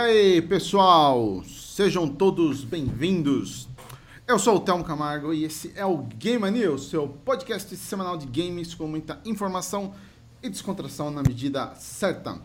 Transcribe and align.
Aí, 0.00 0.40
pessoal, 0.40 1.42
sejam 1.44 2.06
todos 2.06 2.62
bem-vindos. 2.62 3.68
Eu 4.28 4.38
sou 4.38 4.54
o 4.54 4.60
Telmo 4.60 4.84
Camargo 4.84 5.34
e 5.34 5.42
esse 5.42 5.72
é 5.74 5.84
o 5.84 5.98
Game 5.98 6.68
o 6.68 6.78
seu 6.78 7.08
podcast 7.08 7.76
semanal 7.76 8.16
de 8.16 8.24
games 8.26 8.74
com 8.74 8.86
muita 8.86 9.20
informação 9.24 9.92
e 10.40 10.48
descontração 10.48 11.10
na 11.10 11.20
medida 11.20 11.74
certa. 11.74 12.40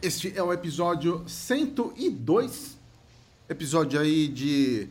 Este 0.00 0.32
é 0.38 0.42
o 0.44 0.52
episódio 0.52 1.24
102, 1.26 2.78
episódio 3.48 3.98
aí 3.98 4.28
de 4.28 4.88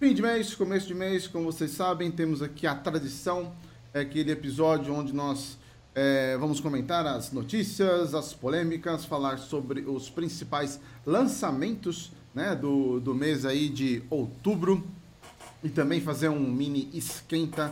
fim 0.00 0.14
de 0.14 0.22
mês, 0.22 0.54
começo 0.54 0.86
de 0.86 0.94
mês, 0.94 1.26
como 1.26 1.52
vocês 1.52 1.72
sabem, 1.72 2.10
temos 2.10 2.40
aqui 2.40 2.66
a 2.66 2.74
tradição, 2.74 3.52
é 3.92 4.00
aquele 4.00 4.30
episódio 4.30 4.94
onde 4.94 5.12
nós 5.12 5.58
é, 5.94 6.38
vamos 6.38 6.58
comentar 6.58 7.06
as 7.06 7.32
notícias, 7.32 8.14
as 8.14 8.32
polêmicas, 8.32 9.04
falar 9.04 9.36
sobre 9.36 9.82
os 9.82 10.08
principais 10.08 10.80
lançamentos 11.04 12.12
né, 12.34 12.56
do, 12.56 12.98
do 12.98 13.14
mês 13.14 13.44
aí 13.44 13.68
de 13.68 14.02
outubro 14.08 14.82
e 15.62 15.68
também 15.68 16.00
fazer 16.00 16.30
um 16.30 16.50
mini 16.50 16.88
esquenta 16.94 17.70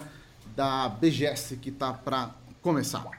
da 0.55 0.87
BGS 0.87 1.57
que 1.57 1.71
está 1.71 1.95
para 1.95 2.35
começar. 2.61 3.11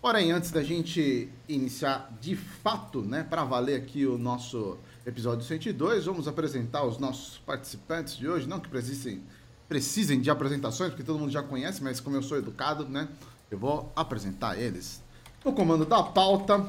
Porém, 0.00 0.32
antes 0.32 0.50
da 0.50 0.62
gente 0.62 1.28
iniciar 1.46 2.10
de 2.22 2.34
fato, 2.36 3.02
né, 3.02 3.22
para 3.22 3.44
valer 3.44 3.76
aqui 3.76 4.06
o 4.06 4.16
nosso 4.16 4.78
episódio 5.10 5.44
102, 5.44 6.06
vamos 6.06 6.28
apresentar 6.28 6.84
os 6.84 6.98
nossos 6.98 7.38
participantes 7.38 8.16
de 8.16 8.28
hoje. 8.28 8.48
Não 8.48 8.60
que 8.60 8.68
precisem, 8.68 9.22
precisem 9.68 10.20
de 10.20 10.30
apresentações, 10.30 10.90
porque 10.90 11.02
todo 11.02 11.18
mundo 11.18 11.32
já 11.32 11.42
conhece, 11.42 11.82
mas 11.82 12.00
como 12.00 12.16
eu 12.16 12.22
sou 12.22 12.38
educado, 12.38 12.88
né, 12.88 13.08
eu 13.50 13.58
vou 13.58 13.92
apresentar 13.94 14.58
eles. 14.58 15.02
O 15.44 15.52
comando 15.52 15.84
da 15.84 16.02
pauta, 16.02 16.64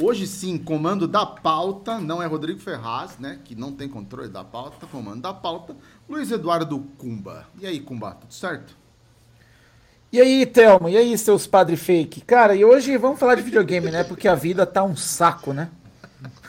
hoje 0.00 0.26
sim, 0.26 0.56
comando 0.56 1.06
da 1.06 1.26
pauta, 1.26 1.98
não 1.98 2.22
é 2.22 2.26
Rodrigo 2.26 2.58
Ferraz, 2.58 3.18
né, 3.18 3.38
que 3.44 3.54
não 3.54 3.72
tem 3.72 3.88
controle 3.88 4.28
da 4.28 4.42
pauta, 4.42 4.86
comando 4.86 5.20
da 5.20 5.34
pauta, 5.34 5.76
Luiz 6.08 6.30
Eduardo 6.30 6.78
Cumba. 6.96 7.46
E 7.60 7.66
aí, 7.66 7.78
Cumba, 7.78 8.12
tudo 8.12 8.32
certo? 8.32 8.74
E 10.10 10.20
aí, 10.20 10.44
Thelmo, 10.46 10.88
e 10.88 10.96
aí, 10.96 11.16
seus 11.16 11.46
padre 11.46 11.76
fake? 11.76 12.22
Cara, 12.22 12.54
e 12.54 12.64
hoje 12.64 12.96
vamos 12.96 13.18
falar 13.18 13.34
de 13.34 13.42
videogame, 13.42 13.90
né? 13.90 14.04
Porque 14.04 14.28
a 14.28 14.34
vida 14.34 14.66
tá 14.66 14.82
um 14.82 14.96
saco, 14.96 15.52
né? 15.54 15.70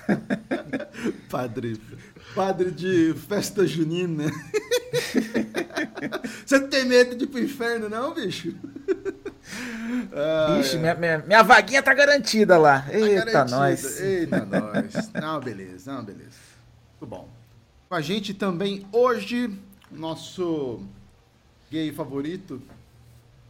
padre, 1.30 1.80
padre 2.36 2.72
de 2.72 3.14
festa 3.28 3.66
junina. 3.66 4.26
Você 6.46 6.60
não 6.60 6.68
tem 6.70 6.86
medo 6.86 7.16
de 7.16 7.24
ir 7.24 7.28
pro 7.28 7.40
inferno, 7.40 7.90
não, 7.90 8.14
bicho? 8.14 8.54
Ah, 10.14 10.58
Ixi, 10.60 10.78
é. 10.78 10.80
minha, 10.80 10.96
minha, 10.96 11.18
minha, 11.20 11.44
vaguinha 11.44 11.82
tá 11.84 11.94
garantida 11.94 12.58
lá. 12.58 12.82
Tá 12.82 12.94
Eita, 12.94 13.26
garantida. 13.26 13.58
nós. 13.58 14.00
Eita, 14.02 14.46
nós. 14.46 15.12
Não, 15.14 15.40
beleza, 15.40 15.94
não, 15.94 16.04
beleza. 16.04 16.38
Muito 17.00 17.10
bom. 17.10 17.30
Com 17.90 17.96
a 17.96 18.02
gente 18.02 18.34
também 18.34 18.86
hoje, 18.92 19.54
nosso 19.92 20.82
gay 21.70 21.92
favorito, 21.92 22.62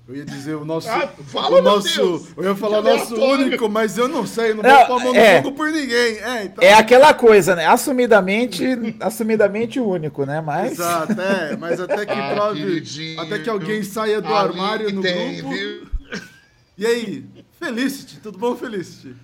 eu 0.06 0.16
ia 0.18 0.26
dizer 0.26 0.56
o 0.56 0.66
nosso. 0.66 0.90
Ah, 0.90 1.08
fala, 1.08 1.60
o 1.60 1.62
nosso 1.62 2.02
eu 2.36 2.44
ia 2.44 2.56
falar 2.56 2.82
nosso 2.82 3.16
único, 3.16 3.70
mas 3.70 3.98
eu 3.98 4.10
não 4.10 4.28
sei, 4.28 4.54
não 4.54 4.62
vou 4.62 4.86
pôr 4.86 5.00
mão 5.02 5.14
no 5.14 5.20
é, 5.20 5.42
fogo 5.42 5.56
por 5.56 5.72
ninguém. 5.72 6.18
É, 6.18 6.44
então... 6.44 6.62
é 6.62 6.74
aquela 6.74 7.14
coisa, 7.14 7.56
né? 7.56 7.66
Assumidamente, 7.66 8.66
assumidamente 9.00 9.80
único, 9.80 10.26
né? 10.26 10.42
Mas. 10.42 10.74
Exato, 10.74 11.20
é, 11.22 11.56
mas 11.56 11.80
até 11.80 12.06
que 12.06 12.12
ah, 12.12 12.36
prove. 12.36 12.84
Até 13.18 13.40
que 13.40 13.50
alguém 13.50 13.82
saia 13.82 14.22
do 14.22 14.34
armário 14.34 14.92
no 14.92 15.02
tem, 15.02 15.38
grupo. 15.38 15.56
Viu? 15.56 15.94
E 16.76 16.88
aí, 16.88 17.24
Felicity, 17.60 18.20
tudo 18.20 18.40
bom, 18.40 18.56
Felicity? 18.56 19.16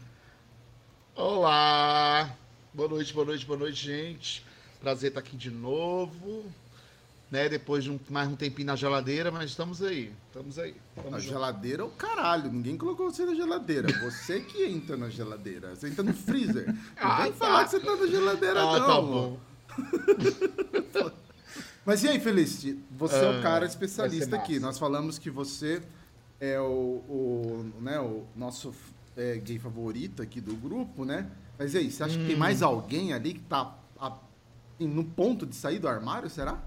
Olá! 1.16 2.30
Boa 2.72 2.88
noite, 2.88 3.12
boa 3.12 3.26
noite, 3.26 3.44
boa 3.44 3.58
noite, 3.58 3.88
gente. 3.88 4.46
Prazer 4.80 5.08
estar 5.08 5.20
aqui 5.20 5.36
de 5.36 5.50
novo 5.50 6.46
né? 7.32 7.48
Depois 7.48 7.84
de 7.84 7.92
um, 7.92 8.00
mais 8.10 8.28
um 8.28 8.36
tempinho 8.36 8.68
na 8.68 8.76
geladeira, 8.76 9.32
mas 9.32 9.52
estamos 9.52 9.82
aí. 9.84 10.12
Estamos 10.28 10.58
aí. 10.58 10.76
Estamos 10.96 11.14
a 11.14 11.20
geladeira 11.20 11.84
é 11.84 11.86
o 11.86 11.90
caralho. 11.90 12.52
Ninguém 12.52 12.78
colocou 12.78 13.12
você 13.12 13.26
na 13.26 13.36
geladeira. 13.36 13.88
Você 14.02 14.40
que 14.42 14.66
entra 14.66 14.98
na 14.98 15.10
geladeira. 15.10 15.76
Você 15.76 15.88
entra 15.88 16.04
no 16.04 16.14
freezer. 16.14 16.68
Não 16.74 16.76
ah, 16.98 17.24
vem 17.24 17.32
tá. 17.32 17.38
falar 17.38 17.66
que 17.66 17.72
você 17.72 17.80
tá 17.80 17.96
na 17.96 18.08
geladeira, 18.08 18.62
ah, 18.62 18.74
tá 18.74 18.80
não. 18.80 18.88
Tá 18.88 19.02
bom. 19.02 19.40
mas 21.86 22.04
e 22.04 22.08
aí, 22.08 22.20
Felice? 22.20 22.80
Você 22.98 23.16
é 23.16 23.30
o 23.30 23.40
ah, 23.40 23.42
cara 23.42 23.66
especialista 23.66 24.36
aqui. 24.36 24.60
Nós 24.60 24.80
falamos 24.80 25.20
que 25.20 25.30
você 25.30 25.82
é 26.40 26.60
o, 26.60 27.04
o, 27.08 27.72
né, 27.80 28.00
o 28.00 28.26
nosso 28.36 28.74
é, 29.16 29.36
gay 29.38 29.60
favorito 29.60 30.22
aqui 30.22 30.42
do 30.42 30.56
grupo, 30.56 31.06
né? 31.06 31.30
Mas 31.58 31.74
e 31.74 31.78
aí, 31.78 31.92
você 31.92 32.04
acha 32.04 32.16
hum. 32.16 32.22
que 32.22 32.28
tem 32.28 32.36
hum. 32.36 32.40
mais 32.40 32.62
alguém 32.62 33.14
ali 33.14 33.34
que 33.34 33.42
tá 33.42 33.78
a, 34.00 34.18
no 34.80 35.04
ponto 35.04 35.46
de 35.46 35.56
sair 35.56 35.78
do 35.78 35.88
armário, 35.88 36.30
será? 36.30 36.62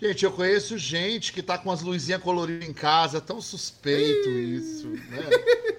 Gente, 0.00 0.24
eu 0.24 0.30
conheço 0.30 0.78
gente 0.78 1.32
que 1.32 1.42
tá 1.42 1.58
com 1.58 1.72
as 1.72 1.82
luzinhas 1.82 2.22
coloridas 2.22 2.68
em 2.68 2.72
casa, 2.72 3.20
tão 3.20 3.40
suspeito 3.40 4.28
isso, 4.28 4.88
né? 4.88 5.22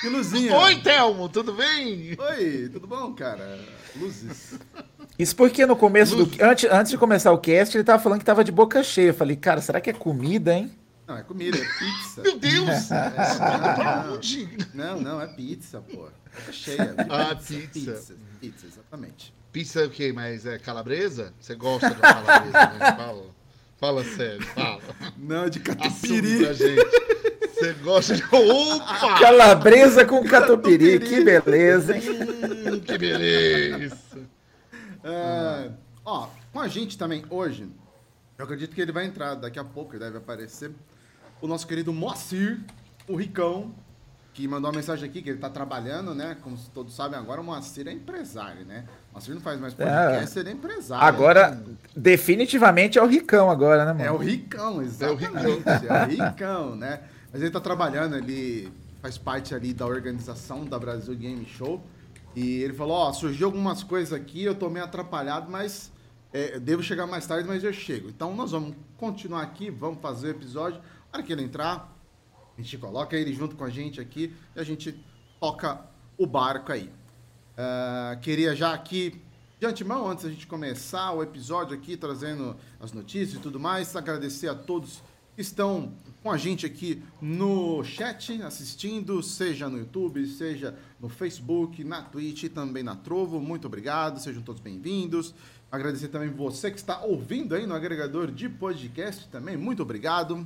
Que 0.00 0.08
luzinha? 0.08 0.54
Oi, 0.56 0.80
Thelmo, 0.82 1.28
tudo 1.28 1.54
bem? 1.54 2.14
Oi, 2.18 2.68
tudo 2.70 2.86
bom, 2.86 3.14
cara? 3.14 3.58
Luzes. 3.96 4.58
Isso 5.18 5.34
porque 5.34 5.64
no 5.64 5.74
começo 5.74 6.14
Luzes. 6.14 6.36
do. 6.36 6.44
Antes, 6.44 6.70
antes 6.70 6.90
de 6.90 6.98
começar 6.98 7.32
o 7.32 7.38
cast, 7.38 7.74
ele 7.74 7.82
tava 7.82 8.02
falando 8.02 8.18
que 8.18 8.24
tava 8.24 8.44
de 8.44 8.52
boca 8.52 8.82
cheia. 8.82 9.08
Eu 9.08 9.14
falei, 9.14 9.36
cara, 9.36 9.62
será 9.62 9.80
que 9.80 9.88
é 9.88 9.92
comida, 9.92 10.52
hein? 10.52 10.70
Não, 11.06 11.16
é 11.16 11.22
comida, 11.22 11.56
é 11.56 11.60
pizza. 11.60 12.22
Meu 12.22 12.38
Deus! 12.38 12.68
É, 14.24 14.76
não, 14.76 15.00
não, 15.00 15.20
é 15.20 15.26
pizza, 15.26 15.80
pô. 15.80 15.96
Boca 16.02 16.52
cheia. 16.52 16.94
Ah, 17.08 17.34
pizza. 17.34 17.92
Pizza, 17.92 18.14
pizza 18.40 18.66
exatamente. 18.66 19.32
Pizza 19.54 19.82
é 19.82 19.86
o 19.86 19.90
quê? 19.90 20.12
Mas 20.12 20.44
é 20.46 20.58
calabresa? 20.58 21.32
Você 21.38 21.54
gosta 21.54 21.88
de 21.88 22.00
calabresa, 22.00 22.72
né? 22.72 22.92
Fala. 22.98 23.24
Fala 23.78 24.04
sério, 24.04 24.42
fala. 24.46 24.80
Não, 25.16 25.48
de 25.48 25.60
catupiry. 25.60 26.52
gente. 26.54 26.84
Você 27.54 27.72
gosta 27.74 28.16
de. 28.16 28.24
Opa! 28.24 29.18
Calabresa 29.20 30.04
com 30.04 30.24
catupiry, 30.26 30.98
que 30.98 31.22
beleza, 31.22 31.96
hein? 31.96 32.02
Hum, 32.66 32.80
que 32.80 32.98
beleza. 32.98 33.96
É, 35.06 35.70
ó, 36.02 36.28
com 36.50 36.60
a 36.60 36.66
gente 36.66 36.96
também 36.96 37.26
hoje, 37.28 37.68
eu 38.38 38.46
acredito 38.46 38.74
que 38.74 38.80
ele 38.80 38.90
vai 38.90 39.04
entrar 39.04 39.34
daqui 39.34 39.58
a 39.58 39.64
pouco, 39.64 39.92
ele 39.92 40.02
deve 40.02 40.16
aparecer, 40.16 40.70
o 41.42 41.46
nosso 41.46 41.66
querido 41.66 41.92
Moacir, 41.92 42.58
o 43.06 43.14
Ricão, 43.14 43.74
que 44.32 44.48
mandou 44.48 44.70
uma 44.70 44.76
mensagem 44.76 45.06
aqui 45.06 45.20
que 45.20 45.28
ele 45.28 45.36
está 45.36 45.50
trabalhando, 45.50 46.14
né? 46.14 46.38
Como 46.40 46.56
todos 46.72 46.94
sabem, 46.94 47.18
agora 47.18 47.38
o 47.40 47.44
Moacir 47.44 47.86
é 47.86 47.92
empresário, 47.92 48.64
né? 48.64 48.86
O 49.14 49.16
Moacir 49.16 49.34
não 49.34 49.40
faz 49.40 49.60
mais 49.60 49.72
podcast, 49.72 50.36
é, 50.36 50.40
ele 50.40 50.48
é 50.48 50.52
empresário. 50.52 51.06
Agora, 51.06 51.50
né? 51.52 51.76
definitivamente 51.94 52.98
é 52.98 53.02
o 53.02 53.06
Ricão 53.06 53.48
agora, 53.48 53.84
né, 53.84 53.92
mano? 53.92 54.04
É 54.04 54.10
o 54.10 54.16
Ricão, 54.16 54.82
exatamente. 54.82 55.68
É 55.86 56.02
o 56.02 56.06
Ricão, 56.26 56.74
né? 56.74 57.00
Mas 57.32 57.40
ele 57.40 57.48
está 57.48 57.60
trabalhando, 57.60 58.16
ele 58.16 58.72
faz 59.00 59.16
parte 59.16 59.54
ali 59.54 59.72
da 59.72 59.86
organização 59.86 60.64
da 60.64 60.80
Brasil 60.80 61.14
Game 61.14 61.46
Show. 61.46 61.80
E 62.34 62.62
ele 62.62 62.72
falou, 62.72 62.96
ó, 62.96 63.10
oh, 63.10 63.12
surgiu 63.12 63.46
algumas 63.46 63.84
coisas 63.84 64.12
aqui, 64.12 64.42
eu 64.42 64.54
tô 64.56 64.68
meio 64.68 64.84
atrapalhado, 64.84 65.48
mas 65.48 65.92
é, 66.32 66.58
devo 66.58 66.82
chegar 66.82 67.06
mais 67.06 67.24
tarde, 67.24 67.46
mas 67.46 67.62
eu 67.62 67.72
chego. 67.72 68.08
Então 68.08 68.34
nós 68.34 68.50
vamos 68.50 68.74
continuar 68.96 69.42
aqui, 69.42 69.70
vamos 69.70 70.00
fazer 70.00 70.26
o 70.26 70.30
episódio. 70.30 70.80
Na 70.80 71.18
hora 71.18 71.22
que 71.22 71.32
ele 71.32 71.44
entrar, 71.44 71.96
a 72.58 72.60
gente 72.60 72.76
coloca 72.78 73.16
ele 73.16 73.32
junto 73.32 73.54
com 73.54 73.62
a 73.62 73.70
gente 73.70 74.00
aqui 74.00 74.34
e 74.56 74.60
a 74.60 74.64
gente 74.64 75.00
toca 75.38 75.80
o 76.18 76.26
barco 76.26 76.72
aí. 76.72 76.90
Uh, 77.54 78.18
queria 78.20 78.56
já 78.56 78.74
aqui, 78.74 79.14
de 79.60 79.66
antemão, 79.66 80.08
antes 80.10 80.24
da 80.24 80.30
gente 80.30 80.44
começar 80.44 81.12
o 81.12 81.22
episódio 81.22 81.72
aqui, 81.72 81.96
trazendo 81.96 82.56
as 82.80 82.92
notícias 82.92 83.38
e 83.38 83.40
tudo 83.40 83.60
mais, 83.60 83.94
agradecer 83.94 84.48
a 84.48 84.56
todos 84.56 85.00
que 85.36 85.40
estão 85.40 85.92
com 86.20 86.32
a 86.32 86.36
gente 86.36 86.66
aqui 86.66 87.00
no 87.20 87.84
chat, 87.84 88.42
assistindo, 88.42 89.22
seja 89.22 89.68
no 89.68 89.78
YouTube, 89.78 90.26
seja 90.26 90.76
no 90.98 91.08
Facebook, 91.08 91.84
na 91.84 92.02
Twitch 92.02 92.44
e 92.44 92.48
também 92.48 92.82
na 92.82 92.96
Trovo. 92.96 93.38
Muito 93.40 93.68
obrigado, 93.68 94.18
sejam 94.18 94.42
todos 94.42 94.60
bem-vindos. 94.60 95.32
Agradecer 95.70 96.08
também 96.08 96.30
você 96.30 96.72
que 96.72 96.78
está 96.78 97.02
ouvindo 97.02 97.54
aí 97.54 97.68
no 97.68 97.74
agregador 97.74 98.32
de 98.32 98.48
podcast 98.48 99.28
também. 99.28 99.56
Muito 99.56 99.82
obrigado 99.82 100.44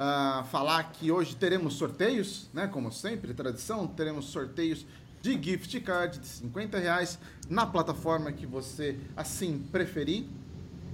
uh, 0.00 0.44
falar 0.44 0.92
que 0.92 1.10
hoje 1.10 1.34
teremos 1.34 1.74
sorteios, 1.74 2.48
né? 2.54 2.66
Como 2.68 2.90
sempre, 2.90 3.34
tradição, 3.34 3.86
teremos 3.86 4.26
sorteios 4.26 4.86
de 5.22 5.40
gift 5.42 5.80
card 5.80 6.18
de 6.18 6.26
50 6.26 6.78
reais 6.78 7.18
na 7.48 7.66
plataforma 7.66 8.32
que 8.32 8.46
você 8.46 8.96
assim 9.16 9.58
preferir. 9.70 10.24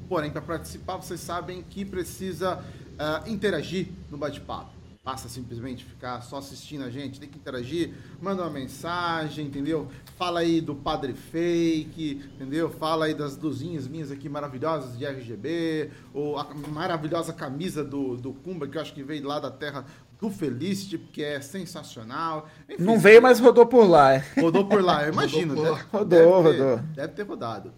Porém, 0.09 0.31
para 0.31 0.41
participar, 0.41 0.97
vocês 0.97 1.21
sabem 1.21 1.63
que 1.63 1.85
precisa 1.85 2.59
uh, 2.59 3.29
interagir 3.29 3.89
no 4.11 4.17
bate-papo. 4.17 4.71
basta 5.05 5.29
simplesmente 5.29 5.85
ficar 5.85 6.21
só 6.21 6.39
assistindo 6.39 6.83
a 6.83 6.91
gente, 6.91 7.21
tem 7.21 7.29
que 7.29 7.39
interagir, 7.39 7.95
manda 8.21 8.43
uma 8.43 8.51
mensagem, 8.51 9.47
entendeu? 9.47 9.89
Fala 10.17 10.41
aí 10.41 10.61
do 10.61 10.75
Padre 10.75 11.15
Fake, 11.15 12.29
entendeu? 12.35 12.69
Fala 12.69 13.05
aí 13.05 13.15
das 13.15 13.37
luzinhas 13.37 13.87
minhas 13.87 14.11
aqui 14.11 14.29
maravilhosas 14.29 14.99
de 14.99 15.07
RGB, 15.07 15.91
ou 16.13 16.37
a 16.37 16.53
maravilhosa 16.73 17.33
camisa 17.33 17.85
do, 17.85 18.17
do 18.17 18.33
que 18.33 18.77
eu 18.77 18.83
acho 18.83 18.93
que 18.93 19.05
veio 19.05 19.25
lá 19.25 19.39
da 19.39 19.51
terra 19.51 19.87
do 20.21 20.31
Felicity, 20.31 20.99
que 20.99 21.23
é 21.23 21.41
sensacional. 21.41 22.49
Enfim, 22.69 22.83
Não 22.83 22.99
veio, 22.99 23.21
mas 23.21 23.39
rodou 23.39 23.67
por 23.67 23.85
lá. 23.89 24.15
É. 24.15 24.25
Rodou 24.41 24.67
por 24.67 24.83
lá, 24.83 25.05
eu 25.05 25.13
imagino. 25.13 25.55
rodou, 25.55 26.05
deve, 26.05 26.25
rodou, 26.25 26.43
deve 26.43 26.57
ter, 26.57 26.63
rodou. 26.63 26.79
Deve 26.95 27.13
ter 27.13 27.23
rodado. 27.23 27.73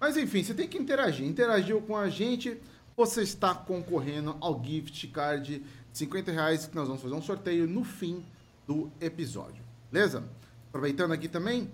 Mas 0.00 0.16
enfim, 0.16 0.42
você 0.42 0.54
tem 0.54 0.68
que 0.68 0.78
interagir. 0.78 1.26
Interagiu 1.26 1.80
com 1.80 1.96
a 1.96 2.08
gente, 2.08 2.56
você 2.96 3.22
está 3.22 3.54
concorrendo 3.54 4.36
ao 4.40 4.62
gift 4.62 5.06
card 5.08 5.62
50 5.92 6.30
reais 6.30 6.66
que 6.66 6.76
nós 6.76 6.86
vamos 6.86 7.02
fazer 7.02 7.14
um 7.14 7.22
sorteio 7.22 7.66
no 7.66 7.84
fim 7.84 8.24
do 8.66 8.90
episódio. 9.00 9.62
Beleza? 9.90 10.22
Aproveitando 10.68 11.12
aqui 11.12 11.28
também 11.28 11.70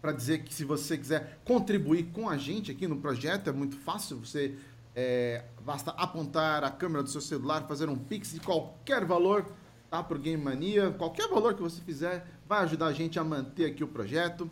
para 0.00 0.12
dizer 0.12 0.42
que 0.42 0.52
se 0.52 0.64
você 0.64 0.98
quiser 0.98 1.38
contribuir 1.44 2.04
com 2.12 2.28
a 2.28 2.36
gente 2.36 2.70
aqui 2.70 2.86
no 2.86 2.96
projeto, 2.96 3.48
é 3.48 3.52
muito 3.52 3.76
fácil. 3.76 4.18
Você 4.18 4.54
é, 4.94 5.44
basta 5.64 5.90
apontar 5.92 6.62
a 6.62 6.70
câmera 6.70 7.02
do 7.02 7.10
seu 7.10 7.20
celular, 7.20 7.66
fazer 7.66 7.88
um 7.88 7.96
pix 7.96 8.32
de 8.32 8.38
qualquer 8.40 9.04
valor 9.04 9.46
tá, 9.90 10.00
para 10.02 10.16
o 10.16 10.20
Game 10.20 10.42
Mania. 10.42 10.90
Qualquer 10.92 11.28
valor 11.28 11.54
que 11.54 11.62
você 11.62 11.82
fizer 11.82 12.26
vai 12.46 12.62
ajudar 12.64 12.86
a 12.86 12.92
gente 12.92 13.18
a 13.18 13.24
manter 13.24 13.66
aqui 13.66 13.82
o 13.82 13.88
projeto. 13.88 14.48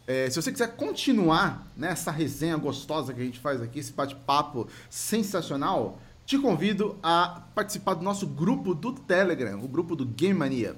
é, 0.07 0.31
se 0.31 0.41
você 0.41 0.53
quiser 0.53 0.77
continuar 0.77 1.67
nessa 1.77 2.13
né, 2.13 2.19
resenha 2.19 2.57
gostosa 2.57 3.13
que 3.13 3.21
a 3.21 3.25
gente 3.25 3.41
faz 3.41 3.61
aqui, 3.61 3.81
esse 3.81 3.93
bate-papo 3.93 4.69
sensacional, 4.89 6.01
te 6.27 6.37
convido 6.37 6.99
a 7.03 7.41
participar 7.55 7.95
do 7.95 8.03
nosso 8.03 8.27
grupo 8.27 8.75
do 8.75 8.93
Telegram, 8.93 9.63
o 9.63 9.69
grupo 9.69 9.95
do 9.95 10.05
Game 10.05 10.35
Mania. 10.35 10.77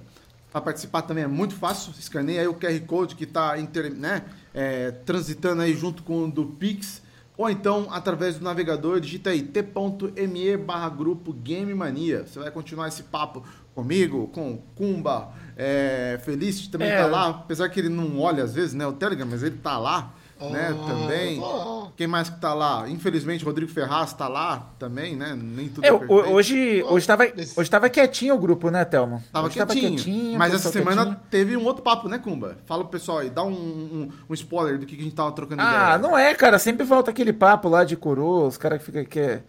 Para 0.52 0.60
participar 0.60 1.02
também 1.02 1.24
é 1.24 1.26
muito 1.26 1.54
fácil, 1.54 1.92
escaneia 1.98 2.42
aí 2.42 2.48
o 2.48 2.54
QR 2.54 2.78
Code 2.86 3.16
que 3.16 3.24
está 3.24 3.56
né, 3.96 4.24
é, 4.52 4.90
transitando 4.90 5.62
aí 5.62 5.74
junto 5.74 6.02
com 6.02 6.24
o 6.24 6.30
do 6.30 6.44
Pix, 6.44 7.02
ou 7.36 7.48
então 7.48 7.88
através 7.90 8.36
do 8.36 8.44
navegador, 8.44 9.00
digita 9.00 9.30
aí 9.30 9.42
t.me 9.42 10.56
barra 10.58 10.90
grupo 10.90 11.32
Game 11.32 11.72
Mania. 11.72 12.26
Você 12.26 12.38
vai 12.38 12.50
continuar 12.50 12.88
esse 12.88 13.04
papo 13.04 13.42
comigo, 13.74 14.28
com 14.28 14.58
Kumba, 14.74 15.32
é, 15.56 16.20
Feliz 16.24 16.66
também 16.68 16.88
é. 16.88 16.98
tá 16.98 17.06
lá, 17.06 17.28
apesar 17.28 17.68
que 17.70 17.80
ele 17.80 17.88
não 17.88 18.20
olha 18.20 18.44
às 18.44 18.54
vezes, 18.54 18.74
né, 18.74 18.86
o 18.86 18.92
Telegram, 18.92 19.26
mas 19.26 19.42
ele 19.42 19.56
tá 19.56 19.78
lá, 19.78 20.12
oh, 20.40 20.50
né, 20.50 20.74
também. 20.86 21.40
Oh. 21.40 21.88
Quem 21.96 22.06
mais 22.06 22.28
que 22.28 22.40
tá 22.40 22.54
lá? 22.54 22.88
Infelizmente, 22.88 23.44
Rodrigo 23.44 23.70
Ferraz 23.70 24.12
tá 24.12 24.28
lá 24.28 24.70
também, 24.78 25.16
né, 25.16 25.36
nem 25.36 25.68
tudo 25.68 25.84
é, 25.84 25.88
é 25.88 25.92
Hoje, 25.92 26.82
hoje, 26.84 27.06
tava, 27.06 27.24
hoje 27.56 27.70
tava 27.70 27.88
quietinho 27.88 28.34
o 28.34 28.38
grupo, 28.38 28.70
né, 28.70 28.84
Thelma? 28.84 29.22
Tava 29.32 29.48
quietinho, 29.48 29.66
tava 29.66 29.80
quietinho, 29.80 30.38
mas 30.38 30.54
essa 30.54 30.70
semana 30.70 31.04
quietinho. 31.04 31.26
teve 31.30 31.56
um 31.56 31.64
outro 31.64 31.82
papo, 31.82 32.08
né, 32.08 32.18
Kumba? 32.18 32.58
Fala 32.66 32.82
pro 32.82 32.92
pessoal 32.92 33.18
aí, 33.18 33.30
dá 33.30 33.42
um, 33.42 33.52
um, 33.52 34.08
um 34.28 34.34
spoiler 34.34 34.78
do 34.78 34.86
que 34.86 34.94
a 34.94 35.02
gente 35.02 35.14
tava 35.14 35.32
trocando 35.32 35.62
ah, 35.62 35.64
ideia. 35.64 35.94
Ah, 35.94 35.98
não 35.98 36.16
é, 36.16 36.34
cara, 36.34 36.58
sempre 36.58 36.84
volta 36.84 37.10
aquele 37.10 37.32
papo 37.32 37.68
lá 37.68 37.84
de 37.84 37.96
coroa, 37.96 38.46
os 38.46 38.56
caras 38.56 38.78
que 38.78 38.84
ficam... 38.84 39.04
Quer, 39.04 39.44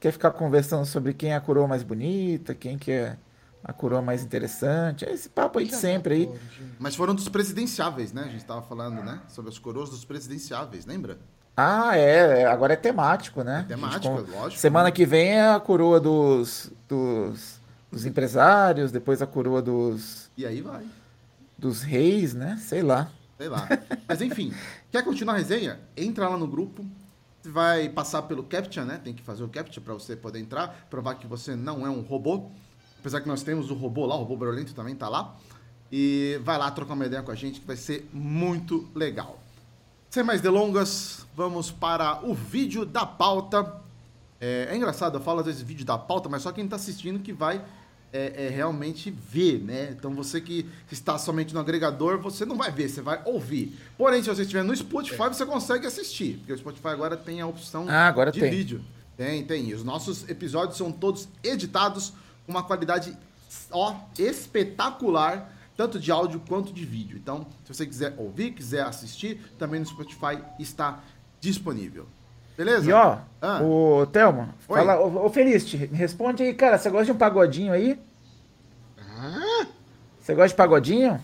quer 0.00 0.12
ficar 0.12 0.32
conversando 0.32 0.84
sobre 0.84 1.14
quem 1.14 1.32
é 1.32 1.36
a 1.36 1.40
coroa 1.40 1.66
mais 1.66 1.82
bonita, 1.82 2.54
quem 2.54 2.76
que 2.76 2.92
é 2.92 3.16
a 3.64 3.72
coroa 3.72 4.02
mais 4.02 4.22
interessante. 4.22 5.06
É 5.06 5.12
esse 5.12 5.28
papo 5.28 5.58
aí 5.58 5.66
de 5.66 5.74
sempre 5.74 6.14
aí. 6.14 6.30
Mas 6.78 6.94
foram 6.94 7.14
dos 7.14 7.28
presidenciáveis, 7.28 8.12
né? 8.12 8.22
A 8.22 8.28
gente 8.28 8.36
estava 8.36 8.60
falando, 8.60 9.02
né? 9.02 9.22
Sobre 9.28 9.50
as 9.50 9.58
coroas 9.58 9.88
dos 9.88 10.04
presidenciáveis, 10.04 10.84
lembra? 10.84 11.18
Ah, 11.56 11.96
é. 11.96 12.44
Agora 12.44 12.74
é 12.74 12.76
temático, 12.76 13.42
né? 13.42 13.64
É 13.66 13.74
temático, 13.74 14.18
gente, 14.18 14.30
lógico. 14.30 14.60
Semana 14.60 14.92
que 14.92 15.06
vem 15.06 15.30
é 15.30 15.48
a 15.48 15.58
coroa 15.58 15.98
dos, 15.98 16.70
dos, 16.86 17.58
dos 17.90 18.04
empresários, 18.04 18.92
depois 18.92 19.22
a 19.22 19.26
coroa 19.26 19.62
dos. 19.62 20.30
E 20.36 20.44
aí 20.44 20.60
vai. 20.60 20.84
Dos 21.56 21.82
reis, 21.82 22.34
né? 22.34 22.58
Sei 22.60 22.82
lá. 22.82 23.10
Sei 23.38 23.48
lá. 23.48 23.66
Mas 24.06 24.20
enfim, 24.20 24.52
quer 24.92 25.02
continuar 25.02 25.34
a 25.34 25.38
resenha? 25.38 25.80
Entra 25.96 26.28
lá 26.28 26.36
no 26.36 26.46
grupo. 26.46 26.84
Vai 27.46 27.90
passar 27.90 28.22
pelo 28.22 28.42
CAPTCHA, 28.42 28.84
né? 28.86 29.00
Tem 29.02 29.12
que 29.12 29.22
fazer 29.22 29.44
o 29.44 29.48
CAPTCHA 29.48 29.80
para 29.82 29.94
você 29.94 30.16
poder 30.16 30.40
entrar, 30.40 30.86
provar 30.88 31.14
que 31.16 31.26
você 31.26 31.54
não 31.54 31.86
é 31.86 31.90
um 31.90 32.00
robô. 32.00 32.50
Apesar 33.04 33.20
que 33.20 33.28
nós 33.28 33.42
temos 33.42 33.70
o 33.70 33.74
robô 33.74 34.06
lá, 34.06 34.14
o 34.14 34.20
robô 34.20 34.34
Brolento 34.34 34.72
também 34.72 34.94
tá 34.94 35.10
lá. 35.10 35.36
E 35.92 36.40
vai 36.42 36.56
lá 36.56 36.70
trocar 36.70 36.94
uma 36.94 37.04
ideia 37.04 37.22
com 37.22 37.30
a 37.30 37.34
gente 37.34 37.60
que 37.60 37.66
vai 37.66 37.76
ser 37.76 38.08
muito 38.10 38.88
legal. 38.94 39.38
Sem 40.08 40.22
mais 40.22 40.40
delongas, 40.40 41.26
vamos 41.36 41.70
para 41.70 42.26
o 42.26 42.32
vídeo 42.32 42.86
da 42.86 43.04
pauta. 43.04 43.74
É, 44.40 44.68
é 44.70 44.76
engraçado, 44.76 45.18
eu 45.18 45.20
falo 45.20 45.42
desse 45.42 45.62
vídeo 45.62 45.84
da 45.84 45.98
pauta, 45.98 46.30
mas 46.30 46.40
só 46.40 46.50
quem 46.50 46.64
está 46.64 46.76
assistindo 46.76 47.18
que 47.18 47.30
vai 47.30 47.62
é, 48.10 48.46
é, 48.46 48.48
realmente 48.48 49.10
ver, 49.10 49.60
né? 49.60 49.90
Então 49.90 50.14
você 50.14 50.40
que 50.40 50.66
está 50.90 51.18
somente 51.18 51.52
no 51.52 51.60
agregador, 51.60 52.18
você 52.18 52.46
não 52.46 52.56
vai 52.56 52.72
ver, 52.72 52.88
você 52.88 53.02
vai 53.02 53.20
ouvir. 53.26 53.78
Porém, 53.98 54.22
se 54.22 54.30
você 54.30 54.42
estiver 54.42 54.64
no 54.64 54.74
Spotify, 54.74 55.28
você 55.28 55.44
consegue 55.44 55.86
assistir, 55.86 56.38
porque 56.38 56.54
o 56.54 56.56
Spotify 56.56 56.88
agora 56.88 57.18
tem 57.18 57.42
a 57.42 57.46
opção 57.46 57.84
ah, 57.86 58.06
agora 58.08 58.32
de 58.32 58.40
tem. 58.40 58.50
vídeo. 58.50 58.82
Tem, 59.14 59.44
tem. 59.44 59.68
E 59.68 59.74
os 59.74 59.84
nossos 59.84 60.26
episódios 60.26 60.78
são 60.78 60.90
todos 60.90 61.28
editados 61.42 62.14
uma 62.46 62.62
qualidade 62.62 63.16
ó, 63.70 63.94
espetacular, 64.18 65.52
tanto 65.76 65.98
de 65.98 66.10
áudio 66.10 66.40
quanto 66.48 66.72
de 66.72 66.84
vídeo. 66.84 67.16
Então, 67.16 67.46
se 67.64 67.74
você 67.74 67.86
quiser 67.86 68.14
ouvir, 68.16 68.52
quiser 68.52 68.82
assistir, 68.82 69.40
também 69.58 69.80
no 69.80 69.86
Spotify 69.86 70.38
está 70.58 71.00
disponível. 71.40 72.06
Beleza? 72.56 72.88
E 72.88 72.92
ó, 72.92 73.18
ah. 73.42 73.62
o 73.62 74.06
Thelma, 74.06 74.54
fala, 74.60 75.00
ô, 75.00 75.26
ô 75.26 75.30
Feliz, 75.30 75.72
me 75.72 75.86
responde 75.88 76.42
aí, 76.42 76.54
cara, 76.54 76.78
você 76.78 76.88
gosta 76.88 77.06
de 77.06 77.12
um 77.12 77.16
pagodinho 77.16 77.72
aí? 77.72 77.98
Ah? 78.98 79.66
Você 80.20 80.34
gosta 80.34 80.48
de 80.48 80.54
pagodinho? 80.54 81.20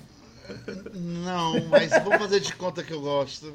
Não, 0.92 1.64
mas 1.68 1.90
vou 2.02 2.18
fazer 2.18 2.40
de 2.40 2.52
conta 2.54 2.82
que 2.82 2.92
eu 2.92 3.00
gosto. 3.00 3.54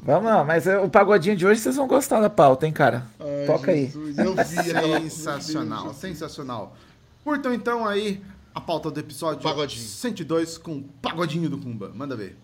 Vamos 0.00 0.24
lá, 0.24 0.42
mas 0.42 0.66
é, 0.66 0.78
o 0.78 0.88
pagodinho 0.88 1.36
de 1.36 1.46
hoje 1.46 1.60
vocês 1.60 1.76
vão 1.76 1.86
gostar 1.86 2.20
da 2.20 2.28
pauta, 2.28 2.66
hein, 2.66 2.72
cara? 2.72 3.06
Ai, 3.20 3.46
Toca 3.46 3.72
Jesus, 3.72 4.18
aí. 4.18 4.26
Eu 4.26 4.34
vi 4.34 4.44
sensacional, 4.44 5.94
sensacional. 5.94 6.76
Curtam 7.24 7.54
então 7.54 7.86
aí 7.86 8.20
a 8.54 8.60
pauta 8.60 8.90
do 8.90 8.98
episódio 8.98 9.42
Pagodinho. 9.42 9.86
102 9.86 10.58
com 10.58 10.82
Pagodinho 11.00 11.48
do 11.48 11.58
Kumba. 11.58 11.92
Manda 11.94 12.16
ver. 12.16 12.36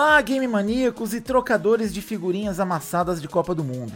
Olá, 0.00 0.22
game 0.22 0.46
maníacos 0.46 1.12
e 1.12 1.20
trocadores 1.20 1.92
de 1.92 2.00
figurinhas 2.00 2.60
amassadas 2.60 3.20
de 3.20 3.26
Copa 3.26 3.52
do 3.52 3.64
Mundo. 3.64 3.92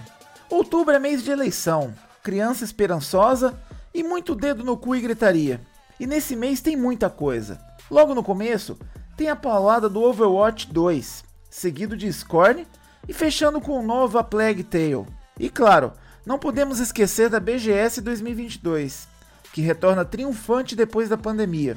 Outubro 0.51 0.93
é 0.93 0.99
mês 0.99 1.23
de 1.23 1.31
eleição, 1.31 1.95
criança 2.25 2.65
esperançosa 2.65 3.57
e 3.95 4.03
muito 4.03 4.35
dedo 4.35 4.65
no 4.65 4.77
cu 4.77 4.97
e 4.97 5.01
gritaria. 5.01 5.61
E 6.01 6.05
nesse 6.05 6.35
mês 6.35 6.61
tem 6.61 6.77
muita 6.77 7.09
coisa. 7.09 7.61
Logo 7.89 8.17
no 8.17 8.23
começo, 8.25 8.77
tem 9.17 9.29
a 9.29 9.37
paulada 9.37 9.89
do 9.89 10.03
Overwatch 10.03 10.73
2, 10.73 11.23
seguido 11.49 11.97
de 11.97 12.13
Scorn 12.13 12.67
e 13.07 13.13
fechando 13.13 13.61
com 13.61 13.79
o 13.79 13.87
novo 13.87 14.19
A 14.19 14.25
Plague 14.25 14.65
Tale. 14.65 15.07
E 15.39 15.49
claro, 15.49 15.93
não 16.27 16.37
podemos 16.37 16.81
esquecer 16.81 17.29
da 17.29 17.39
BGS 17.39 18.01
2022, 18.01 19.07
que 19.53 19.63
retorna 19.63 20.05
triunfante 20.05 20.75
depois 20.75 21.09
da 21.09 21.17
pandemia, 21.17 21.77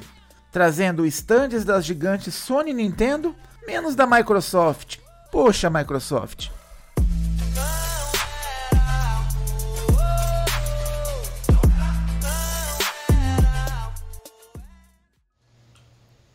trazendo 0.50 1.06
estandes 1.06 1.64
das 1.64 1.84
gigantes 1.84 2.34
Sony 2.34 2.72
e 2.72 2.74
Nintendo, 2.74 3.32
menos 3.66 3.94
da 3.94 4.06
Microsoft. 4.06 4.98
Poxa, 5.30 5.68
Microsoft. 5.68 6.48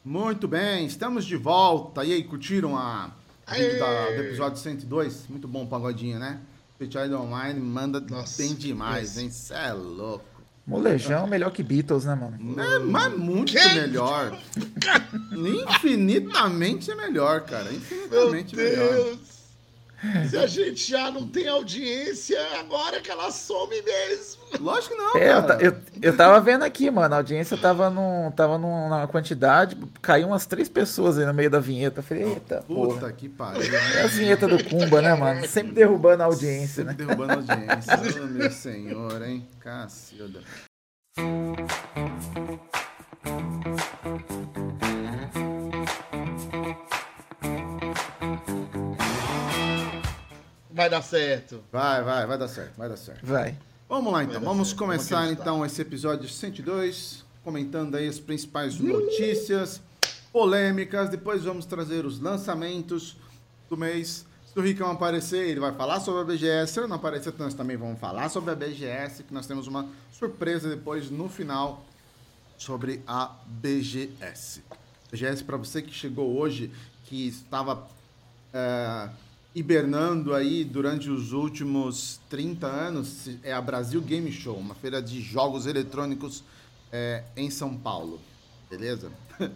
Muito 0.04 0.48
bem, 0.48 0.86
estamos 0.86 1.26
de 1.26 1.36
volta. 1.38 2.04
E 2.04 2.14
aí, 2.14 2.24
curtiram 2.24 2.78
a 2.78 3.12
vídeo 3.48 3.80
da- 3.80 4.06
do 4.08 4.22
episódio 4.24 4.58
102? 4.58 5.28
Muito 5.30 5.48
bom 5.48 5.64
o 5.64 5.68
pagodinho, 5.68 6.20
né? 6.20 6.40
Fighter 6.80 7.14
Online 7.14 7.60
manda 7.60 8.00
Nossa, 8.00 8.42
bem 8.42 8.56
demais, 8.56 9.18
hein? 9.18 9.30
Cê 9.30 9.54
é 9.54 9.72
louco. 9.72 10.26
Molejão 10.65 11.27
melhor 11.27 11.51
que 11.51 11.63
Beatles, 11.63 12.06
né, 12.06 12.15
mano? 12.15 12.62
É, 12.62 12.80
mas 12.80 13.18
muito 13.18 13.51
Quem? 13.51 13.75
melhor. 13.75 14.38
Infinitamente 15.34 16.94
melhor, 16.96 17.41
cara. 17.41 17.65
Meu 17.65 17.74
Infinitamente 17.74 18.56
melhor. 18.56 18.94
Deus! 18.94 19.31
Se 20.29 20.38
a 20.38 20.48
gente 20.48 20.89
já 20.89 21.12
não 21.12 21.27
tem 21.27 21.48
audiência, 21.48 22.39
agora 22.60 23.00
que 23.00 23.12
ela 23.12 23.29
some 23.29 23.81
mesmo. 23.81 24.41
Lógico 24.60 24.96
que 24.96 25.01
não, 25.01 25.15
É, 25.15 25.31
eu, 25.31 25.72
eu, 25.72 25.77
eu 26.01 26.17
tava 26.17 26.39
vendo 26.41 26.63
aqui, 26.63 26.89
mano. 26.89 27.13
A 27.13 27.17
audiência 27.17 27.55
tava, 27.58 27.89
num, 27.89 28.31
tava 28.31 28.58
numa 28.58 29.08
quantidade. 29.08 29.77
Caiu 30.01 30.27
umas 30.27 30.46
três 30.46 30.67
pessoas 30.67 31.17
aí 31.17 31.25
no 31.25 31.34
meio 31.34 31.50
da 31.50 31.60
vinheta. 31.60 32.00
Eu 32.00 32.03
falei, 32.03 32.24
eita, 32.24 32.63
Puta 32.67 33.00
porra. 33.00 33.12
que 33.12 33.29
pariu. 33.29 33.75
É 33.96 34.03
a 34.03 34.08
vinheta 34.08 34.48
do 34.48 34.63
Kumba, 34.63 35.01
né, 35.01 35.13
mano? 35.13 35.46
Sempre 35.48 35.74
derrubando 35.74 36.24
a 36.24 36.25
audiência, 36.25 36.84
né? 36.84 36.91
Sempre 36.91 37.05
derrubando 37.05 37.34
a 37.34 37.36
audiência. 37.36 37.96
Ô, 38.24 38.27
meu 38.27 38.51
senhor, 38.51 39.22
hein? 39.22 39.48
Cacilda. 39.60 40.41
Vai 50.82 50.90
dar 50.90 51.04
certo. 51.04 51.64
Vai, 51.72 52.04
vai, 52.04 52.26
vai 52.26 52.38
dar 52.40 52.48
certo, 52.48 52.76
vai 52.76 52.90
dar 52.90 52.98
certo. 52.98 53.24
Vai. 53.24 53.56
Vamos 53.88 54.12
lá 54.12 54.24
então, 54.24 54.42
vamos 54.42 54.70
certo, 54.70 54.80
começar 54.80 55.22
vamos 55.22 55.32
então 55.34 55.64
esse 55.64 55.80
episódio 55.80 56.28
102, 56.28 57.24
comentando 57.44 57.94
aí 57.94 58.08
as 58.08 58.20
principais 58.20 58.80
notícias, 58.80 59.80
polêmicas, 60.34 61.08
depois 61.08 61.44
vamos 61.44 61.68
trazer 61.68 62.04
os 62.04 62.20
lançamentos 62.20 63.16
do 63.70 63.78
mês. 63.78 64.26
Se 64.52 64.58
o 64.58 64.62
Ricão 64.64 64.90
aparecer, 64.90 65.50
ele 65.50 65.60
vai 65.60 65.72
falar 65.72 66.00
sobre 66.00 66.22
a 66.22 66.24
BGS, 66.24 66.74
se 66.74 66.80
ele 66.80 66.88
não 66.88 66.96
aparecer, 66.96 67.32
nós 67.38 67.54
também 67.54 67.78
vamos 67.78 68.00
falar 68.00 68.28
sobre 68.30 68.50
a 68.50 68.56
BGS, 68.56 69.22
que 69.22 69.34
nós 69.36 69.46
temos 69.46 69.68
uma 69.68 69.88
surpresa 70.12 70.68
depois 70.68 71.12
no 71.12 71.30
final 71.30 71.86
sobre 72.58 73.04
a 73.06 73.36
BGS. 73.46 74.64
BGS, 75.12 75.44
para 75.44 75.58
você 75.58 75.80
que 75.80 75.94
chegou 75.94 76.36
hoje, 76.40 76.72
que 77.06 77.28
estava 77.28 77.88
é, 78.52 79.10
hibernando 79.53 80.34
aí 80.34 80.63
durante 80.63 81.10
os 81.10 81.34
últimos 81.34 82.20
30 82.29 82.67
anos, 82.67 83.29
é 83.43 83.51
a 83.51 83.62
Brasil 83.62 84.01
Game 84.01 84.31
Show, 84.31 84.55
uma 84.55 84.75
feira 84.75 85.01
de 85.01 85.22
jogos 85.22 85.65
eletrônicos 85.65 86.43
é, 86.91 87.24
em 87.36 87.50
São 87.50 87.75
Paulo. 87.75 88.20
Beleza? 88.70 89.12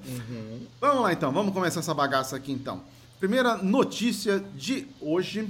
vamos 0.81 1.03
lá 1.03 1.13
então, 1.13 1.31
vamos 1.31 1.53
começar 1.53 1.79
essa 1.79 1.93
bagaça 1.93 2.35
aqui 2.35 2.51
então. 2.51 2.83
Primeira 3.19 3.57
notícia 3.57 4.39
de 4.55 4.87
hoje. 4.99 5.49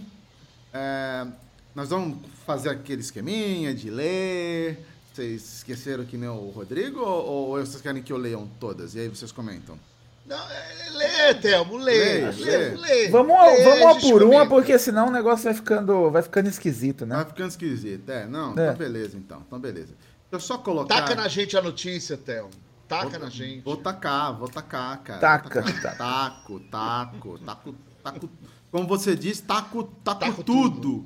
é, 0.72 1.26
nós 1.74 1.90
vamos 1.90 2.20
fazer 2.46 2.70
aquele 2.70 3.02
esqueminha 3.02 3.74
de 3.74 3.90
ler. 3.90 4.86
Vocês 5.12 5.56
esqueceram 5.56 6.06
que 6.06 6.18
nem 6.18 6.30
o 6.30 6.50
Rodrigo 6.50 7.00
ou, 7.00 7.50
ou 7.50 7.60
vocês 7.60 7.82
querem 7.82 8.04
que 8.04 8.14
eu 8.14 8.18
leiam 8.18 8.48
todas? 8.60 8.96
E 8.96 9.00
aí 9.00 9.10
vocês 9.10 9.32
comentam. 9.32 9.78
Não, 10.26 10.38
é, 10.50 10.90
lê, 10.92 11.34
Thelmo, 11.36 11.78
lê. 11.78 11.94
Lê, 11.94 12.32
Lê, 12.32 12.58
lê. 12.58 12.70
lê. 12.78 13.10
Vamos, 13.10 13.36
Lê, 13.38 13.64
vamos 13.64 14.04
uma 14.04 14.12
por 14.12 14.24
uma, 14.24 14.48
porque 14.48 14.78
senão 14.80 15.08
o 15.08 15.12
negócio 15.12 15.44
vai 15.46 15.54
ficando, 15.54 16.10
vai 16.10 16.22
ficando 16.24 16.50
esquisito, 16.50 17.06
né? 17.06 17.16
Tá 17.18 17.26
ficando 17.26 17.50
esquisito. 17.50 18.10
É, 18.10 18.26
não, 18.26 18.50
É. 18.50 18.52
então 18.52 18.76
beleza 18.76 19.18
então. 19.18 19.44
Então 19.46 19.60
beleza. 19.60 19.94
Deixa 20.32 20.32
eu 20.32 20.40
só 20.40 20.58
colocar. 20.58 20.96
Taca 21.02 21.14
na 21.16 21.28
gente 21.28 21.56
a 21.56 21.62
notícia, 21.62 22.18
Thelmo. 22.18 22.50
Taca 22.88 23.10
Vou- 23.12 23.20
na 23.20 23.30
gente. 23.30 23.62
Vou 23.64 23.78
tacar, 23.78 24.34
vou 24.38 24.48
tacar, 24.48 25.00
cara. 25.04 25.20
Taca. 25.20 25.62
Taco, 25.64 26.60
taco, 26.60 27.40
taco, 27.40 27.76
taco. 28.04 28.30
Como 28.72 28.88
você 28.88 29.16
diz, 29.16 29.40
taco, 29.42 29.84
taco, 30.04 30.20
Taco 30.20 30.44
tudo. 30.44 31.06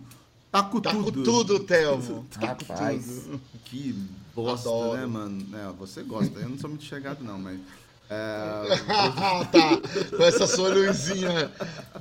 Taco 0.52 0.82
Taca 0.82 0.96
tudo. 0.98 1.24
tudo, 1.24 1.60
Thelmo. 1.60 2.26
Rapaz. 2.42 3.28
Que 3.66 3.94
bosta, 4.34 4.68
Adoro. 4.68 4.98
né, 4.98 5.06
mano? 5.06 5.46
É, 5.56 5.72
você 5.78 6.02
gosta. 6.02 6.40
Eu 6.40 6.50
não 6.50 6.58
sou 6.58 6.70
muito 6.70 6.84
chegado, 6.86 7.24
não, 7.24 7.38
mas. 7.38 7.60
É, 8.10 8.76
tá. 9.52 10.18
Com 10.18 10.24
essa 10.24 10.48
sua 10.48 10.70
luzinha 10.70 11.52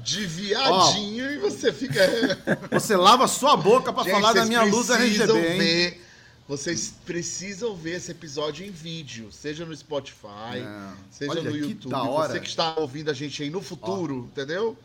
de 0.03 0.25
viadinho 0.27 1.31
e 1.33 1.39
você 1.39 1.73
fica. 1.73 2.01
você 2.73 2.97
lava 2.97 3.29
sua 3.29 3.57
boca 3.57 3.93
pra 3.93 4.05
Gente, 4.05 4.13
falar 4.13 4.33
da 4.33 4.47
minha 4.47 4.63
luz 4.63 4.89
RGB, 4.89 5.33
hein? 5.33 5.59
ver- 5.59 6.01
Vocês 6.49 6.95
precisam 7.05 7.77
ver 7.77 7.97
esse 7.97 8.11
episódio 8.11 8.65
em 8.65 8.71
vídeo, 8.71 9.31
seja 9.31 9.67
no 9.67 9.77
Spotify, 9.77 10.61
Não. 10.65 10.95
seja 11.11 11.31
Olha 11.33 11.43
no 11.43 11.55
YouTube. 11.55 11.91
da 11.91 12.03
hora. 12.03 12.33
Você 12.33 12.41
que 12.41 12.49
está 12.49 12.75
ouvindo 12.79 13.11
a 13.11 13.15
gente 13.15 13.43
aí 13.43 13.51
no 13.51 13.61
futuro, 13.61 14.29
entendeu? 14.33 14.77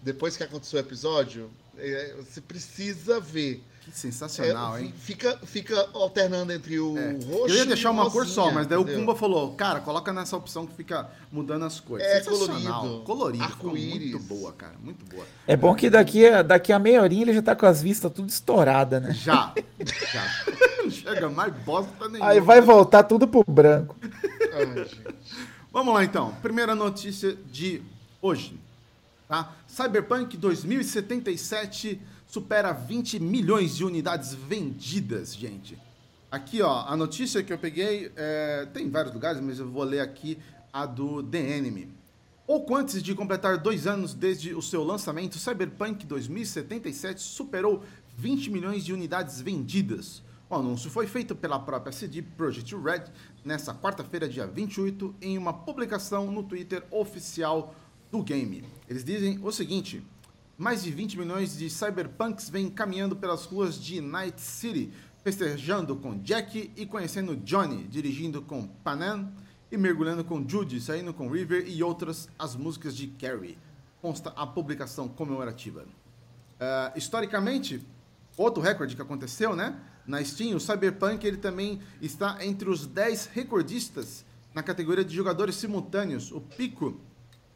Depois 0.00 0.36
que 0.36 0.44
aconteceu 0.44 0.78
o 0.78 0.80
episódio, 0.80 1.50
é, 1.76 2.14
você 2.18 2.40
precisa 2.40 3.18
ver. 3.18 3.64
Que 3.88 3.94
É, 3.94 3.96
sensacional, 3.96 4.76
fi- 4.76 4.82
hein? 4.84 4.94
Fica, 4.98 5.38
fica 5.44 5.88
alternando 5.94 6.52
entre 6.52 6.78
o 6.78 6.96
É. 6.98 7.12
roxo 7.12 7.48
Eu 7.48 7.56
ia 7.56 7.64
deixar 7.66 7.88
e 7.88 7.92
o 7.92 7.94
uma 7.94 8.10
cor 8.10 8.26
só, 8.26 8.50
mas 8.50 8.66
daí 8.66 8.76
o 8.76 8.82
entendeu? 8.82 9.00
Kumba 9.00 9.16
falou, 9.16 9.54
cara, 9.54 9.80
coloca 9.80 10.12
nessa 10.12 10.36
opção 10.36 10.66
que 10.66 10.74
fica 10.74 11.08
mudando 11.32 11.64
as 11.64 11.80
cores. 11.80 12.04
É, 12.06 12.20
Sensacional. 12.22 12.80
colorido. 12.82 13.04
Colorido. 13.04 13.44
Arco-íris. 13.44 14.10
muito 14.12 14.24
boa, 14.26 14.52
cara. 14.52 14.74
Muito 14.82 15.04
boa. 15.06 15.24
É 15.46 15.56
bom 15.56 15.74
que 15.74 15.88
daqui, 15.88 16.26
a- 16.26 16.42
daqui 16.42 16.72
a 16.72 16.78
meia 16.78 17.00
horinha 17.02 17.22
ele 17.22 17.32
já 17.34 17.42
tá 17.42 17.56
com 17.56 17.64
as 17.66 17.80
vistas 17.80 18.12
tudo 18.12 18.28
estouradas, 18.28 19.02
né? 19.02 19.12
Já. 19.14 19.54
Já. 20.12 20.44
Não 20.84 20.90
chega 20.90 21.28
mais 21.30 21.52
bosta 21.64 22.08
nenhuma. 22.08 22.30
Aí 22.30 22.40
vai 22.40 22.60
voltar 22.60 23.02
tudo 23.04 23.26
pro 23.26 23.42
branco. 23.48 23.96
Ai. 24.52 24.86
Vamos 25.72 25.94
lá 25.94 26.04
então. 26.04 26.34
Primeira 26.42 26.74
notícia 26.74 27.36
de 27.50 27.82
hoje. 28.20 28.58
Tá? 29.28 29.52
Cyberpunk 29.66 30.36
2077 30.36 32.00
supera 32.28 32.72
20 32.72 33.18
milhões 33.18 33.74
de 33.74 33.84
unidades 33.84 34.34
vendidas, 34.34 35.34
gente. 35.34 35.78
Aqui, 36.30 36.60
ó, 36.60 36.84
a 36.86 36.94
notícia 36.94 37.42
que 37.42 37.52
eu 37.52 37.58
peguei 37.58 38.12
é, 38.14 38.68
tem 38.72 38.86
em 38.86 38.90
vários 38.90 39.14
lugares, 39.14 39.40
mas 39.40 39.58
eu 39.58 39.68
vou 39.68 39.82
ler 39.82 40.00
aqui 40.00 40.38
a 40.70 40.84
do 40.84 41.22
The 41.22 41.56
Enemy. 41.56 41.88
Pouco 42.46 42.76
antes 42.76 43.02
de 43.02 43.14
completar 43.14 43.56
dois 43.58 43.86
anos 43.86 44.12
desde 44.12 44.54
o 44.54 44.60
seu 44.60 44.84
lançamento, 44.84 45.38
Cyberpunk 45.38 46.06
2077 46.06 47.20
superou 47.20 47.82
20 48.16 48.50
milhões 48.50 48.84
de 48.84 48.92
unidades 48.92 49.40
vendidas. 49.40 50.22
O 50.50 50.54
anúncio 50.54 50.90
foi 50.90 51.06
feito 51.06 51.34
pela 51.34 51.58
própria 51.58 51.92
CD 51.92 52.22
Projekt 52.22 52.74
Red 52.74 53.04
nesta 53.44 53.74
quarta-feira, 53.74 54.28
dia 54.28 54.46
28, 54.46 55.14
em 55.20 55.36
uma 55.36 55.52
publicação 55.52 56.30
no 56.30 56.42
Twitter 56.42 56.84
oficial 56.90 57.74
do 58.10 58.22
game. 58.22 58.64
Eles 58.88 59.04
dizem 59.04 59.38
o 59.42 59.52
seguinte: 59.52 60.02
mais 60.58 60.82
de 60.82 60.90
20 60.90 61.16
milhões 61.16 61.56
de 61.56 61.70
cyberpunks 61.70 62.50
vêm 62.50 62.68
caminhando 62.68 63.14
pelas 63.14 63.44
ruas 63.44 63.80
de 63.80 64.00
Night 64.00 64.40
City, 64.40 64.92
festejando 65.22 65.94
com 65.94 66.18
Jack 66.18 66.72
e 66.76 66.84
conhecendo 66.84 67.36
Johnny, 67.36 67.84
dirigindo 67.84 68.42
com 68.42 68.66
Panam 68.66 69.32
e 69.70 69.76
mergulhando 69.76 70.24
com 70.24 70.46
Judy, 70.46 70.80
saindo 70.80 71.14
com 71.14 71.30
River 71.30 71.64
e 71.68 71.80
outras 71.80 72.28
as 72.36 72.56
músicas 72.56 72.96
de 72.96 73.06
Carrie. 73.06 73.56
Consta 74.02 74.30
a 74.30 74.44
publicação 74.44 75.06
comemorativa. 75.06 75.86
Ah, 76.58 76.92
historicamente, 76.96 77.80
outro 78.36 78.60
recorde 78.60 78.96
que 78.96 79.02
aconteceu, 79.02 79.54
né? 79.54 79.80
Na 80.04 80.24
Steam, 80.24 80.56
o 80.56 80.60
Cyberpunk 80.60 81.24
ele 81.24 81.36
também 81.36 81.80
está 82.02 82.44
entre 82.44 82.68
os 82.68 82.84
10 82.84 83.26
recordistas 83.26 84.24
na 84.52 84.62
categoria 84.64 85.04
de 85.04 85.14
jogadores 85.14 85.54
simultâneos. 85.54 86.32
O 86.32 86.40
pico 86.40 87.00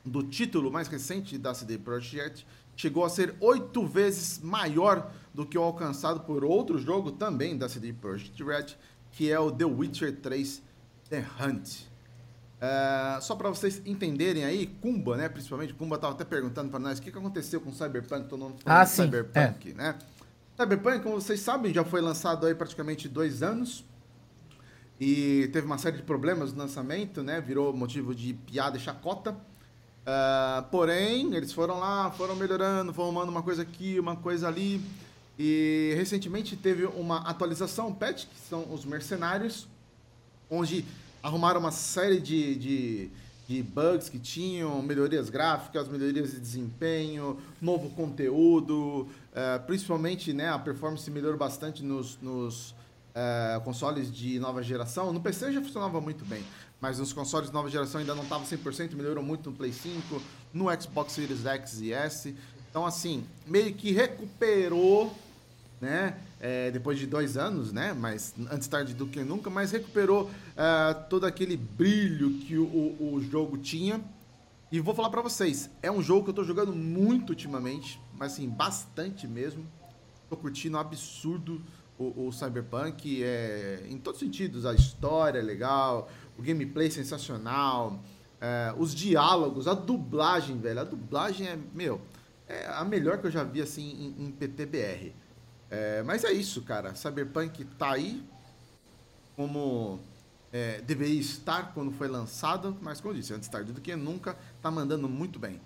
do 0.05 0.23
título 0.23 0.71
mais 0.71 0.89
recente 0.89 1.39
da 1.39 1.55
CD 1.55 1.79
Projekt 1.79 2.47
chegou 2.77 3.05
a 3.05 3.11
ser 3.11 3.35
oito 3.41 3.87
vezes 3.87 4.39
maior 4.41 5.11
do 5.33 5.47
que 5.47 5.57
o 5.57 5.63
alcançado 5.63 6.21
por 6.21 6.45
outro 6.45 6.79
jogo 6.79 7.13
também 7.13 7.57
da 7.57 7.69
CD 7.69 7.93
Projekt 7.93 8.43
Red, 8.43 8.67
que 9.11 9.31
é 9.31 9.39
o 9.39 9.51
The 9.51 9.65
Witcher 9.65 10.17
3 10.21 10.63
The 11.09 11.25
Hunt. 11.41 11.93
É, 12.61 13.19
só 13.21 13.35
para 13.35 13.49
vocês 13.49 13.83
entenderem 13.85 14.45
aí, 14.45 14.67
Kumba, 14.67 15.17
né? 15.17 15.29
Principalmente, 15.29 15.75
Kumba 15.75 15.99
tava 15.99 16.15
até 16.15 16.25
perguntando 16.25 16.71
para 16.71 16.79
nós 16.79 16.99
o 16.99 17.03
que, 17.03 17.11
que 17.11 17.19
aconteceu 17.19 17.61
com 17.61 17.73
Cyberpunk, 17.73 18.29
todo 18.29 18.41
mundo 18.41 18.59
falando 18.63 18.81
Ah, 18.81 18.87
sim, 18.87 19.03
Cyberpunk, 19.03 19.75
né? 19.75 19.99
Cyberpunk, 20.57 21.01
como 21.01 21.21
vocês 21.21 21.41
sabem, 21.41 21.75
já 21.75 21.85
foi 21.85 22.01
lançado 22.01 22.47
aí 22.47 22.55
praticamente 22.55 23.09
dois 23.09 23.43
anos 23.43 23.85
e 25.01 25.49
teve 25.53 25.67
uma 25.67 25.79
série 25.79 25.97
de 25.97 26.05
problemas 26.05 26.53
no 26.53 26.59
lançamento, 26.61 27.23
né? 27.23 27.41
Virou 27.41 27.73
motivo 27.73 28.15
de 28.15 28.33
piada 28.35 28.77
e 28.77 28.81
chacota. 28.81 29.37
Ah, 30.05 30.65
porém, 30.71 31.35
eles 31.35 31.53
foram 31.53 31.79
lá, 31.79 32.11
foram 32.11 32.35
melhorando, 32.35 32.93
foram 32.93 33.09
arrumando 33.11 33.29
uma 33.29 33.43
coisa 33.43 33.63
aqui, 33.63 33.99
uma 33.99 34.17
coisa 34.17 34.49
ali. 34.49 34.81
E 35.39 35.95
recentemente 35.97 36.57
teve 36.57 36.85
uma 36.85 37.19
atualização, 37.19 37.93
patch, 37.93 38.27
que 38.27 38.39
são 38.49 38.73
os 38.73 38.85
mercenários, 38.85 39.67
onde 40.51 40.85
arrumaram 41.23 41.61
uma 41.61 41.71
série 41.71 42.21
de, 42.21 42.55
de, 42.57 43.11
de 43.49 43.63
bugs 43.63 44.09
que 44.09 44.19
tinham, 44.19 44.83
melhorias 44.83 45.31
gráficas, 45.31 45.89
melhorias 45.89 46.33
de 46.33 46.41
desempenho, 46.41 47.39
novo 47.61 47.91
conteúdo, 47.91 49.09
eh, 49.35 49.59
principalmente 49.61 50.33
né, 50.33 50.51
a 50.51 50.59
performance 50.59 51.11
melhorou 51.11 51.39
bastante 51.39 51.83
nos, 51.83 52.19
nos 52.21 52.75
eh, 53.15 53.61
consoles 53.65 54.13
de 54.13 54.39
nova 54.39 54.63
geração. 54.63 55.13
No 55.13 55.21
PC 55.21 55.53
já 55.53 55.63
funcionava 55.63 56.01
muito 56.01 56.25
bem, 56.25 56.45
mas 56.83 56.99
nos 56.99 57.13
consoles 57.13 57.49
de 57.49 57.55
nova 57.55 57.71
geração 57.71 58.01
ainda 58.01 58.13
não 58.13 58.25
estava 58.25 58.45
100%, 58.45 58.95
melhorou 58.95 59.23
muito 59.23 59.49
no 59.49 59.57
Play 59.57 59.73
5, 59.73 60.21
no 60.53 60.67
Xbox 60.83 61.13
Series 61.13 61.47
X 61.47 61.81
e 61.81 61.93
S. 61.93 62.37
Então, 62.69 62.85
assim, 62.85 63.25
meio 63.47 63.73
que 63.73 63.93
recuperou 63.93 65.17
né? 65.81 66.17
É, 66.41 66.71
depois 66.71 66.97
de 66.97 67.09
dois 67.09 67.37
anos, 67.37 67.73
né? 67.73 67.93
Mas 67.93 68.35
antes 68.51 68.69
tarde 68.69 68.95
do 68.95 69.07
que 69.07 69.25
nunca, 69.25 69.51
mas 69.51 69.73
recuperou 69.73 70.31
é, 70.57 70.95
todo 70.95 71.27
aquele 71.27 71.57
brilho 71.57 72.39
que 72.39 72.57
o, 72.57 72.65
o, 72.65 73.21
jogo 73.21 73.59
tinha. 73.59 74.01
E 74.71 74.79
vou 74.79 74.95
falar 74.95 75.11
pra 75.11 75.21
vocês, 75.21 75.69
é 75.83 75.91
um 75.91 76.01
jogo 76.01 76.25
que 76.25 76.31
eu 76.31 76.35
tô 76.35 76.45
jogando 76.45 76.73
muito 76.73 77.31
ultimamente, 77.31 78.01
mas 78.17 78.35
assim, 78.35 78.49
bastante 78.49 79.27
mesmo. 79.27 79.67
Tô 80.31 80.37
curtindo 80.37 80.79
absurdo 80.79 81.61
o, 81.99 82.29
o 82.29 82.33
Cyberpunk, 82.33 83.23
é, 83.23 83.85
em 83.89 83.99
todos 83.99 84.21
os 84.21 84.27
sentidos, 84.27 84.65
a 84.65 84.75
história 84.75 85.39
é 85.39 85.43
legal, 85.43 86.09
o 86.39 86.43
gameplay 86.43 86.89
é 86.89 86.91
sensacional, 86.91 88.01
é, 88.41 88.75
os 88.77 88.95
diálogos, 88.95 89.69
a 89.69 89.75
dublagem, 89.75 90.59
velho, 90.59 90.81
a 90.81 90.85
dublagem 90.85 91.47
é, 91.47 91.59
meu, 91.73 92.01
é 92.49 92.67
a 92.67 92.85
melhor 92.85 93.19
que 93.19 93.27
eu 93.27 93.31
já 93.31 93.45
vi 93.45 93.61
assim 93.61 94.15
em, 94.19 94.27
em 94.27 94.31
PTBR. 94.31 95.15
É, 95.71 96.03
mas 96.03 96.25
é 96.25 96.33
isso, 96.33 96.63
cara. 96.63 96.95
Cyberpunk 96.95 97.65
tá 97.79 97.93
aí 97.93 98.23
como 99.35 100.01
é, 100.53 100.83
deveria 100.83 101.19
estar 101.19 101.73
quando 101.73 101.93
foi 101.93 102.09
lançado, 102.09 102.77
mas 102.83 103.01
como 103.01 103.15
eu 103.15 103.19
disse, 103.19 103.33
antes 103.33 103.49
tarde 103.49 103.73
do 103.73 103.81
que 103.81 103.97
nunca, 103.97 104.37
tá 104.61 104.71
mandando 104.71 105.09
muito 105.09 105.39
bem. 105.39 105.61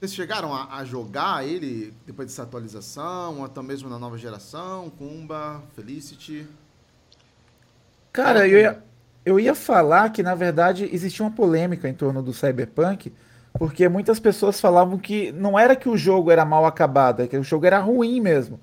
Vocês 0.00 0.12
chegaram 0.12 0.52
a, 0.52 0.76
a 0.76 0.84
jogar 0.84 1.46
ele 1.46 1.94
depois 2.04 2.28
dessa 2.28 2.42
atualização, 2.42 3.38
ou 3.38 3.44
até 3.44 3.62
mesmo 3.62 3.88
na 3.88 3.98
nova 3.98 4.18
geração, 4.18 4.90
Kumba, 4.90 5.62
Felicity? 5.74 6.46
Cara, 8.12 8.46
eu 8.46 8.58
ia, 8.58 8.84
eu 9.24 9.40
ia 9.40 9.54
falar 9.54 10.10
que, 10.10 10.22
na 10.22 10.34
verdade, 10.34 10.88
existia 10.92 11.24
uma 11.24 11.30
polêmica 11.32 11.88
em 11.88 11.94
torno 11.94 12.22
do 12.22 12.32
Cyberpunk, 12.32 13.12
porque 13.58 13.88
muitas 13.88 14.20
pessoas 14.20 14.60
falavam 14.60 14.98
que 14.98 15.32
não 15.32 15.58
era 15.58 15.76
que 15.76 15.88
o 15.88 15.96
jogo 15.96 16.30
era 16.30 16.44
mal 16.44 16.66
acabado, 16.66 17.22
é 17.22 17.26
que 17.28 17.36
o 17.36 17.42
jogo 17.42 17.66
era 17.66 17.78
ruim 17.78 18.20
mesmo. 18.20 18.60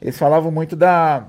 Eles 0.00 0.18
falavam 0.18 0.50
muito 0.50 0.76
da. 0.76 1.28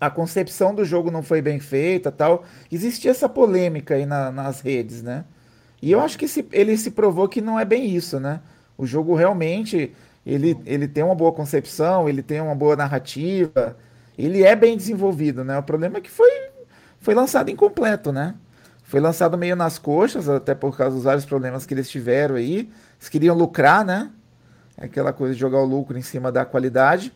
A 0.00 0.10
concepção 0.10 0.74
do 0.74 0.84
jogo 0.84 1.10
não 1.10 1.22
foi 1.22 1.42
bem 1.42 1.58
feita 1.58 2.12
tal. 2.12 2.44
Existia 2.70 3.10
essa 3.10 3.28
polêmica 3.28 3.94
aí 3.96 4.06
na- 4.06 4.30
nas 4.30 4.60
redes, 4.60 5.02
né? 5.02 5.24
E 5.82 5.90
eu 5.92 6.00
acho 6.00 6.18
que 6.18 6.28
se- 6.28 6.46
ele 6.52 6.76
se 6.76 6.90
provou 6.92 7.28
que 7.28 7.40
não 7.40 7.58
é 7.58 7.64
bem 7.64 7.86
isso, 7.94 8.20
né? 8.20 8.40
O 8.76 8.86
jogo 8.86 9.14
realmente 9.14 9.94
ele, 10.26 10.56
ele 10.66 10.86
tem 10.88 11.02
uma 11.04 11.14
boa 11.16 11.32
concepção, 11.32 12.08
ele 12.08 12.22
tem 12.22 12.40
uma 12.40 12.54
boa 12.54 12.76
narrativa, 12.76 13.76
ele 14.18 14.42
é 14.44 14.54
bem 14.56 14.76
desenvolvido, 14.76 15.44
né? 15.44 15.58
O 15.58 15.62
problema 15.62 15.98
é 15.98 16.00
que 16.00 16.10
foi, 16.10 16.30
foi 17.00 17.14
lançado 17.14 17.50
incompleto, 17.50 18.12
né? 18.12 18.34
Foi 18.82 19.00
lançado 19.00 19.36
meio 19.36 19.54
nas 19.54 19.78
coxas, 19.78 20.28
até 20.28 20.54
por 20.54 20.76
causa 20.76 20.96
dos 20.96 21.04
vários 21.04 21.26
problemas 21.26 21.66
que 21.66 21.74
eles 21.74 21.90
tiveram 21.90 22.36
aí. 22.36 22.70
Eles 22.98 23.08
queriam 23.10 23.36
lucrar, 23.36 23.84
né? 23.84 24.10
Aquela 24.76 25.12
coisa 25.12 25.34
de 25.34 25.40
jogar 25.40 25.58
o 25.58 25.64
lucro 25.66 25.98
em 25.98 26.02
cima 26.02 26.32
da 26.32 26.44
qualidade. 26.44 27.12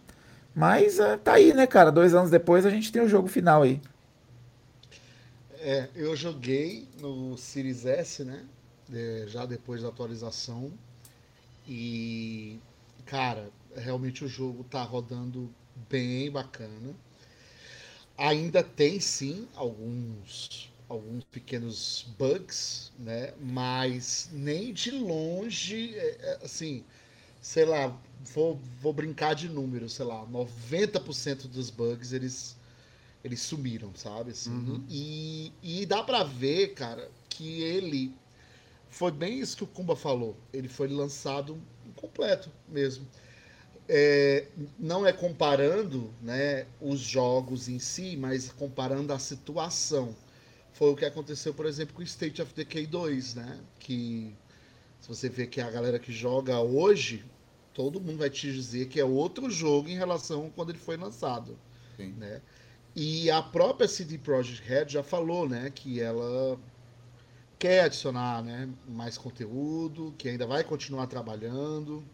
Mas 0.55 0.99
é, 0.99 1.17
tá 1.17 1.35
aí, 1.35 1.55
né, 1.55 1.67
cara? 1.67 1.91
Dois 1.91 2.15
anos 2.15 2.31
depois 2.31 2.67
a 2.67 2.71
gente 2.71 2.93
tem 2.93 3.01
o 3.03 3.09
jogo 3.09 3.27
final 3.27 3.63
aí. 3.63 3.81
É, 5.55 5.89
eu 5.95 6.15
joguei 6.15 6.89
no 7.01 7.37
Series 7.39 7.87
S, 7.87 8.25
né? 8.25 8.45
É, 8.93 9.25
já 9.29 9.47
depois 9.47 9.81
da 9.81 9.89
atualização. 9.89 10.71
E, 11.67 12.61
cara, 13.07 13.49
realmente 13.75 14.25
o 14.25 14.29
jogo 14.29 14.65
tá 14.65 14.83
rodando 14.83 15.49
bem 15.89 16.31
bacana. 16.31 16.95
Ainda 18.17 18.63
tem 18.63 19.01
sim 19.01 19.49
alguns 19.55 20.71
alguns 20.89 21.25
pequenos 21.25 22.07
bugs, 22.19 22.93
né? 22.99 23.33
Mas 23.41 24.29
nem 24.33 24.75
de 24.75 24.91
longe, 24.91 25.95
é, 25.97 26.19
é, 26.21 26.39
assim, 26.45 26.85
sei 27.41 27.65
lá, 27.65 27.97
vou, 28.35 28.61
vou 28.81 28.93
brincar 28.93 29.35
de 29.35 29.49
números, 29.49 29.95
sei 29.95 30.05
lá, 30.07 30.27
90% 30.27 31.49
dos 31.49 31.71
bugs 31.71 32.13
eles 32.13 32.57
eles 33.25 33.41
sumiram, 33.43 33.93
sabe? 33.95 34.33
Assim, 34.33 34.53
Uhum. 34.53 34.85
e, 34.89 35.53
e 35.63 35.87
dá 35.87 36.03
pra 36.03 36.25
ver, 36.25 36.75
cara, 36.75 37.11
que 37.29 37.63
ele 37.63 38.15
foi 38.91 39.11
bem 39.11 39.39
isso 39.41 39.57
que 39.57 39.65
o 39.65 39.67
Kumba 39.67 39.97
falou. 39.97 40.37
Ele 40.53 40.69
foi 40.69 40.89
lançado 40.89 41.61
completo 41.97 42.51
mesmo. 42.69 43.07
É, 43.89 44.47
não 44.79 45.07
é 45.07 45.13
comparando 45.13 46.13
né, 46.23 46.67
os 46.81 47.01
jogos 47.01 47.69
em 47.69 47.79
si, 47.79 48.17
mas 48.17 48.51
comparando 48.51 49.13
a 49.13 49.19
situação. 49.19 50.15
Foi 50.73 50.91
o 50.91 50.97
que 50.97 51.05
aconteceu, 51.05 51.53
por 51.53 51.67
exemplo, 51.67 51.95
com 51.95 52.01
o 52.01 52.05
State 52.05 52.41
of 52.41 52.55
Decay 52.55 52.87
2, 52.87 53.35
né? 53.35 53.61
Que 53.79 54.35
se 55.01 55.09
você 55.09 55.29
vê 55.29 55.47
que 55.47 55.61
a 55.61 55.71
galera 55.71 55.99
que 55.99 56.13
joga 56.13 56.61
hoje, 56.61 57.25
todo 57.75 58.01
mundo 58.01 58.19
vai 58.19 58.31
te 58.31 58.51
dizer 58.53 58.89
que 58.89 59.01
é 59.01 59.05
outro 59.05 59.51
jogo 59.51 59.89
em 59.89 59.97
relação 59.97 60.47
a 60.47 60.51
quando 60.51 60.71
ele 60.71 60.79
foi 60.79 60.97
lançado 60.97 61.59
Sim. 61.97 62.13
né? 62.13 62.41
E 62.95 63.31
a 63.31 63.43
própria 63.43 63.89
CD 63.89 64.19
Projekt 64.19 64.63
Red 64.69 64.89
já 64.89 65.03
falou, 65.03 65.49
né, 65.49 65.71
que 65.71 66.01
ela 66.01 66.59
quer 67.59 67.85
adicionar, 67.85 68.43
né, 68.43 68.69
mais 68.87 69.17
conteúdo, 69.17 70.15
que 70.19 70.29
ainda 70.29 70.47
vai 70.47 70.63
continuar 70.63 71.07
trabalhando. 71.07 72.05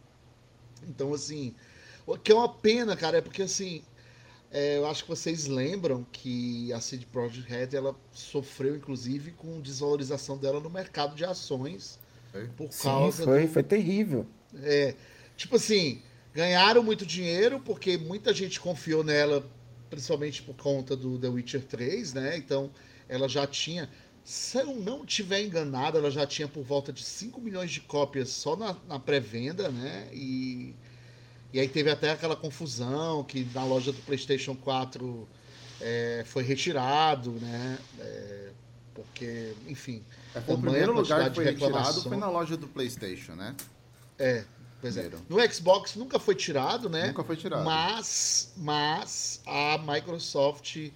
Então, 0.88 1.12
assim, 1.14 1.54
o 2.06 2.16
que 2.18 2.32
é 2.32 2.34
uma 2.34 2.48
pena, 2.52 2.96
cara, 2.96 3.18
é 3.18 3.20
porque 3.20 3.42
assim, 3.42 3.82
é, 4.50 4.78
eu 4.78 4.86
acho 4.86 5.04
que 5.04 5.10
vocês 5.10 5.46
lembram 5.46 6.04
que 6.12 6.72
a 6.72 6.80
CD 6.80 7.06
Projekt 7.06 7.48
Red 7.50 7.76
ela 7.76 7.94
sofreu, 8.12 8.76
inclusive, 8.76 9.32
com 9.32 9.60
desvalorização 9.60 10.38
dela 10.38 10.60
no 10.60 10.70
mercado 10.70 11.14
de 11.14 11.24
ações 11.24 11.98
Foi. 12.32 12.48
por 12.56 12.72
Sim, 12.72 12.78
causa 12.82 13.24
foi, 13.24 13.46
do, 13.46 13.48
foi 13.48 13.62
terrível. 13.62 14.26
é, 14.54 14.96
tipo 15.36 15.56
assim, 15.56 16.02
ganharam 16.32 16.82
muito 16.82 17.04
dinheiro 17.06 17.60
porque 17.60 17.98
muita 17.98 18.32
gente 18.32 18.60
confiou 18.60 19.04
nela, 19.04 19.48
principalmente 19.90 20.42
por 20.42 20.54
conta 20.56 20.96
do 20.96 21.18
The 21.18 21.28
Witcher 21.28 21.64
3, 21.66 22.14
né? 22.14 22.36
Então, 22.36 22.70
ela 23.08 23.28
já 23.28 23.46
tinha, 23.46 23.90
se 24.28 24.58
eu 24.58 24.74
não 24.74 25.06
tiver 25.06 25.42
enganado, 25.42 25.96
ela 25.96 26.10
já 26.10 26.26
tinha 26.26 26.46
por 26.46 26.62
volta 26.62 26.92
de 26.92 27.02
5 27.02 27.40
milhões 27.40 27.70
de 27.70 27.80
cópias 27.80 28.28
só 28.28 28.54
na, 28.56 28.76
na 28.86 28.98
pré-venda, 28.98 29.70
né? 29.70 30.06
E, 30.12 30.74
e 31.50 31.58
aí 31.58 31.66
teve 31.66 31.90
até 31.90 32.10
aquela 32.10 32.36
confusão 32.36 33.24
que 33.24 33.48
na 33.54 33.64
loja 33.64 33.90
do 33.90 34.02
PlayStation 34.02 34.54
4 34.54 35.26
é, 35.80 36.24
foi 36.26 36.42
retirado, 36.42 37.30
né? 37.40 37.78
É, 37.98 38.50
porque, 38.94 39.54
enfim. 39.66 40.04
É, 40.34 40.42
foi 40.42 40.56
o 40.56 40.58
primeiro 40.58 40.92
lugar 40.92 41.30
que 41.30 41.34
foi 41.34 41.44
retirado 41.46 42.02
foi 42.02 42.16
na 42.18 42.28
loja 42.28 42.54
do 42.54 42.68
PlayStation, 42.68 43.32
né? 43.32 43.56
É, 44.18 44.44
pois 44.78 44.98
é. 44.98 45.10
No 45.26 45.40
Xbox 45.50 45.94
nunca 45.96 46.18
foi 46.18 46.34
tirado, 46.34 46.90
né? 46.90 47.06
Nunca 47.06 47.24
foi 47.24 47.34
tirado. 47.34 47.64
Mas, 47.64 48.52
mas 48.58 49.40
a 49.46 49.78
Microsoft, 49.78 50.90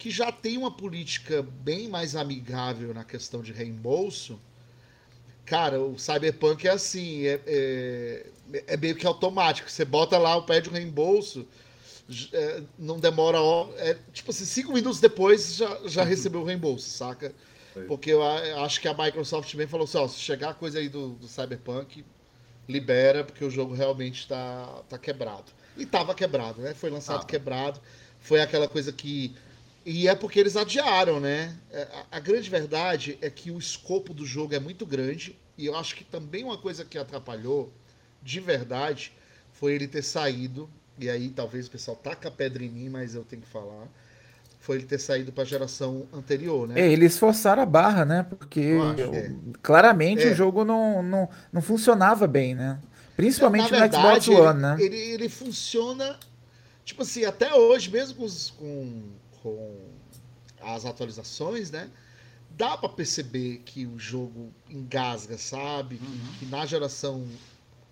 que 0.00 0.10
já 0.10 0.32
tem 0.32 0.56
uma 0.56 0.70
política 0.70 1.42
bem 1.42 1.86
mais 1.86 2.16
amigável 2.16 2.94
na 2.94 3.04
questão 3.04 3.42
de 3.42 3.52
reembolso, 3.52 4.40
cara, 5.44 5.78
o 5.78 5.98
Cyberpunk 5.98 6.66
é 6.66 6.70
assim, 6.70 7.26
é, 7.26 7.38
é, 7.46 8.26
é 8.66 8.76
meio 8.78 8.96
que 8.96 9.06
automático. 9.06 9.70
Você 9.70 9.84
bota 9.84 10.16
lá, 10.16 10.40
pede 10.40 10.70
o 10.70 10.72
reembolso, 10.72 11.46
é, 12.32 12.62
não 12.78 12.98
demora, 12.98 13.38
é, 13.76 13.94
tipo 14.10 14.30
assim, 14.30 14.46
cinco 14.46 14.72
minutos 14.72 15.00
depois 15.00 15.54
já, 15.54 15.80
já 15.86 16.02
recebeu 16.02 16.40
o 16.40 16.44
reembolso, 16.44 16.88
saca? 16.88 17.34
Porque 17.86 18.10
eu 18.10 18.22
acho 18.64 18.80
que 18.80 18.88
a 18.88 18.94
Microsoft 18.94 19.52
também 19.52 19.66
falou 19.66 19.84
assim, 19.84 19.98
ó, 19.98 20.08
se 20.08 20.18
chegar 20.18 20.50
a 20.50 20.54
coisa 20.54 20.78
aí 20.78 20.88
do, 20.88 21.10
do 21.10 21.28
Cyberpunk, 21.28 22.02
libera, 22.66 23.22
porque 23.22 23.44
o 23.44 23.50
jogo 23.50 23.74
realmente 23.74 24.26
tá, 24.26 24.82
tá 24.88 24.98
quebrado. 24.98 25.52
E 25.76 25.84
tava 25.84 26.14
quebrado, 26.14 26.62
né? 26.62 26.72
Foi 26.72 26.88
lançado 26.88 27.16
Tava. 27.16 27.28
quebrado. 27.28 27.80
Foi 28.18 28.40
aquela 28.40 28.68
coisa 28.68 28.92
que. 28.92 29.34
E 29.84 30.08
é 30.08 30.14
porque 30.14 30.38
eles 30.38 30.56
adiaram, 30.56 31.20
né? 31.20 31.56
É, 31.70 31.82
A, 32.10 32.16
a 32.18 32.20
grande 32.20 32.50
verdade 32.50 33.18
é 33.20 33.30
que 33.30 33.50
o 33.50 33.58
escopo 33.58 34.12
do 34.12 34.26
jogo 34.26 34.54
é 34.54 34.60
muito 34.60 34.84
grande. 34.86 35.36
E 35.56 35.66
eu 35.66 35.76
acho 35.76 35.94
que 35.94 36.04
também 36.04 36.44
uma 36.44 36.58
coisa 36.58 36.84
que 36.84 36.98
atrapalhou, 36.98 37.72
de 38.22 38.40
verdade, 38.40 39.12
foi 39.52 39.74
ele 39.74 39.88
ter 39.88 40.02
saído. 40.02 40.68
E 40.98 41.08
aí 41.08 41.30
talvez 41.30 41.66
o 41.66 41.70
pessoal 41.70 41.96
taca 41.96 42.28
a 42.28 42.30
pedra 42.30 42.62
em 42.64 42.68
mim, 42.68 42.88
mas 42.90 43.14
eu 43.14 43.24
tenho 43.24 43.42
que 43.42 43.48
falar. 43.48 43.88
Foi 44.60 44.76
ele 44.76 44.84
ter 44.86 44.98
saído 44.98 45.32
pra 45.32 45.44
geração 45.44 46.06
anterior, 46.12 46.68
né? 46.68 46.80
É, 46.80 46.92
eles 46.92 47.18
forçaram 47.18 47.62
a 47.62 47.66
barra, 47.66 48.04
né? 48.04 48.22
Porque 48.28 48.60
acho, 48.94 49.14
é. 49.14 49.32
claramente 49.62 50.26
É. 50.26 50.30
o 50.30 50.34
jogo 50.34 50.64
não, 50.64 51.02
não, 51.02 51.28
não 51.52 51.62
funcionava 51.62 52.26
bem, 52.26 52.54
né? 52.54 52.78
Principalmente 53.16 53.70
Na 53.72 53.78
no 53.78 53.92
Xbox 53.92 54.28
verdade, 54.28 54.30
One, 54.30 54.60
né? 54.60 54.76
ele, 54.78 54.84
ele, 54.84 54.96
ele 55.14 55.28
funciona, 55.28 56.18
tipo 56.84 57.02
assim, 57.02 57.24
até 57.24 57.54
hoje, 57.54 57.90
mesmo 57.90 58.16
com, 58.16 58.24
os- 58.24 58.50
com, 58.50 59.02
com 59.42 59.88
as 60.60 60.84
atualizações, 60.84 61.70
né? 61.70 61.90
Dá 62.50 62.76
pra 62.76 62.88
perceber 62.88 63.58
que 63.64 63.86
o 63.86 63.98
jogo 63.98 64.52
engasga, 64.68 65.38
sabe? 65.38 65.98
Que, 65.98 66.16
Uhum. 66.16 66.32
que 66.38 66.46
na 66.46 66.66
geração 66.66 67.38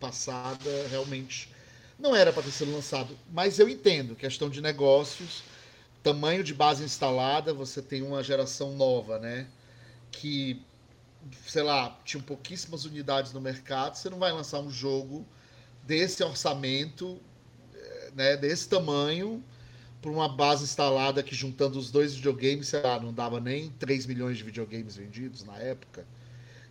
passada 0.01 0.87
realmente 0.89 1.51
não 1.99 2.15
era 2.15 2.33
para 2.33 2.43
ter 2.45 2.53
sido 2.53 2.73
lançado. 2.73 3.19
Mas 3.33 3.59
eu 3.59 3.69
entendo, 3.69 4.15
questão 4.17 4.49
de 4.51 4.61
negócios, 4.61 5.45
tamanho 6.03 6.43
de 6.45 6.55
base 6.55 6.85
instalada, 6.85 7.53
você 7.55 7.83
tem 7.83 8.03
uma 8.03 8.23
geração 8.23 8.75
nova, 8.77 9.19
né? 9.19 9.49
Que, 10.11 10.63
sei 11.47 11.63
lá, 11.63 11.99
tinha 12.05 12.23
pouquíssimas 12.23 12.85
unidades 12.85 13.33
no 13.33 13.41
mercado, 13.41 13.97
você 13.97 14.09
não 14.11 14.19
vai 14.19 14.33
lançar 14.33 14.61
um 14.61 14.71
jogo 14.71 15.27
desse 15.83 16.23
orçamento, 16.23 17.21
eh, 17.75 18.11
né, 18.15 18.37
desse 18.37 18.69
tamanho, 18.69 19.43
para 20.01 20.11
uma 20.11 20.29
base 20.29 20.65
instalada 20.65 21.23
que 21.23 21.35
juntando 21.35 21.79
os 21.79 21.91
dois 21.91 22.15
videogames, 22.15 22.69
sei 22.69 22.83
lá, 22.83 23.01
não 23.01 23.13
dava 23.13 23.41
nem 23.41 23.71
3 23.73 24.07
milhões 24.07 24.39
de 24.39 24.45
videogames 24.45 24.97
vendidos 24.97 25.45
na 25.45 25.57
época. 25.59 26.07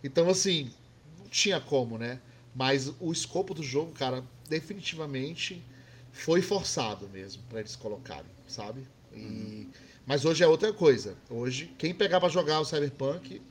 Então, 0.02 0.28
assim, 0.30 0.72
não 1.18 1.26
tinha 1.28 1.60
como, 1.60 1.98
né? 1.98 2.20
Mas 2.54 2.92
o 3.00 3.12
escopo 3.12 3.54
do 3.54 3.62
jogo, 3.62 3.92
cara, 3.92 4.24
definitivamente 4.48 5.64
foi 6.12 6.42
forçado 6.42 7.08
mesmo 7.08 7.42
para 7.48 7.60
eles 7.60 7.76
colocarem, 7.76 8.30
sabe? 8.46 8.86
E... 9.12 9.68
Mas 10.06 10.24
hoje 10.24 10.42
é 10.42 10.48
outra 10.48 10.72
coisa. 10.72 11.16
Hoje, 11.28 11.74
quem 11.78 11.94
pegar 11.94 12.20
para 12.20 12.28
jogar 12.30 12.60
o 12.60 12.64
Cyberpunk 12.64 13.42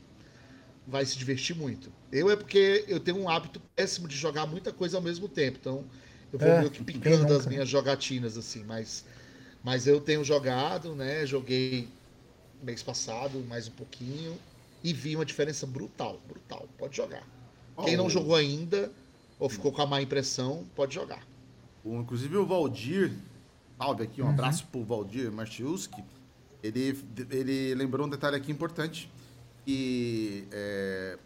vai 0.85 1.05
se 1.05 1.17
divertir 1.17 1.55
muito. 1.55 1.91
Eu 2.11 2.29
é 2.29 2.35
porque 2.35 2.85
eu 2.87 2.99
tenho 2.99 3.17
um 3.17 3.29
hábito 3.29 3.59
péssimo 3.75 4.07
de 4.07 4.15
jogar 4.15 4.45
muita 4.47 4.71
coisa 4.71 4.97
ao 4.97 5.03
mesmo 5.03 5.27
tempo. 5.27 5.57
Então, 5.59 5.85
eu 6.31 6.39
vou 6.39 6.53
É, 6.53 6.57
meio 6.57 6.71
que 6.71 6.81
picando 6.81 7.33
as 7.33 7.45
minhas 7.45 7.67
jogatinas, 7.69 8.37
assim. 8.37 8.63
Mas, 8.63 9.05
mas 9.67 9.85
eu 9.85 9.99
tenho 9.99 10.23
jogado, 10.23 10.95
né? 10.95 11.25
Joguei 11.25 11.89
mês 12.63 12.81
passado, 12.81 13.43
mais 13.49 13.67
um 13.67 13.71
pouquinho. 13.71 14.37
E 14.81 14.93
vi 14.93 15.13
uma 15.13 15.25
diferença 15.25 15.67
brutal, 15.67 16.21
brutal. 16.25 16.69
Pode 16.77 16.95
jogar. 16.95 17.27
Quem 17.83 17.97
não 17.97 18.05
Oh. 18.05 18.09
jogou 18.09 18.33
ainda, 18.33 18.89
ou 19.37 19.49
ficou 19.49 19.73
com 19.73 19.81
a 19.81 19.85
má 19.85 20.01
impressão, 20.01 20.65
pode 20.73 20.95
jogar. 20.95 21.27
Inclusive 21.85 22.37
o 22.37 22.45
Valdir, 22.45 23.11
salve 23.77 24.03
aqui, 24.03 24.21
um 24.21 24.25
Uhum. 24.27 24.31
abraço 24.31 24.65
pro 24.67 24.85
Valdir 24.85 25.29
Martiuski. 25.33 26.01
Ele, 26.63 26.97
ele 27.29 27.75
lembrou 27.75 28.07
um 28.07 28.09
detalhe 28.09 28.37
aqui 28.37 28.49
importante. 28.49 29.09
Que 29.65 30.47
é, 30.49 31.17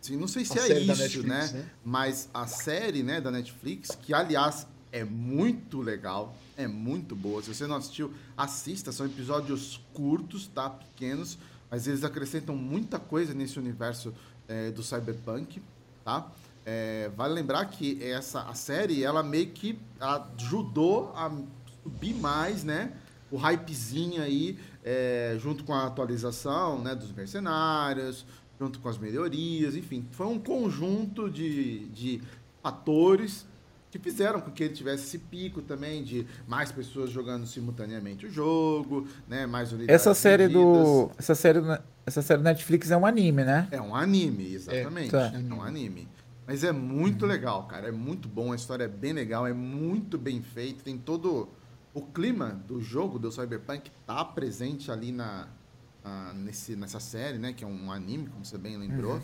assim, 0.00 0.16
não 0.16 0.28
sei 0.28 0.44
se 0.44 0.56
A 0.56 0.68
é 0.68 0.78
isso, 0.78 0.96
Netflix, 1.02 1.24
né? 1.24 1.50
né? 1.54 1.70
Mas 1.84 2.28
a 2.32 2.46
série 2.46 3.02
né, 3.02 3.20
da 3.20 3.32
Netflix, 3.32 3.96
que 4.00 4.14
aliás 4.14 4.64
é 4.92 5.02
muito 5.02 5.80
legal, 5.80 6.32
é 6.62 6.68
muito 6.68 7.14
boa. 7.16 7.42
Se 7.42 7.54
você 7.54 7.66
não 7.66 7.76
assistiu, 7.76 8.12
assista. 8.36 8.92
São 8.92 9.06
episódios 9.06 9.80
curtos, 9.92 10.46
tá? 10.46 10.70
Pequenos, 10.70 11.38
mas 11.70 11.86
eles 11.86 12.04
acrescentam 12.04 12.56
muita 12.56 12.98
coisa 12.98 13.34
nesse 13.34 13.58
universo 13.58 14.14
é, 14.48 14.70
do 14.70 14.82
cyberpunk, 14.82 15.62
tá? 16.04 16.30
É, 16.64 17.10
vale 17.16 17.34
lembrar 17.34 17.64
que 17.66 18.02
essa 18.02 18.42
a 18.42 18.54
série 18.54 19.02
ela 19.02 19.22
meio 19.22 19.50
que 19.50 19.78
ajudou 20.00 21.12
a 21.14 21.30
subir 21.82 22.14
mais, 22.14 22.64
né? 22.64 22.92
O 23.30 23.36
hypezinho 23.36 24.22
aí, 24.22 24.58
é, 24.84 25.36
junto 25.38 25.64
com 25.64 25.72
a 25.72 25.86
atualização 25.86 26.82
né, 26.82 26.94
dos 26.94 27.12
mercenários, 27.12 28.26
junto 28.58 28.80
com 28.80 28.88
as 28.88 28.98
melhorias, 28.98 29.76
enfim, 29.76 30.06
foi 30.10 30.26
um 30.26 30.38
conjunto 30.38 31.30
de, 31.30 31.86
de 31.86 32.20
fatores 32.60 33.46
que 33.90 33.98
fizeram 33.98 34.40
com 34.40 34.50
que 34.50 34.62
ele 34.62 34.74
tivesse 34.74 35.04
esse 35.04 35.18
pico 35.18 35.60
também 35.62 36.02
de 36.04 36.26
mais 36.46 36.70
pessoas 36.70 37.10
jogando 37.10 37.46
simultaneamente 37.46 38.26
o 38.26 38.30
jogo, 38.30 39.06
né? 39.28 39.46
Mais 39.46 39.72
unidades 39.72 39.94
Essa 40.00 40.14
série 40.14 40.46
vendidas. 40.46 40.64
do. 40.86 41.10
Essa 41.18 41.34
série, 41.34 41.58
essa 42.06 42.22
série 42.22 42.42
Netflix 42.42 42.90
é 42.90 42.96
um 42.96 43.04
anime, 43.04 43.44
né? 43.44 43.66
É 43.70 43.80
um 43.80 43.94
anime, 43.94 44.54
exatamente. 44.54 45.14
É, 45.14 45.18
É, 45.26 45.30
tá. 45.30 45.54
um 45.54 45.62
anime. 45.62 46.08
Mas 46.46 46.64
é 46.64 46.72
muito 46.72 47.26
legal, 47.26 47.64
cara. 47.64 47.88
É 47.88 47.92
muito 47.92 48.28
bom, 48.28 48.52
a 48.52 48.56
história 48.56 48.84
é 48.84 48.88
bem 48.88 49.12
legal, 49.12 49.46
é 49.46 49.52
muito 49.52 50.16
bem 50.18 50.40
feito. 50.42 50.82
Tem 50.84 50.96
todo 50.98 51.48
o 51.92 52.00
clima 52.00 52.60
do 52.68 52.80
jogo 52.80 53.18
do 53.18 53.30
Cyberpunk 53.32 53.90
tá 54.06 54.24
presente 54.24 54.90
ali 54.90 55.10
na, 55.12 55.48
na- 56.04 56.32
nesse, 56.34 56.74
nessa 56.76 56.98
série, 57.00 57.38
né? 57.38 57.52
Que 57.52 57.64
é 57.64 57.66
um 57.66 57.90
anime, 57.90 58.28
como 58.28 58.44
você 58.44 58.56
bem 58.58 58.76
lembrou. 58.76 59.14
Uhum. 59.14 59.20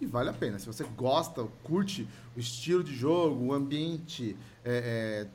E 0.00 0.06
vale 0.06 0.28
a 0.28 0.32
pena. 0.32 0.58
Se 0.58 0.66
você 0.66 0.84
gosta, 0.96 1.44
curte 1.62 2.06
o 2.36 2.40
estilo 2.40 2.84
de 2.84 2.94
jogo, 2.94 3.46
o 3.46 3.52
ambiente, 3.52 4.36
é, 4.64 5.24
é, 5.24 5.26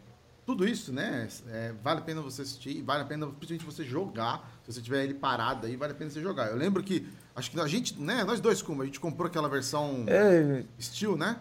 tudo 0.45 0.67
isso, 0.67 0.93
né? 0.93 1.27
É, 1.49 1.73
vale 1.83 1.99
a 1.99 2.03
pena 2.03 2.21
você 2.21 2.43
assistir, 2.43 2.81
vale 2.81 3.01
a 3.03 3.05
pena 3.05 3.25
principalmente 3.27 3.65
você 3.65 3.83
jogar. 3.83 4.59
Se 4.63 4.73
você 4.73 4.81
tiver 4.81 5.03
ele 5.03 5.13
parado 5.13 5.65
aí, 5.65 5.75
vale 5.75 5.93
a 5.93 5.95
pena 5.95 6.11
você 6.11 6.21
jogar. 6.21 6.47
Eu 6.49 6.57
lembro 6.57 6.83
que, 6.83 7.07
acho 7.35 7.49
que 7.49 7.59
a 7.59 7.67
gente, 7.67 7.99
né? 7.99 8.23
Nós 8.23 8.39
dois, 8.39 8.61
como 8.61 8.81
a 8.81 8.85
gente 8.85 8.99
comprou 8.99 9.27
aquela 9.27 9.49
versão 9.49 10.05
É, 10.07 10.63
Steel, 10.79 11.17
né? 11.17 11.37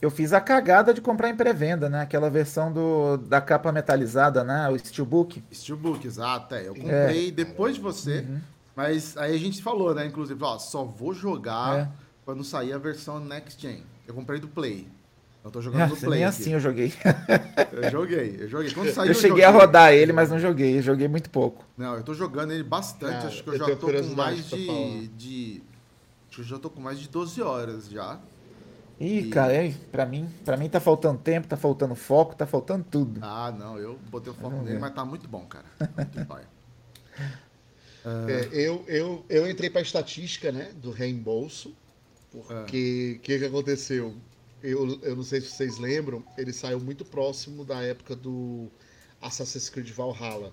eu 0.00 0.10
fiz 0.10 0.32
a 0.32 0.40
cagada 0.40 0.94
de 0.94 1.00
comprar 1.00 1.28
em 1.28 1.36
pré-venda, 1.36 1.88
né? 1.88 2.00
Aquela 2.00 2.30
versão 2.30 2.72
do, 2.72 3.18
da 3.18 3.40
capa 3.40 3.70
metalizada, 3.70 4.42
né? 4.42 4.68
O 4.70 4.78
Steelbook. 4.78 5.44
Steelbook, 5.52 6.06
exato. 6.06 6.54
É. 6.54 6.66
Eu 6.66 6.74
comprei 6.74 7.30
depois 7.30 7.74
de 7.74 7.82
você, 7.82 8.26
mas 8.74 9.16
aí 9.16 9.34
a 9.34 9.38
gente 9.38 9.62
falou, 9.62 9.94
né? 9.94 10.06
Inclusive, 10.06 10.42
ó, 10.42 10.58
só 10.58 10.84
vou 10.84 11.12
jogar 11.12 11.78
É. 11.78 11.88
quando 12.30 12.44
sair 12.44 12.72
a 12.72 12.78
versão 12.78 13.18
Next 13.18 13.60
Gen. 13.60 13.82
Eu 14.06 14.14
comprei 14.14 14.38
do 14.38 14.46
Play. 14.46 14.86
Eu 15.44 15.50
tô 15.50 15.60
jogando 15.60 15.82
no 15.82 15.88
Nossa, 15.90 16.06
Play. 16.06 16.20
nem 16.20 16.28
aqui. 16.28 16.40
assim 16.42 16.52
eu 16.52 16.60
joguei. 16.60 16.92
Eu 17.72 17.90
joguei, 17.90 18.36
eu 18.40 18.48
joguei. 18.48 18.70
Quando 18.72 18.90
saiu, 18.94 19.08
Eu 19.10 19.14
cheguei 19.14 19.42
a 19.42 19.48
joguei. 19.50 19.66
rodar 19.66 19.92
ele, 19.92 20.12
mas 20.12 20.30
não 20.30 20.38
joguei. 20.38 20.78
Eu 20.78 20.82
joguei 20.82 21.08
muito 21.08 21.28
pouco. 21.28 21.64
Não, 21.76 21.96
eu 21.96 22.04
tô 22.04 22.14
jogando 22.14 22.52
ele 22.52 22.62
bastante. 22.62 23.14
Cara, 23.14 23.26
acho 23.28 23.42
que 23.42 23.48
eu, 23.48 23.54
eu 23.54 23.58
já 23.58 23.76
tô 23.76 23.86
com 23.92 24.14
mais 24.14 24.46
pra 24.46 24.58
de, 24.58 25.08
de. 25.08 25.62
Acho 26.28 26.36
que 26.36 26.40
eu 26.42 26.44
já 26.44 26.58
tô 26.60 26.70
com 26.70 26.80
mais 26.80 27.00
de 27.00 27.08
12 27.08 27.42
horas 27.42 27.88
já. 27.90 28.20
Ih, 29.00 29.18
E- 29.22 29.28
cara, 29.30 29.52
é, 29.52 29.74
pra 29.90 30.06
mim, 30.06 30.28
pra 30.44 30.56
mim 30.56 30.68
tá 30.68 30.78
faltando 30.78 31.18
tempo, 31.18 31.48
tá 31.48 31.56
faltando 31.56 31.96
foco, 31.96 32.36
tá 32.36 32.46
faltando 32.46 32.84
tudo. 32.88 33.18
Ah, 33.24 33.50
não, 33.50 33.76
eu 33.76 33.98
botei 34.08 34.30
o 34.32 34.36
foco 34.36 34.54
nele, 34.58 34.74
ver. 34.74 34.78
mas 34.78 34.94
tá 34.94 35.04
muito 35.04 35.26
bom, 35.26 35.44
cara. 35.46 35.64
Muito 35.96 36.24
bom. 36.26 36.38
É, 38.28 38.48
eu, 38.52 38.82
eu, 38.88 39.24
eu 39.28 39.50
entrei 39.50 39.68
para 39.68 39.82
estatística 39.82 40.50
né, 40.50 40.70
do 40.76 40.90
reembolso, 40.90 41.74
porque 42.30 43.16
o 43.16 43.20
que, 43.20 43.38
que 43.38 43.44
aconteceu? 43.44 44.14
Eu, 44.62 45.00
eu 45.02 45.16
não 45.16 45.22
sei 45.22 45.40
se 45.40 45.48
vocês 45.48 45.78
lembram, 45.78 46.22
ele 46.36 46.52
saiu 46.52 46.78
muito 46.80 47.04
próximo 47.04 47.64
da 47.64 47.82
época 47.82 48.14
do 48.14 48.70
Assassin's 49.20 49.68
Creed 49.68 49.90
Valhalla. 49.90 50.52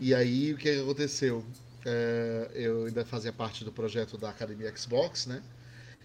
E 0.00 0.14
aí 0.14 0.52
o 0.52 0.56
que, 0.56 0.72
que 0.72 0.80
aconteceu? 0.80 1.44
É, 1.84 2.50
eu 2.54 2.84
ainda 2.84 3.04
fazia 3.04 3.32
parte 3.32 3.64
do 3.64 3.72
projeto 3.72 4.18
da 4.18 4.30
Academia 4.30 4.74
Xbox, 4.76 5.26
né? 5.26 5.42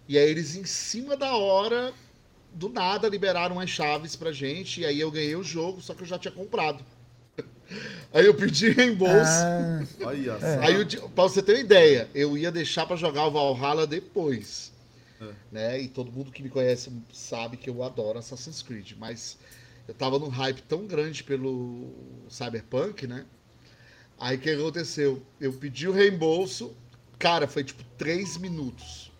E 0.07 0.17
aí 0.17 0.29
eles, 0.29 0.55
em 0.55 0.65
cima 0.65 1.17
da 1.17 1.35
hora, 1.35 1.93
do 2.53 2.69
nada, 2.69 3.09
liberaram 3.09 3.59
as 3.59 3.69
chaves 3.69 4.15
pra 4.15 4.31
gente, 4.31 4.81
e 4.81 4.85
aí 4.85 4.99
eu 4.99 5.11
ganhei 5.11 5.35
o 5.35 5.43
jogo, 5.43 5.81
só 5.81 5.93
que 5.93 6.03
eu 6.03 6.07
já 6.07 6.17
tinha 6.17 6.31
comprado. 6.31 6.83
Aí 8.13 8.25
eu 8.25 8.33
pedi 8.33 8.69
reembolso. 8.69 9.13
Ah, 9.15 9.83
Olha 10.01 10.39
só. 10.39 10.59
Aí, 10.61 10.75
eu 10.75 11.09
pra 11.09 11.23
você 11.23 11.41
ter 11.41 11.53
uma 11.53 11.59
ideia, 11.59 12.09
eu 12.13 12.37
ia 12.37 12.51
deixar 12.51 12.85
pra 12.85 12.95
jogar 12.95 13.25
o 13.25 13.31
Valhalla 13.31 13.85
depois. 13.85 14.71
É. 15.21 15.33
Né? 15.51 15.81
E 15.81 15.87
todo 15.87 16.11
mundo 16.11 16.31
que 16.31 16.43
me 16.43 16.49
conhece 16.49 16.91
sabe 17.13 17.57
que 17.57 17.69
eu 17.69 17.83
adoro 17.83 18.19
Assassin's 18.19 18.61
Creed. 18.61 18.93
Mas 18.97 19.37
eu 19.87 19.93
tava 19.93 20.19
num 20.19 20.29
hype 20.29 20.61
tão 20.63 20.85
grande 20.85 21.23
pelo 21.23 21.93
Cyberpunk, 22.29 23.07
né? 23.07 23.25
Aí 24.17 24.37
o 24.37 24.39
que 24.39 24.49
aconteceu? 24.49 25.21
Eu 25.39 25.53
pedi 25.53 25.87
o 25.87 25.91
reembolso, 25.91 26.73
cara, 27.19 27.47
foi 27.47 27.63
tipo 27.63 27.83
três 27.97 28.37
minutos. 28.37 29.11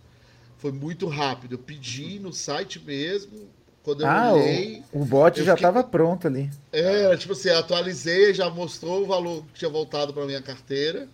Foi 0.57 0.71
muito 0.71 1.07
rápido. 1.07 1.53
Eu 1.53 1.59
pedi 1.59 2.19
no 2.19 2.31
site 2.31 2.79
mesmo. 2.79 3.49
Quando 3.85 4.01
eu 4.03 4.07
ah 4.07 4.33
olhei. 4.33 4.83
o, 4.93 5.01
o 5.01 5.05
bot 5.05 5.43
já 5.43 5.55
fiquei- 5.55 5.57
tava 5.57 5.83
pronto 5.83 6.27
ali. 6.27 6.49
É, 6.71 7.15
tipo 7.17 7.33
assim, 7.33 7.49
atualizei, 7.49 8.33
já 8.33 8.49
mostrou 8.49 9.03
o 9.03 9.07
valor 9.07 9.45
que 9.47 9.59
tinha 9.59 9.69
voltado 9.71 10.13
para 10.13 10.25
minha 10.25 10.41
carteira. 10.41 11.07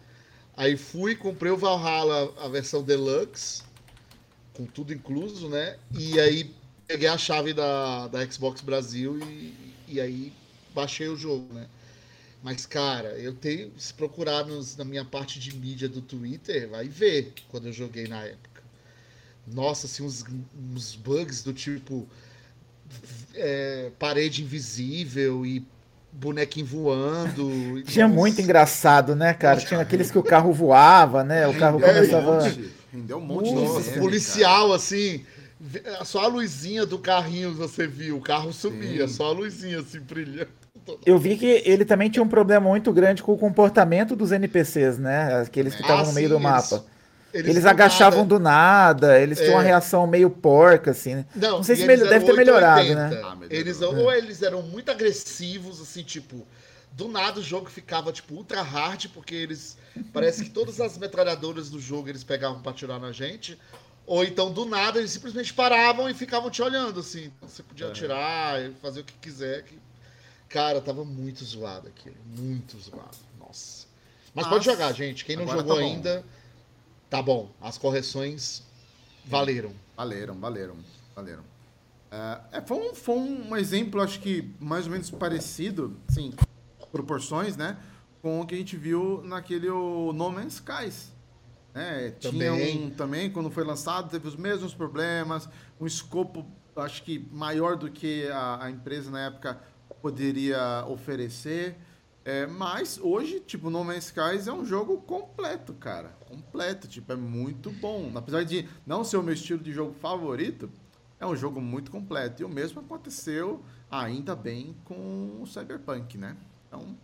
Aí 0.58 0.78
fui, 0.78 1.16
comprei 1.16 1.52
o 1.52 1.58
Valhalla, 1.58 2.34
a 2.44 2.48
versão 2.50 2.84
Deluxe, 2.84 3.64
com 4.54 4.66
tudo 4.66 4.94
incluso, 4.94 5.50
né? 5.50 5.78
E 5.92 6.20
aí 6.20 6.54
peguei 6.88 7.08
a 7.10 7.18
chave 7.18 7.54
da, 7.54 8.08
da 8.10 8.26
Xbox 8.32 8.62
Brasil 8.62 9.20
e, 9.20 9.56
e 9.88 10.02
aí 10.02 10.34
baixei 10.76 11.08
o 11.10 11.18
jogo, 11.18 11.54
né? 11.54 11.68
Mas, 12.44 12.66
cara, 12.66 13.10
eu 13.20 13.34
tenho. 13.36 13.72
Se 13.78 13.94
procurar 13.94 14.46
nos- 14.46 14.78
na 14.78 14.86
minha 14.86 15.06
parte 15.06 15.40
de 15.40 15.56
mídia 15.56 15.90
do 15.90 16.02
Twitter, 16.02 16.70
vai 16.70 16.88
ver 16.88 17.34
quando 17.50 17.68
eu 17.68 17.74
joguei 17.74 18.08
na 18.08 18.24
época. 18.26 18.64
Nossa, 19.48 19.88
assim, 19.88 20.04
uns, 20.04 20.24
uns 20.74 20.96
bugs 20.96 21.44
do 21.44 21.54
tipo. 21.54 22.08
É, 23.36 23.90
parede 24.00 24.44
invisível 24.44 25.46
e 25.46 25.66
bonequinho 26.12 26.66
voando. 26.66 27.82
Tinha 27.84 28.08
nossa. 28.08 28.20
muito 28.20 28.42
engraçado, 28.42 29.16
né, 29.16 29.34
cara? 29.34 29.60
Tinha 29.60 29.80
aqueles 29.80 30.12
que 30.12 30.18
o 30.18 30.24
carro 30.24 30.52
voava, 30.54 31.24
né? 31.24 31.48
O 31.48 31.54
carro 31.58 31.78
Rendeu 31.78 31.92
um 31.92 31.96
começava. 31.96 32.34
monte, 32.34 32.72
Rendeu 32.94 33.18
um 33.18 33.22
monte 33.22 33.50
de 33.50 33.56
Nossa, 33.56 33.90
meme, 33.92 34.00
policial, 34.02 34.74
assim. 34.74 35.24
vê- 35.60 35.82
Só 36.04 36.22
a 36.26 36.28
luzinha 36.28 36.86
do 36.86 37.00
carrinho 37.00 37.54
você 37.54 37.88
viu, 37.88 38.18
o 38.18 38.22
carro 38.22 38.52
subia, 38.52 39.08
Sim. 39.08 39.14
só 39.14 39.28
a 39.28 39.32
luzinha 39.32 39.80
assim 39.80 40.00
brilhando. 40.02 40.50
Eu 41.06 41.18
vi 41.18 41.38
que 41.38 41.62
ele 41.66 41.86
também 41.86 42.10
tinha 42.10 42.24
um 42.24 42.28
problema 42.28 42.68
muito 42.68 42.92
grande 42.92 43.22
com 43.22 43.32
o 43.34 43.38
comportamento 43.38 44.16
dos 44.16 44.32
NPCs, 44.32 44.98
né? 44.98 45.42
Aqueles 45.42 45.76
que 45.76 45.82
estavam 45.82 46.04
Ah, 46.04 46.08
no 46.08 46.14
meio 46.14 46.28
sim, 46.28 46.34
do 46.34 46.40
eles- 46.40 46.44
Eles, 47.34 47.64
do 47.64 47.70
agachavam 47.70 48.20
nada- 48.20 48.30
do 48.30 48.40
nada, 48.40 49.20
eles 49.20 49.38
tinham 49.40 49.54
uma 49.54 49.64
É. 49.64 49.68
reação 49.68 50.06
meio 50.08 50.30
porca, 50.30 50.92
assim. 50.92 51.16
né? 51.16 51.26
Não, 51.36 51.58
Não 51.58 51.64
sei 51.64 51.76
se 51.76 51.84
eles 51.84 52.00
mel- 52.00 52.08
eram 52.08 52.20
deve 52.20 52.26
ter 52.26 52.38
melhorado, 52.38 52.80
880. 52.82 53.16
né? 53.16 53.22
Ah. 53.24 53.48
Eles, 53.50 53.82
ou 53.82 54.12
eles 54.12 54.42
eram 54.42 54.62
muito 54.62 54.90
agressivos, 54.92 55.82
assim, 55.82 56.04
tipo, 56.04 56.46
do 56.92 57.08
nada 57.08 57.40
o 57.40 57.44
jogo 57.44 57.70
ficava, 57.70 58.12
tipo, 58.12 58.34
ultra 58.36 58.62
hard, 58.62 59.08
porque 59.14 59.34
eles. 59.34 59.78
Parece 60.14 60.44
que 60.44 60.50
todas 60.50 60.80
as 60.82 60.98
metralhadoras 60.98 61.70
do 61.70 61.80
jogo 61.80 62.10
eles 62.10 62.24
pegavam 62.24 62.62
pra 62.62 62.72
atirar 62.72 63.00
na 63.00 63.12
gente. 63.12 63.58
Ou 64.06 64.24
então, 64.26 64.52
do 64.52 64.66
nada, 64.66 65.00
eles 65.00 65.12
simplesmente 65.12 65.54
paravam 65.54 66.10
e 66.10 66.14
ficavam 66.14 66.50
te 66.50 66.62
olhando, 66.62 67.00
assim. 67.00 67.32
Você 67.42 67.62
podia 67.64 67.88
atirar, 67.88 68.62
e 68.62 68.74
fazer 68.82 69.02
o 69.02 69.04
que 69.04 69.14
quiser. 69.22 69.64
Que... 69.64 69.80
Cara, 70.50 70.82
tava 70.82 71.06
muito 71.06 71.46
zoado 71.46 71.88
aquilo. 71.88 72.16
Muito 72.38 72.78
zoado. 72.80 73.16
Nossa. 73.40 73.86
Mas 74.34 74.46
Mas, 74.46 74.48
pode 74.48 74.66
jogar, 74.66 74.92
gente. 74.94 75.24
Quem 75.24 75.36
não 75.36 75.44
agora 75.44 75.60
jogou 75.60 75.76
tá 75.76 75.82
bom. 75.82 75.88
ainda, 75.88 76.24
tá 77.12 77.22
bom. 77.22 77.52
As 77.62 77.78
correções 77.78 78.64
valeram. 79.26 79.72
Valeram, 79.96 80.40
valeram, 80.40 80.76
valeram. 81.16 81.44
É, 82.10 82.58
é, 82.58 82.62
foi, 82.62 82.78
um, 82.78 82.96
foi 82.96 83.16
um 83.16 83.56
exemplo, 83.56 84.02
acho 84.02 84.20
que 84.20 84.50
mais 84.60 84.86
ou 84.86 84.92
menos 84.92 85.12
parecido, 85.12 85.96
assim, 86.10 86.34
proporções, 86.92 87.56
né? 87.56 87.78
Com 88.22 88.42
o 88.42 88.46
que 88.48 88.56
a 88.56 88.58
gente 88.58 88.78
viu 88.78 89.22
naquele 89.24 89.70
o 89.70 90.12
No 90.14 90.32
Man's 90.32 90.56
Skies. 90.56 91.12
né? 91.74 92.12
Tinha 92.20 92.54
um 92.54 92.90
também, 92.90 93.30
quando 93.30 93.52
foi 93.52 93.64
lançado, 93.64 94.10
teve 94.10 94.28
os 94.28 94.36
mesmos 94.36 94.74
problemas, 94.74 95.50
um 95.80 95.86
escopo, 95.86 96.46
acho 96.76 97.04
que 97.04 97.28
maior 97.32 97.76
do 97.76 97.92
que 97.92 98.28
a, 98.30 98.64
a 98.66 98.72
empresa 98.72 99.12
na 99.12 99.26
época 99.26 99.60
poderia 100.02 100.86
oferecer. 100.88 101.78
É, 102.24 102.46
mas 102.46 103.00
hoje, 103.00 103.40
tipo, 103.40 103.70
No 103.70 103.84
Man's 103.84 104.06
Skies 104.06 104.48
é 104.48 104.54
um 104.54 104.64
jogo 104.64 105.02
completo, 105.02 105.74
cara. 105.74 106.10
Completo, 106.28 106.88
tipo, 106.88 107.12
é 107.12 107.16
muito 107.16 107.72
bom. 107.72 108.12
Apesar 108.16 108.44
de 108.44 108.70
não 108.86 109.04
ser 109.04 109.18
o 109.18 109.24
meu 109.24 109.34
estilo 109.34 109.62
de 109.62 109.72
jogo 109.74 109.94
favorito, 109.94 110.70
é 111.20 111.26
um 111.26 111.36
jogo 111.36 111.60
muito 111.60 111.90
completo. 111.90 112.42
E 112.42 112.46
o 112.46 112.50
mesmo 112.50 112.80
aconteceu, 112.80 113.64
ainda 113.90 114.36
bem, 114.36 114.76
com 114.86 115.42
o 115.42 115.48
Cyberpunk, 115.48 116.18
né? 116.18 116.38
Então, 116.68 116.96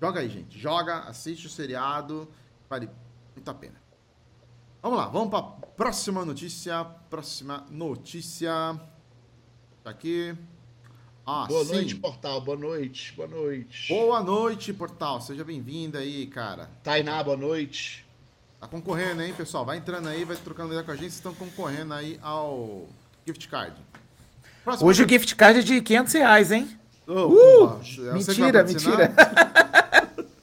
joga 0.00 0.20
aí, 0.20 0.28
gente. 0.28 0.58
Joga, 0.58 1.00
assiste 1.00 1.46
o 1.46 1.50
seriado, 1.50 2.28
vale 2.68 2.88
muito 3.34 3.50
a 3.50 3.54
pena. 3.54 3.80
Vamos 4.82 4.98
lá, 4.98 5.08
vamos 5.08 5.30
para 5.30 5.42
próxima 5.76 6.24
notícia. 6.24 6.84
Próxima 6.84 7.66
notícia. 7.70 8.80
Tá 9.82 9.90
aqui. 9.90 10.36
Ah, 11.32 11.46
Boa 11.46 11.64
sim. 11.64 11.74
noite, 11.74 11.94
portal. 11.94 12.40
Boa 12.40 12.56
noite. 12.56 13.12
Boa 13.12 13.28
noite. 13.28 13.88
Boa 13.88 14.20
noite, 14.20 14.72
Portal. 14.72 15.20
Seja 15.20 15.44
bem-vindo 15.44 15.96
aí, 15.96 16.26
cara. 16.26 16.68
Tainá, 16.82 17.22
boa 17.22 17.36
noite. 17.36 18.04
Tá 18.58 18.66
concorrendo, 18.66 19.22
hein, 19.22 19.32
pessoal? 19.36 19.64
Vai 19.64 19.76
entrando 19.76 20.08
aí, 20.08 20.24
vai 20.24 20.36
trocando 20.36 20.70
ideia 20.70 20.82
com 20.82 20.90
a 20.90 20.94
gente. 20.96 21.04
Vocês 21.04 21.14
estão 21.14 21.32
concorrendo 21.32 21.94
aí 21.94 22.18
ao 22.20 22.88
gift 23.24 23.46
card. 23.46 23.76
Próxima 24.64 24.88
Hoje 24.90 25.04
o 25.04 25.08
gift 25.08 25.36
card 25.36 25.60
é 25.60 25.62
de 25.62 25.80
500 25.80 26.12
reais, 26.14 26.50
hein? 26.50 26.68
Ô, 27.06 27.26
Uh! 27.28 27.78
mentira, 28.12 28.64
patrocinar. 28.64 29.12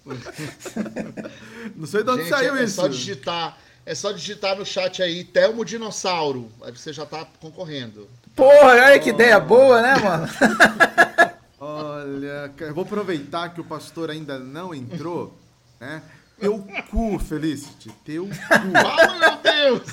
Não 1.76 1.86
sei 1.86 2.02
de 2.02 2.10
onde 2.10 2.21
Gente, 2.21 2.30
saiu 2.30 2.56
é, 2.56 2.63
isso. 2.63 2.76
só 2.76 2.88
digitar, 2.88 3.58
é 3.86 3.93
só 3.93 4.13
digitar 4.13 4.58
no 4.58 4.65
chat 4.65 5.04
aí, 5.04 5.26
Telmo 5.26 5.65
Dinossauro. 5.65 6.50
Aí 6.62 6.71
você 6.71 6.93
já 6.93 7.06
tá 7.06 7.28
concorrendo. 7.41 8.08
Porra, 8.38 8.86
olha 8.86 9.00
que 9.00 9.10
ideia 9.10 9.39
boa, 9.39 9.82
né, 9.82 9.95
mano? 9.97 10.28
Olha, 11.60 12.54
eu 12.60 12.73
vou 12.76 12.84
aproveitar 12.84 13.50
que 13.50 13.60
o 13.60 13.63
pastor 13.63 14.12
ainda 14.12 14.38
não 14.38 14.76
entrou, 14.76 15.36
né? 15.80 16.04
Teu 16.39 16.60
cu, 16.91 17.17
Felicity. 17.17 17.89
Teu 18.06 18.28
cu. 18.28 18.34
Ah, 18.76 19.17
meu 19.17 19.38
Deus! 19.41 19.89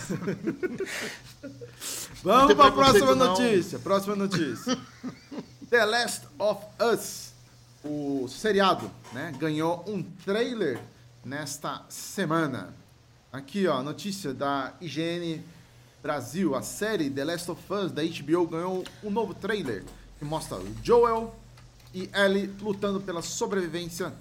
Vamos 2.23 2.53
para 2.53 2.69
a 2.69 2.73
próxima 2.73 3.07
preconceito, 3.07 3.17
não. 3.17 3.27
notícia. 3.29 3.79
Próxima 3.79 4.15
notícia. 4.15 4.79
The 5.71 5.85
Last 5.87 6.27
of 6.39 6.61
Us, 6.93 7.33
o 7.83 8.29
seriado, 8.29 8.91
né? 9.15 9.33
Ganhou 9.39 9.83
um 9.89 10.03
trailer 10.03 10.79
nesta 11.25 11.83
semana. 11.89 12.75
Aqui, 13.33 13.67
ó, 13.67 13.83
notícia 13.83 14.35
da 14.35 14.75
IGN 14.83 15.43
Brasil. 16.09 16.55
A 16.55 16.61
série 16.61 17.09
The 17.09 17.25
Last 17.25 17.51
of 17.51 17.73
Us 17.73 17.91
da 17.91 18.03
HBO 18.03 18.47
ganhou 18.47 18.85
um 19.03 19.09
novo 19.11 19.33
trailer 19.33 19.83
que 20.19 20.25
mostra 20.25 20.59
Joel 20.83 21.35
e 21.95 22.11
Ellie 22.15 22.53
lutando 22.61 23.01
pela 23.01 23.23
sobrevivência 23.23 24.13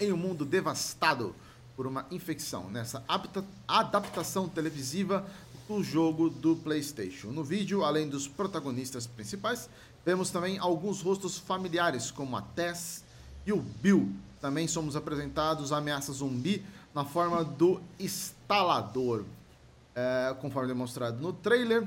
em 0.00 0.10
um 0.14 0.16
mundo 0.16 0.46
devastado 0.46 1.36
por 1.76 1.86
uma 1.86 2.06
infecção 2.10 2.70
nessa 2.70 3.04
apta- 3.06 3.44
adaptação 3.68 4.48
televisiva 4.48 5.26
do 5.68 5.84
jogo 5.84 6.30
do 6.30 6.56
PlayStation. 6.56 7.28
No 7.28 7.44
vídeo, 7.44 7.84
além 7.84 8.08
dos 8.08 8.26
protagonistas 8.26 9.06
principais, 9.06 9.68
vemos 10.06 10.30
também 10.30 10.56
alguns 10.58 11.02
rostos 11.02 11.36
familiares, 11.36 12.10
como 12.10 12.34
a 12.34 12.40
Tess 12.40 13.04
e 13.46 13.52
o 13.52 13.60
Bill. 13.60 14.10
Também 14.40 14.66
somos 14.66 14.96
apresentados 14.96 15.70
a 15.70 15.76
ameaça 15.76 16.14
zumbi 16.14 16.64
na 16.94 17.04
forma 17.04 17.44
do 17.44 17.78
instalador. 17.98 19.22
É, 20.00 20.32
conforme 20.40 20.68
demonstrado 20.68 21.20
no 21.20 21.30
trailer, 21.30 21.86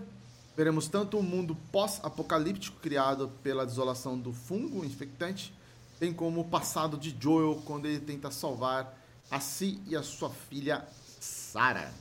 veremos 0.55 0.87
tanto 0.87 1.17
um 1.17 1.23
mundo 1.23 1.57
pós-apocalíptico 1.71 2.79
criado 2.79 3.31
pela 3.41 3.65
desolação 3.65 4.19
do 4.19 4.31
fungo 4.31 4.85
infectante, 4.85 5.51
bem 5.99 6.13
como 6.13 6.41
o 6.41 6.45
passado 6.45 6.95
de 6.95 7.17
Joel 7.19 7.59
quando 7.65 7.87
ele 7.87 7.99
tenta 7.99 8.29
salvar 8.29 8.95
a 9.31 9.39
si 9.39 9.81
e 9.87 9.95
a 9.95 10.03
sua 10.03 10.29
filha 10.29 10.85
Sarah. 11.19 11.91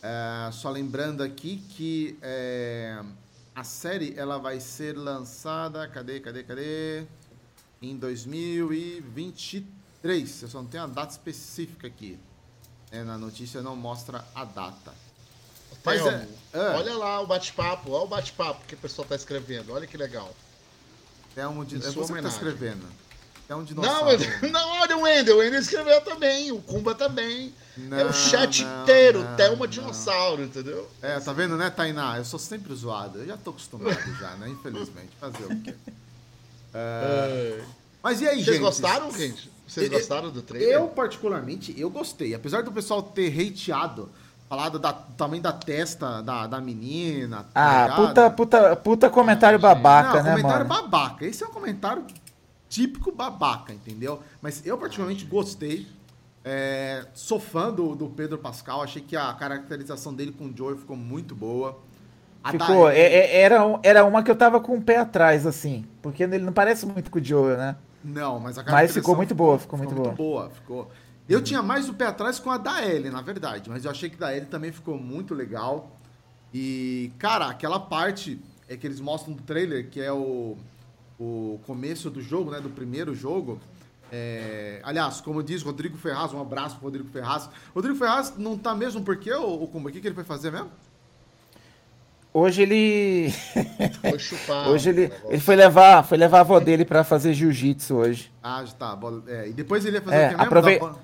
É, 0.00 0.52
só 0.52 0.70
lembrando 0.70 1.20
aqui 1.20 1.56
que 1.70 2.16
é, 2.22 3.02
a 3.52 3.64
série 3.64 4.14
ela 4.16 4.38
vai 4.38 4.60
ser 4.60 4.96
lançada, 4.96 5.88
cadê, 5.88 6.20
cadê, 6.20 6.44
cadê? 6.44 7.08
Em 7.82 7.96
2023. 7.96 10.42
Eu 10.42 10.48
só 10.48 10.62
não 10.62 10.68
tenho 10.68 10.84
a 10.84 10.86
data 10.86 11.10
específica 11.10 11.88
aqui. 11.88 12.16
É, 12.92 13.02
na 13.02 13.18
notícia 13.18 13.60
não 13.60 13.74
mostra 13.74 14.24
a 14.32 14.44
data. 14.44 15.09
Mas 15.84 16.02
Telmo, 16.02 16.16
é- 16.52 16.58
é. 16.58 16.76
Olha 16.76 16.96
lá 16.96 17.20
o 17.20 17.26
bate-papo, 17.26 17.90
olha 17.92 18.04
o 18.04 18.08
bate-papo 18.08 18.60
que 18.66 18.74
o 18.74 18.78
pessoal 18.78 19.06
tá 19.08 19.14
escrevendo. 19.16 19.72
Olha 19.72 19.86
que 19.86 19.96
legal. 19.96 20.34
É, 21.36 21.46
um, 21.46 21.64
di- 21.64 21.76
Em 21.76 21.78
é 21.78 21.82
sua 21.82 21.92
você 21.92 21.98
que 22.00 22.06
tá 22.06 22.12
homenagem. 22.12 22.36
escrevendo. 22.36 22.84
É 23.48 23.54
um 23.54 23.58
Não, 23.58 23.64
dinossauro. 23.64 24.18
mas- 24.18 24.42
não, 24.52 24.68
olha 24.80 24.96
o 24.96 25.00
Wendel, 25.02 25.36
o 25.36 25.38
Wendel 25.40 25.60
escreveu 25.60 26.00
também, 26.02 26.52
o 26.52 26.60
Kumba 26.62 26.94
também. 26.94 27.52
é 27.76 27.80
Não, 27.80 28.08
o 28.08 28.12
chat 28.12 28.62
não, 28.64 28.82
inteiro, 28.82 29.24
não, 29.24 29.36
Thelma 29.36 29.56
não. 29.64 29.66
Dinossauro, 29.66 30.42
entendeu? 30.44 30.88
É, 31.02 31.18
tá 31.18 31.32
vendo, 31.32 31.56
né, 31.56 31.68
Tainá? 31.70 32.16
Eu 32.18 32.24
sou 32.24 32.38
sempre 32.38 32.72
zoado. 32.74 33.18
Eu 33.20 33.26
já 33.26 33.36
tô 33.36 33.50
acostumado 33.50 33.96
já, 34.20 34.30
né? 34.36 34.48
Infelizmente. 34.50 35.10
Fazer 35.20 35.44
o 35.44 35.60
quê? 35.62 35.74
É. 36.74 37.60
Mas 38.02 38.20
e 38.20 38.28
aí, 38.28 38.36
Vocês 38.36 38.46
gente? 38.46 38.58
gostaram, 38.60 39.10
gente? 39.12 39.50
Vocês 39.66 39.86
Eu- 39.90 39.98
gostaram 39.98 40.30
do 40.30 40.42
trailer? 40.42 40.70
Eu, 40.72 40.88
particularmente, 40.88 41.74
eu 41.78 41.90
gostei. 41.90 42.34
Apesar 42.34 42.62
do 42.62 42.72
pessoal 42.72 43.02
ter 43.02 43.28
hateado, 43.32 44.10
falado 44.50 44.80
da, 44.80 44.90
do 44.90 45.14
tamanho 45.14 45.40
da 45.40 45.52
testa 45.52 46.20
da, 46.20 46.48
da 46.48 46.60
menina. 46.60 47.44
tá 47.44 47.50
Ah, 47.54 47.94
puta, 47.94 48.30
puta, 48.32 48.76
puta 48.76 49.08
comentário 49.08 49.60
babaca, 49.60 50.18
Não, 50.18 50.24
né, 50.24 50.30
comentário 50.32 50.68
mano? 50.68 50.82
babaca. 50.82 51.24
Esse 51.24 51.44
é 51.44 51.46
um 51.46 51.52
comentário 51.52 52.04
típico 52.68 53.12
babaca, 53.12 53.72
entendeu? 53.72 54.20
Mas 54.42 54.66
eu 54.66 54.76
particularmente 54.76 55.24
gostei. 55.24 55.86
É, 56.44 57.06
sou 57.14 57.38
fã 57.38 57.70
do, 57.72 57.94
do 57.94 58.08
Pedro 58.08 58.38
Pascal. 58.38 58.82
Achei 58.82 59.00
que 59.00 59.14
a 59.16 59.32
caracterização 59.34 60.12
dele 60.12 60.32
com 60.32 60.46
o 60.46 60.56
Joey 60.56 60.76
ficou 60.76 60.96
muito 60.96 61.32
boa. 61.32 61.78
A 62.42 62.50
Ficou, 62.50 62.86
da- 62.86 62.94
é- 62.94 63.02
é- 63.02 63.42
era, 63.42 63.78
era 63.84 64.04
uma 64.04 64.20
que 64.24 64.30
eu 64.32 64.36
tava 64.36 64.58
com 64.58 64.76
o 64.76 64.82
pé 64.82 64.96
atrás, 64.96 65.46
assim. 65.46 65.84
Porque 66.02 66.24
ele 66.24 66.38
não 66.38 66.52
parece 66.52 66.86
muito 66.86 67.08
com 67.08 67.20
o 67.20 67.24
Joel, 67.24 67.56
né? 67.56 67.76
Não, 68.02 68.40
mas 68.40 68.58
a 68.58 68.62
Mas 68.64 68.92
ficou 68.92 69.14
caracterização 69.14 69.16
muito 69.16 69.34
boa, 69.34 69.58
ficou 69.58 69.78
muito 69.78 69.94
boa. 69.94 70.50
Ficou. 70.50 70.90
Eu 71.30 71.40
tinha 71.40 71.62
mais 71.62 71.88
o 71.88 71.94
pé 71.94 72.06
atrás 72.06 72.38
com 72.40 72.50
a 72.50 72.58
da 72.58 72.84
Ellie, 72.84 73.10
na 73.10 73.22
verdade, 73.22 73.70
mas 73.70 73.84
eu 73.84 73.90
achei 73.90 74.10
que 74.10 74.16
da 74.16 74.34
Ellie 74.34 74.48
também 74.48 74.72
ficou 74.72 74.98
muito 74.98 75.32
legal. 75.32 75.96
E, 76.52 77.12
cara, 77.18 77.46
aquela 77.46 77.78
parte 77.78 78.38
é 78.68 78.76
que 78.76 78.84
eles 78.86 78.98
mostram 79.00 79.34
no 79.34 79.40
trailer, 79.40 79.88
que 79.88 80.00
é 80.00 80.12
o, 80.12 80.56
o 81.20 81.60
começo 81.66 82.10
do 82.10 82.20
jogo, 82.20 82.50
né? 82.50 82.60
Do 82.60 82.68
primeiro 82.70 83.14
jogo. 83.14 83.60
É, 84.12 84.80
aliás, 84.82 85.20
como 85.20 85.40
diz 85.40 85.62
Rodrigo 85.62 85.96
Ferraz, 85.96 86.32
um 86.34 86.40
abraço 86.40 86.74
pro 86.76 86.86
Rodrigo 86.86 87.08
Ferraz. 87.10 87.48
Rodrigo 87.72 87.96
Ferraz 87.96 88.34
não 88.36 88.58
tá 88.58 88.74
mesmo 88.74 89.02
porque 89.04 89.32
o, 89.32 89.62
o 89.62 89.68
como 89.68 89.88
o 89.88 89.92
que, 89.92 90.00
que 90.00 90.08
ele 90.08 90.14
foi 90.16 90.24
fazer 90.24 90.50
mesmo? 90.50 90.68
Hoje 92.32 92.62
ele. 92.62 93.30
Foi 94.02 94.18
chupar. 94.20 94.68
hoje 94.68 94.88
ele, 94.90 95.00
negócio. 95.08 95.26
ele 95.30 95.40
foi 95.40 95.56
levar, 95.56 96.04
foi 96.04 96.16
levar 96.16 96.38
a 96.38 96.40
avó 96.42 96.60
dele 96.60 96.84
pra 96.84 97.02
fazer 97.02 97.34
jiu-jitsu 97.34 97.96
hoje. 97.96 98.32
Ah, 98.40 98.64
já 98.64 98.72
tá. 98.74 98.96
é, 99.26 99.48
e 99.48 99.52
depois 99.52 99.84
ele 99.84 99.96
ia 99.96 100.02
fazer 100.02 100.16
É, 100.16 100.26
o 100.26 100.28
que 100.30 100.36
mesmo? 100.36 100.44
aprove- 100.46 100.76
Apro- 100.76 100.98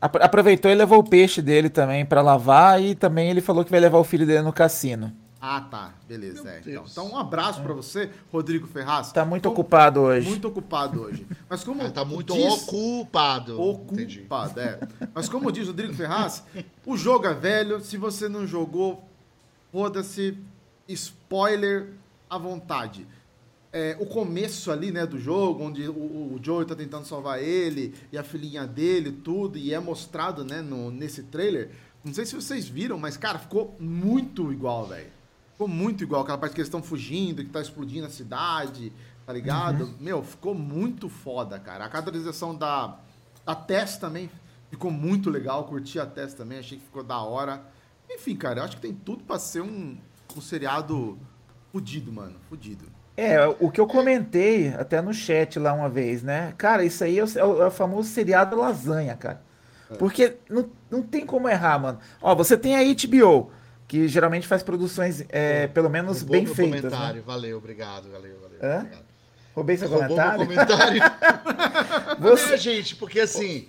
Aproveitou 0.00 0.70
e 0.70 0.74
levou 0.74 0.98
o 1.00 1.04
peixe 1.08 1.40
dele 1.42 1.68
também 1.68 2.04
pra 2.04 2.22
lavar 2.22 2.80
e 2.82 2.94
também 2.94 3.30
ele 3.30 3.40
falou 3.40 3.64
que 3.64 3.70
vai 3.70 3.80
levar 3.80 3.98
o 3.98 4.04
filho 4.04 4.26
dele 4.26 4.42
no 4.42 4.52
cassino. 4.52 5.12
Ah, 5.40 5.60
tá. 5.60 5.94
Beleza. 6.08 6.48
É, 6.50 6.60
então. 6.66 6.84
Então, 6.90 7.08
um 7.12 7.16
abraço 7.16 7.62
pra 7.62 7.72
você, 7.72 8.10
Rodrigo 8.32 8.66
Ferraz. 8.66 9.12
Tá 9.12 9.24
muito 9.24 9.44
Como- 9.48 9.60
ocupado 9.60 10.00
hoje. 10.00 10.28
Muito 10.28 10.48
ocupado 10.48 11.02
hoje. 11.02 11.24
Mas 11.48 11.62
como 11.62 11.80
Ah, 11.82 11.90
tá 11.90 12.04
muito 12.04 12.34
diz- 12.34 12.62
ocupado. 12.64 13.56
Entendi. 13.92 14.18
ocupado, 14.20 14.58
é. 14.60 14.80
Mas 15.14 15.28
como 15.28 15.52
diz 15.52 15.64
o 15.64 15.68
Rodrigo 15.68 15.94
Ferraz, 15.94 16.42
o 16.84 16.96
jogo 16.96 17.26
é 17.26 17.34
velho, 17.34 17.80
se 17.80 17.96
você 17.96 18.28
não 18.28 18.48
jogou, 18.48 19.04
foda-se, 19.70 20.36
spoiler 20.88 21.88
à 22.28 22.36
vontade. 22.36 23.06
É, 23.72 23.96
o 24.00 24.06
começo 24.06 24.70
ali, 24.70 24.90
né, 24.90 25.04
do 25.04 25.18
jogo, 25.18 25.62
onde 25.62 25.86
o, 25.88 25.92
o 25.92 26.40
Joey 26.42 26.64
tá 26.66 26.74
tentando 26.74 27.06
salvar 27.06 27.42
ele 27.42 27.94
e 28.10 28.16
a 28.16 28.24
filhinha 28.24 28.66
dele, 28.66 29.12
tudo, 29.12 29.58
e 29.58 29.74
é 29.74 29.78
mostrado, 29.78 30.44
né, 30.44 30.62
no, 30.62 30.90
nesse 30.90 31.24
trailer. 31.24 31.70
Não 32.02 32.14
sei 32.14 32.24
se 32.24 32.34
vocês 32.34 32.66
viram, 32.66 32.96
mas, 32.98 33.16
cara, 33.16 33.38
ficou 33.38 33.76
muito 33.78 34.50
igual, 34.52 34.86
velho. 34.86 35.10
Ficou 35.52 35.68
muito 35.68 36.04
igual. 36.04 36.22
Aquela 36.22 36.38
parte 36.38 36.54
que 36.54 36.60
eles 36.60 36.68
estão 36.68 36.82
fugindo, 36.82 37.44
que 37.44 37.50
tá 37.50 37.60
explodindo 37.60 38.06
a 38.06 38.10
cidade, 38.10 38.92
tá 39.26 39.32
ligado? 39.32 39.92
Meu, 40.00 40.22
ficou 40.22 40.54
muito 40.54 41.08
foda, 41.08 41.58
cara. 41.58 41.84
A 41.84 41.88
caracterização 41.88 42.54
da, 42.54 42.98
da 43.44 43.54
Tess 43.54 43.96
também 43.98 44.30
ficou 44.70 44.90
muito 44.90 45.28
legal. 45.28 45.64
Curti 45.64 45.98
a 45.98 46.06
Tess 46.06 46.32
também, 46.32 46.58
achei 46.58 46.78
que 46.78 46.84
ficou 46.84 47.02
da 47.02 47.20
hora. 47.20 47.62
Enfim, 48.08 48.36
cara, 48.36 48.60
eu 48.60 48.64
acho 48.64 48.76
que 48.76 48.82
tem 48.82 48.94
tudo 48.94 49.24
pra 49.24 49.38
ser 49.38 49.60
um, 49.60 49.98
um 50.36 50.40
seriado 50.40 51.18
fudido, 51.72 52.12
mano. 52.12 52.36
Fudido. 52.48 52.97
É, 53.20 53.36
o 53.58 53.68
que 53.70 53.80
eu 53.80 53.86
comentei 53.88 54.68
até 54.78 55.00
no 55.02 55.12
chat 55.12 55.58
lá 55.58 55.72
uma 55.72 55.88
vez, 55.88 56.22
né? 56.22 56.54
Cara, 56.56 56.84
isso 56.84 57.02
aí 57.02 57.18
é 57.18 57.24
o, 57.24 57.28
é 57.38 57.44
o- 57.44 57.62
é 57.62 57.66
o 57.66 57.70
famoso 57.70 58.08
seriado 58.10 58.56
lasanha, 58.56 59.16
cara. 59.16 59.42
É. 59.90 59.94
Porque 59.96 60.36
não, 60.48 60.70
não 60.88 61.02
tem 61.02 61.26
como 61.26 61.48
errar, 61.48 61.78
mano. 61.80 61.98
Ó, 62.22 62.34
você 62.34 62.56
tem 62.56 62.76
a 62.76 62.80
HBO, 62.94 63.50
que 63.88 64.06
geralmente 64.06 64.46
faz 64.46 64.62
produções, 64.62 65.24
é, 65.30 65.66
pelo 65.66 65.88
menos 65.90 66.18
Roubou 66.20 66.32
bem 66.36 66.44
meu 66.44 66.54
feitas, 66.54 66.82
né? 66.84 66.90
comentário. 66.90 67.22
Valeu, 67.24 67.58
obrigado, 67.58 68.08
valeu, 68.10 68.38
valeu. 68.40 68.58
Hã? 68.62 68.78
obrigado. 68.82 69.04
Roubei 69.54 69.76
seu 69.76 69.88
Roubou 69.88 70.08
comentário? 70.16 70.46
comentário. 70.46 71.02
Você- 72.20 72.54
É, 72.54 72.56
gente, 72.56 72.94
porque 72.94 73.18
assim, 73.18 73.66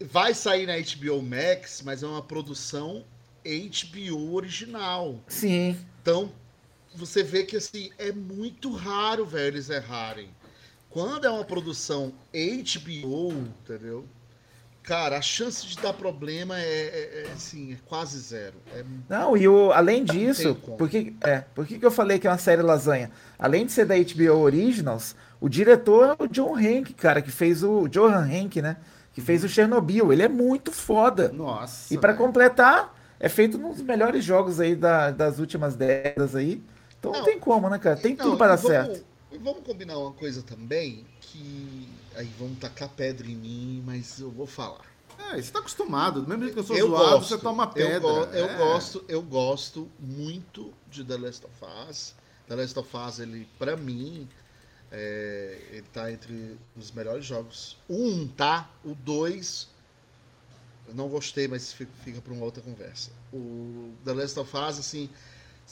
vai 0.00 0.34
sair 0.34 0.66
na 0.66 0.74
HBO 0.76 1.22
Max, 1.22 1.80
mas 1.82 2.02
é 2.02 2.06
uma 2.06 2.20
produção 2.22 3.04
HBO 3.42 4.34
original. 4.34 5.16
Sim. 5.28 5.78
Então, 6.02 6.30
você 6.94 7.22
vê 7.22 7.44
que 7.44 7.56
assim, 7.56 7.90
é 7.98 8.12
muito 8.12 8.70
raro, 8.72 9.24
velho, 9.26 9.54
eles 9.56 9.70
errarem. 9.70 10.28
Quando 10.90 11.26
é 11.26 11.30
uma 11.30 11.44
produção 11.44 12.12
HBO, 12.32 13.32
entendeu? 13.32 14.04
Cara, 14.82 15.16
a 15.16 15.22
chance 15.22 15.64
de 15.64 15.76
dar 15.76 15.92
problema 15.92 16.58
é, 16.58 16.64
é- 16.64 17.24
é, 17.28 17.32
assim, 17.32 17.72
é 17.72 17.76
quase 17.86 18.18
zero. 18.18 18.54
É 18.74 18.84
Não, 19.08 19.36
e 19.36 19.46
o, 19.46 19.70
além 19.72 20.04
disso, 20.04 20.42
tem 20.42 20.54
como. 20.54 20.76
por 20.76 20.88
que, 20.90 21.14
é, 21.22 21.40
por 21.54 21.64
que, 21.64 21.78
eu 21.80 21.90
falei 21.90 22.18
que 22.18 22.26
é 22.26 22.30
uma 22.30 22.36
série 22.38 22.62
lasanha? 22.62 23.10
Além 23.38 23.64
de 23.64 23.70
ser 23.70 23.84
da 23.86 23.94
HBO 23.96 24.40
Originals, 24.40 25.14
o 25.40 25.48
diretor 25.48 26.16
é 26.18 26.22
o 26.24 26.26
John 26.26 26.56
Hank, 26.56 26.92
cara, 26.94 27.22
que 27.22 27.30
fez 27.30 27.62
o. 27.62 27.86
Johan 27.88 28.24
Hank, 28.26 28.60
né? 28.60 28.76
Que 29.12 29.20
fez 29.20 29.44
o 29.44 29.48
Chernobyl. 29.48 30.12
Ele 30.12 30.24
é 30.24 30.28
muito 30.28 30.72
foda. 30.72 31.28
Nossa. 31.28 31.94
E 31.94 31.96
velho. 31.96 32.18
completar, 32.18 32.92
é 33.20 33.28
feito 33.28 33.56
nos 33.58 33.80
melhores 33.80 34.24
jogos 34.24 34.58
aí 34.58 34.74
da- 34.74 35.12
das 35.12 35.38
últimas 35.38 35.76
décadas 35.76 36.34
aí. 36.34 36.60
Então 37.02 37.10
não, 37.10 37.18
Não. 37.18 37.24
tem 37.26 37.36
como, 37.40 37.68
né, 37.68 37.80
cara? 37.80 37.96
Tem 37.96 38.14
Não, 38.14 38.24
tudo 38.26 38.36
para 38.38 38.54
dar 38.54 38.62
vamos- 38.62 38.70
certo. 38.70 39.04
e 39.32 39.38
Vamos 39.38 39.64
combinar 39.64 39.98
uma 39.98 40.12
coisa 40.12 40.40
também, 40.40 41.04
que 41.20 41.88
aí 42.14 42.26
vão 42.38 42.54
tacar 42.54 42.88
pedra 42.90 43.26
em 43.26 43.34
mim, 43.34 43.82
mas 43.84 44.20
eu 44.20 44.30
vou 44.30 44.46
falar. 44.46 44.82
É, 45.32 45.42
você 45.42 45.50
tá 45.50 45.58
acostumado. 45.58 46.22
Do 46.22 46.28
mesmo 46.28 46.44
jeito 46.44 46.54
que 46.54 46.60
eu 46.60 46.64
sou 46.64 46.76
eu 46.76 46.86
zoado, 46.86 47.10
gosto, 47.16 47.28
você 47.28 47.38
toma 47.38 47.66
pedra. 47.66 47.94
Eu, 47.94 48.00
go- 48.00 48.24
eu 48.32 48.46
É. 48.46 48.56
gosto, 48.56 49.04
eu 49.08 49.20
gosto 49.20 49.90
muito 49.98 50.72
de 50.88 51.02
The 51.04 51.16
Last 51.16 51.44
of 51.44 51.54
Us. 51.90 52.14
The 52.46 52.54
Last 52.54 52.78
of 52.78 52.96
Us, 52.96 53.18
ele, 53.18 53.48
pra 53.58 53.76
mim, 53.76 54.28
é, 54.92 55.58
ele 55.72 55.86
tá 55.92 56.12
entre 56.12 56.56
os 56.76 56.92
melhores 56.92 57.24
jogos. 57.24 57.76
O 57.88 57.96
um, 57.96 58.28
tá? 58.28 58.70
O 58.84 58.94
dois, 58.94 59.66
eu 60.86 60.94
não 60.94 61.08
gostei, 61.08 61.48
mas 61.48 61.72
fica, 61.72 61.90
fica 62.04 62.20
pra 62.20 62.32
uma 62.32 62.44
outra 62.44 62.62
conversa. 62.62 63.10
O 63.32 63.90
The 64.04 64.12
Last 64.12 64.38
of 64.38 64.56
Us, 64.56 64.78
assim, 64.78 65.10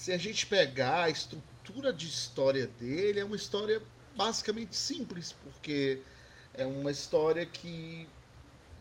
se 0.01 0.13
a 0.13 0.17
gente 0.17 0.47
pegar 0.47 1.05
a 1.05 1.11
estrutura 1.11 1.93
de 1.93 2.07
história 2.09 2.67
dele, 2.67 3.21
é 3.21 3.25
uma 3.25 3.37
história 3.37 3.83
basicamente 4.17 4.75
simples, 4.75 5.35
porque 5.45 6.01
é 6.55 6.65
uma 6.65 6.91
história 6.91 7.45
que 7.45 8.09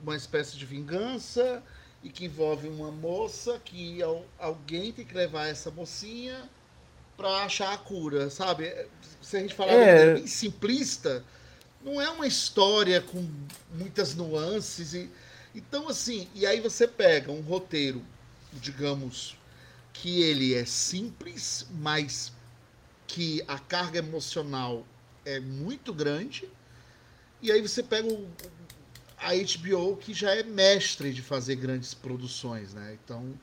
uma 0.02 0.16
espécie 0.16 0.56
de 0.58 0.66
vingança 0.66 1.62
e 2.02 2.10
que 2.10 2.24
envolve 2.24 2.70
uma 2.70 2.90
moça 2.90 3.60
que 3.66 4.02
al- 4.02 4.26
alguém 4.38 4.94
tem 4.94 5.04
que 5.04 5.14
levar 5.14 5.48
essa 5.48 5.70
mocinha 5.70 6.50
pra 7.18 7.44
achar 7.44 7.74
a 7.74 7.78
cura, 7.78 8.30
sabe? 8.30 8.74
Se 9.22 9.36
a 9.36 9.42
gente 9.42 9.54
falar 9.54 9.74
É. 9.74 10.14
bem 10.14 10.26
simplista, 10.26 11.22
não 11.84 12.00
é 12.00 12.10
uma 12.10 12.28
história 12.28 13.02
com 13.02 13.30
muitas 13.74 14.16
nuances 14.16 14.94
e 14.94 15.10
então 15.54 15.90
assim, 15.90 16.30
e 16.34 16.46
aí 16.46 16.62
você 16.62 16.88
pega 16.88 17.30
um 17.30 17.42
roteiro, 17.42 18.02
digamos, 18.54 19.36
que 20.02 20.22
ele 20.22 20.54
é 20.54 20.64
simples, 20.64 21.68
mas 21.72 22.32
que 23.06 23.44
a 23.48 23.60
carga 23.60 24.00
emocional 24.00 24.86
é 25.26 25.40
muito 25.40 25.94
grande. 25.94 26.48
E 27.42 27.52
aí 27.52 27.62
você 27.62 27.84
pega 27.84 28.08
o, 28.08 28.28
a 29.18 29.32
HBO 29.34 29.98
que 29.98 30.14
já 30.14 30.34
é 30.34 30.44
mestre 30.44 31.12
de 31.12 31.22
fazer 31.22 31.58
grandes 31.58 31.94
produções, 31.94 32.74
né? 32.74 32.98
Então, 33.04 33.34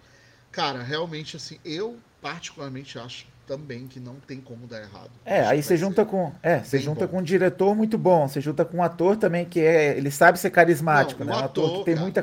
cara, 0.51 0.83
realmente 0.83 1.37
assim, 1.37 1.59
eu 1.63 1.99
particularmente 2.23 2.99
acho 2.99 3.27
também 3.47 3.87
que 3.87 4.01
não 4.01 4.17
tem 4.17 4.41
como 4.41 4.67
dar 4.67 4.81
errado. 4.81 5.11
É, 5.27 5.41
Acho 5.41 5.51
aí 5.51 5.63
você 5.63 5.77
junta 5.77 6.07
com. 6.07 6.33
É, 6.43 6.61
você 6.61 6.79
junta 6.79 7.07
bom. 7.07 7.13
com 7.13 7.19
um 7.19 7.23
diretor 7.23 7.77
muito 7.77 7.99
bom, 7.99 8.27
você 8.27 8.41
junta 8.41 8.65
com 8.65 8.79
um 8.79 8.83
ator 8.83 9.17
também 9.17 9.45
que 9.45 9.61
é. 9.61 9.97
Ele 9.97 10.11
sabe 10.11 10.39
ser 10.39 10.51
carismático, 10.51 11.23
Não, 11.23 11.35
né? 11.35 11.43
Um 11.43 11.45
ator 11.45 11.79
que 11.79 11.85
tem 11.85 11.95
cara, 11.95 12.05
muita 12.05 12.23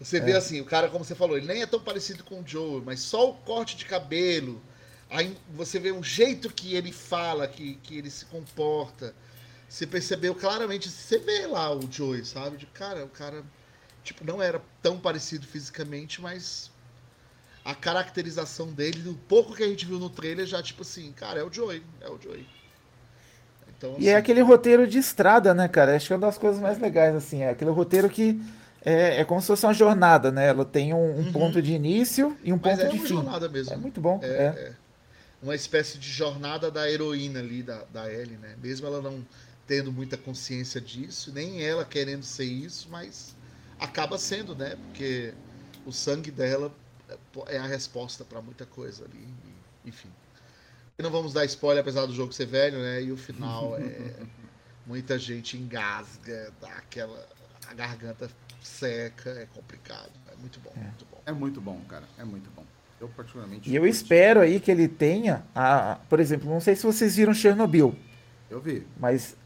você. 0.00 0.16
É. 0.16 0.20
vê, 0.20 0.32
assim, 0.32 0.60
o 0.60 0.64
cara, 0.64 0.88
como 0.88 1.04
você 1.04 1.14
falou, 1.14 1.36
ele 1.36 1.46
nem 1.46 1.62
é 1.62 1.66
tão 1.66 1.80
parecido 1.80 2.24
com 2.24 2.40
o 2.40 2.46
Joe, 2.46 2.82
mas 2.84 3.00
só 3.00 3.30
o 3.30 3.34
corte 3.34 3.76
de 3.76 3.84
cabelo, 3.84 4.60
aí 5.10 5.36
você 5.54 5.78
vê 5.78 5.92
um 5.92 6.02
jeito 6.02 6.52
que 6.52 6.74
ele 6.74 6.92
fala, 6.92 7.46
que, 7.46 7.74
que 7.82 7.98
ele 7.98 8.10
se 8.10 8.24
comporta. 8.24 9.14
Você 9.68 9.86
percebeu 9.86 10.34
claramente, 10.34 10.88
você 10.88 11.18
vê 11.18 11.46
lá 11.46 11.72
o 11.72 11.80
Joey, 11.90 12.24
sabe? 12.24 12.56
De 12.56 12.66
cara, 12.66 13.04
o 13.04 13.08
cara, 13.08 13.44
tipo, 14.02 14.24
não 14.24 14.42
era 14.42 14.60
tão 14.82 14.98
parecido 14.98 15.46
fisicamente, 15.46 16.20
mas 16.20 16.70
a 17.64 17.74
caracterização 17.74 18.72
dele, 18.72 19.00
do 19.00 19.14
pouco 19.14 19.54
que 19.54 19.62
a 19.62 19.68
gente 19.68 19.86
viu 19.86 19.98
no 19.98 20.10
trailer, 20.10 20.46
já, 20.46 20.62
tipo 20.62 20.82
assim, 20.82 21.12
cara, 21.12 21.40
é 21.40 21.44
o 21.44 21.52
Joey, 21.52 21.82
é 22.00 22.08
o 22.08 22.18
Joey. 22.20 22.46
Então, 23.68 23.94
E 23.98 24.08
é 24.08 24.12
assim, 24.12 24.20
aquele 24.20 24.40
roteiro 24.40 24.86
de 24.86 24.98
estrada, 24.98 25.54
né, 25.54 25.68
cara? 25.68 25.94
Acho 25.94 26.08
que 26.08 26.12
é 26.12 26.16
uma 26.16 26.26
das 26.26 26.38
coisas 26.38 26.60
mais 26.60 26.78
legais, 26.78 27.14
assim. 27.14 27.42
É 27.42 27.50
aquele 27.50 27.70
roteiro 27.70 28.10
que 28.10 28.40
é, 28.82 29.20
é 29.20 29.24
como 29.24 29.40
se 29.40 29.46
fosse 29.46 29.64
uma 29.66 29.74
jornada, 29.74 30.30
né? 30.30 30.48
Ela 30.48 30.64
tem 30.64 30.92
um, 30.94 31.20
um 31.20 31.32
ponto 31.32 31.60
de 31.60 31.72
início 31.72 32.36
e 32.42 32.52
um 32.52 32.56
Uhum. 32.56 32.60
mas 32.62 32.78
ponto 32.78 32.86
é 32.86 32.88
de 32.88 32.96
uma 32.96 33.02
fim. 33.06 33.14
jornada 33.14 33.48
mesmo. 33.48 33.72
É 33.74 33.76
muito 33.76 34.00
bom. 34.00 34.20
É, 34.22 34.26
é. 34.26 34.42
é. 34.68 34.72
Uma 35.42 35.54
espécie 35.54 35.98
de 35.98 36.08
jornada 36.08 36.70
da 36.70 36.90
heroína 36.90 37.40
ali, 37.40 37.62
da, 37.62 37.84
da 37.92 38.12
Ellie, 38.12 38.36
né? 38.36 38.56
Mesmo 38.62 38.86
ela 38.86 39.00
não 39.00 39.26
tendo 39.66 39.90
muita 39.92 40.16
consciência 40.16 40.80
disso, 40.80 41.32
nem 41.32 41.62
ela 41.64 41.84
querendo 41.84 42.24
ser 42.24 42.44
isso, 42.44 42.88
mas 42.90 43.34
acaba 43.78 44.18
sendo, 44.18 44.54
né? 44.54 44.76
Porque 44.76 45.32
o 45.86 45.92
sangue 45.92 46.30
dela 46.30 46.70
é 47.08 47.56
é 47.56 47.58
a 47.58 47.66
resposta 47.66 48.24
para 48.24 48.40
muita 48.42 48.66
coisa 48.66 49.04
ali. 49.04 49.28
enfim. 49.84 50.08
E 50.98 51.02
não 51.02 51.10
vamos 51.10 51.32
dar 51.32 51.44
spoiler, 51.46 51.80
apesar 51.80 52.04
do 52.06 52.12
jogo 52.14 52.32
ser 52.32 52.46
velho, 52.46 52.78
né? 52.78 53.02
E 53.02 53.10
o 53.12 53.16
final 53.16 53.76
é. 53.78 54.12
Muita 54.86 55.18
gente 55.18 55.56
engasga, 55.56 56.52
dá 56.60 56.68
aquela. 56.68 57.26
A 57.68 57.74
garganta 57.74 58.28
seca, 58.62 59.30
é 59.30 59.46
complicado. 59.46 60.10
É 60.32 60.36
muito 60.36 60.60
bom, 60.60 60.72
muito 60.76 61.04
bom. 61.10 61.18
É 61.26 61.32
muito 61.32 61.60
bom, 61.60 61.80
cara. 61.88 62.04
É 62.18 62.24
muito 62.24 62.50
bom. 62.54 62.64
Eu 63.00 63.08
particularmente. 63.08 63.70
E 63.70 63.74
eu 63.74 63.82
curti. 63.82 63.96
espero 63.96 64.40
aí 64.40 64.60
que 64.60 64.70
ele 64.70 64.88
tenha, 64.88 65.42
a, 65.54 65.98
por 66.08 66.20
exemplo, 66.20 66.50
não 66.50 66.60
sei 66.60 66.76
se 66.76 66.84
vocês 66.84 67.16
viram 67.16 67.32
Chernobyl, 67.34 67.94
Eu 68.50 68.60
vi. 68.60 68.86
mas 68.96 69.36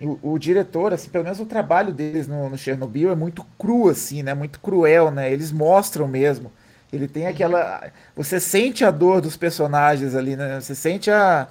o, 0.00 0.32
o 0.32 0.38
diretor, 0.38 0.92
assim, 0.92 1.10
pelo 1.10 1.24
menos 1.24 1.40
o 1.40 1.46
trabalho 1.46 1.92
deles 1.92 2.26
no, 2.28 2.48
no 2.48 2.56
Chernobyl 2.58 3.10
é 3.10 3.14
muito 3.14 3.44
cru, 3.58 3.88
assim, 3.88 4.22
né? 4.22 4.34
Muito 4.34 4.60
cruel, 4.60 5.10
né? 5.10 5.32
Eles 5.32 5.52
mostram 5.52 6.08
mesmo. 6.08 6.52
Ele 6.92 7.06
tem 7.08 7.26
aquela. 7.26 7.90
Você 8.16 8.40
sente 8.40 8.84
a 8.84 8.90
dor 8.90 9.20
dos 9.20 9.36
personagens 9.36 10.14
ali, 10.14 10.36
né? 10.36 10.60
Você 10.60 10.74
sente 10.74 11.10
a, 11.10 11.48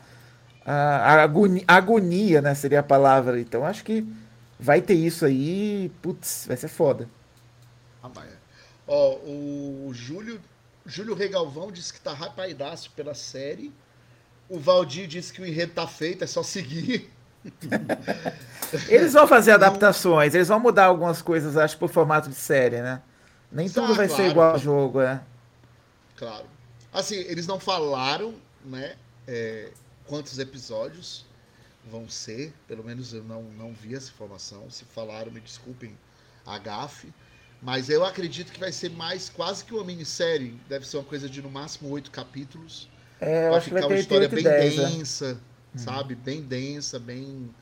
a, 0.66 0.74
a 0.74 1.24
agonia, 1.24 1.64
agonia, 1.68 2.42
né? 2.42 2.54
Seria 2.56 2.80
a 2.82 2.84
palavra. 2.84 3.40
Então 3.40 3.66
acho 3.66 3.84
que 3.84 4.06
vai 4.60 4.82
ter 4.82 4.96
isso 4.96 5.26
aí. 5.26 5.90
Putz, 6.02 6.46
vai 6.48 6.58
ser 6.58 6.68
foda. 6.70 7.10
Ah, 8.02 8.08
vai. 8.10 8.28
Ó, 8.88 9.18
o 9.26 9.92
Júlio, 9.94 10.42
Júlio 10.86 11.16
Regalvão 11.16 11.72
disse 11.72 11.94
que 11.94 12.02
tá 12.02 12.14
rapaidaço 12.14 12.92
pela 12.92 13.14
série. 13.14 13.74
O 14.50 14.60
Valdir 14.60 15.08
disse 15.08 15.34
que 15.34 15.42
o 15.42 15.48
enredo 15.48 15.74
tá 15.74 15.88
feito, 15.88 16.24
é 16.24 16.28
só 16.28 16.44
seguir. 16.44 17.12
Eles 18.88 19.14
vão 19.14 19.28
fazer 19.28 19.52
adaptações, 19.54 20.34
eles 20.36 20.48
vão 20.48 20.60
mudar 20.60 20.86
algumas 20.86 21.22
coisas, 21.22 21.58
acho, 21.58 21.78
pro 21.78 21.88
formato 21.88 22.30
de 22.30 22.36
série, 22.36 22.82
né? 22.82 23.02
Nem 23.52 23.70
Ah, 23.74 23.74
tudo 23.74 23.96
vai 23.96 24.08
ser 24.10 24.30
claro. 24.30 24.32
igual 24.32 24.52
ao 24.52 24.60
jogo, 24.60 25.02
é. 25.02 25.22
Claro. 26.16 26.50
Assim, 26.92 27.16
eles 27.16 27.48
não 27.48 27.60
falaram, 27.60 28.42
né, 28.64 28.98
é, 29.28 29.74
quantos 30.06 30.38
episódios 30.40 31.29
vão 31.86 32.10
ser. 32.10 32.54
Pelo 32.68 32.84
menos 32.84 33.14
eu 33.14 33.24
não, 33.24 33.44
não 33.44 33.74
vi 33.74 33.96
essa 33.96 34.10
informação. 34.10 34.70
Se 34.70 34.86
falaram, 34.86 35.32
me 35.32 35.40
desculpem 35.40 35.98
a 36.46 36.58
gafe. 36.58 37.14
Mas 37.62 37.90
eu 37.90 38.06
acredito 38.06 38.52
que 38.52 38.60
vai 38.60 38.72
ser 38.72 38.90
mais 38.92 39.30
quase 39.30 39.66
que 39.66 39.74
uma 39.74 39.84
minissérie. 39.84 40.60
Deve 40.68 40.88
ser 40.88 40.98
uma 40.98 41.04
coisa 41.04 41.30
de 41.30 41.42
no 41.42 41.50
máximo 41.50 41.90
oito 41.90 42.10
capítulos. 42.10 42.90
É, 43.20 43.48
eu 43.48 43.50
vai 43.50 43.58
acho 43.58 43.68
que 43.68 43.74
vai 43.74 43.82
ficar 43.82 43.94
uma 43.94 44.00
história 44.00 44.30
8 44.30 44.36
bem 44.36 44.46
e 44.46 44.48
10, 44.48 44.78
né? 44.78 44.90
densa, 44.90 45.42
sabe? 45.76 46.16
Bem 46.16 46.42
densa, 46.42 46.98
bem. 46.98 47.54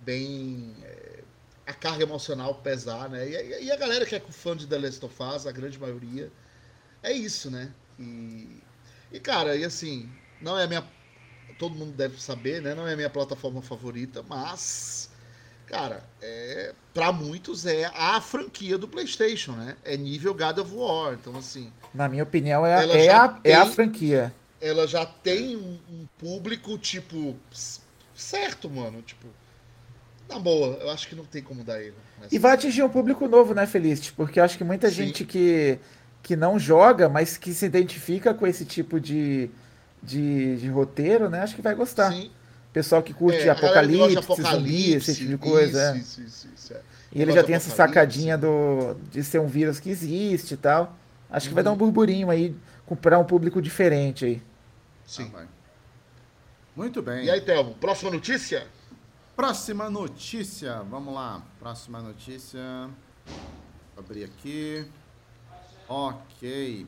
bem 0.00 0.74
é, 0.82 1.22
a 1.66 1.72
carga 1.72 2.02
emocional 2.02 2.54
pesar, 2.56 3.08
né? 3.08 3.28
E, 3.28 3.64
e 3.66 3.70
a 3.70 3.76
galera 3.76 4.04
que 4.04 4.16
é 4.16 4.20
fã 4.20 4.56
de 4.56 4.66
The 4.66 4.78
Last 4.78 5.04
of 5.04 5.22
Us, 5.22 5.46
a 5.46 5.52
grande 5.52 5.78
maioria, 5.78 6.32
é 7.02 7.12
isso, 7.12 7.50
né? 7.50 7.70
E, 7.98 8.62
e 9.12 9.20
cara, 9.20 9.54
e 9.54 9.64
assim, 9.64 10.10
não 10.40 10.58
é 10.58 10.64
a 10.64 10.66
minha. 10.66 10.84
Todo 11.58 11.74
mundo 11.74 11.92
deve 11.92 12.20
saber, 12.22 12.62
né? 12.62 12.74
Não 12.74 12.86
é 12.86 12.92
a 12.92 12.96
minha 12.96 13.10
plataforma 13.10 13.60
favorita, 13.60 14.22
mas. 14.28 15.10
Cara, 15.66 16.02
é, 16.22 16.72
para 16.94 17.12
muitos 17.12 17.66
é 17.66 17.90
a 17.94 18.20
franquia 18.22 18.78
do 18.78 18.88
PlayStation, 18.88 19.52
né? 19.52 19.76
É 19.84 19.96
nível 19.96 20.32
God 20.32 20.58
of 20.58 20.74
War. 20.74 21.12
Então, 21.14 21.36
assim, 21.36 21.70
Na 21.92 22.08
minha 22.08 22.22
opinião, 22.22 22.64
é, 22.64 22.84
é, 22.84 23.04
já 23.04 23.24
a, 23.26 23.40
é 23.44 23.54
a 23.54 23.64
tem- 23.64 23.74
franquia. 23.74 24.34
ela 24.60 24.86
já 24.86 25.04
tem 25.04 25.56
um, 25.56 25.78
um 25.90 26.06
público, 26.16 26.78
tipo, 26.78 27.36
certo, 28.14 28.70
mano. 28.70 29.02
Tipo, 29.02 29.26
na 30.28 30.38
boa, 30.38 30.76
eu 30.80 30.90
acho 30.90 31.06
que 31.08 31.14
não 31.14 31.24
tem 31.24 31.42
como 31.42 31.62
dar 31.64 31.78
nessa 31.78 32.34
E 32.34 32.38
vai 32.38 32.52
atingir 32.52 32.82
um 32.82 32.88
público 32.88 33.28
novo, 33.28 33.52
né, 33.52 33.66
Feliz? 33.66 34.10
Porque 34.10 34.40
eu 34.40 34.44
acho 34.44 34.56
que 34.56 34.64
muita 34.64 34.88
Sim. 34.88 34.94
gente 34.94 35.24
que, 35.24 35.78
que 36.22 36.34
não 36.34 36.58
joga, 36.58 37.08
mas 37.10 37.36
que 37.36 37.52
se 37.52 37.66
identifica 37.66 38.32
com 38.32 38.46
esse 38.46 38.64
tipo 38.64 38.98
de, 38.98 39.50
de, 40.02 40.56
de 40.56 40.68
roteiro, 40.68 41.28
né? 41.28 41.40
Acho 41.42 41.54
que 41.56 41.62
vai 41.62 41.74
gostar. 41.74 42.12
Sim. 42.12 42.30
Pessoal 42.72 43.02
que 43.02 43.12
curte 43.14 43.38
É, 43.48 43.50
a 43.50 43.54
galera 43.54 44.08
que 44.08 44.18
apocalipse, 44.18 44.56
zumbi, 44.56 44.92
esse 44.94 45.14
tipo 45.16 45.28
de 45.30 45.38
coisa. 45.38 45.80
é. 45.94 45.98
Isso, 45.98 46.20
isso, 46.20 46.48
isso, 46.54 46.72
é. 46.74 46.80
E 47.12 47.22
ele 47.22 47.32
já 47.32 47.42
tem 47.42 47.54
essa 47.54 47.68
apocalipse. 47.68 47.94
sacadinha 47.94 48.36
do, 48.38 48.94
de 49.10 49.24
ser 49.24 49.40
um 49.40 49.46
vírus 49.46 49.80
que 49.80 49.88
existe 49.90 50.54
e 50.54 50.56
tal. 50.56 50.96
Acho 51.30 51.48
que 51.48 51.54
vai 51.54 51.62
dar 51.64 51.70
um 51.70 51.72
Uhum. 51.72 51.78
burburinho 51.78 52.30
aí, 52.30 52.54
para 53.00 53.18
um 53.18 53.24
público 53.24 53.60
diferente 53.60 54.24
aí. 54.24 54.42
Sim. 55.06 55.30
Ah, 55.34 55.38
vai. 55.38 55.48
Muito 56.76 57.02
bem. 57.02 57.24
E 57.24 57.30
aí, 57.30 57.40
Thelmo, 57.40 57.74
próxima 57.74 58.10
notícia? 58.10 58.66
Próxima 59.34 59.88
notícia. 59.90 60.82
Vamos 60.90 61.12
lá. 61.14 61.42
Próxima 61.58 62.00
notícia. 62.00 62.60
Vou 63.96 64.04
abrir 64.04 64.24
aqui. 64.24 64.86
Ok. 65.88 66.86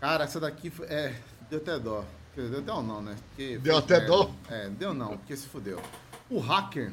Cara, 0.00 0.24
essa 0.24 0.38
daqui 0.40 0.72
é, 0.88 1.14
deu 1.50 1.58
até 1.58 1.78
dó. 1.78 2.04
Quer 2.34 2.42
dizer, 2.42 2.60
Deu 2.62 2.82
não, 2.82 3.02
né? 3.02 3.16
Porque 3.28 3.58
Deu 3.58 3.76
até 3.76 3.98
merda. 3.98 4.06
dó? 4.06 4.30
É, 4.48 4.68
deu 4.68 4.94
não, 4.94 5.18
porque 5.18 5.36
se 5.36 5.48
fudeu. 5.48 5.82
O 6.30 6.38
hacker 6.38 6.92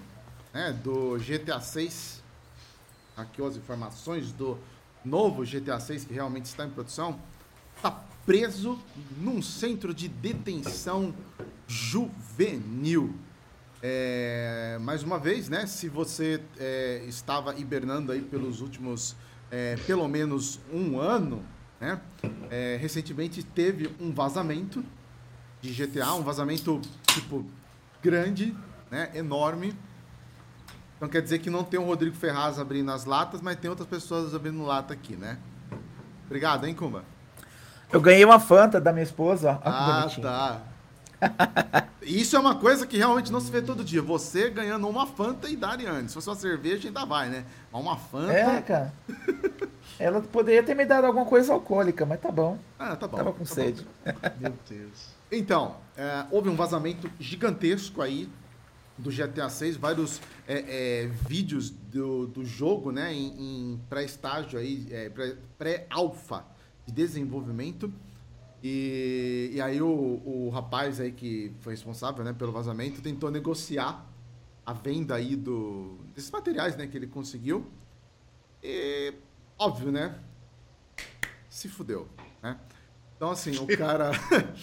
né, 0.51 0.73
do 0.83 1.17
GTA 1.19 1.61
6 1.61 2.23
hackeou 3.15 3.47
as 3.47 3.55
informações 3.55 4.31
do 4.31 4.57
novo 5.05 5.43
GTA 5.45 5.79
6 5.79 6.05
que 6.05 6.13
realmente 6.13 6.45
está 6.45 6.65
em 6.65 6.69
produção. 6.69 7.19
Tá 7.81 7.91
preso 8.25 8.79
num 9.21 9.41
centro 9.41 9.93
de 9.93 10.07
detenção 10.07 11.13
juvenil. 11.67 13.13
É, 13.81 14.79
mais 14.81 15.03
uma 15.03 15.19
vez, 15.19 15.49
né? 15.49 15.67
Se 15.67 15.87
você 15.87 16.41
é, 16.59 17.03
estava 17.07 17.55
hibernando 17.57 18.11
aí 18.11 18.21
pelos 18.21 18.59
últimos 18.59 19.15
é, 19.51 19.75
pelo 19.85 20.07
menos 20.07 20.59
um 20.73 20.99
ano, 20.99 21.45
né? 21.80 21.99
é, 22.49 22.78
recentemente 22.80 23.43
teve 23.43 23.93
um 23.99 24.11
vazamento 24.11 24.84
de 25.61 25.71
GTA, 25.73 26.13
um 26.13 26.23
vazamento 26.23 26.82
tipo 27.07 27.45
grande, 28.01 28.55
né? 28.89 29.09
Enorme. 29.13 29.75
Então 30.95 31.07
quer 31.07 31.21
dizer 31.21 31.39
que 31.39 31.49
não 31.49 31.63
tem 31.63 31.80
o 31.80 31.84
Rodrigo 31.84 32.15
Ferraz 32.15 32.59
abrindo 32.59 32.91
as 32.91 33.05
latas, 33.05 33.41
mas 33.41 33.55
tem 33.57 33.69
outras 33.69 33.88
pessoas 33.88 34.34
abrindo 34.34 34.63
lata 34.63 34.93
aqui, 34.93 35.15
né? 35.15 35.38
Obrigado, 36.25 36.65
hein, 36.65 36.73
Kumba? 36.73 37.03
Eu 37.91 38.01
ganhei 38.01 38.25
uma 38.25 38.39
Fanta 38.39 38.82
da 38.82 38.91
minha 38.91 39.03
esposa, 39.03 39.61
ó. 39.63 39.69
Ah, 39.69 40.07
tá. 40.21 40.61
Isso 42.01 42.36
é 42.36 42.39
uma 42.39 42.55
coisa 42.55 42.88
que 42.88 42.97
realmente 42.97 43.32
não 43.32 43.39
se 43.41 43.51
vê 43.51 43.61
todo 43.61 43.84
dia. 43.84 44.01
Você 44.01 44.49
ganhando 44.49 44.88
uma 44.88 45.05
Fanta 45.05 45.49
e 45.49 45.55
Dariane. 45.55 46.07
Se 46.07 46.13
fosse 46.13 46.30
uma 46.30 46.36
cerveja, 46.36 46.88
ainda 46.88 47.05
vai, 47.05 47.30
né? 47.30 47.45
Mas 47.72 47.82
uma 47.82 47.97
Fanta. 47.97 48.32
É, 48.34 48.61
cara. 48.61 48.93
Ela 49.99 50.22
poderia 50.22 50.63
ter 50.63 50.76
me 50.76 50.86
dado 50.86 51.05
alguma 51.05 51.26
coisa 51.26 51.51
alcoólica, 51.53 52.05
mas 52.05 52.20
tá 52.22 52.32
bom. 52.32 52.57
Ah, 52.80 52.95
tá 52.95 53.07
bom. 53.07 53.18
Tava 53.18 53.32
com 53.34 53.43
tá 53.43 53.49
bom. 53.49 53.53
sede. 53.55 53.86
Meu 54.39 54.53
Deus. 54.70 55.07
Então, 55.32 55.76
é, 55.97 56.26
houve 56.32 56.49
um 56.49 56.55
vazamento 56.55 57.09
gigantesco 57.20 58.01
aí 58.01 58.30
do 58.97 59.11
GTA 59.11 59.49
6, 59.49 59.76
vários 59.78 60.22
é, 60.47 61.03
é, 61.03 61.07
vídeos 61.28 61.70
do, 61.70 62.28
do 62.28 62.45
jogo, 62.45 62.91
né, 62.91 63.13
em, 63.13 63.28
em 63.74 63.82
pré-estágio 63.89 64.57
aí, 64.57 64.88
é, 64.89 65.09
pré- 65.09 65.36
pré-alfa 65.57 66.45
de 66.86 66.93
desenvolvimento. 66.93 67.91
E, 68.63 69.51
e 69.53 69.61
aí 69.61 69.81
o, 69.81 69.87
o 70.25 70.49
rapaz 70.49 70.99
aí 70.99 71.11
que 71.11 71.53
foi 71.59 71.73
responsável, 71.73 72.23
né, 72.23 72.33
pelo 72.33 72.51
vazamento 72.51 73.01
tentou 73.01 73.29
negociar 73.29 74.05
a 74.65 74.73
venda 74.73 75.15
aí 75.15 75.35
do, 75.35 75.97
desses 76.15 76.31
materiais, 76.31 76.75
né, 76.75 76.87
que 76.87 76.97
ele 76.97 77.07
conseguiu. 77.07 77.65
E, 78.61 79.13
óbvio, 79.57 79.91
né, 79.91 80.15
se 81.49 81.69
fudeu, 81.69 82.07
né. 82.41 82.57
Então, 83.15 83.31
assim, 83.31 83.57
o 83.57 83.65
cara... 83.77 84.11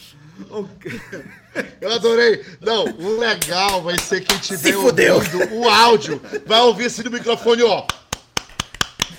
o 0.50 0.68
Eu 1.80 1.92
adorei. 1.92 2.44
Não, 2.60 2.84
o 2.84 3.18
legal 3.18 3.82
vai 3.82 3.98
ser 3.98 4.20
quem 4.20 4.38
tiver 4.38 4.74
fudeu. 4.74 5.16
ouvindo 5.16 5.54
o 5.56 5.68
áudio 5.68 6.20
vai 6.46 6.60
ouvir 6.60 6.86
assim 6.86 7.02
no 7.02 7.10
microfone, 7.10 7.62
ó. 7.64 7.84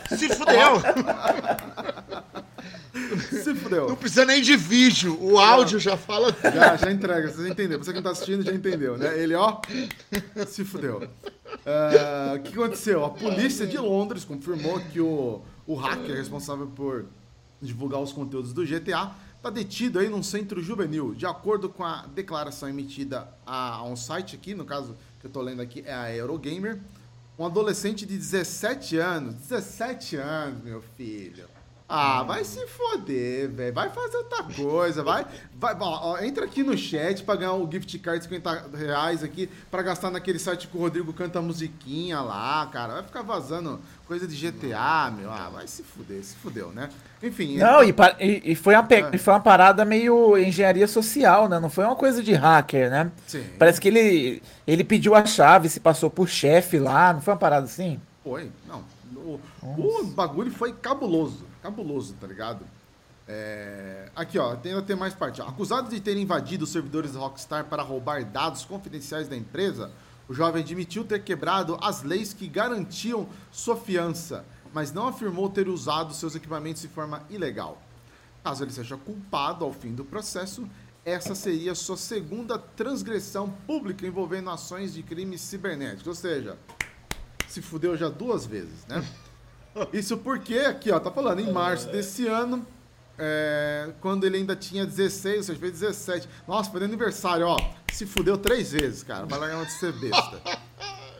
Se 0.08 0.30
fudeu. 0.30 0.82
se 3.30 3.54
fudeu. 3.56 3.90
Não 3.90 3.96
precisa 3.96 4.26
nem 4.26 4.42
de 4.42 4.56
vídeo. 4.56 5.18
O 5.22 5.38
áudio 5.38 5.80
já 5.80 5.98
fala. 5.98 6.36
Já, 6.44 6.76
já 6.78 6.92
entrega, 6.92 7.32
vocês 7.32 7.48
entenderam. 7.48 7.84
Você 7.84 7.92
que 7.92 7.98
não 7.98 8.04
tá 8.04 8.12
assistindo 8.12 8.44
já 8.44 8.54
entendeu, 8.54 8.98
né? 8.98 9.18
Ele, 9.20 9.36
ó, 9.36 9.60
se 10.48 10.64
fudeu. 10.64 11.08
Ah, 11.66 12.36
O 12.36 12.40
que 12.42 12.54
aconteceu? 12.54 13.04
A 13.06 13.10
polícia 13.10 13.66
de 13.68 13.78
Londres 13.78 14.24
confirmou 14.24 14.80
que 14.80 15.00
o, 15.00 15.42
o 15.68 15.76
hacker 15.76 16.16
responsável 16.16 16.68
por 16.68 17.06
divulgar 17.62 18.02
os 18.02 18.14
conteúdos 18.14 18.54
do 18.54 18.64
GTA 18.66 19.12
está 19.38 19.50
detido 19.50 20.00
aí 20.00 20.10
num 20.10 20.24
centro 20.24 20.62
juvenil. 20.62 21.14
De 21.14 21.26
acordo 21.26 21.70
com 21.70 21.84
a 21.84 22.06
declaração 22.14 22.68
emitida 22.70 23.28
a, 23.46 23.76
a 23.76 23.84
um 23.84 23.96
site 23.96 24.36
aqui, 24.36 24.54
no 24.56 24.66
caso 24.66 24.96
que 25.20 25.28
eu 25.28 25.32
tô 25.32 25.42
lendo 25.42 25.62
aqui 25.62 25.84
é 25.86 25.94
a 25.94 26.16
Eurogamer, 26.16 26.80
um 27.38 27.46
adolescente 27.46 28.06
de 28.06 28.18
17 28.18 28.98
anos, 28.98 29.36
17 29.36 30.16
anos, 30.16 30.64
meu 30.64 30.82
filho. 30.96 31.46
Ah, 31.88 32.24
vai 32.24 32.44
se 32.44 32.66
foder, 32.66 33.48
velho. 33.52 33.72
Vai 33.74 33.90
fazer 33.92 34.18
outra 34.18 34.42
coisa. 34.44 35.04
Vai. 35.04 35.24
vai 35.56 35.76
ó, 35.80 36.18
entra 36.20 36.44
aqui 36.46 36.64
no 36.64 36.76
chat 36.76 37.22
pra 37.24 37.36
ganhar 37.36 37.54
o 37.54 37.72
gift 37.72 38.00
card 38.00 38.18
de 38.20 38.26
50 38.26 38.70
reais 38.76 39.24
aqui 39.24 39.48
pra 39.70 39.84
gastar 39.84 40.10
naquele 40.10 40.40
site 40.40 40.68
que 40.68 40.76
o 40.76 40.80
Rodrigo 40.80 41.14
canta 41.14 41.40
musiquinha 41.44 42.22
lá, 42.22 42.68
cara. 42.74 42.94
Vai 42.96 43.04
ficar 43.04 43.22
vazando 43.22 43.80
coisa 44.08 44.28
de 44.28 44.36
GTA, 44.36 45.12
meu. 45.16 45.30
Ah, 45.30 45.52
vai 45.54 45.68
se 45.68 45.84
fuder, 45.84 46.24
se 46.24 46.36
fudeu, 46.38 46.72
né? 46.72 46.90
Enfim. 47.22 47.58
Não, 47.58 47.84
então- 47.84 48.16
e, 48.20 48.42
e- 48.44 48.56
foi 48.56 48.74
uma 48.74 48.84
pe- 48.84 49.06
É. 49.14 49.18
foi 49.20 49.34
uma 49.36 49.40
parada 49.40 49.86
meio 49.86 50.36
engenharia 50.40 50.88
social, 50.88 51.48
né? 51.48 51.60
Não 51.60 51.70
foi 51.70 51.84
uma 51.86 51.96
coisa 51.96 52.24
de 52.24 52.34
hacker, 52.34 52.90
né? 52.90 53.12
Sim. 53.28 53.46
Parece 53.60 53.80
que 53.80 53.90
ele, 53.90 54.42
ele 54.66 54.84
pediu 54.84 55.14
a 55.14 55.24
chave, 55.24 55.70
se 55.70 55.80
passou 55.80 56.10
por 56.10 56.28
chefe 56.28 56.80
lá, 56.80 57.14
não 57.14 57.22
foi 57.22 57.32
uma 57.36 57.40
parada 57.40 57.66
assim? 57.66 58.00
Foi, 58.24 58.50
não. 58.68 58.84
O, 59.16 59.40
o 59.64 60.04
bagulho 60.06 60.52
foi 60.52 60.72
cabuloso, 60.74 61.46
cabuloso, 61.66 62.14
tá 62.22 62.28
ligado? 62.28 62.64
É, 63.28 64.12
Aqui, 64.16 64.38
ó, 64.38 64.56
tem, 64.56 64.80
tem 64.84 64.96
mais 64.96 65.16
parte. 65.16 65.42
ó. 65.42 65.48
Acusado 65.48 65.90
de 65.90 66.00
ter 66.00 66.16
invadido 66.16 66.64
os 66.64 66.70
servidores 66.72 67.14
da 67.14 67.20
Rockstar 67.20 67.66
para 67.66 67.82
roubar 67.82 68.24
dados 68.24 68.64
confidenciais 68.66 69.28
da 69.28 69.36
empresa, 69.36 69.92
O 70.28 70.34
jovem 70.34 70.64
admitiu 70.64 71.04
ter 71.06 71.24
quebrado 71.24 71.78
as 71.82 72.02
leis 72.02 72.34
que 72.34 72.48
garantiam 72.48 73.28
sua 73.52 73.76
fiança, 73.78 74.44
mas 74.74 74.92
não 74.92 75.08
afirmou 75.08 75.50
ter 75.50 75.68
usado 75.70 76.16
seus 76.16 76.34
equipamentos 76.36 76.82
de 76.82 76.88
forma 76.88 77.22
ilegal. 77.30 77.80
Caso 78.44 78.64
ele 78.64 78.72
seja 78.72 78.98
culpado 78.98 79.64
ao 79.64 79.72
fim 79.72 79.94
do 79.94 80.04
processo, 80.04 80.68
essa 81.04 81.36
seria 81.36 81.76
sua 81.76 81.96
segunda 81.96 82.58
transgressão 82.58 83.50
pública 83.68 84.08
envolvendo 84.08 84.50
ações 84.50 84.96
de 84.96 85.04
crimes 85.04 85.42
cibernéticos. 85.42 86.08
Ou 86.08 86.16
seja, 86.16 86.58
se 87.48 87.62
fudeu 87.62 87.96
já 87.96 88.10
duas 88.10 88.48
vezes, 88.48 88.84
né? 88.88 89.06
Isso 89.94 90.18
porque, 90.18 90.58
aqui, 90.60 90.92
ó, 90.92 91.00
tá 91.00 91.12
falando, 91.12 91.40
em 91.40 91.52
março 91.52 91.88
desse 91.90 92.28
ano, 92.28 92.66
é, 93.18 93.92
quando 94.02 94.26
ele 94.26 94.38
ainda 94.38 94.56
tinha 94.56 94.86
16, 94.86 95.38
ou 95.38 95.44
seja, 95.44 95.60
fez 95.60 95.72
17. 95.74 96.30
Nossa, 96.48 96.70
foi 96.72 96.80
de 96.80 96.86
aniversário, 96.86 97.48
ó. 97.48 97.58
Se 97.94 98.06
fudeu 98.06 98.38
três 98.38 98.72
vezes, 98.72 99.04
cara. 99.04 99.26
Vai 99.26 99.40
largar 99.40 99.66
de 99.66 99.72
ser 99.72 99.94
besta. 99.94 100.42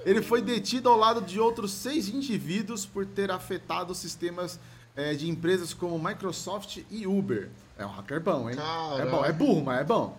Ele 0.06 0.22
foi 0.22 0.40
detido 0.40 0.88
ao 0.88 0.98
lado 0.98 1.22
de 1.22 1.40
outros 1.40 1.72
seis 1.72 2.10
indivíduos 2.10 2.86
por 2.86 3.08
ter 3.08 3.32
afetado 3.32 3.96
sistemas 3.96 4.60
é, 4.96 5.16
de 5.16 5.28
empresas 5.28 5.74
como 5.74 5.98
Microsoft 5.98 6.78
e 6.92 7.08
Uber. 7.08 7.50
É 7.76 7.84
um 7.86 7.90
hacker 7.90 8.22
bom, 8.22 8.48
hein? 8.48 8.56
É 8.56 8.62
Caralho. 8.62 9.10
bom, 9.12 9.26
é 9.26 9.32
burro, 9.32 9.64
mas 9.64 9.80
é 9.80 9.84
bom. 9.84 10.16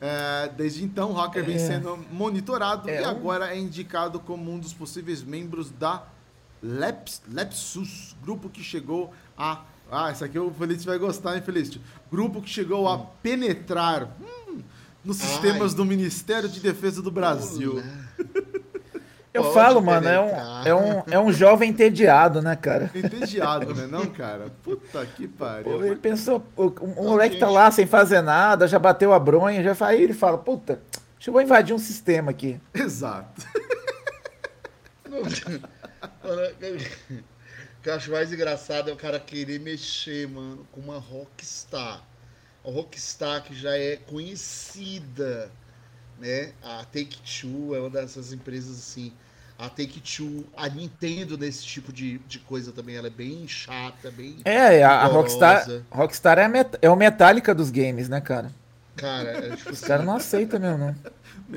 É, 0.00 0.48
desde 0.54 0.84
então, 0.84 1.12
o 1.12 1.14
hacker 1.14 1.44
vem 1.46 1.54
É. 1.54 1.58
sendo 1.58 1.96
monitorado 2.10 2.90
É 2.90 3.00
e 3.00 3.04
agora 3.04 3.54
é 3.54 3.58
indicado 3.58 4.20
como 4.20 4.52
um 4.52 4.58
dos 4.58 4.74
possíveis 4.74 5.22
membros 5.22 5.70
da 5.70 6.02
Leps, 6.62 7.22
Lepsus, 7.28 8.16
grupo 8.22 8.48
que 8.48 8.62
chegou 8.62 9.12
a. 9.36 9.62
Ah, 9.90 10.10
esse 10.10 10.24
aqui 10.24 10.38
o 10.38 10.50
Felicity 10.50 10.86
vai 10.86 10.98
gostar, 10.98 11.36
hein, 11.36 11.42
Felicity? 11.42 11.80
Grupo 12.10 12.40
que 12.40 12.48
chegou 12.48 12.88
a 12.88 12.98
penetrar 12.98 14.08
hum, 14.20 14.60
nos 15.04 15.18
sistemas 15.18 15.72
Ai. 15.72 15.76
do 15.76 15.84
Ministério 15.84 16.48
de 16.48 16.60
Defesa 16.60 17.02
do 17.02 17.10
Brasil. 17.10 17.82
Eu 19.34 19.44
Pode 19.44 19.54
falo, 19.54 19.80
mano, 19.80 20.08
é 20.08 20.20
um, 20.20 20.28
é, 20.64 20.74
um, 20.74 21.02
é 21.12 21.18
um 21.18 21.32
jovem 21.32 21.70
entediado, 21.70 22.42
né, 22.42 22.54
cara? 22.54 22.90
Entediado, 22.94 23.74
né, 23.74 23.86
não, 23.90 24.04
cara? 24.12 24.52
Puta 24.62 25.04
que 25.06 25.26
Pô, 25.26 25.44
pariu. 25.44 25.84
Ele 25.84 25.96
pensou, 25.96 26.44
o, 26.54 26.66
o 26.66 27.04
moleque 27.04 27.38
tá 27.38 27.48
lá 27.48 27.70
sem 27.70 27.86
fazer 27.86 28.20
nada, 28.20 28.68
já 28.68 28.78
bateu 28.78 29.12
a 29.12 29.18
bronha, 29.18 29.62
já 29.62 29.86
aí 29.86 30.02
ele 30.02 30.12
fala, 30.12 30.36
puta, 30.36 30.80
deixa 31.16 31.30
eu 31.30 31.32
vou 31.32 31.40
invadir 31.40 31.74
um 31.74 31.78
sistema 31.78 32.30
aqui. 32.30 32.60
Exato. 32.74 33.42
O 36.24 37.82
que 37.82 37.88
eu 37.90 37.94
acho 37.94 38.12
mais 38.12 38.32
engraçado 38.32 38.90
é 38.90 38.92
o 38.92 38.96
cara 38.96 39.18
querer 39.18 39.58
mexer, 39.58 40.28
mano, 40.28 40.64
com 40.70 40.80
uma 40.80 40.98
Rockstar. 40.98 42.00
A 42.64 42.70
Rockstar 42.70 43.42
que 43.42 43.54
já 43.54 43.76
é 43.76 43.96
conhecida, 43.96 45.50
né? 46.20 46.52
A 46.62 46.84
Take-Two 46.84 47.74
é 47.74 47.80
uma 47.80 47.90
dessas 47.90 48.32
empresas 48.32 48.78
assim. 48.78 49.12
A 49.58 49.68
Take-Two, 49.68 50.44
a 50.56 50.68
Nintendo 50.68 51.36
nesse 51.36 51.64
tipo 51.64 51.92
de, 51.92 52.18
de 52.18 52.38
coisa 52.38 52.70
também, 52.72 52.96
ela 52.96 53.08
é 53.08 53.10
bem 53.10 53.46
chata, 53.48 54.10
bem... 54.10 54.36
É, 54.44 54.82
a, 54.82 55.00
a. 55.00 55.06
Rockstar, 55.06 55.66
Rockstar 55.90 56.38
é, 56.38 56.44
a 56.44 56.70
é 56.82 56.90
o 56.90 56.96
Metallica 56.96 57.54
dos 57.54 57.70
games, 57.70 58.08
né, 58.08 58.20
cara? 58.20 58.52
Cara, 58.96 59.30
é 59.30 59.56
tipo 59.56 59.70
Os 59.70 59.80
caras 59.80 60.04
não 60.04 60.14
aceitam 60.14 60.60
mesmo, 60.60 60.78
não. 60.78 60.96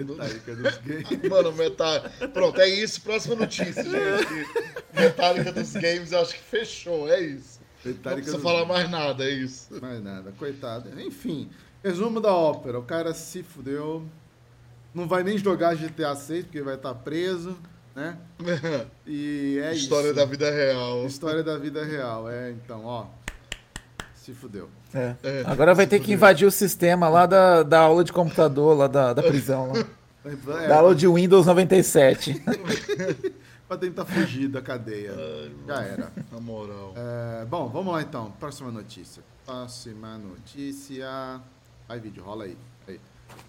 Metallica 0.03 0.55
dos 0.55 0.77
gays. 0.85 1.29
Mano, 1.29 1.51
Metallica... 1.53 2.27
Pronto, 2.29 2.59
é 2.61 2.67
isso. 2.69 3.01
Próxima 3.01 3.35
notícia, 3.35 3.83
gente. 3.83 4.47
Metallica 4.93 5.51
dos 5.51 5.73
games, 5.73 6.11
eu 6.11 6.21
acho 6.21 6.33
que 6.35 6.41
fechou, 6.41 7.09
é 7.09 7.21
isso. 7.21 7.59
Não 7.83 7.91
Metallica 7.91 8.15
precisa 8.23 8.37
dos 8.37 8.43
falar 8.43 8.65
gays. 8.65 8.67
mais 8.69 8.89
nada, 8.89 9.23
é 9.25 9.29
isso. 9.29 9.81
Mais 9.81 10.03
nada, 10.03 10.31
coitado. 10.37 10.99
Enfim, 11.01 11.49
resumo 11.83 12.19
da 12.19 12.33
ópera. 12.33 12.79
O 12.79 12.83
cara 12.83 13.13
se 13.13 13.43
fudeu. 13.43 14.05
Não 14.93 15.07
vai 15.07 15.23
nem 15.23 15.37
jogar 15.37 15.75
GTA 15.75 16.15
6 16.15 16.45
porque 16.45 16.61
vai 16.61 16.75
estar 16.75 16.93
preso, 16.95 17.57
né? 17.93 18.17
E 19.05 19.59
é 19.61 19.73
História 19.73 20.07
isso. 20.07 20.15
da 20.15 20.25
vida 20.25 20.49
real. 20.49 21.05
História 21.05 21.43
da 21.43 21.57
vida 21.57 21.83
real. 21.83 22.29
É, 22.29 22.51
então, 22.51 22.85
ó. 22.85 23.07
Se 24.13 24.33
fudeu. 24.33 24.69
É. 24.95 25.15
É, 25.23 25.43
Agora 25.45 25.75
vai 25.75 25.85
ter 25.85 25.99
que 25.99 26.13
invadir 26.13 26.47
o 26.47 26.51
sistema 26.51 27.09
lá 27.09 27.25
da, 27.25 27.63
da 27.63 27.79
aula 27.81 28.03
de 28.03 28.13
computador, 28.13 28.77
lá 28.77 28.87
da, 28.87 29.13
da 29.13 29.21
prisão. 29.21 29.73
Lá. 29.73 29.85
É, 30.25 30.67
Da 30.67 30.77
aula 30.77 30.95
de 30.95 31.07
Windows 31.07 31.45
97. 31.45 32.41
pra 33.69 33.77
tentar 33.77 34.05
fugir 34.05 34.47
da 34.47 34.59
cadeia. 34.59 35.13
Já 35.67 35.83
era. 35.83 36.11
Na 36.31 36.39
moral. 36.39 36.95
É, 36.95 37.45
bom, 37.45 37.69
vamos 37.69 37.93
lá 37.93 38.01
então. 38.01 38.31
Próxima 38.39 38.71
notícia. 38.71 39.21
Próxima 39.45 40.17
notícia. 40.17 41.39
Vai, 41.87 41.99
vídeo, 41.99 42.23
rola 42.23 42.45
aí. 42.45 42.57
aí. 42.87 42.99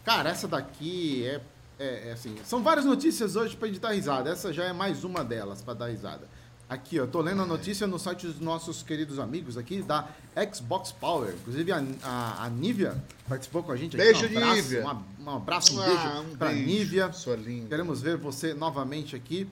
Cara, 0.04 0.28
essa 0.28 0.46
daqui 0.46 1.26
é, 1.26 1.40
é, 1.78 2.08
é 2.10 2.12
assim. 2.12 2.36
São 2.44 2.62
várias 2.62 2.84
notícias 2.84 3.36
hoje 3.36 3.56
pra 3.56 3.68
gente 3.68 3.80
dar 3.80 3.92
risada. 3.92 4.28
Essa 4.28 4.52
já 4.52 4.64
é 4.64 4.72
mais 4.74 5.02
uma 5.02 5.24
delas 5.24 5.62
pra 5.62 5.72
dar 5.72 5.86
risada. 5.86 6.28
Aqui, 6.68 6.96
eu 6.96 7.06
tô 7.06 7.20
lendo 7.20 7.42
a 7.42 7.46
notícia 7.46 7.86
no 7.86 7.96
site 7.96 8.26
dos 8.26 8.40
nossos 8.40 8.82
queridos 8.82 9.20
amigos 9.20 9.56
aqui 9.56 9.82
da 9.82 10.08
Xbox 10.52 10.90
Power. 10.90 11.32
Inclusive 11.32 11.70
a, 11.70 11.80
a, 12.02 12.44
a 12.44 12.50
Nívia 12.50 13.00
participou 13.28 13.62
com 13.62 13.70
a 13.70 13.76
gente 13.76 13.96
aqui. 13.96 14.04
Beijo, 14.04 14.26
um 14.26 14.36
abraço, 14.36 14.54
Nívia. 14.56 14.86
Um, 14.86 15.24
um 15.24 15.36
abraço, 15.36 15.76
um 15.76 15.80
Ah, 15.80 15.86
beijo 15.86 16.20
um 16.22 16.36
pra 16.36 16.48
beijo, 16.48 16.66
Nívia. 16.66 17.12
Sua 17.12 17.36
linda. 17.36 17.68
Queremos 17.68 18.02
ver 18.02 18.16
você 18.16 18.52
novamente 18.52 19.14
aqui. 19.14 19.48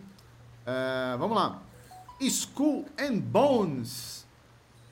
É, 0.66 1.16
vamos 1.16 1.36
lá. 1.36 1.62
Skull 2.20 2.86
and 2.98 3.18
Bones 3.18 4.26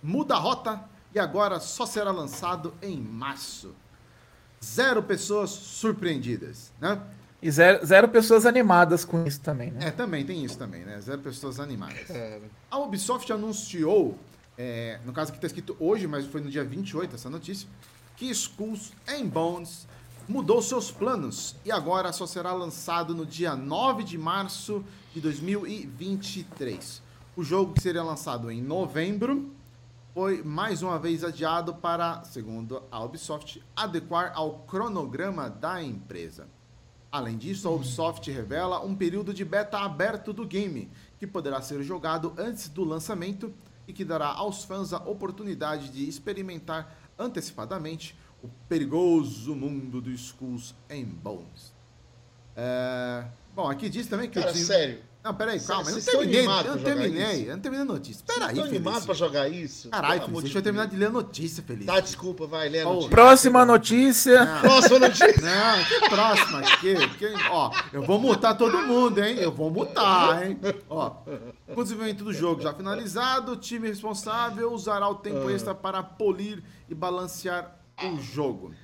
muda 0.01 0.37
a 0.37 0.39
rota 0.39 0.81
e 1.13 1.19
agora 1.19 1.59
só 1.59 1.85
será 1.85 2.13
lançado 2.13 2.73
em 2.81 3.01
março. 3.01 3.75
Zero 4.65 5.03
pessoas 5.03 5.51
surpreendidas, 5.51 6.71
né? 6.81 7.03
E 7.43 7.51
zero, 7.51 7.85
zero 7.85 8.09
pessoas 8.09 8.47
animadas 8.47 9.05
com 9.05 9.27
isso 9.27 9.41
também, 9.41 9.73
né? 9.73 9.89
É, 9.89 9.91
também 9.91 10.25
tem 10.25 10.45
isso 10.45 10.57
também, 10.57 10.85
né? 10.85 11.01
Zero 11.01 11.21
pessoas 11.21 11.59
animadas. 11.59 12.07
Cara, 12.07 12.41
A 12.71 12.79
Ubisoft 12.79 13.33
anunciou, 13.33 14.17
é, 14.57 15.01
no 15.05 15.13
caso 15.13 15.31
aqui 15.31 15.39
está 15.39 15.49
escrito 15.49 15.77
hoje, 15.81 16.07
mas 16.07 16.25
foi 16.25 16.41
no 16.41 16.49
dia 16.49 16.63
28 16.63 17.17
essa 17.17 17.29
notícia, 17.29 17.69
que 18.17 18.31
Skulls 18.31 18.93
and 19.09 19.27
Bones 19.27 19.89
mudou 20.29 20.63
seus 20.63 20.93
planos 20.93 21.57
e 21.65 21.73
agora 21.73 22.13
só 22.13 22.27
será 22.27 22.53
lançado 22.53 23.13
no 23.13 23.27
dia 23.27 23.57
9 23.57 24.05
de 24.05 24.17
março 24.17 24.85
de 25.13 25.21
2023. 25.21 27.03
O 27.35 27.43
jogo 27.43 27.75
que 27.75 27.83
seria 27.83 28.05
lançado 28.05 28.53
em 28.53 28.63
novembro 28.63 29.51
foi 30.15 30.45
mais 30.45 30.81
uma 30.81 30.97
vez 30.97 31.25
adiado 31.25 31.75
para, 31.75 32.23
segundo 32.23 32.85
a 32.89 33.03
Ubisoft, 33.03 33.65
adequar 33.75 34.31
ao 34.33 34.61
cronograma 34.61 35.51
da 35.51 35.83
empresa. 35.83 36.47
Além 37.13 37.37
disso, 37.37 37.69
a 37.69 37.71
Ubisoft 37.71 38.31
revela 38.31 38.83
um 38.83 38.97
período 38.97 39.35
de 39.35 39.45
beta 39.45 39.79
aberto 39.79 40.33
do 40.33 40.47
game, 40.47 40.91
que 41.19 41.27
poderá 41.27 41.61
ser 41.61 41.83
jogado 41.83 42.33
antes 42.39 42.71
do 42.71 42.83
lançamento 42.83 43.53
e 43.87 43.93
que 43.93 44.03
dará 44.03 44.29
aos 44.29 44.65
fãs 44.65 44.95
a 44.95 44.97
oportunidade 44.97 45.91
de 45.91 46.09
experimentar 46.09 46.97
antecipadamente 47.19 48.17
o 48.43 48.49
perigoso 48.67 49.55
mundo 49.55 50.01
dos 50.01 50.29
Skulls 50.29 50.75
and 50.91 51.11
Bones. 51.23 51.75
É, 52.57 53.27
Bom, 53.55 53.69
aqui 53.69 53.91
diz 53.91 54.07
também 54.07 54.31
que 54.31 54.41
cara 54.41 54.51
o 54.51 54.55
sério. 54.55 55.03
Não, 55.25 55.33
peraí, 55.33 55.61
calma, 55.61 55.89
eu 55.89 55.95
não 55.97 56.03
terminei, 56.03 56.41
eu 56.41 56.47
não 56.47 56.79
terminei, 56.83 57.43
eu 57.49 57.53
não 57.55 57.61
terminei 57.61 57.83
a 57.83 57.85
notícia. 57.85 58.25
Peraí, 58.27 58.59
animados 58.61 59.05
Feliz. 59.05 59.05
pra 59.07 59.15
jogar 59.15 59.49
isso? 59.49 59.89
Caralho, 59.89 60.25
amor 60.25 60.43
deixa 60.43 60.53
de 60.55 60.59
eu 60.59 60.63
terminar 60.63 60.87
de 60.87 60.97
ler 60.97 61.07
a 61.07 61.11
notícia, 61.11 61.63
Feliz. 61.63 61.87
Tá, 61.87 62.01
desculpa, 62.01 62.45
vai, 62.47 62.69
Lê 62.69 62.81
a 62.81 62.85
notícia. 62.85 63.11
Próxima 63.11 63.65
notícia. 63.65 64.45
Não. 64.45 64.61
Próxima 64.61 64.99
notícia. 64.99 65.35
Não, 65.41 65.85
que 65.85 66.09
próxima 66.09 66.59
aqui. 66.59 67.09
Que, 67.19 67.27
ó, 67.53 67.71
eu 67.93 68.03
vou 68.03 68.19
mutar 68.19 68.55
todo 68.57 68.79
mundo, 68.79 69.23
hein? 69.23 69.37
Eu 69.39 69.53
vou 69.53 69.71
mutar, 69.71 70.45
hein? 70.45 70.59
Ó, 70.91 71.11
com 71.11 71.81
o 71.81 71.83
desenvolvimento 71.85 72.25
do 72.25 72.33
jogo 72.33 72.61
já 72.61 72.75
finalizado, 72.75 73.53
o 73.53 73.57
time 73.57 73.87
responsável 73.87 74.73
usará 74.73 75.09
o 75.09 75.15
tempo 75.15 75.47
Ah. 75.47 75.53
extra 75.53 75.73
para 75.73 76.03
polir 76.03 76.63
e 76.89 76.95
balancear 76.95 77.77
o 78.03 78.21
jogo. 78.21 78.75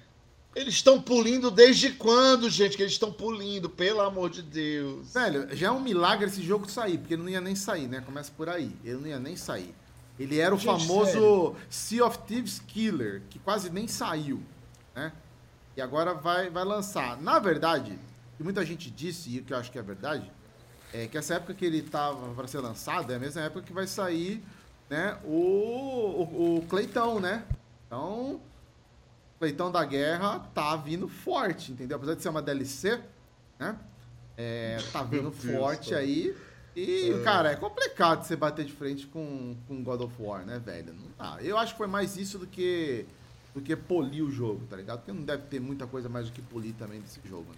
Eles 0.58 0.74
estão 0.74 1.00
pulindo 1.00 1.52
desde 1.52 1.92
quando, 1.92 2.50
gente? 2.50 2.76
Que 2.76 2.82
eles 2.82 2.94
estão 2.94 3.12
pulindo, 3.12 3.70
pelo 3.70 4.00
amor 4.00 4.28
de 4.28 4.42
Deus. 4.42 5.14
Velho, 5.14 5.54
já 5.56 5.68
é 5.68 5.70
um 5.70 5.78
milagre 5.78 6.26
esse 6.26 6.42
jogo 6.42 6.68
sair, 6.68 6.98
porque 6.98 7.14
ele 7.14 7.22
não 7.22 7.28
ia 7.28 7.40
nem 7.40 7.54
sair, 7.54 7.86
né? 7.86 8.00
Começa 8.00 8.32
por 8.36 8.48
aí. 8.48 8.74
Ele 8.82 8.96
não 8.96 9.06
ia 9.06 9.20
nem 9.20 9.36
sair. 9.36 9.72
Ele 10.18 10.40
era 10.40 10.52
o 10.52 10.58
Gente, 10.58 10.66
famoso 10.66 11.12
sério. 11.12 11.56
Sea 11.70 12.04
of 12.04 12.18
Thieves 12.26 12.58
Killer, 12.66 13.22
que 13.30 13.38
quase 13.38 13.70
nem 13.70 13.86
saiu, 13.86 14.42
né? 14.96 15.12
E 15.76 15.80
agora 15.80 16.12
vai, 16.12 16.50
vai 16.50 16.64
lançar. 16.64 17.22
Na 17.22 17.38
verdade, 17.38 17.96
que 18.36 18.42
muita 18.42 18.66
gente 18.66 18.90
disse, 18.90 19.30
e 19.30 19.38
o 19.38 19.44
que 19.44 19.52
eu 19.52 19.58
acho 19.58 19.70
que 19.70 19.78
é 19.78 19.82
verdade, 19.82 20.28
é 20.92 21.06
que 21.06 21.16
essa 21.16 21.34
época 21.34 21.54
que 21.54 21.64
ele 21.64 21.82
tava 21.82 22.34
para 22.34 22.48
ser 22.48 22.58
lançado 22.58 23.12
é 23.12 23.14
a 23.14 23.20
mesma 23.20 23.42
época 23.42 23.62
que 23.62 23.72
vai 23.72 23.86
sair, 23.86 24.42
né, 24.90 25.16
o, 25.22 25.28
o, 25.36 26.56
o 26.56 26.66
Cleitão, 26.68 27.20
né? 27.20 27.44
Então, 27.86 28.40
Cleitão 29.38 29.70
da 29.70 29.84
Guerra 29.84 30.40
tá 30.54 30.76
vindo 30.76 31.08
forte, 31.08 31.72
entendeu? 31.72 31.96
Apesar 31.96 32.14
de 32.14 32.22
ser 32.22 32.28
uma 32.28 32.42
DLC, 32.42 33.00
né? 33.58 33.76
É, 34.36 34.78
tá 34.92 35.02
vindo 35.02 35.30
Deus, 35.30 35.56
forte 35.56 35.90
cara. 35.90 36.02
aí. 36.02 36.36
E, 36.76 37.20
cara, 37.24 37.50
é 37.50 37.56
complicado 37.56 38.24
você 38.24 38.36
bater 38.36 38.64
de 38.64 38.72
frente 38.72 39.06
com, 39.06 39.56
com 39.66 39.82
God 39.82 40.00
of 40.02 40.14
War, 40.18 40.44
né, 40.44 40.60
velho? 40.64 40.94
Não 40.94 41.08
dá. 41.18 41.42
Eu 41.42 41.58
acho 41.58 41.72
que 41.72 41.78
foi 41.78 41.88
mais 41.88 42.16
isso 42.16 42.38
do 42.38 42.46
que 42.46 43.04
do 43.54 43.60
que 43.60 43.74
polir 43.74 44.22
o 44.22 44.30
jogo, 44.30 44.64
tá 44.68 44.76
ligado? 44.76 44.98
Porque 44.98 45.12
não 45.12 45.22
deve 45.22 45.42
ter 45.44 45.60
muita 45.60 45.86
coisa 45.86 46.08
mais 46.08 46.26
do 46.26 46.32
que 46.32 46.40
polir 46.42 46.74
também 46.74 47.00
desse 47.00 47.20
jogo. 47.24 47.46
né? 47.50 47.56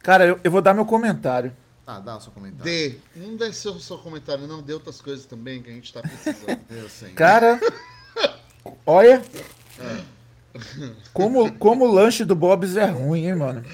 Cara, 0.00 0.26
eu, 0.26 0.40
eu 0.42 0.50
vou 0.50 0.60
dar 0.60 0.74
meu 0.74 0.84
comentário. 0.84 1.54
Tá, 1.84 2.00
dá 2.00 2.16
o 2.16 2.20
seu 2.20 2.32
comentário. 2.32 2.64
D. 2.64 2.98
Não 3.14 3.36
deve 3.36 3.54
ser 3.54 3.68
o 3.68 3.78
seu 3.78 3.98
comentário, 3.98 4.46
não. 4.46 4.62
Dê 4.62 4.72
outras 4.72 5.00
coisas 5.00 5.26
também 5.26 5.62
que 5.62 5.70
a 5.70 5.72
gente 5.72 5.92
tá 5.92 6.00
precisando. 6.00 6.60
Eu 6.70 6.88
sei. 6.88 7.12
Cara, 7.12 7.60
olha. 8.86 9.22
Como, 11.12 11.52
como 11.54 11.84
o 11.86 11.92
lanche 11.92 12.24
do 12.24 12.34
Bob's 12.34 12.76
é 12.76 12.84
ruim, 12.86 13.26
hein, 13.26 13.34
mano? 13.34 13.64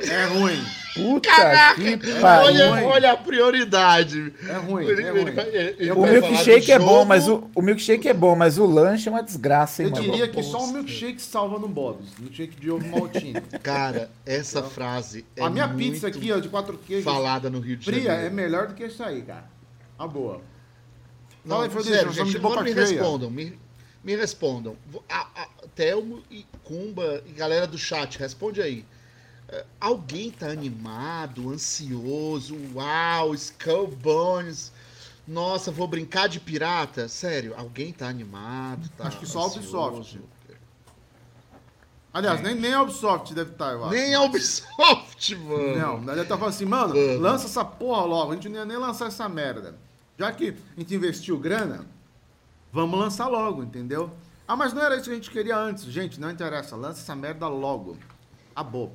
É 0.00 0.24
ruim. 0.24 0.60
Puta 0.94 1.28
Caraca! 1.28 1.80
que 1.80 1.94
olha, 2.12 2.20
pariu. 2.20 2.86
olha 2.88 3.12
a 3.12 3.16
prioridade. 3.16 4.32
É 4.48 4.54
ruim, 4.56 4.84
Ele- 4.86 5.02
é 5.02 5.10
ruim. 5.10 5.20
ele- 5.22 5.76
ele 5.78 5.90
O 5.92 6.02
milkshake 6.04 6.72
é 6.72 6.78
bom, 6.80 7.04
mas 7.04 7.28
o, 7.28 7.48
o 7.54 7.62
milkshake 7.62 8.08
é 8.08 8.12
bom, 8.14 8.34
mas 8.34 8.58
o 8.58 8.66
lanche 8.66 9.08
é 9.08 9.12
uma 9.12 9.22
desgraça, 9.22 9.82
hein, 9.82 9.88
Eu 9.88 9.94
mano? 9.94 10.04
diria 10.10 10.26
que 10.28 10.42
só 10.42 10.64
um 10.64 10.72
milkshake 10.72 11.22
salva 11.22 11.58
no 11.60 11.68
Bob's. 11.68 12.06
Milkshake 12.18 12.56
de 12.60 12.70
ovo 12.70 12.86
maltine. 12.88 13.40
Cara, 13.62 14.10
essa 14.26 14.62
frase 14.64 15.24
é 15.36 15.44
a 15.44 15.50
minha 15.50 15.66
muito 15.68 15.78
pizza 15.92 16.08
aqui, 16.08 16.32
ó, 16.32 16.38
de 16.40 16.48
quatro 16.48 16.76
queijos, 16.78 17.04
falada 17.04 17.48
no 17.48 17.60
Rio 17.60 17.76
de 17.76 17.84
fria, 17.84 18.02
Janeiro. 18.02 18.26
é 18.26 18.30
melhor 18.30 18.66
do 18.66 18.74
que 18.74 18.82
essa 18.84 19.06
aí, 19.06 19.22
cara. 19.22 19.44
A 19.96 20.08
boa. 20.08 20.40
Não, 21.44 21.56
Fala 21.56 21.64
aí, 21.66 21.70
Frederico, 21.70 22.12
sério, 22.14 22.32
gente, 22.32 22.40
me 22.64 22.72
cheia. 22.72 22.86
respondam, 22.86 23.30
me, 23.30 23.58
me 24.04 24.14
respondam. 24.14 24.76
A, 25.08 25.26
a, 25.34 25.48
Telmo 25.74 26.22
e 26.30 26.46
Kumba 26.62 27.22
e 27.26 27.32
galera 27.32 27.66
do 27.66 27.78
chat, 27.78 28.18
responde 28.18 28.60
aí. 28.60 28.84
É, 29.48 29.64
Alguém 29.80 30.30
tá 30.30 30.48
animado, 30.48 31.50
ansioso? 31.50 32.56
Uau, 32.74 33.34
Skull 33.34 33.88
Bones. 33.88 34.70
Nossa, 35.26 35.70
vou 35.70 35.88
brincar 35.88 36.28
de 36.28 36.38
pirata? 36.38 37.08
Sério, 37.08 37.54
alguém 37.56 37.92
tá 37.92 38.06
animado? 38.06 38.88
Tá 38.90 39.06
Acho 39.08 39.18
que 39.18 39.26
só 39.26 39.40
a? 39.40 39.46
Ubisoft. 39.46 40.20
Aliás, 42.12 42.40
nem, 42.42 42.54
nem 42.54 42.72
a 42.72 42.82
Ubisoft 42.82 43.34
deve 43.34 43.52
estar, 43.52 43.72
eu 43.72 43.84
acho. 43.84 43.94
Nem 43.94 44.14
a 44.14 44.20
Ubisoft, 44.22 45.34
mano. 45.34 46.02
Não, 46.02 46.12
ele 46.12 46.24
tá 46.24 46.36
falando 46.36 46.54
assim, 46.54 46.64
mano, 46.66 46.94
Mano. 46.94 47.18
lança 47.20 47.46
essa 47.46 47.64
porra 47.64 48.04
logo, 48.04 48.30
a 48.30 48.34
gente 48.34 48.48
não 48.48 48.56
ia 48.56 48.64
nem 48.64 48.76
lançar 48.76 49.06
essa 49.06 49.28
merda. 49.28 49.74
Já 50.16 50.30
que 50.30 50.54
a 50.76 50.80
gente 50.80 50.94
investiu 50.94 51.36
grana, 51.38 51.84
vamos 52.74 52.98
lançar 52.98 53.28
logo, 53.28 53.62
entendeu? 53.62 54.10
Ah, 54.46 54.56
mas 54.56 54.72
não 54.74 54.82
era 54.82 54.96
isso 54.96 55.04
que 55.04 55.10
a 55.12 55.14
gente 55.14 55.30
queria 55.30 55.56
antes. 55.56 55.84
Gente, 55.84 56.20
não 56.20 56.30
interessa, 56.30 56.74
lança 56.76 57.00
essa 57.00 57.14
merda 57.14 57.46
logo. 57.48 57.96
Acabou. 58.54 58.92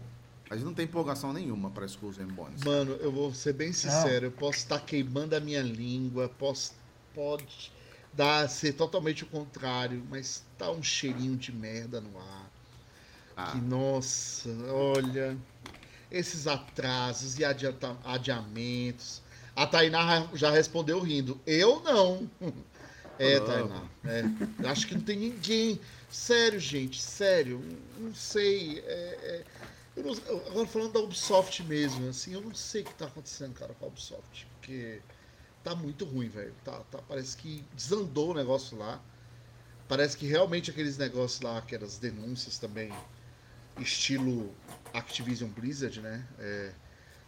A 0.49 0.55
gente 0.55 0.65
não 0.65 0.73
tem 0.73 0.85
empolgação 0.85 1.31
nenhuma 1.31 1.69
pra 1.71 1.85
Skulls 1.85 2.19
and 2.21 2.27
Bones. 2.27 2.63
Mano, 2.63 2.91
eu 2.99 3.11
vou 3.11 3.33
ser 3.33 3.53
bem 3.53 3.71
sincero, 3.71 4.25
eu 4.25 4.31
posso 4.31 4.57
estar 4.59 4.79
queimando 4.79 5.35
a 5.35 5.39
minha 5.39 5.61
língua, 5.61 6.27
posso 6.37 6.73
pode 7.15 7.71
dar 8.13 8.49
ser 8.49 8.73
totalmente 8.73 9.23
o 9.23 9.27
contrário, 9.27 10.03
mas 10.09 10.43
tá 10.57 10.69
um 10.71 10.81
cheirinho 10.83 11.35
de 11.37 11.51
merda 11.51 12.01
no 12.01 12.17
ar. 12.17 12.49
Ah. 13.37 13.51
Que 13.51 13.61
nossa, 13.61 14.49
olha, 14.71 15.37
esses 16.11 16.47
atrasos 16.47 17.37
e 17.39 17.45
adianta- 17.45 17.95
adiamentos. 18.03 19.21
A 19.55 19.67
Tainá 19.67 20.27
já 20.33 20.49
respondeu 20.51 20.99
rindo. 20.99 21.39
Eu 21.45 21.81
não. 21.81 22.29
É. 23.19 23.39
Tainá. 23.39 23.83
É. 24.05 24.67
Acho 24.69 24.87
que 24.87 24.95
não 24.95 25.01
tem 25.01 25.17
ninguém. 25.17 25.79
Sério, 26.09 26.59
gente, 26.59 27.01
sério. 27.01 27.61
Não 27.97 28.13
sei. 28.15 28.79
é- 28.79 29.43
é- 29.97 30.01
não- 30.01 30.13
agora 30.47 30.65
falando 30.67 30.93
da 30.93 30.99
Ubisoft 31.01 31.61
mesmo, 31.63 32.07
assim, 32.09 32.33
eu 32.33 32.41
não 32.41 32.55
sei 32.55 32.81
o 32.81 32.85
que 32.85 32.93
tá 32.95 33.05
acontecendo, 33.05 33.53
cara, 33.53 33.73
com 33.73 33.85
a 33.85 33.87
Ubisoft. 33.89 34.47
Porque 34.55 35.01
tá 35.63 35.75
muito 35.75 36.05
ruim, 36.05 36.29
velho. 36.29 36.53
Tá, 36.63 36.79
tá, 36.91 36.99
parece 37.07 37.35
que 37.37 37.63
desandou 37.73 38.31
o 38.31 38.33
negócio 38.33 38.77
lá. 38.77 39.01
Parece 39.87 40.15
que 40.17 40.25
realmente 40.27 40.71
aqueles 40.71 40.97
negócios 40.97 41.41
lá, 41.41 41.61
que 41.61 41.75
eram 41.75 41.85
as 41.85 41.97
denúncias 41.97 42.57
também, 42.59 42.93
estilo 43.79 44.53
Activision 44.93 45.49
Blizzard, 45.49 45.99
né? 46.01 46.25
É, 46.39 46.71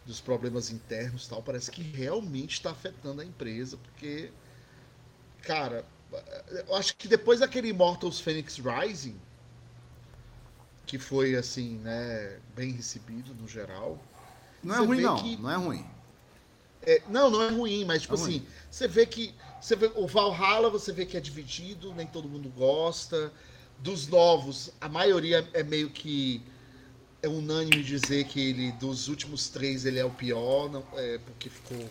dos 0.05 0.19
problemas 0.19 0.71
internos 0.71 1.25
e 1.25 1.29
tal, 1.29 1.43
parece 1.43 1.69
que 1.69 1.81
realmente 1.83 2.53
está 2.53 2.71
afetando 2.71 3.21
a 3.21 3.25
empresa, 3.25 3.77
porque, 3.77 4.31
cara, 5.41 5.85
eu 6.67 6.75
acho 6.75 6.95
que 6.95 7.07
depois 7.07 7.39
daquele 7.39 7.69
Immortals 7.69 8.19
Phoenix 8.19 8.57
Rising, 8.57 9.15
que 10.85 10.97
foi 10.99 11.35
assim, 11.35 11.77
né, 11.77 12.37
bem 12.55 12.71
recebido 12.71 13.33
no 13.33 13.47
geral. 13.47 13.97
Não 14.63 14.75
é 14.75 14.79
ruim, 14.79 15.01
não. 15.01 15.15
que- 15.15 15.37
Não 15.37 15.49
é 15.51 15.55
ruim. 15.55 15.85
É, 16.83 17.01
não, 17.07 17.29
não 17.29 17.41
é 17.43 17.49
ruim, 17.49 17.85
mas 17.85 18.01
tipo 18.01 18.15
É 18.15 18.17
assim, 18.17 18.37
ruim. 18.39 18.47
você 18.69 18.87
vê 18.87 19.05
que. 19.05 19.33
Você 19.59 19.75
vê, 19.75 19.91
o 19.95 20.07
Valhalla 20.07 20.69
você 20.69 20.91
vê 20.91 21.05
que 21.05 21.15
é 21.15 21.19
dividido, 21.19 21.93
nem 21.93 22.07
todo 22.07 22.27
mundo 22.27 22.49
gosta. 22.49 23.31
Dos 23.77 24.07
novos, 24.07 24.71
a 24.81 24.89
maioria 24.89 25.47
é 25.53 25.63
meio 25.63 25.89
que. 25.89 26.41
É 27.21 27.27
unânime 27.27 27.83
dizer 27.83 28.25
que 28.25 28.39
ele, 28.39 28.71
dos 28.73 29.07
últimos 29.07 29.47
três, 29.47 29.85
ele 29.85 29.99
é 29.99 30.05
o 30.05 30.09
pior, 30.09 30.69
não, 30.71 30.83
é, 30.95 31.19
porque 31.19 31.49
ficou 31.49 31.87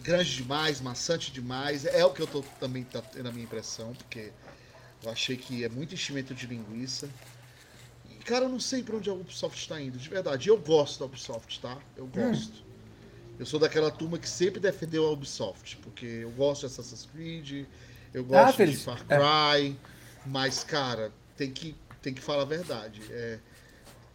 grande 0.00 0.34
demais, 0.34 0.80
maçante 0.80 1.32
demais. 1.32 1.84
É 1.84 2.04
o 2.04 2.10
que 2.10 2.20
eu 2.20 2.26
tô 2.26 2.42
também 2.60 2.84
tá 2.84 3.00
tendo 3.00 3.28
a 3.28 3.32
minha 3.32 3.44
impressão, 3.44 3.92
porque 3.94 4.32
eu 5.02 5.10
achei 5.10 5.36
que 5.36 5.64
é 5.64 5.68
muito 5.68 5.94
enchimento 5.94 6.34
de 6.34 6.46
linguiça. 6.46 7.08
E, 8.10 8.14
cara, 8.24 8.44
eu 8.44 8.48
não 8.48 8.60
sei 8.60 8.82
pra 8.82 8.96
onde 8.96 9.10
a 9.10 9.12
Ubisoft 9.12 9.60
está 9.60 9.80
indo, 9.80 9.98
de 9.98 10.08
verdade. 10.08 10.48
Eu 10.48 10.58
gosto 10.58 11.00
da 11.00 11.06
Ubisoft, 11.06 11.60
tá? 11.60 11.78
Eu 11.96 12.06
gosto. 12.06 12.64
Eu 13.38 13.46
sou 13.46 13.58
daquela 13.58 13.90
turma 13.90 14.18
que 14.18 14.28
sempre 14.28 14.60
defendeu 14.60 15.06
a 15.06 15.10
Ubisoft, 15.10 15.76
porque 15.78 16.06
eu 16.06 16.30
gosto 16.30 16.60
de 16.60 16.66
Assassin's 16.66 17.08
Creed, 17.12 17.66
eu 18.14 18.24
gosto 18.24 18.52
de 18.52 18.56
Feliz, 18.56 18.84
Far 18.84 19.04
é. 19.08 19.16
Cry, 19.16 19.78
mas, 20.26 20.62
cara, 20.62 21.12
tem 21.36 21.50
que, 21.50 21.74
tem 22.00 22.14
que 22.14 22.20
falar 22.20 22.42
a 22.42 22.46
verdade. 22.46 23.00
É, 23.10 23.38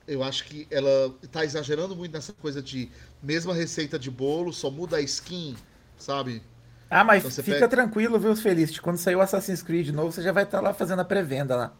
eu 0.07 0.23
acho 0.23 0.45
que 0.45 0.67
ela 0.71 1.13
tá 1.31 1.43
exagerando 1.43 1.95
muito 1.95 2.11
nessa 2.13 2.33
coisa 2.33 2.61
de 2.61 2.89
mesma 3.21 3.53
receita 3.53 3.99
de 3.99 4.09
bolo, 4.09 4.53
só 4.53 4.69
muda 4.71 4.97
a 4.97 5.01
skin, 5.01 5.55
sabe? 5.97 6.41
Ah, 6.89 7.03
mas 7.03 7.25
Então 7.25 7.43
fica 7.43 7.55
pega- 7.57 7.67
tranquilo, 7.67 8.17
viu, 8.19 8.35
Feliz? 8.35 8.79
Quando 8.79 8.97
sair 8.97 9.15
o 9.15 9.21
Assassin's 9.21 9.61
Creed 9.61 9.89
novo, 9.89 10.11
você 10.11 10.21
já 10.21 10.31
vai 10.31 10.43
estar 10.43 10.61
lá 10.61 10.73
fazendo 10.73 10.99
a 11.01 11.05
pré-venda 11.05 11.55
lá. 11.55 11.73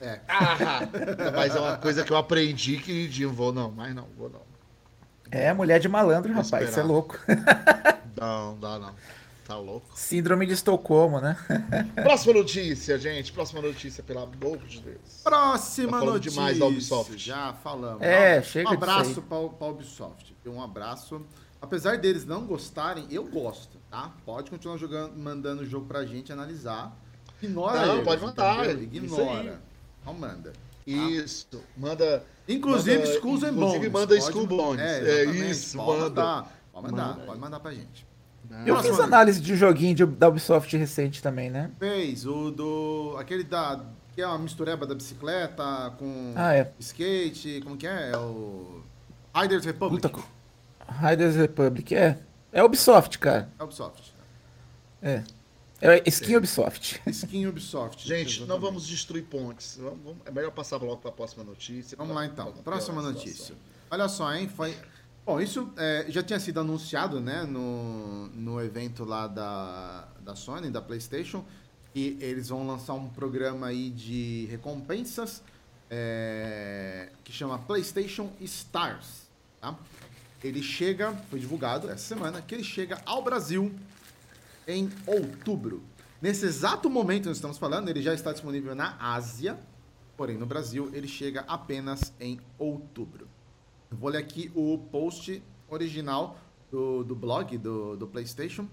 É. 0.00 0.20
Ah, 0.28 0.80
mas 1.34 1.56
é 1.56 1.58
uma 1.60 1.76
coisa 1.76 2.04
que 2.04 2.12
eu 2.12 2.16
aprendi 2.16 2.76
que 2.78 3.08
de 3.08 3.24
vou 3.26 3.52
não, 3.52 3.70
mas 3.72 3.94
não, 3.94 4.06
vou 4.16 4.30
não. 4.30 4.40
É, 5.30 5.52
mulher 5.52 5.80
de 5.80 5.88
malandro, 5.88 6.32
rapaz, 6.32 6.68
isso 6.70 6.78
é 6.78 6.82
louco. 6.82 7.18
Não, 8.16 8.56
dá 8.60 8.78
não. 8.78 8.94
Tá 9.46 9.58
louco. 9.58 9.86
Síndrome 9.94 10.46
de 10.46 10.54
Estocolmo, 10.54 11.20
né? 11.20 11.36
Próxima 12.02 12.32
notícia, 12.32 12.98
gente. 12.98 13.30
Próxima 13.32 13.60
notícia, 13.60 14.02
pelo 14.02 14.20
amor 14.20 14.56
de 14.58 14.80
Deus. 14.80 15.20
Próxima 15.22 15.98
Tá 16.00 16.04
notícia. 16.06 16.30
demais 16.30 16.58
da 16.58 16.64
Ubisoft. 16.66 17.18
Já 17.18 17.52
falamos. 17.52 18.00
É, 18.02 18.40
um 18.40 18.42
chega 18.42 18.70
Um 18.70 18.72
abraço 18.72 19.20
para 19.22 19.48
pra 19.48 19.66
Ubisoft. 19.68 20.34
Um 20.46 20.62
abraço. 20.62 21.20
Apesar 21.60 21.98
deles 21.98 22.24
não 22.26 22.44
gostarem, 22.46 23.06
eu 23.10 23.24
gosto, 23.24 23.78
tá? 23.90 24.12
Pode 24.24 24.50
continuar 24.50 24.76
jogando, 24.78 25.16
mandando 25.16 25.62
o 25.62 25.66
jogo 25.66 25.86
pra 25.86 26.04
gente 26.04 26.32
analisar. 26.32 26.94
Ignora 27.42 27.86
Não, 27.86 27.94
eles, 27.94 28.04
pode 28.04 28.22
mandar, 28.22 28.64
entendeu? 28.64 28.82
Ignora. 28.84 29.60
Não 30.06 30.14
manda. 30.14 30.52
Isso. 30.86 31.62
Manda. 31.76 32.24
Inclusive, 32.48 32.98
manda- 32.98 33.14
Skulls 33.14 33.42
and 33.42 33.52
Bones. 33.54 33.68
Inclusive, 33.74 33.88
manda 33.90 34.16
Skull 34.18 34.46
Bones. 34.46 34.80
É, 34.80 35.22
É, 35.22 35.24
isso, 35.24 35.76
pode 35.78 36.00
manda. 36.00 36.08
Mandar, 36.22 36.52
pode 36.72 36.86
mandar, 36.90 37.06
Manda. 37.08 37.26
pode 37.26 37.40
mandar 37.40 37.60
pra 37.60 37.72
gente. 37.72 38.06
Eu 38.66 38.74
Próxima 38.74 38.94
fiz 38.94 39.04
análise 39.04 39.40
de 39.40 39.52
um 39.52 39.56
joguinho 39.56 39.94
de- 39.94 40.06
da 40.06 40.28
Ubisoft 40.28 40.76
recente 40.76 41.22
também, 41.22 41.50
né? 41.50 41.70
Fez 41.78 42.26
o 42.26 42.50
do. 42.50 43.16
aquele 43.18 43.42
da. 43.44 43.84
que 44.14 44.22
é 44.22 44.26
uma 44.26 44.38
mistureba 44.38 44.86
da 44.86 44.94
bicicleta 44.94 45.92
com 45.98 46.32
Ah, 46.36 46.54
é. 46.54 46.72
skate. 46.78 47.60
Como 47.64 47.76
que 47.76 47.86
é? 47.86 48.10
É 48.12 48.16
o. 48.16 48.80
Riders 49.34 49.64
Republic. 49.64 50.08
Puta. 50.08 50.22
Riders 51.08 51.34
Republic, 51.36 51.94
é. 51.94 52.18
É 52.52 52.62
Ubisoft, 52.62 53.18
cara. 53.18 53.48
É 53.58 53.64
Ubisoft. 53.64 54.14
É. 55.02 55.22
É 55.80 56.02
skin 56.08 56.36
Ubisoft. 56.36 57.02
Skin 57.06 57.46
Ubisoft. 57.48 58.06
Gente, 58.06 58.28
exatamente. 58.38 58.46
não 58.48 58.60
vamos 58.60 58.86
destruir 58.86 59.24
pontes. 59.24 59.76
Vamos- 59.78 59.98
vamos- 60.04 60.18
é 60.24 60.30
melhor 60.30 60.50
passar 60.52 60.76
logo 60.80 60.96
para 60.98 61.10
a 61.10 61.12
próxima 61.12 61.42
notícia. 61.44 61.96
Vamos 61.96 62.12
pra- 62.12 62.22
lá 62.22 62.26
então. 62.26 62.52
não 62.54 62.62
Próxima 62.62 63.02
notícia. 63.02 63.54
Olha 63.90 64.08
só, 64.08 64.32
hein? 64.32 64.48
Foi. 64.48 64.74
Bom, 65.26 65.40
isso 65.40 65.72
é, 65.78 66.04
já 66.10 66.22
tinha 66.22 66.38
sido 66.38 66.60
anunciado, 66.60 67.18
né, 67.18 67.44
no, 67.44 68.26
no 68.28 68.60
evento 68.60 69.06
lá 69.06 69.26
da, 69.26 70.06
da 70.20 70.36
Sony, 70.36 70.70
da 70.70 70.82
PlayStation, 70.82 71.42
e 71.94 72.18
eles 72.20 72.50
vão 72.50 72.66
lançar 72.66 72.92
um 72.92 73.08
programa 73.08 73.68
aí 73.68 73.88
de 73.88 74.46
recompensas 74.50 75.42
é, 75.90 77.08
que 77.24 77.32
chama 77.32 77.58
PlayStation 77.58 78.30
Stars, 78.38 79.22
tá? 79.62 79.74
Ele 80.42 80.62
chega, 80.62 81.12
foi 81.30 81.38
divulgado 81.38 81.88
essa 81.88 82.04
semana, 82.14 82.42
que 82.42 82.54
ele 82.54 82.64
chega 82.64 83.00
ao 83.06 83.22
Brasil 83.22 83.74
em 84.68 84.90
outubro. 85.06 85.82
Nesse 86.20 86.44
exato 86.44 86.90
momento 86.90 87.22
que 87.22 87.28
nós 87.28 87.38
estamos 87.38 87.56
falando, 87.56 87.88
ele 87.88 88.02
já 88.02 88.12
está 88.12 88.30
disponível 88.30 88.74
na 88.74 88.94
Ásia, 89.00 89.58
porém 90.18 90.36
no 90.36 90.44
Brasil 90.44 90.90
ele 90.92 91.08
chega 91.08 91.46
apenas 91.48 92.12
em 92.20 92.38
outubro. 92.58 93.26
Vou 93.94 94.10
ler 94.10 94.18
aqui 94.18 94.50
o 94.54 94.78
post 94.78 95.42
original 95.68 96.38
do, 96.70 97.04
do 97.04 97.14
blog 97.14 97.56
do, 97.58 97.96
do 97.96 98.06
PlayStation, 98.06 98.68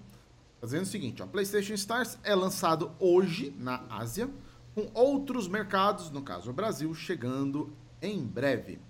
fazendo 0.60 0.82
o 0.82 0.86
seguinte: 0.86 1.22
ó, 1.22 1.26
PlayStation 1.26 1.74
Stars 1.74 2.18
é 2.22 2.34
lançado 2.34 2.92
hoje 2.98 3.54
na 3.58 3.84
Ásia, 3.88 4.28
com 4.74 4.90
outros 4.94 5.48
mercados, 5.48 6.10
no 6.10 6.22
caso 6.22 6.50
o 6.50 6.52
Brasil, 6.52 6.92
chegando 6.94 7.72
em 8.00 8.24
breve. 8.24 8.80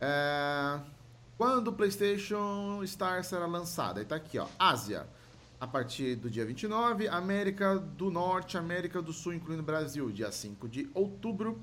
É, 0.00 0.80
Quando 1.36 1.68
o 1.68 1.72
PlayStation 1.72 2.82
Star 2.86 3.22
será 3.22 3.46
lançado? 3.46 3.98
Aí 3.98 4.04
tá 4.04 4.16
aqui, 4.16 4.38
ó. 4.38 4.46
Ásia, 4.58 5.06
a 5.60 5.66
partir 5.66 6.16
do 6.16 6.30
dia 6.30 6.44
29. 6.44 7.06
América 7.08 7.78
do 7.78 8.10
Norte, 8.10 8.56
América 8.56 9.02
do 9.02 9.12
Sul, 9.12 9.34
incluindo 9.34 9.62
Brasil, 9.62 10.10
dia 10.10 10.32
5 10.32 10.68
de 10.68 10.90
outubro. 10.94 11.60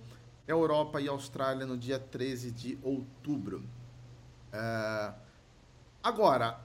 Europa 0.48 1.02
e 1.02 1.10
Austrália 1.10 1.66
no 1.66 1.78
dia 1.78 2.00
13 2.00 2.52
de 2.52 2.78
outubro. 2.82 3.64
É, 4.52 5.14
Agora, 6.08 6.58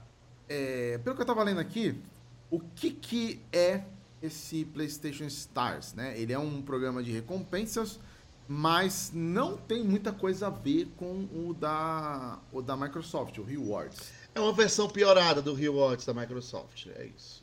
é, 0.47 0.97
pelo 0.99 1.17
que 1.17 1.21
eu 1.21 1.25
tava 1.25 1.43
lendo 1.43 1.59
aqui, 1.59 2.01
o 2.49 2.61
que 2.61 2.91
que 2.91 3.41
é 3.51 3.83
esse 4.21 4.63
PlayStation 4.63 5.25
Stars, 5.25 5.93
né? 5.93 6.17
Ele 6.17 6.31
é 6.31 6.39
um 6.39 6.61
programa 6.61 7.03
de 7.03 7.11
recompensas, 7.11 7.99
mas 8.47 9.11
não 9.13 9.57
tem 9.57 9.83
muita 9.83 10.13
coisa 10.13 10.47
a 10.47 10.49
ver 10.49 10.87
com 10.95 11.27
o 11.33 11.53
da, 11.59 12.39
o 12.53 12.61
da 12.61 12.77
Microsoft, 12.77 13.37
o 13.37 13.43
Rewards. 13.43 14.13
É 14.33 14.39
uma 14.39 14.53
versão 14.53 14.87
piorada 14.87 15.41
do 15.41 15.53
Rewards 15.53 16.05
da 16.05 16.13
Microsoft, 16.13 16.87
é 16.95 17.07
isso. 17.07 17.42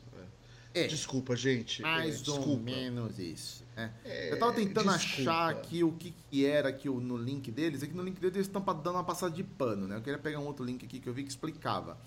É. 0.73 0.87
Desculpa, 0.87 1.35
gente. 1.35 1.81
Mais 1.81 2.15
é, 2.15 2.31
ou 2.31 2.37
desculpa. 2.37 2.63
menos 2.63 3.19
isso. 3.19 3.63
né? 3.75 3.91
É, 4.05 4.31
eu 4.31 4.39
tava 4.39 4.53
tentando 4.53 4.91
desculpa. 4.91 5.31
achar 5.31 5.49
aqui 5.49 5.83
o 5.83 5.91
que, 5.93 6.13
que 6.29 6.45
era 6.45 6.69
aqui 6.69 6.87
no 6.89 7.17
link 7.17 7.51
deles. 7.51 7.83
É 7.83 7.87
que 7.87 7.93
no 7.95 8.03
link 8.03 8.19
deles 8.19 8.35
eles 8.35 8.47
estão 8.47 8.61
dando 8.61 8.91
uma 8.95 9.03
passada 9.03 9.33
de 9.33 9.43
pano, 9.43 9.87
né? 9.87 9.97
Eu 9.97 10.01
queria 10.01 10.19
pegar 10.19 10.39
um 10.39 10.45
outro 10.45 10.63
link 10.65 10.85
aqui 10.85 10.99
que 10.99 11.07
eu 11.07 11.13
vi 11.13 11.23
que 11.23 11.29
explicava. 11.29 11.97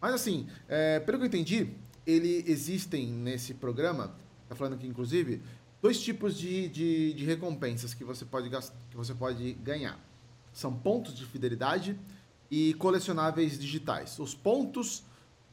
Mas 0.00 0.14
assim, 0.14 0.46
é, 0.68 1.00
pelo 1.00 1.18
que 1.18 1.24
eu 1.24 1.28
entendi, 1.28 1.70
ele 2.06 2.44
existem 2.46 3.06
nesse 3.08 3.54
programa, 3.54 4.14
tá 4.48 4.54
falando 4.54 4.74
aqui 4.74 4.86
inclusive, 4.86 5.42
dois 5.82 6.00
tipos 6.00 6.38
de, 6.38 6.68
de, 6.68 7.12
de 7.14 7.24
recompensas 7.24 7.94
que 7.94 8.04
você, 8.04 8.24
pode 8.24 8.48
gas- 8.48 8.72
que 8.90 8.96
você 8.96 9.14
pode 9.14 9.52
ganhar. 9.54 9.98
São 10.52 10.72
pontos 10.74 11.14
de 11.14 11.24
fidelidade 11.26 11.98
e 12.50 12.74
colecionáveis 12.74 13.58
digitais. 13.58 14.18
Os 14.18 14.34
pontos 14.34 15.02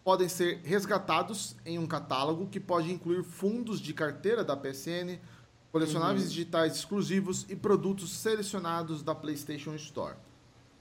podem 0.04 0.28
ser 0.28 0.60
resgatados 0.64 1.56
em 1.66 1.80
um 1.80 1.88
catálogo 1.88 2.48
que 2.48 2.60
pode 2.60 2.92
incluir 2.92 3.24
fundos 3.24 3.80
de 3.80 3.94
carteira 3.94 4.44
da 4.44 4.56
PSN, 4.56 5.20
colecionáveis 5.72 6.32
digitais 6.32 6.76
exclusivos 6.76 7.46
e 7.50 7.56
produtos 7.56 8.12
selecionados 8.12 9.02
da 9.02 9.16
PlayStation 9.16 9.74
Store. 9.76 10.16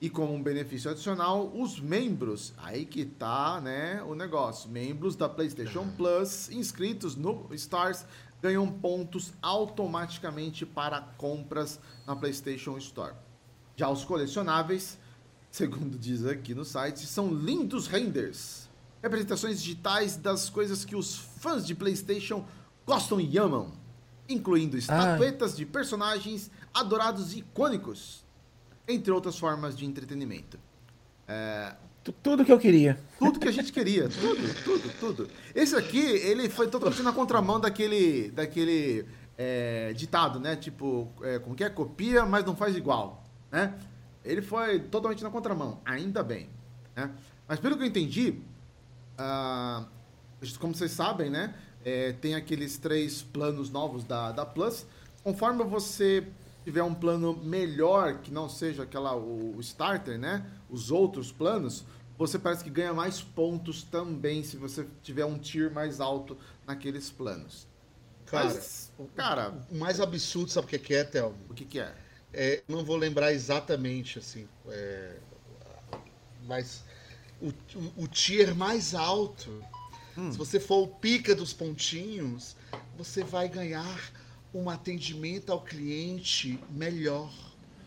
E 0.01 0.11
como 0.11 0.35
um 0.35 0.43
benefício 0.43 0.91
adicional, 0.91 1.53
os 1.55 1.79
membros, 1.79 2.53
aí 2.59 2.85
que 2.85 3.05
tá, 3.05 3.61
né, 3.61 4.03
o 4.03 4.16
negócio, 4.16 4.68
membros 4.68 5.14
da 5.14 5.29
PlayStation 5.29 5.89
Plus 5.97 6.51
inscritos 6.51 7.14
no 7.14 7.47
Stars 7.53 8.05
ganham 8.43 8.66
pontos 8.66 9.33
automaticamente 9.41 10.66
para 10.66 11.01
compras 11.16 11.79
na 12.05 12.16
PlayStation 12.16 12.77
Store. 12.79 13.14
Já 13.77 13.89
os 13.89 14.05
colecionáveis, 14.05 14.99
segundo 15.49 15.97
diz 15.97 16.27
aqui 16.27 16.53
no 16.53 16.64
site, 16.64 17.07
são 17.07 17.33
lindos 17.33 17.87
renders. 17.87 18.61
Representações 19.03 19.61
digitais 19.61 20.16
das 20.16 20.48
coisas 20.48 20.84
que 20.84 20.94
os 20.94 21.16
fãs 21.16 21.66
de 21.66 21.74
PlayStation 21.74 22.44
gostam 22.86 23.20
e 23.20 23.36
amam, 23.36 23.72
incluindo 24.28 24.76
estatuetas 24.78 25.57
de 25.57 25.66
personagens 25.66 26.50
adorados 26.72 27.34
e 27.34 27.38
icônicos, 27.40 28.24
entre 28.86 29.11
outras 29.11 29.36
formas 29.38 29.76
de 29.76 29.84
entretenimento. 29.84 30.59
Tu- 32.05 32.12
Tudo 32.12 32.44
que 32.44 32.53
eu 32.53 32.59
queria. 32.59 32.98
Tudo 33.18 33.38
que 33.38 33.46
a 33.48 33.53
gente 33.53 33.72
queria, 33.72 34.09
tudo, 34.09 34.62
tudo, 34.64 34.92
tudo. 34.98 35.28
Esse 35.55 35.74
aqui, 35.76 36.00
ele 36.00 36.48
foi 36.48 36.66
totalmente 36.68 37.03
na 37.03 37.12
contramão 37.12 37.61
daquele, 37.61 38.30
daquele 38.30 39.07
é, 39.38 39.92
ditado, 39.94 40.40
né? 40.40 40.57
Tipo, 40.57 41.09
é, 41.22 41.38
como 41.38 41.55
que 41.55 41.62
é? 41.64 41.70
Copia, 41.70 42.24
mas 42.26 42.44
não 42.44 42.57
faz 42.57 42.76
igual, 42.76 43.22
né? 43.50 43.74
Ele 44.24 44.42
foi 44.42 44.80
totalmente 44.80 45.22
na 45.22 45.30
contramão, 45.30 45.80
ainda 45.84 46.22
bem, 46.24 46.48
né? 46.96 47.11
Mas 47.48 47.59
pelo 47.61 47.76
que 47.76 47.82
eu 47.82 47.86
entendi, 47.86 48.40
ah, 49.18 49.86
como 50.58 50.74
vocês 50.74 50.90
sabem, 50.92 51.30
né? 51.30 51.54
é, 51.84 52.12
tem 52.12 52.34
aqueles 52.34 52.76
três 52.78 53.22
planos 53.22 53.70
novos 53.70 54.04
da, 54.04 54.32
da 54.32 54.46
Plus. 54.46 54.86
Conforme 55.22 55.64
você 55.64 56.26
tiver 56.64 56.82
um 56.82 56.94
plano 56.94 57.36
melhor, 57.36 58.20
que 58.20 58.30
não 58.32 58.48
seja 58.48 58.84
aquela 58.84 59.14
o, 59.16 59.56
o 59.56 59.60
starter, 59.60 60.18
né? 60.18 60.46
Os 60.70 60.90
outros 60.90 61.32
planos, 61.32 61.84
você 62.16 62.38
parece 62.38 62.62
que 62.62 62.70
ganha 62.70 62.94
mais 62.94 63.20
pontos 63.20 63.82
também 63.82 64.42
se 64.44 64.56
você 64.56 64.86
tiver 65.02 65.24
um 65.24 65.38
tier 65.38 65.72
mais 65.72 66.00
alto 66.00 66.36
naqueles 66.66 67.10
planos. 67.10 67.66
Cara, 68.26 68.44
Mas, 68.44 68.92
cara, 69.14 69.54
O 69.70 69.76
mais 69.76 70.00
absurdo, 70.00 70.50
sabe 70.50 70.66
o 70.66 70.70
que 70.70 70.78
que 70.78 70.94
é, 70.94 71.04
Thelmo? 71.04 71.36
o 71.50 71.54
que 71.54 71.64
que 71.64 71.80
é? 71.80 71.94
É, 72.32 72.62
não 72.66 72.82
vou 72.82 72.96
lembrar 72.96 73.32
exatamente, 73.32 74.18
assim, 74.18 74.48
é, 74.68 75.18
mas 76.46 76.82
o, 77.43 77.53
o, 77.78 78.05
o 78.05 78.09
tier 78.09 78.55
mais 78.55 78.95
alto, 78.95 79.51
se 80.30 80.36
você 80.38 80.61
for 80.61 80.82
o 80.82 80.86
pica 80.88 81.34
dos 81.34 81.53
pontinhos, 81.53 82.55
você 82.97 83.24
vai 83.24 83.49
ganhar 83.49 84.12
um 84.55 84.68
atendimento 84.68 85.51
ao 85.51 85.61
cliente 85.62 86.59
melhor. 86.70 87.32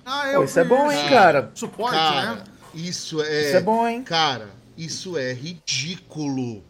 Ah, 0.04 0.32
Pô, 0.34 0.44
isso 0.44 0.60
é 0.60 0.64
bom, 0.64 0.92
hein, 0.92 1.10
cara? 1.10 1.52
Suporte, 1.56 1.92
cara, 1.96 2.36
né? 2.36 2.44
isso 2.74 3.22
é. 3.22 3.42
Isso 3.48 3.56
é 3.58 3.62
bom, 3.62 3.88
hein? 3.88 4.04
Cara, 4.04 4.50
isso 4.78 5.18
é 5.18 5.34
ridículo. 5.34 6.64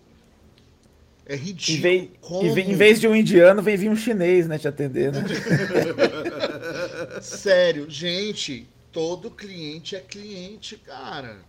É 1.26 1.36
ridículo. 1.36 1.82
vez, 1.82 2.10
Como? 2.22 2.46
em 2.48 2.54
ve- 2.54 2.62
em 2.62 2.76
vez 2.76 3.00
de 3.02 3.08
um 3.08 3.16
indiano, 3.16 3.62
vem 3.62 3.76
vir 3.76 3.90
um 3.90 3.96
chinês, 3.96 4.48
né, 4.48 4.60
te 4.60 4.68
atender, 4.68 5.12
né? 5.12 5.24
Sério, 7.22 7.90
gente, 7.90 8.68
todo 8.92 9.32
cliente 9.32 9.96
é 9.96 10.00
cliente, 10.02 10.78
cara. 10.78 11.40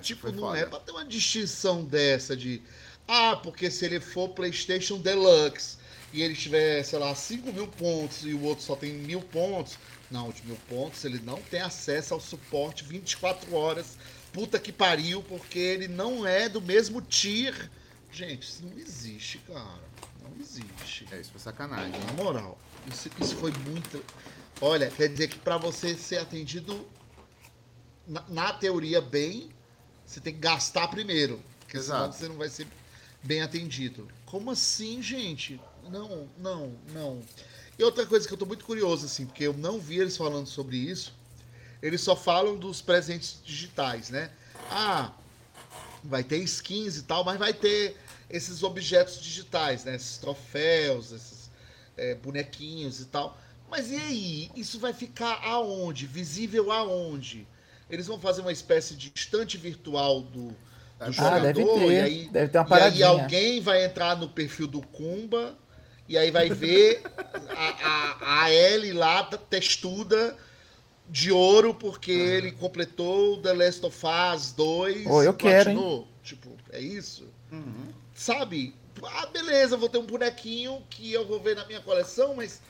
Tipo, 0.00 0.22
foi 0.22 0.32
não 0.32 0.44
foda. 0.44 0.58
é 0.58 0.66
pra 0.66 0.80
ter 0.80 0.92
uma 0.92 1.04
distinção 1.04 1.84
dessa 1.84 2.36
de. 2.36 2.62
Ah, 3.06 3.36
porque 3.36 3.70
se 3.70 3.84
ele 3.84 4.00
for 4.00 4.30
PlayStation 4.30 4.98
Deluxe 4.98 5.76
e 6.12 6.22
ele 6.22 6.34
tiver, 6.34 6.82
sei 6.84 6.98
lá, 6.98 7.14
5 7.14 7.52
mil 7.52 7.66
pontos 7.68 8.24
e 8.24 8.32
o 8.32 8.42
outro 8.42 8.64
só 8.64 8.76
tem 8.76 8.92
mil 8.92 9.20
pontos. 9.20 9.76
Não, 10.10 10.30
de 10.30 10.44
mil 10.46 10.58
pontos 10.68 11.04
ele 11.04 11.20
não 11.20 11.40
tem 11.42 11.60
acesso 11.60 12.14
ao 12.14 12.20
suporte 12.20 12.84
24 12.84 13.54
horas. 13.54 13.96
Puta 14.32 14.58
que 14.58 14.72
pariu, 14.72 15.22
porque 15.22 15.58
ele 15.58 15.88
não 15.88 16.26
é 16.26 16.48
do 16.48 16.60
mesmo 16.60 17.02
tier. 17.02 17.70
Gente, 18.10 18.42
isso 18.42 18.64
não 18.64 18.78
existe, 18.78 19.38
cara. 19.38 19.80
Não 20.22 20.40
existe. 20.40 21.06
É, 21.10 21.20
isso 21.20 21.30
foi 21.32 21.40
sacanagem. 21.40 21.98
Na 22.06 22.12
moral, 22.12 22.58
isso, 22.90 23.10
isso 23.20 23.36
foi 23.36 23.52
muito. 23.66 24.02
Olha, 24.60 24.90
quer 24.90 25.08
dizer 25.08 25.28
que 25.28 25.38
pra 25.38 25.56
você 25.58 25.94
ser 25.96 26.18
atendido 26.18 26.86
na, 28.06 28.24
na 28.28 28.52
teoria 28.52 29.00
bem, 29.00 29.50
você 30.12 30.20
tem 30.20 30.32
que 30.32 30.40
gastar 30.40 30.88
primeiro. 30.88 31.42
Porque 31.60 31.80
senão 31.80 32.04
Exato. 32.04 32.16
você 32.16 32.28
não 32.28 32.36
vai 32.36 32.48
ser 32.48 32.66
bem 33.22 33.40
atendido. 33.40 34.08
Como 34.26 34.50
assim, 34.50 35.02
gente? 35.02 35.60
Não, 35.88 36.28
não, 36.38 36.74
não. 36.92 37.22
E 37.78 37.82
outra 37.82 38.04
coisa 38.04 38.26
que 38.28 38.34
eu 38.34 38.38
tô 38.38 38.44
muito 38.44 38.64
curioso, 38.64 39.06
assim, 39.06 39.26
porque 39.26 39.44
eu 39.44 39.54
não 39.54 39.80
vi 39.80 39.98
eles 39.98 40.16
falando 40.16 40.46
sobre 40.46 40.76
isso. 40.76 41.14
Eles 41.80 42.00
só 42.00 42.14
falam 42.14 42.56
dos 42.56 42.80
presentes 42.82 43.38
digitais, 43.44 44.10
né? 44.10 44.30
Ah, 44.70 45.12
vai 46.04 46.22
ter 46.22 46.38
skins 46.38 46.96
e 46.98 47.02
tal, 47.02 47.24
mas 47.24 47.38
vai 47.38 47.52
ter 47.52 47.96
esses 48.30 48.62
objetos 48.62 49.20
digitais, 49.20 49.84
né? 49.84 49.96
Esses 49.96 50.18
troféus, 50.18 51.10
esses 51.10 51.50
é, 51.96 52.14
bonequinhos 52.14 53.00
e 53.00 53.06
tal. 53.06 53.38
Mas 53.70 53.90
e 53.90 53.96
aí? 53.96 54.50
Isso 54.54 54.78
vai 54.78 54.92
ficar 54.92 55.40
aonde? 55.42 56.06
Visível 56.06 56.70
aonde? 56.70 57.46
Eles 57.92 58.06
vão 58.06 58.18
fazer 58.18 58.40
uma 58.40 58.50
espécie 58.50 58.94
de 58.96 59.12
estante 59.14 59.58
virtual 59.58 60.22
do, 60.22 60.48
do 60.48 60.54
Ah, 60.98 61.10
jogador 61.10 61.40
deve 61.42 61.62
ter. 61.64 61.90
e 61.92 62.00
aí, 62.00 62.28
Deve 62.30 62.48
ter 62.50 62.58
uma 62.58 62.64
e 62.64 62.72
aí 62.72 62.78
paradinha. 62.80 63.06
alguém 63.06 63.60
vai 63.60 63.84
entrar 63.84 64.16
no 64.16 64.30
perfil 64.30 64.66
do 64.66 64.80
Kumba 64.80 65.54
e 66.08 66.16
aí 66.16 66.30
vai 66.30 66.48
ver 66.48 67.02
a, 67.50 67.68
a, 67.68 68.44
a 68.44 68.50
Ellie 68.50 68.94
lá, 68.94 69.22
textuda 69.24 70.34
de 71.06 71.30
ouro, 71.30 71.74
porque 71.74 72.10
ele 72.10 72.52
completou 72.52 73.34
o 73.34 73.42
The 73.42 73.52
Last 73.52 73.84
of 73.84 73.98
Us 74.34 74.52
2. 74.52 75.06
Ô, 75.06 75.22
eu 75.22 75.34
quero, 75.34 75.70
hein? 75.70 76.06
Tipo, 76.22 76.56
é 76.70 76.80
isso? 76.80 77.28
Uhum. 77.50 77.92
Sabe? 78.14 78.74
Ah, 79.04 79.26
beleza, 79.26 79.76
vou 79.76 79.88
ter 79.90 79.98
um 79.98 80.06
bonequinho 80.06 80.82
que 80.88 81.12
eu 81.12 81.26
vou 81.26 81.38
ver 81.40 81.56
na 81.56 81.66
minha 81.66 81.80
coleção, 81.80 82.34
mas 82.34 82.62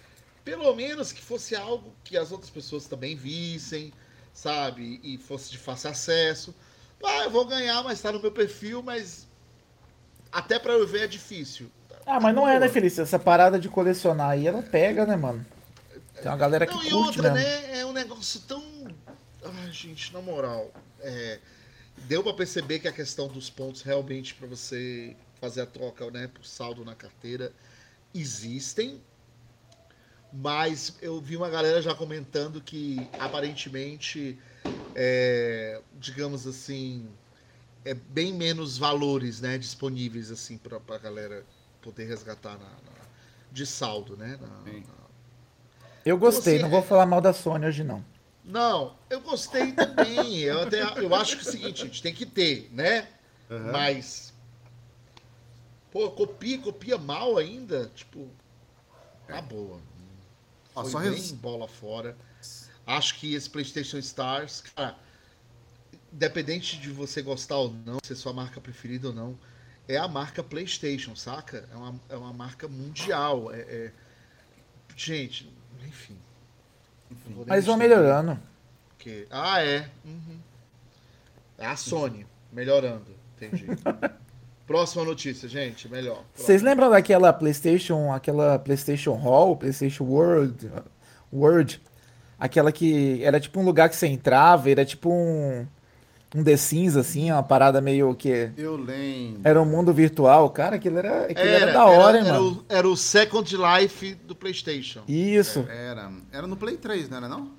pelo 0.45 0.75
menos 0.75 1.13
que 1.13 1.23
fosse 1.23 1.55
algo 1.55 1.95
que 2.03 2.17
as 2.17 2.33
outras 2.33 2.51
pessoas 2.51 2.87
também 2.87 3.15
vissem, 3.15 3.93
sabe? 4.33 5.01
E 5.03 5.19
fosse 5.19 5.51
de 5.51 5.59
fácil 5.59 5.91
acesso. 5.91 6.55
Ah, 7.05 7.25
eu 7.25 7.31
vou 7.31 7.45
ganhar, 7.45 7.83
mas 7.83 8.01
tá 8.01 8.13
no 8.13 8.21
meu 8.21 8.31
perfil, 8.33 8.83
mas 8.83 9.27
até 10.31 10.59
pra 10.59 10.73
eu 10.75 10.87
ver 10.87 11.03
é 11.03 11.07
difícil. 11.07 11.71
Ah, 12.07 12.19
mas 12.21 12.35
não 12.35 12.49
é, 12.49 12.59
né, 12.59 12.69
Felício? 12.69 13.03
Essa 13.03 13.19
parada 13.19 13.59
de 13.59 13.69
colecionar 13.69 14.31
aí, 14.31 14.47
ela 14.47 14.63
pega, 14.63 15.05
né, 15.07 15.17
mano? 15.17 15.45
Tem 16.15 16.31
uma 16.31 16.37
galera 16.37 16.67
que 16.67 16.75
Não, 16.75 16.85
e 16.85 16.91
curte 16.91 17.21
outra, 17.21 17.33
mesmo. 17.33 17.37
né? 17.49 17.81
É 17.81 17.87
um 17.87 17.93
negócio 17.93 18.41
tão. 18.41 18.63
Ai, 19.45 19.73
gente, 19.73 20.13
na 20.13 20.21
moral. 20.21 20.71
é, 21.01 21.39
Deu 22.05 22.23
pra 22.23 22.33
perceber 22.33 22.79
que 22.79 22.89
a 22.89 22.93
questão 22.93 23.29
dos 23.29 23.51
pontos 23.51 23.83
realmente 23.83 24.35
pra 24.35 24.47
você 24.47 25.15
fazer 25.41 25.61
a 25.63 25.67
troca, 25.67 26.11
né, 26.11 26.29
por 26.33 26.45
saldo 26.45 26.85
na 26.85 26.95
carteira, 26.95 27.53
existem. 28.15 29.01
Mas 30.33 30.97
eu 31.03 31.21
vi 31.21 31.37
uma 31.37 31.51
galera 31.51 31.83
já 31.83 31.95
comentando 31.95 32.61
que 32.61 33.07
aparentemente, 33.19 34.39
é, 34.95 35.81
digamos 35.99 36.47
assim, 36.47 37.07
é 37.85 37.93
bem 37.95 38.33
menos 38.33 38.79
valores, 38.79 39.41
né, 39.41 39.59
disponíveis 39.59 40.31
assim 40.31 40.57
pra, 40.57 40.81
pra 40.81 40.99
galera 40.99 41.45
poder 41.83 42.07
resgatar 42.07 42.53
na, 42.53 42.65
na- 42.65 43.03
de 43.51 43.67
saldo, 43.67 44.17
né? 44.17 44.39
na- 44.41 44.47
na- 44.49 44.93
Eu 46.05 46.17
gostei, 46.17 46.55
Você- 46.55 46.63
não 46.63 46.71
vou 46.71 46.83
falar 46.83 47.07
mal 47.07 47.21
da 47.21 47.33
Sony 47.33 47.67
hoje 47.67 47.85
não. 47.85 48.03
Não, 48.45 48.97
eu 49.09 49.21
gostei 49.21 49.73
também. 49.73 50.39
Eu, 50.43 50.63
até, 50.63 50.83
eu 50.83 51.15
acho 51.15 51.37
que 51.39 51.45
é 51.47 51.49
o 51.49 51.53
seguinte, 51.53 51.83
a 51.83 51.87
gente 51.87 52.03
tem 52.03 52.13
que 52.13 52.27
ter, 52.27 52.69
né? 52.73 53.07
Aham. 53.51 53.71
Mas. 53.73 54.33
Pô, 55.93 56.11
copia, 56.11 56.59
copia 56.59 56.99
mal 56.99 57.37
ainda. 57.39 57.91
Tipo. 57.95 58.29
Tá 59.29 59.41
boa. 59.41 59.79
Ó, 60.75 60.83
Foi 60.83 60.91
só 60.91 61.01
bem 61.01 61.11
res- 61.11 61.33
bola 61.33 61.69
fora. 61.69 62.17
Acho 62.87 63.15
que 63.19 63.35
esse 63.35 63.49
PlayStation 63.49 63.99
Stars, 63.99 64.63
cara, 64.75 64.97
independente 66.13 66.79
de 66.79 66.91
você 66.91 67.23
gostar 67.23 67.57
ou 67.57 67.73
não, 67.87 67.99
ser 68.03 68.15
sua 68.17 68.33
marca 68.33 68.61
preferida 68.61 69.09
ou 69.09 69.15
não, 69.15 69.39
é 69.89 69.97
a 69.97 70.09
marca 70.09 70.43
PlayStation, 70.43 71.15
saca? 71.15 71.69
É 71.73 71.77
uma, 71.77 72.01
é 72.09 72.17
uma 72.17 72.33
marca 72.33 72.67
mundial. 72.69 73.53
É, 73.53 73.61
é- 73.61 73.93
Gente, 74.97 75.51
enfim. 75.87 76.17
Mas 77.47 77.65
vão 77.67 77.77
melhorando. 77.77 78.39
porque- 78.91 79.27
Ah, 79.31 79.63
é. 79.63 79.91
Uhum. 80.05 80.39
É 81.59 81.67
a 81.67 81.77
Sony 81.77 82.27
melhorando. 82.53 83.07
Entendi. 83.37 83.67
Próxima 84.67 85.05
notícia, 85.05 85.49
gente. 85.49 85.89
Melhor. 85.89 86.23
Vocês 86.35 86.63
lembram 86.63 86.91
daquela 86.91 87.33
PlayStation, 87.33 88.13
aquela 88.13 88.59
PlayStation 88.59 89.13
Hall, 89.15 89.57
PlayStation 89.57 90.05
World, 90.05 90.71
World, 91.33 91.81
aquela 92.39 92.71
que 92.73 93.23
era 93.23 93.41
tipo 93.41 93.61
um 93.61 93.65
lugar 93.65 93.89
que 93.89 93.97
você 93.97 94.07
entrava, 94.07 94.71
era 94.71 94.85
tipo 94.85 95.11
um 95.13 95.67
um 96.35 96.43
The 96.43 96.57
Sims 96.57 96.97
assim, 96.97 97.31
uma 97.31 97.43
parada 97.43 97.81
meio 97.81 98.15
que 98.15 98.51
Eu 98.57 98.77
lembro. 98.77 99.43
era 99.45 99.61
um 99.61 99.67
mundo 99.67 99.93
virtual, 99.93 100.49
cara, 100.49 100.77
aquilo 100.77 100.99
era, 100.99 101.25
aquilo 101.27 101.41
era, 101.41 101.63
Era, 101.65 101.73
da 101.73 101.85
hora, 101.85 102.19
era, 102.19 102.19
hein, 102.19 102.31
era 102.31 102.41
mano. 102.41 102.65
o, 102.69 102.73
era 102.73 102.89
o 102.89 102.97
Second 102.97 103.55
Life 103.55 104.15
do 104.15 104.35
PlayStation. 104.35 105.03
Isso. 105.07 105.67
Era, 105.69 106.11
era 106.33 106.47
no 106.47 106.57
Play 106.57 106.79
3, 106.79 107.11
não 107.11 107.19
era 107.19 107.29
não? 107.29 107.51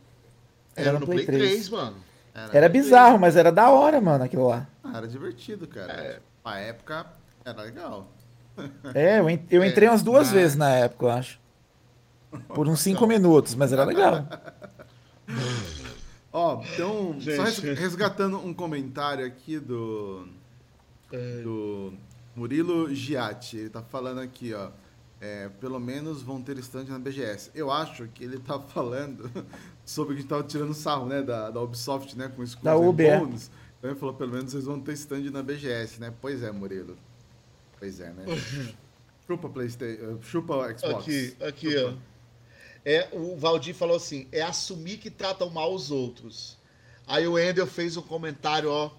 Era, 0.76 0.90
Era 0.90 1.00
no 1.00 1.06
Play 1.06 1.24
Play 1.24 1.38
3, 1.38 1.52
3, 1.52 1.70
mano. 1.70 1.98
Era 2.52 2.68
bizarro, 2.68 3.20
mas 3.20 3.36
era 3.36 3.52
da 3.52 3.70
hora, 3.70 4.02
mano, 4.02 4.24
aquilo 4.24 4.48
lá. 4.48 4.68
Ah, 4.84 4.98
era 4.98 5.08
divertido, 5.08 5.68
cara. 5.68 5.94
É. 5.94 6.20
A 6.44 6.58
época 6.60 7.06
era 7.46 7.62
legal. 7.62 8.08
É, 8.94 9.20
eu, 9.20 9.30
en- 9.30 9.46
eu 9.50 9.64
entrei 9.64 9.88
umas 9.90 10.04
duas 10.04 10.28
mas- 10.28 10.32
vezes 10.32 10.56
na 10.58 10.70
época, 10.70 11.06
eu 11.06 11.12
acho. 11.12 11.40
Por 12.50 12.68
uns 12.68 12.82
cinco 12.82 13.06
minutos, 13.08 13.54
mas 13.56 13.72
era 13.72 13.84
legal. 13.84 14.28
Ó, 16.32 16.62
então, 16.74 17.16
só 17.22 17.44
res- 17.44 17.56
Gente. 17.58 17.80
resgatando 17.80 18.38
um 18.38 18.54
comentário 18.54 19.26
aqui 19.26 19.60
do, 19.60 20.28
É. 21.12 21.42
do 21.42 21.94
Murilo 22.36 22.94
Giatti. 22.94 23.58
Ele 23.58 23.70
tá 23.70 23.84
falando 23.84 24.20
aqui, 24.20 24.54
ó. 24.54 24.70
é, 25.22 25.48
pelo 25.62 25.80
menos 25.80 26.22
vão 26.24 26.42
ter 26.42 26.58
stand 26.58 26.86
na 26.86 26.98
BGS. 27.00 27.52
Eu 27.54 27.72
acho 27.72 28.08
que 28.08 28.24
ele 28.24 28.40
tá 28.40 28.60
falando 28.60 29.30
sobre 29.86 30.14
o 30.14 30.16
que 30.16 30.20
a 30.20 30.22
gente 30.24 30.30
tava 30.30 30.44
tirando 30.44 30.74
sarro, 30.74 31.06
né? 31.06 31.22
Da, 31.22 31.52
da 31.52 31.62
Ubisoft, 31.62 32.18
né? 32.18 32.32
Com 32.36 32.44
Skulls 32.44 32.64
Da 32.64 32.76
Ubi, 32.76 33.06
é. 33.06 33.20
Bones. 33.20 33.50
Então 33.50 33.63
ele 33.92 34.00
falou, 34.00 34.16
pelo 34.16 34.32
menos 34.32 34.52
vocês 34.52 34.66
vão 34.66 34.80
ter 34.80 34.94
stand 34.94 35.30
na 35.32 35.44
BGS, 35.44 36.00
né? 36.00 36.14
Pois 36.22 36.42
é, 36.42 36.52
Murilo. 36.52 36.98
Pois 37.78 38.00
é, 38.00 38.12
né? 38.14 38.26
chupa 39.28 39.50
Playstation, 39.50 40.22
chupa 40.22 40.78
Xbox. 40.78 41.04
Aqui, 41.04 41.36
aqui, 41.42 41.78
ó. 41.78 41.94
É, 42.86 43.08
o 43.12 43.36
Valdir 43.38 43.74
falou 43.74 43.96
assim: 43.96 44.28
é 44.32 44.42
assumir 44.42 44.98
que 44.98 45.10
tratam 45.10 45.50
mal 45.50 45.74
os 45.74 45.92
outros. 45.92 46.58
Aí 47.08 47.28
o 47.28 47.38
Endel 47.38 47.68
fez 47.68 47.98
um 47.98 48.02
comentário, 48.02 48.70
ó. 48.70 48.92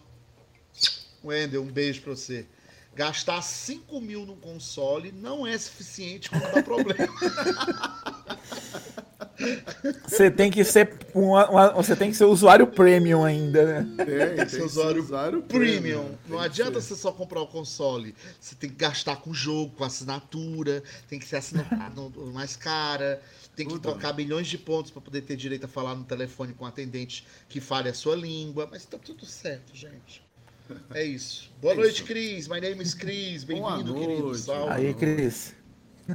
O 1.22 1.32
Endel, 1.32 1.62
um 1.62 1.72
beijo 1.72 2.02
pra 2.02 2.14
você. 2.14 2.46
Gastar 2.94 3.42
5 3.42 4.00
mil 4.00 4.24
no 4.24 4.36
console 4.36 5.10
não 5.10 5.46
é 5.46 5.56
suficiente 5.58 6.30
quando 6.30 6.52
dá 6.52 6.62
problema. 6.62 7.12
Você 10.06 10.30
tem 10.30 10.50
que 10.50 10.64
ser 10.64 10.92
uma- 11.14 11.48
uma- 11.50 11.70
você 11.72 11.94
tem 11.96 12.10
que 12.10 12.16
ser 12.16 12.24
usuário 12.24 12.66
premium 12.66 13.24
ainda, 13.24 13.82
né? 13.82 14.04
Tem, 14.04 14.36
tem 14.36 14.44
que 14.46 14.50
ser 14.50 14.62
usuário 14.62 15.02
usuário 15.02 15.42
Premium. 15.42 16.04
Tem 16.04 16.18
Não 16.28 16.38
adianta 16.38 16.80
ser. 16.80 16.94
você 16.94 17.00
só 17.00 17.12
comprar 17.12 17.40
o 17.40 17.46
console. 17.46 18.14
Você 18.40 18.54
tem 18.54 18.70
que 18.70 18.76
gastar 18.76 19.16
com 19.16 19.32
jogo, 19.34 19.72
com 19.76 19.84
assinatura, 19.84 20.82
tem 21.08 21.18
que 21.18 21.26
ser 21.26 21.36
assinado 21.36 22.12
mais 22.32 22.56
cara, 22.56 23.20
tem 23.56 23.66
que 23.66 23.78
trocar 23.78 24.14
milhões 24.14 24.46
de 24.46 24.58
pontos 24.58 24.90
para 24.90 25.00
poder 25.02 25.22
ter 25.22 25.36
direito 25.36 25.64
a 25.64 25.68
falar 25.68 25.94
no 25.94 26.04
telefone 26.04 26.52
com 26.54 26.64
um 26.64 26.68
atendente 26.68 27.26
que 27.48 27.60
fale 27.60 27.88
a 27.88 27.94
sua 27.94 28.16
língua. 28.16 28.68
Mas 28.70 28.84
tá 28.84 28.98
tudo 28.98 29.24
certo, 29.26 29.74
gente. 29.74 30.22
É 30.94 31.04
isso. 31.04 31.50
Boa 31.60 31.74
É 31.74 31.76
noite, 31.76 31.96
isso. 31.96 32.04
Cris. 32.04 32.48
My 32.48 32.58
name 32.60 32.82
is 32.82 32.94
Cris. 32.94 33.44
Bem-vindo, 33.44 33.94
querido. 33.94 34.22
noite. 34.22 34.40
Salve. 34.40 34.72
Aí, 34.72 34.94
Cris. 34.94 35.54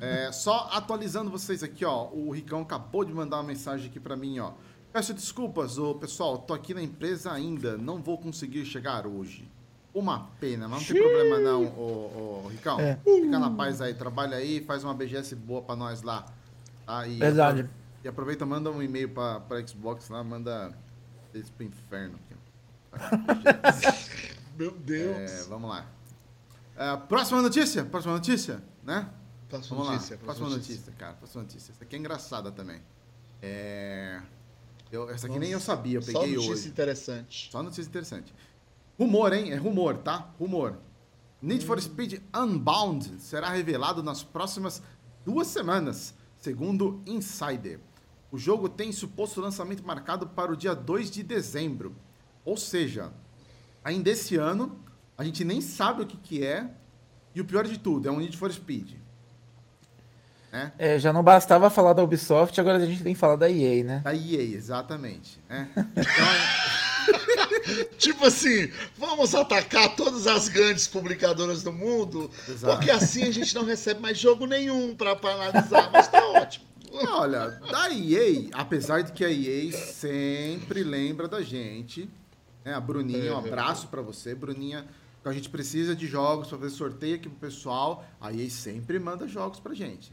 É, 0.01 0.31
só 0.31 0.69
atualizando 0.71 1.31
vocês 1.31 1.63
aqui, 1.63 1.83
ó. 1.85 2.09
O 2.11 2.31
Ricão 2.31 2.61
acabou 2.61 3.03
de 3.03 3.13
mandar 3.13 3.37
uma 3.37 3.43
mensagem 3.43 3.89
aqui 3.89 3.99
pra 3.99 4.15
mim, 4.15 4.39
ó. 4.39 4.51
Peço 4.91 5.13
desculpas, 5.13 5.77
ô, 5.77 5.95
pessoal. 5.95 6.37
Tô 6.37 6.53
aqui 6.53 6.73
na 6.73 6.81
empresa 6.81 7.31
ainda. 7.31 7.77
Não 7.77 8.01
vou 8.01 8.17
conseguir 8.17 8.65
chegar 8.65 9.05
hoje. 9.05 9.49
Uma 9.93 10.29
pena, 10.39 10.67
mas 10.67 10.81
não 10.81 10.87
tem 10.87 11.01
problema 11.01 11.39
não, 11.39 11.65
ô, 11.65 12.43
ô, 12.45 12.47
Ricão. 12.49 12.79
É. 12.79 12.97
Fica 13.03 13.39
na 13.39 13.49
paz 13.49 13.81
aí, 13.81 13.93
trabalha 13.93 14.37
aí, 14.37 14.63
faz 14.63 14.83
uma 14.83 14.93
BGS 14.93 15.35
boa 15.35 15.61
pra 15.61 15.75
nós 15.75 16.03
lá. 16.03 16.25
Tá? 16.85 17.07
E 17.07 17.17
Verdade. 17.17 17.69
E 18.03 18.07
aproveita, 18.07 18.45
manda 18.45 18.71
um 18.71 18.81
e-mail 18.81 19.09
pra, 19.09 19.39
pra 19.39 19.65
Xbox 19.65 20.09
lá, 20.09 20.23
manda 20.23 20.71
eles 21.33 21.49
pro 21.49 21.65
inferno. 21.65 22.19
Aqui. 22.91 24.09
Meu 24.57 24.71
Deus. 24.71 25.17
É, 25.17 25.43
vamos 25.49 25.69
lá. 25.69 25.85
É, 26.75 26.95
próxima 26.95 27.41
notícia, 27.41 27.83
próxima 27.83 28.13
notícia, 28.13 28.63
né? 28.83 29.09
Próxima 29.50 29.78
Vamos 29.78 29.93
notícia. 29.93 30.16
lá, 30.16 30.22
próxima 30.24 30.50
notícia. 30.50 30.93
cara. 30.93 31.14
Próxima 31.14 31.41
notícia. 31.43 31.72
Essa 31.72 31.84
aqui 31.84 31.95
é 31.95 32.00
engraçada 32.00 32.52
também. 32.52 32.82
É... 33.41 34.22
Eu, 34.91 35.10
essa 35.10 35.28
aqui 35.28 35.38
nem 35.39 35.52
eu 35.52 35.60
sabia, 35.60 35.97
eu 35.97 36.02
Só 36.02 36.20
peguei 36.20 36.36
notícia 36.36 36.54
hoje. 36.54 36.68
interessante. 36.70 37.50
Só 37.52 37.62
notícia 37.64 37.89
interessante. 37.89 38.34
Rumor, 38.97 39.34
hein? 39.34 39.52
É 39.52 39.56
rumor, 39.56 39.97
tá? 39.97 40.32
Rumor. 40.39 40.78
Need 41.41 41.66
for 41.66 41.80
Speed 41.82 42.22
Unbound 42.36 43.20
será 43.20 43.50
revelado 43.50 44.04
nas 44.04 44.24
próximas 44.24 44.82
duas 45.24 45.47
semanas, 45.47 46.14
segundo 46.38 47.02
Insider. 47.06 47.80
O 48.32 48.38
jogo 48.38 48.68
tem 48.68 48.91
suposto 48.91 49.41
lançamento 49.41 49.86
marcado 49.86 50.28
para 50.28 50.52
o 50.52 50.56
dia 50.56 50.76
2 50.76 51.10
de 51.10 51.24
dezembro. 51.24 51.95
Ou 52.43 52.58
seja, 52.58 53.12
ainda 53.84 54.10
esse 54.10 54.36
ano, 54.36 54.78
a 55.18 55.24
gente 55.24 55.43
nem 55.45 55.62
sabe 55.62 56.02
o 56.04 56.06
que, 56.06 56.18
que 56.18 56.45
é. 56.45 56.70
E 57.34 57.39
o 57.41 57.45
pior 57.45 57.66
de 57.66 57.78
tudo, 57.80 58.08
é 58.10 58.12
um 58.12 58.20
Need 58.20 58.36
for 58.36 58.52
Speed. 58.52 58.99
Né? 60.52 60.72
É, 60.78 60.97
já 61.00 61.14
não 61.14 61.24
bastava 61.24 61.70
falar 61.70 61.93
da 61.93 62.04
Ubisoft, 62.04 62.60
agora 62.60 62.78
a 62.78 62.86
gente 62.86 63.04
tem 63.04 63.14
que 63.14 63.20
falar 63.20 63.36
da 63.36 63.50
EA, 63.50 63.84
né? 63.84 64.02
Da 64.04 64.14
EA, 64.16 64.41
exatamente. 64.41 65.39
Né? 65.47 65.70
Então, 67.10 67.89
Tipo 67.97 68.26
assim, 68.26 68.72
vamos 68.97 69.34
atacar 69.34 69.95
todas 69.95 70.28
as 70.28 70.47
grandes 70.47 70.88
publicadoras 70.88 71.64
do 71.64 71.72
mundo, 71.72 72.30
Exato. 72.47 72.76
porque 72.76 72.91
assim 72.91 73.24
a 73.24 73.32
gente 73.32 73.54
não 73.56 73.64
recebe 73.64 74.00
mais 74.00 74.18
jogo 74.18 74.45
nenhum 74.45 74.95
pra, 74.95 75.16
pra 75.16 75.32
analisar, 75.32 75.89
mas 75.91 76.08
tá 76.08 76.24
ótimo. 76.30 76.66
Olha, 76.91 77.50
da 77.72 77.89
EA, 77.91 78.50
apesar 78.54 79.02
de 79.02 79.12
que 79.12 79.24
a 79.24 79.32
EA 79.32 79.72
sempre 79.72 80.84
lembra 80.84 81.28
da 81.28 81.41
gente, 81.41 82.10
né? 82.64 82.74
A 82.74 82.80
Bruninha, 82.80 83.34
um 83.34 83.38
abraço 83.38 83.88
pra 83.88 84.02
você, 84.02 84.34
Bruninha. 84.34 84.86
A 85.24 85.34
gente 85.34 85.50
precisa 85.50 85.95
de 85.95 86.08
jogos 86.08 86.47
pra 86.47 86.58
fazer 86.58 86.76
sorteio 86.76 87.16
aqui 87.16 87.30
pro 87.30 87.38
pessoal. 87.38 88.04
A 88.20 88.32
EA 88.34 88.50
sempre 88.50 88.97
manda 88.97 89.28
jogos 89.28 89.60
pra 89.60 89.74
gente. 89.76 90.12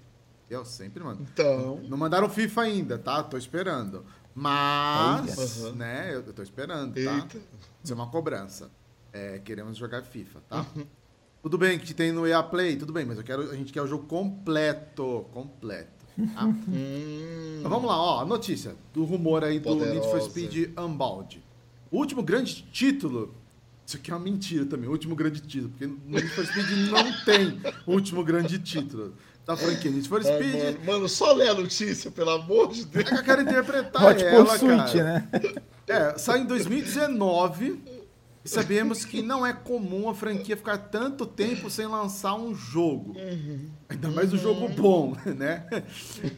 Eu 0.49 0.65
sempre 0.65 1.03
mando. 1.03 1.23
Então, 1.33 1.81
Não 1.89 1.97
mandaram 1.99 2.29
FIFA 2.29 2.63
ainda, 2.63 2.99
tá? 2.99 3.23
Tô 3.23 3.37
esperando. 3.37 4.05
Mas, 4.35 5.73
né, 5.75 6.11
eu 6.15 6.23
tô 6.33 6.43
esperando, 6.43 6.93
tá? 6.95 7.01
eita. 7.17 7.39
Isso 7.83 7.93
é 7.93 7.97
uma 7.97 8.09
cobrança. 8.09 8.71
É, 9.13 9.39
queremos 9.39 9.77
jogar 9.79 10.03
FIFA, 10.03 10.41
tá? 10.49 10.67
Uhum. 10.77 10.87
Tudo 11.43 11.57
bem 11.57 11.79
que 11.79 11.95
tem 11.95 12.13
no 12.13 12.27
EA 12.27 12.43
Play, 12.43 12.77
tudo 12.77 12.93
bem, 12.93 13.05
mas 13.07 13.17
eu 13.19 13.25
quero, 13.25 13.51
a 13.51 13.55
gente 13.57 13.73
quer 13.73 13.81
o 13.81 13.87
jogo 13.87 14.05
completo, 14.07 15.27
completo, 15.33 16.05
tá? 16.35 16.45
Hum, 16.45 17.57
Então, 17.61 17.71
vamos 17.71 17.87
lá, 17.89 17.97
ó, 17.99 18.25
notícia 18.25 18.75
do 18.93 19.05
rumor 19.05 19.43
aí 19.45 19.59
do 19.61 19.75
Need 19.75 20.01
for 20.01 20.21
Poderosa. 20.21 20.31
Speed 20.31 20.71
Unbound. 20.79 21.43
O 21.91 21.99
último 21.99 22.23
grande 22.23 22.63
título, 22.73 23.33
isso 23.87 23.97
aqui 23.97 24.11
é 24.11 24.15
uma 24.15 24.23
mentira 24.25 24.67
também, 24.67 24.89
o 24.89 24.93
último 24.93 25.15
grande 25.15 25.41
título, 25.41 25.71
porque 25.71 25.87
no 25.87 25.99
Need 26.07 26.29
for 26.29 26.45
Speed 26.45 26.91
não 26.91 27.25
tem 27.25 27.61
o 27.87 27.93
último 27.93 28.25
grande 28.25 28.59
título 28.59 29.15
da 29.47 29.57
franquia. 29.57 29.91
Need 29.91 30.09
for 30.09 30.21
ai, 30.27 30.35
Speed 30.35 30.63
mano, 30.65 30.79
mano, 30.85 31.09
só 31.09 31.33
lê 31.33 31.49
a 31.49 31.55
notícia, 31.55 32.11
pelo 32.11 32.31
amor 32.31 32.73
de 32.73 32.83
é 32.83 32.85
Deus. 32.85 33.09
que 33.09 33.15
eu 33.15 33.23
quero 33.23 33.43
interpretar 33.43 34.05
Hot 34.05 34.25
ela, 34.25 34.45
Pursuit, 34.45 34.77
cara. 34.77 35.03
né? 35.05 35.29
É, 35.87 36.19
sai 36.19 36.41
em 36.41 36.47
2019 36.47 37.81
e 38.45 38.49
sabemos 38.49 39.05
que 39.05 39.23
não 39.23 39.47
é 39.47 39.53
comum 39.53 40.09
a 40.09 40.15
franquia 40.15 40.57
ficar 40.57 40.79
tanto 40.79 41.25
tempo 41.25 41.71
sem 41.71 41.87
lançar 41.87 42.35
um 42.35 42.55
jogo. 42.57 43.15
Ainda 43.89 44.09
mais 44.09 44.33
um 44.33 44.37
jogo 44.37 44.69
bom, 44.69 45.15
né? 45.25 45.65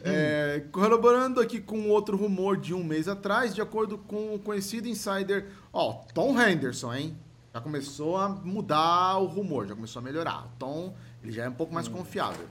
É, 0.03 0.63
corroborando 0.71 1.41
aqui 1.41 1.59
com 1.59 1.89
outro 1.89 2.15
rumor 2.15 2.57
de 2.57 2.75
um 2.75 2.83
mês 2.83 3.07
atrás, 3.07 3.55
de 3.55 3.61
acordo 3.61 3.97
com 3.97 4.35
o 4.35 4.39
conhecido 4.39 4.87
insider, 4.87 5.47
ó, 5.73 5.93
Tom 6.13 6.39
Henderson, 6.39 6.93
hein? 6.93 7.17
Já 7.51 7.59
começou 7.59 8.17
a 8.17 8.29
mudar 8.29 9.17
o 9.17 9.25
rumor, 9.25 9.67
já 9.67 9.73
começou 9.73 9.99
a 9.99 10.03
melhorar. 10.03 10.45
O 10.45 10.49
tom 10.59 10.93
ele 11.23 11.31
já 11.31 11.45
é 11.45 11.49
um 11.49 11.53
pouco 11.53 11.73
mais 11.73 11.87
confiável. 11.87 12.45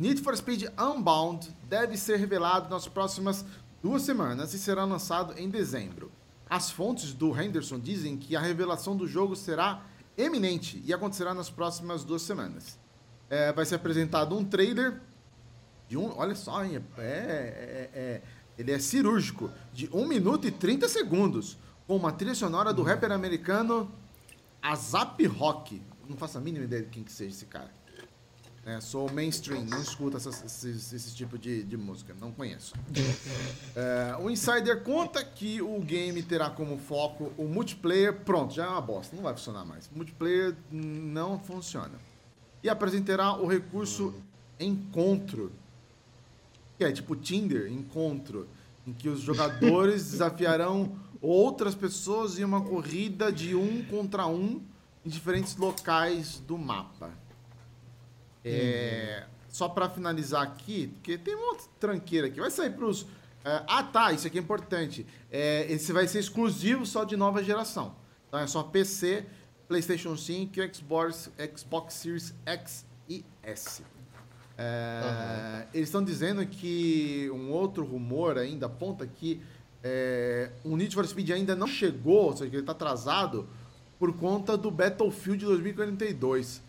Need 0.00 0.22
for 0.22 0.34
Speed 0.34 0.62
Unbound 0.78 1.54
deve 1.68 1.94
ser 1.98 2.16
revelado 2.16 2.70
nas 2.70 2.88
próximas 2.88 3.44
duas 3.82 4.00
semanas 4.00 4.54
e 4.54 4.58
será 4.58 4.82
lançado 4.86 5.38
em 5.38 5.50
dezembro. 5.50 6.10
As 6.48 6.70
fontes 6.70 7.12
do 7.12 7.38
Henderson 7.38 7.78
dizem 7.78 8.16
que 8.16 8.34
a 8.34 8.40
revelação 8.40 8.96
do 8.96 9.06
jogo 9.06 9.36
será 9.36 9.82
eminente 10.16 10.82
e 10.86 10.94
acontecerá 10.94 11.34
nas 11.34 11.50
próximas 11.50 12.02
duas 12.02 12.22
semanas. 12.22 12.78
É, 13.28 13.52
vai 13.52 13.66
ser 13.66 13.74
apresentado 13.74 14.34
um 14.34 14.42
trailer 14.42 15.02
de 15.86 15.98
um. 15.98 16.16
Olha 16.16 16.34
só, 16.34 16.64
hein, 16.64 16.82
é, 16.96 17.02
é- 17.02 17.90
é- 17.92 18.22
ele 18.56 18.72
é 18.72 18.78
cirúrgico, 18.78 19.50
de 19.70 19.86
1 19.92 20.08
minuto 20.08 20.48
e 20.48 20.50
30 20.50 20.88
segundos, 20.88 21.58
com 21.86 21.94
uma 21.96 22.10
trilha 22.10 22.34
sonora 22.34 22.72
do 22.72 22.82
rapper 22.82 23.12
americano 23.12 23.92
Azap 24.62 25.22
Rock. 25.26 25.82
Não 26.08 26.16
faço 26.16 26.38
a 26.38 26.40
mínima 26.40 26.64
ideia 26.64 26.84
de 26.84 26.88
quem 26.88 27.04
que 27.04 27.12
seja 27.12 27.34
esse 27.36 27.44
cara. 27.44 27.79
É, 28.66 28.78
sou 28.78 29.10
mainstream, 29.10 29.64
não 29.64 29.80
escuto 29.80 30.18
essas- 30.18 30.44
esses, 30.44 30.92
esse 30.92 31.14
tipo 31.14 31.38
de, 31.38 31.62
de 31.62 31.76
música, 31.78 32.14
não 32.20 32.30
conheço. 32.30 32.74
É, 33.74 34.16
o 34.20 34.28
Insider 34.28 34.82
conta 34.82 35.24
que 35.24 35.62
o 35.62 35.78
game 35.80 36.22
terá 36.24 36.50
como 36.50 36.76
foco 36.76 37.32
o 37.38 37.44
multiplayer. 37.44 38.12
Pronto, 38.24 38.52
já 38.52 38.64
é 38.66 38.68
uma 38.68 38.80
bosta, 38.80 39.14
não 39.16 39.22
vai 39.22 39.32
funcionar 39.32 39.64
mais. 39.64 39.86
O 39.86 39.96
multiplayer 39.96 40.54
não 40.70 41.38
funciona. 41.38 41.92
E 42.62 42.68
apresentará 42.68 43.32
o 43.36 43.46
recurso 43.46 44.12
Encontro, 44.58 45.50
que 46.76 46.84
é 46.84 46.90
tipo 46.92 47.14
Tinder, 47.16 47.72
Encontro, 47.72 48.46
em 48.86 48.92
que 48.92 49.08
os 49.08 49.20
jogadores 49.20 50.02
desafiarão 50.10 50.92
outras 51.22 51.74
pessoas 51.74 52.38
em 52.38 52.44
uma 52.44 52.60
corrida 52.62 53.30
de 53.32 53.54
um 53.54 53.82
contra 53.84 54.26
um 54.26 54.60
em 55.06 55.08
diferentes 55.08 55.56
locais 55.56 56.40
do 56.46 56.58
mapa. 56.58 57.10
É, 58.44 59.24
Só 59.48 59.68
para 59.68 59.88
finalizar 59.88 60.42
aqui, 60.42 60.88
porque 60.88 61.18
tem 61.18 61.34
uma 61.34 61.46
outra 61.48 61.66
tranqueira 61.78 62.26
aqui. 62.28 62.40
Vai 62.40 62.50
sair 62.50 62.70
para 62.70 62.86
os. 62.86 63.06
ah, 63.44 63.82
tá, 63.82 64.12
isso 64.12 64.26
aqui 64.26 64.38
é 64.38 64.40
importante. 64.40 65.06
É, 65.30 65.70
esse 65.72 65.92
vai 65.92 66.06
ser 66.06 66.20
exclusivo 66.20 66.86
só 66.86 67.04
de 67.04 67.16
nova 67.16 67.42
geração. 67.42 67.94
Então 68.28 68.40
é 68.40 68.46
só 68.46 68.62
PC, 68.62 69.26
PlayStation 69.68 70.16
5, 70.16 70.54
Xbox, 70.74 71.30
Xbox 71.56 71.94
Series 71.94 72.34
X 72.46 72.86
e 73.08 73.24
S. 73.42 73.82
É, 74.56 75.66
Eles 75.72 75.88
estão 75.88 76.04
dizendo 76.04 76.44
que 76.46 77.30
um 77.32 77.50
outro 77.50 77.84
rumor 77.84 78.36
ainda 78.36 78.66
aponta 78.66 79.06
que 79.06 79.40
é, 79.82 80.50
o 80.62 80.76
Need 80.76 80.94
for 80.94 81.06
Speed 81.06 81.30
ainda 81.30 81.56
não 81.56 81.66
chegou, 81.66 82.26
ou 82.26 82.36
seja, 82.36 82.50
que 82.50 82.56
ele 82.56 82.62
está 82.62 82.72
atrasado 82.72 83.48
por 83.98 84.12
conta 84.12 84.56
do 84.56 84.70
Battlefield 84.70 85.44
2042. 85.44 86.62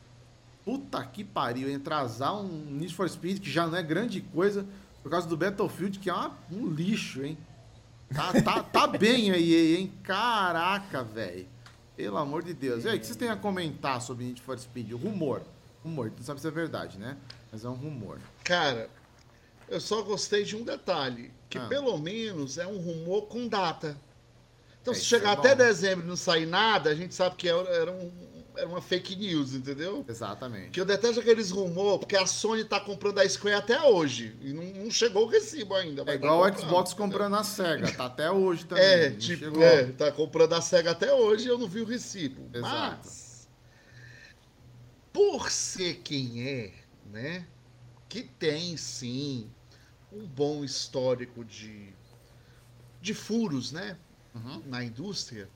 Puta 0.63 1.03
que 1.05 1.23
pariu, 1.23 1.69
hein? 1.69 1.75
atrasar 1.77 2.35
um 2.39 2.47
Need 2.47 2.93
for 2.93 3.09
Speed 3.09 3.39
que 3.39 3.49
já 3.49 3.65
não 3.65 3.75
é 3.77 3.81
grande 3.83 4.21
coisa 4.21 4.65
por 5.01 5.09
causa 5.09 5.27
do 5.27 5.35
Battlefield, 5.35 5.97
que 5.99 6.09
é 6.09 6.13
uma- 6.13 6.37
um 6.51 6.67
lixo, 6.67 7.23
hein? 7.23 7.37
Tá, 8.13 8.31
tá, 8.41 8.63
tá 8.63 8.87
bem 8.87 9.31
aí, 9.31 9.75
hein? 9.77 9.91
Caraca, 10.03 11.03
velho. 11.03 11.47
Pelo 11.95 12.17
amor 12.17 12.43
de 12.43 12.53
Deus. 12.53 12.83
E 12.83 12.89
aí, 12.89 12.97
o 12.97 12.99
que 12.99 13.05
vocês 13.05 13.17
têm 13.17 13.29
a 13.29 13.35
comentar 13.35 14.01
sobre 14.01 14.25
Need 14.25 14.41
for 14.41 14.57
Speed? 14.59 14.91
O 14.91 14.97
rumor. 14.97 15.41
Rumor, 15.83 16.11
não 16.15 16.23
sabe 16.23 16.39
se 16.39 16.47
é 16.47 16.51
verdade, 16.51 16.97
né? 16.99 17.17
Mas 17.51 17.65
é 17.65 17.69
um 17.69 17.73
rumor. 17.73 18.19
Cara, 18.43 18.89
eu 19.67 19.79
só 19.81 20.01
gostei 20.03 20.43
de 20.43 20.55
um 20.55 20.63
detalhe, 20.63 21.31
que 21.49 21.57
Ah. 21.57 21.65
pelo 21.67 21.97
menos 21.97 22.57
é 22.57 22.67
um 22.67 22.77
rumor 22.77 23.23
com 23.23 23.47
data. 23.47 23.97
Então, 24.81 24.93
É, 24.93 24.97
se 24.97 25.05
chegar 25.05 25.29
é 25.31 25.33
até 25.33 25.55
dezembro 25.55 26.05
e 26.05 26.07
não 26.09 26.15
sair 26.15 26.45
nada, 26.45 26.89
a 26.91 26.95
gente 26.95 27.13
sabe 27.15 27.35
que 27.35 27.47
era 27.47 27.91
um- 27.91 28.11
era 28.55 28.67
uma 28.67 28.81
fake 28.81 29.15
news, 29.15 29.53
entendeu? 29.53 30.05
Exatamente. 30.07 30.69
Que 30.71 30.81
eu 30.81 30.85
detesto 30.85 31.19
aqueles 31.19 31.51
rumores, 31.51 31.99
porque 31.99 32.15
a 32.15 32.25
Sony 32.25 32.63
tá 32.63 32.79
comprando 32.79 33.19
a 33.19 33.27
Square 33.27 33.55
até 33.55 33.81
hoje. 33.81 34.35
E 34.41 34.53
não, 34.53 34.63
não 34.83 34.91
chegou 34.91 35.25
o 35.25 35.29
recibo 35.29 35.73
ainda. 35.75 36.01
É 36.01 36.05
tá 36.05 36.15
igual 36.15 36.41
o 36.41 36.57
Xbox 36.57 36.93
comprando 36.93 37.35
a 37.35 37.43
SEGA, 37.43 37.91
tá 37.93 38.05
até 38.05 38.29
hoje 38.31 38.65
também. 38.65 38.83
É, 38.83 39.09
não 39.09 39.17
tipo, 39.17 39.39
chegou. 39.45 39.63
é, 39.63 39.85
tá 39.91 40.11
comprando 40.11 40.53
a 40.53 40.61
SEGA 40.61 40.91
até 40.91 41.13
hoje 41.13 41.45
e 41.45 41.47
eu 41.49 41.57
não 41.57 41.67
vi 41.67 41.81
o 41.81 41.85
recibo. 41.85 42.49
Exato. 42.53 42.99
Mas, 43.03 43.47
por 45.13 45.49
ser 45.51 45.95
quem 46.03 46.47
é, 46.47 46.73
né, 47.11 47.45
que 48.07 48.23
tem 48.23 48.77
sim 48.77 49.49
um 50.11 50.25
bom 50.25 50.63
histórico 50.63 51.43
de, 51.45 51.93
de 53.01 53.13
furos, 53.13 53.71
né, 53.71 53.97
Uhum. 54.33 54.61
na 54.65 54.81
indústria. 54.83 55.49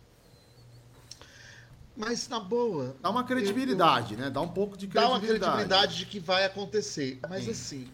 Mas, 1.97 2.27
na 2.27 2.39
boa, 2.39 2.95
Dá 3.01 3.09
uma 3.09 3.23
credibilidade, 3.23 4.17
né? 4.17 4.29
Dá 4.29 4.41
um 4.41 4.47
pouco 4.49 4.75
de 4.77 4.85
dá 4.87 5.07
uma 5.07 5.17
credibilidade. 5.19 5.53
credibilidade 5.55 5.97
de 5.97 6.05
que 6.05 6.19
vai 6.19 6.43
acontecer. 6.45 7.19
Mas 7.29 7.45
Sim. 7.45 7.51
assim, 7.51 7.87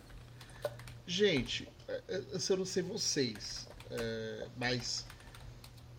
gente, 1.05 1.67
é, 1.87 2.01
é, 2.09 2.21
eu 2.49 2.57
não 2.57 2.65
sei 2.65 2.81
vocês, 2.83 3.67
é, 3.91 4.47
mas 4.57 5.05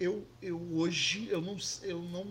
eu, 0.00 0.26
eu 0.40 0.60
hoje 0.74 1.28
eu 1.30 1.40
não, 1.40 1.56
eu 1.82 2.02
não, 2.02 2.26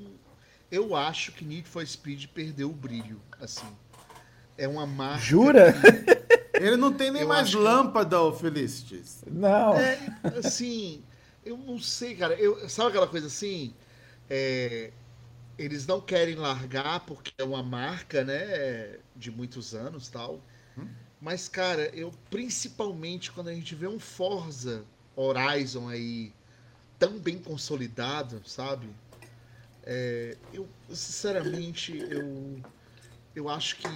eu 0.69 0.95
acho 0.95 1.31
que 1.31 1.45
Need 1.45 1.67
for 1.69 1.85
Speed 1.87 2.27
perdeu 2.27 2.69
o 2.69 2.73
brilho, 2.73 3.21
assim. 3.39 3.67
É 4.57 4.67
uma 4.67 4.85
marca. 4.85 5.23
Jura? 5.23 5.73
Ele 6.53 6.75
não 6.75 6.93
tem 6.93 7.09
nem 7.11 7.23
Eu 7.23 7.27
mais 7.27 7.49
que- 7.49 7.55
lâmpada, 7.55 8.21
ô 8.21 8.31
Felicities. 8.33 9.23
Não. 9.25 9.73
É, 9.75 9.97
assim, 10.43 11.01
eu 11.43 11.57
não 11.57 11.79
sei, 11.79 12.15
cara. 12.15 12.35
Eu, 12.35 12.69
sabe 12.69 12.89
aquela 12.89 13.07
coisa 13.07 13.25
assim? 13.27 13.73
É, 14.29 14.91
eles 15.63 15.85
não 15.85 16.01
querem 16.01 16.35
largar 16.35 17.01
porque 17.01 17.31
é 17.37 17.43
uma 17.43 17.63
marca, 17.63 18.23
né? 18.23 18.97
De 19.15 19.31
muitos 19.31 19.73
anos 19.73 20.09
tal. 20.09 20.41
Mas, 21.19 21.47
cara, 21.47 21.83
eu 21.93 22.11
principalmente 22.31 23.31
quando 23.31 23.49
a 23.49 23.53
gente 23.53 23.75
vê 23.75 23.87
um 23.87 23.99
Forza 23.99 24.83
Horizon 25.15 25.87
aí 25.87 26.33
tão 26.97 27.19
bem 27.19 27.37
consolidado, 27.37 28.41
sabe? 28.45 28.89
É, 29.83 30.35
eu, 30.53 30.67
sinceramente, 30.89 31.95
eu, 32.09 32.59
eu 33.35 33.49
acho 33.49 33.77
que 33.77 33.87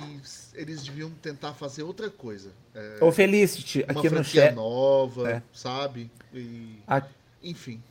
eles 0.53 0.83
deviam 0.83 1.09
tentar 1.11 1.53
fazer 1.53 1.83
outra 1.83 2.09
coisa. 2.09 2.51
É, 2.73 3.03
Ô 3.03 3.11
Felicity, 3.11 3.83
uma 3.89 3.99
aqui 3.99 4.09
no 4.09 4.15
franquia 4.17 4.41
chat. 4.45 4.55
nova, 4.55 5.29
É. 5.31 5.41
sabe? 5.53 6.11
E, 6.33 6.77
a- 6.87 7.03
enfim. 7.43 7.81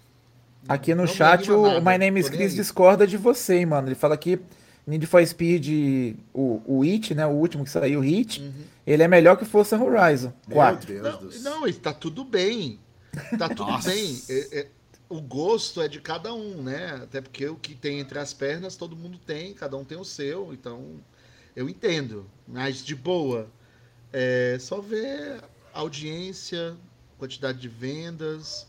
Aqui 0.69 0.95
no 0.95 1.03
Não 1.03 1.07
chat 1.07 1.51
o 1.51 1.63
nada, 1.63 1.81
My 1.81 1.99
Name 1.99 2.21
is 2.21 2.29
Chris 2.29 2.53
aí. 2.53 2.57
discorda 2.59 3.07
de 3.07 3.17
você, 3.17 3.57
hein, 3.59 3.67
mano. 3.67 3.89
Ele 3.89 3.95
fala 3.95 4.17
que 4.17 4.39
Need 4.87 5.07
for 5.07 5.27
Speed, 5.27 6.17
o, 6.33 6.61
o 6.67 6.83
It, 6.83 7.15
né? 7.15 7.27
O 7.27 7.31
último 7.31 7.65
que 7.65 7.71
saiu, 7.71 8.01
o 8.01 8.03
Hit, 8.03 8.53
ele 8.87 9.03
é 9.03 9.09
melhor 9.09 9.37
que 9.37 9.45
Forza 9.45 9.77
Horizon 9.83 10.33
Meu 10.47 10.57
4. 10.57 10.87
Deus 10.87 11.03
Não, 11.03 11.19
do 11.21 11.33
céu. 11.33 11.43
não, 11.51 11.69
e 11.69 11.73
tá 11.73 11.93
tudo 11.93 12.25
bem. 12.25 12.79
Tá 13.39 13.49
tudo 13.49 13.71
Nossa. 13.71 13.91
bem. 13.91 14.21
É- 14.29 14.59
é- 14.61 14.67
o 15.09 15.21
gosto 15.21 15.81
é 15.81 15.89
de 15.89 16.01
cada 16.01 16.35
um, 16.35 16.63
né? 16.63 17.01
Até 17.03 17.21
porque 17.21 17.47
o 17.47 17.57
que 17.57 17.75
tem 17.75 18.01
entre 18.01 18.19
as 18.19 18.33
pernas 18.35 18.75
todo 18.77 18.97
mundo 18.97 19.19
tem, 19.19 19.53
cada 19.55 19.77
um 19.77 19.85
tem 19.85 19.97
o 19.99 20.05
seu, 20.05 20.53
então 20.53 20.83
eu 21.55 21.69
entendo. 21.69 22.27
Mas 22.49 22.85
de 22.85 22.95
boa, 22.95 23.49
é 24.13 24.57
só 24.59 24.81
ver 24.81 25.41
audiência, 25.73 26.75
quantidade 27.19 27.59
de 27.59 27.69
vendas, 27.69 28.67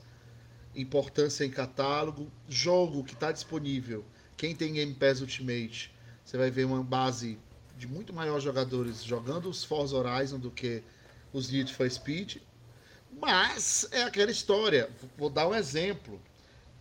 importância 0.76 1.45
em 1.45 1.49
catálogo, 1.49 2.32
jogo 2.47 3.03
que 3.03 3.13
está 3.13 3.32
disponível. 3.32 4.03
Quem 4.38 4.55
tem 4.55 4.73
Game 4.73 4.93
Pass 4.93 5.21
Ultimate, 5.21 5.93
você 6.23 6.38
vai 6.38 6.49
ver 6.51 6.65
uma 6.65 6.84
base 6.84 7.38
de 7.78 7.88
muito 7.88 8.13
maiores 8.13 8.43
jogadores 8.43 9.03
jogando 9.03 9.49
os 9.49 9.63
Forza 9.63 9.95
Horizon 9.95 10.39
do 10.39 10.51
que 10.51 10.84
os 11.32 11.49
Need 11.49 11.73
for 11.73 11.89
Speed. 11.89 12.38
Mas 13.19 13.88
é 13.91 14.03
aquela 14.03 14.32
história. 14.32 14.89
Vou 15.17 15.30
dar 15.30 15.47
um 15.47 15.55
exemplo. 15.55 16.19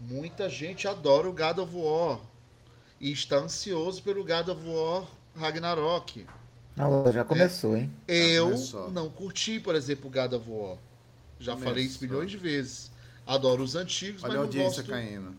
Muita 0.00 0.48
gente 0.48 0.88
adora 0.88 1.28
o 1.28 1.32
God 1.32 1.58
of 1.58 1.74
War 1.74 2.20
e 3.00 3.12
está 3.12 3.36
ansioso 3.36 4.02
pelo 4.02 4.24
God 4.24 4.48
of 4.48 4.66
War 4.66 5.06
Ragnarok. 5.36 6.26
Ah, 6.76 6.88
já 7.12 7.24
começou, 7.24 7.76
hein? 7.76 7.90
Eu 8.08 8.46
começou. 8.46 8.90
não 8.90 9.08
curti, 9.08 9.60
por 9.60 9.74
exemplo, 9.76 10.08
o 10.08 10.10
God 10.10 10.32
of 10.32 10.50
War. 10.50 10.76
Já 11.38 11.52
Começou. 11.52 11.58
falei 11.58 11.84
isso 11.84 12.02
milhões 12.02 12.30
de 12.30 12.36
vezes. 12.36 12.90
Adoro 13.26 13.62
os 13.62 13.74
antigos, 13.74 14.22
Olha 14.22 14.34
a 14.34 14.36
mas 14.36 14.36
não 14.36 14.44
audiência 14.46 14.82
gosto. 14.82 14.90
caindo. 14.90 15.34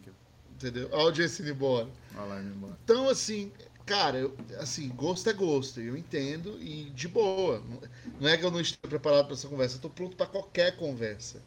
Entendeu? 0.56 0.90
A 0.94 0.98
audiência 1.02 1.42
indo 1.42 1.52
embora. 1.52 1.88
Olha 2.16 2.26
lá, 2.26 2.42
indo 2.42 2.56
embora. 2.56 2.78
Então, 2.84 3.10
assim, 3.10 3.52
cara, 3.86 4.18
eu- 4.18 4.36
assim, 4.60 4.90
gosto 4.90 5.30
é 5.30 5.34
gosto, 5.34 5.80
eu 5.82 5.96
entendo 5.98 6.58
e 6.62 6.86
de 6.92 7.08
boa. 7.08 7.60
Não- 7.60 7.82
Não 8.22 8.30
é 8.30 8.38
que 8.38 8.46
eu 8.46 8.50
não 8.52 8.62
esteja 8.62 8.80
preparado 8.88 9.26
para 9.26 9.34
essa 9.34 9.48
conversa, 9.48 9.76
eu 9.78 9.82
tô 9.82 9.90
pronto 9.90 10.16
para 10.16 10.26
qualquer 10.26 10.78
conversa. 10.78 11.42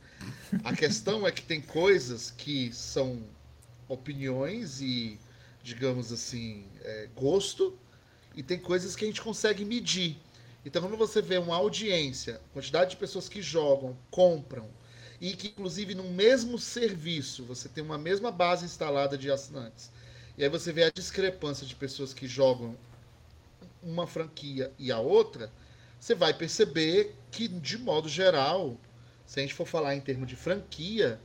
A 0.62 0.74
questão 0.76 1.26
é 1.26 1.32
que 1.32 1.42
tem 1.42 1.60
coisas 1.60 2.30
que 2.30 2.70
são 2.72 3.22
opiniões 3.88 4.80
e, 4.80 5.18
digamos 5.62 6.12
assim, 6.12 6.66
é, 6.82 7.08
gosto, 7.16 7.76
e 8.36 8.42
tem 8.42 8.58
coisas 8.58 8.94
que 8.94 9.04
a 9.04 9.08
gente 9.08 9.22
consegue 9.22 9.64
medir. 9.64 10.18
Então, 10.64 10.82
quando 10.82 10.96
você 10.96 11.22
vê 11.22 11.38
uma 11.38 11.56
audiência, 11.56 12.40
quantidade 12.52 12.90
de 12.90 12.96
pessoas 12.96 13.28
que 13.28 13.40
jogam, 13.40 13.96
compram, 14.10 14.68
e 15.20 15.34
que, 15.34 15.48
inclusive, 15.48 15.94
no 15.94 16.04
mesmo 16.04 16.58
serviço, 16.58 17.44
você 17.44 17.68
tem 17.68 17.82
uma 17.82 17.98
mesma 17.98 18.30
base 18.30 18.64
instalada 18.64 19.18
de 19.18 19.30
assinantes, 19.30 19.90
E 20.36 20.44
aí 20.44 20.48
você 20.48 20.72
vê 20.72 20.84
a 20.84 20.90
discrepância 20.90 21.66
de 21.66 21.74
pessoas 21.74 22.14
que 22.14 22.28
jogam 22.28 22.76
uma 23.82 24.06
franquia 24.06 24.72
e 24.78 24.92
a 24.92 24.98
outra, 24.98 25.52
você 25.98 26.14
vai 26.14 26.32
perceber 26.34 27.16
que, 27.30 27.48
de 27.48 27.78
modo 27.78 28.08
geral, 28.08 28.78
se 29.26 29.40
a 29.40 29.42
gente 29.42 29.54
for 29.54 29.66
falar 29.66 29.94
em 29.96 30.00
termos 30.00 30.28
de 30.28 30.36
franquia, 30.36 31.20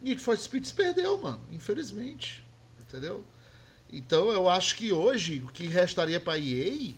Need 0.00 0.20
for 0.20 0.36
Speed 0.38 0.70
perdeu, 0.72 1.18
mano. 1.18 1.40
Infelizmente. 1.50 2.44
Entendeu? 2.80 3.24
Então 3.92 4.30
eu 4.32 4.48
acho 4.48 4.76
que 4.76 4.92
hoje 4.92 5.40
o 5.42 5.48
que 5.48 5.66
restaria 5.66 6.20
pra 6.20 6.38
EA, 6.38 6.94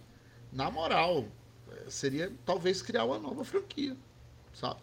na 0.52 0.70
moral, 0.70 1.26
eh, 1.70 1.90
seria 1.90 2.32
talvez 2.44 2.82
criar 2.82 3.04
uma 3.04 3.18
nova 3.18 3.44
franquia. 3.44 3.96
Sabe? 4.52 4.80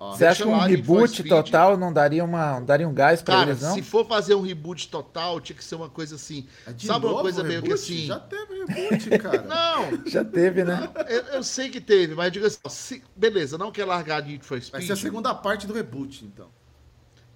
Ó, 0.00 0.12
Você 0.16 0.24
acha 0.24 0.42
que 0.42 0.48
um 0.48 0.58
reboot 0.58 1.22
total 1.24 1.76
não 1.76 1.92
daria, 1.92 2.24
uma, 2.24 2.58
não 2.58 2.64
daria 2.66 2.88
um 2.88 2.94
gás 2.94 3.22
pra 3.22 3.34
Cara, 3.36 3.50
eles, 3.50 3.60
não? 3.60 3.74
se 3.74 3.82
for 3.82 4.06
fazer 4.06 4.34
um 4.34 4.40
reboot 4.40 4.88
total, 4.88 5.40
tinha 5.40 5.54
que 5.56 5.62
ser 5.64 5.74
uma 5.74 5.90
coisa 5.90 6.16
assim. 6.16 6.48
é 6.66 6.72
de 6.72 6.86
Sabe 6.86 7.04
uma 7.06 7.20
coisa 7.20 7.42
o 7.42 7.44
meio 7.44 7.62
que 7.62 7.68
reboot? 7.68 7.74
assim? 7.74 8.06
Já 8.06 8.18
teve 8.18 8.54
reboot, 8.64 9.10
cara. 9.12 9.42
Não, 9.46 10.02
Já 10.06 10.24
teve, 10.24 10.64
né? 10.64 10.90
eu, 11.08 11.20
eu 11.34 11.42
sei 11.44 11.68
que 11.68 11.80
teve, 11.80 12.14
mas 12.14 12.32
diga 12.32 12.46
assim, 12.46 12.58
se- 12.68 13.04
beleza, 13.14 13.58
não 13.58 13.70
quer 13.70 13.84
largar 13.84 14.22
Need 14.24 14.44
for 14.44 14.60
Vai 14.72 14.80
Speed? 14.80 14.86
ser 14.86 14.92
a 14.94 14.96
segunda 14.96 15.34
parte 15.34 15.66
do 15.66 15.74
reboot, 15.74 16.24
então. 16.24 16.48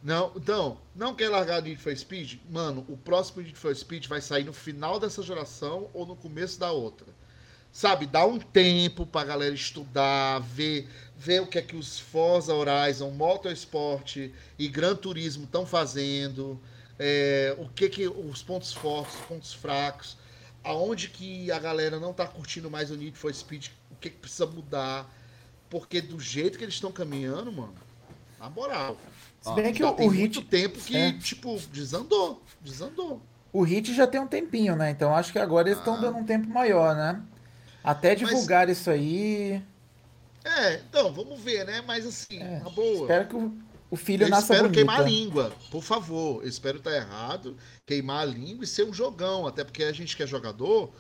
Não, 0.03 0.33
então, 0.37 0.79
não 0.95 1.15
quer 1.15 1.29
largar 1.31 1.62
Need 1.62 1.81
for 1.81 1.97
Speed? 1.97 2.41
Mano, 2.51 2.85
o 2.89 2.97
próximo 2.97 3.43
Need 3.43 3.57
for 3.59 3.75
Speed 3.75 4.07
vai 4.07 4.21
sair 4.21 4.45
no 4.45 4.53
final 4.53 5.01
dessa 5.01 5.23
geração 5.23 5.89
ou 5.95 6.07
no 6.07 6.17
começo 6.17 6.59
da 6.61 6.71
outra. 6.73 7.07
Sabe, 7.73 8.07
dá 8.07 8.25
um 8.25 8.39
tempo 8.39 9.05
pra 9.07 9.25
galera 9.25 9.55
estudar, 9.55 10.41
ver, 10.41 10.89
ver 11.17 11.41
o 11.43 11.47
que 11.47 11.59
é 11.59 11.62
que 11.62 11.77
os 11.77 11.99
Forza 11.99 12.55
Horizon, 12.55 13.11
Motorsport 13.11 14.17
e 14.59 14.69
Gran 14.69 14.95
Turismo 14.97 15.45
estão 15.45 15.65
fazendo, 15.67 16.61
é, 16.99 17.55
o 17.59 17.69
que 17.69 17.89
que 17.89 18.07
os 18.09 18.43
pontos 18.43 18.73
fortes, 18.73 19.15
os 19.15 19.21
pontos 19.27 19.53
fracos, 19.55 20.17
aonde 20.62 21.09
que 21.09 21.51
a 21.51 21.59
galera 21.59 21.99
não 22.01 22.12
tá 22.12 22.27
curtindo 22.27 22.71
mais 22.71 22.91
o 22.91 22.97
Need 22.97 23.17
for 23.17 23.33
Speed, 23.35 23.69
o 23.91 23.97
que 23.97 24.11
que 24.11 24.17
precisa 24.17 24.47
mudar, 24.47 25.09
porque 25.71 26.01
do 26.01 26.19
jeito 26.21 26.59
que 26.59 26.65
eles 26.65 26.75
estão 26.75 26.93
caminhando, 26.93 27.51
mano, 27.53 27.75
na 28.39 28.51
moral, 28.51 28.97
Se 29.41 29.53
bem 29.55 29.73
que 29.73 29.79
já 29.81 29.91
o, 29.91 29.95
tem 29.95 30.09
o 30.09 30.12
muito 30.12 30.41
Hit, 30.41 30.49
tempo 30.49 30.79
que, 30.81 30.97
é. 30.97 31.12
tipo, 31.12 31.59
desandou. 31.73 32.43
Desandou. 32.61 33.23
o 33.53 33.62
Hit 33.62 33.95
já 33.95 34.07
tem 34.07 34.21
um 34.21 34.27
tempinho, 34.27 34.75
né? 34.77 34.91
Então 34.91 35.15
acho 35.15 35.33
que 35.33 35.39
agora 35.39 35.69
eles 35.69 35.79
estão 35.79 35.95
Ah. 35.95 35.99
dando 36.01 36.19
um 36.19 36.25
tempo 36.25 36.49
maior, 36.49 36.95
né? 36.95 37.23
Até 37.83 38.15
divulgar 38.15 38.69
isso 38.69 38.91
aí. 38.91 39.62
É, 40.45 40.75
então, 40.75 41.13
vamos 41.13 41.41
ver, 41.41 41.65
né? 41.67 41.83
Mas 41.87 42.07
assim, 42.07 42.39
É, 42.39 42.61
na 42.61 42.69
boa. 42.71 43.03
Espero 43.03 43.29
que 43.29 43.37
o, 43.37 43.59
o 43.91 43.97
filho 43.97 44.25
Eu 44.25 44.29
nasça 44.29 44.43
espero 44.53 44.65
bonito. 44.65 44.75
queimar 44.75 45.01
a 45.01 45.05
língua, 45.05 45.53
por 45.71 45.83
favor. 45.83 46.43
Eu 46.43 46.49
espero 46.49 46.79
estar 46.79 46.95
errado, 46.95 47.57
queimar 47.87 48.23
a 48.23 48.25
língua 48.27 48.65
e 48.65 48.67
ser 48.67 48.85
um 48.85 48.93
jogão. 48.93 49.47
Até 49.47 49.65
porque 49.65 49.85
a 49.85 49.93
gente 49.93 50.17
que 50.17 50.23
é 50.23 50.27
jogador, 50.27 50.93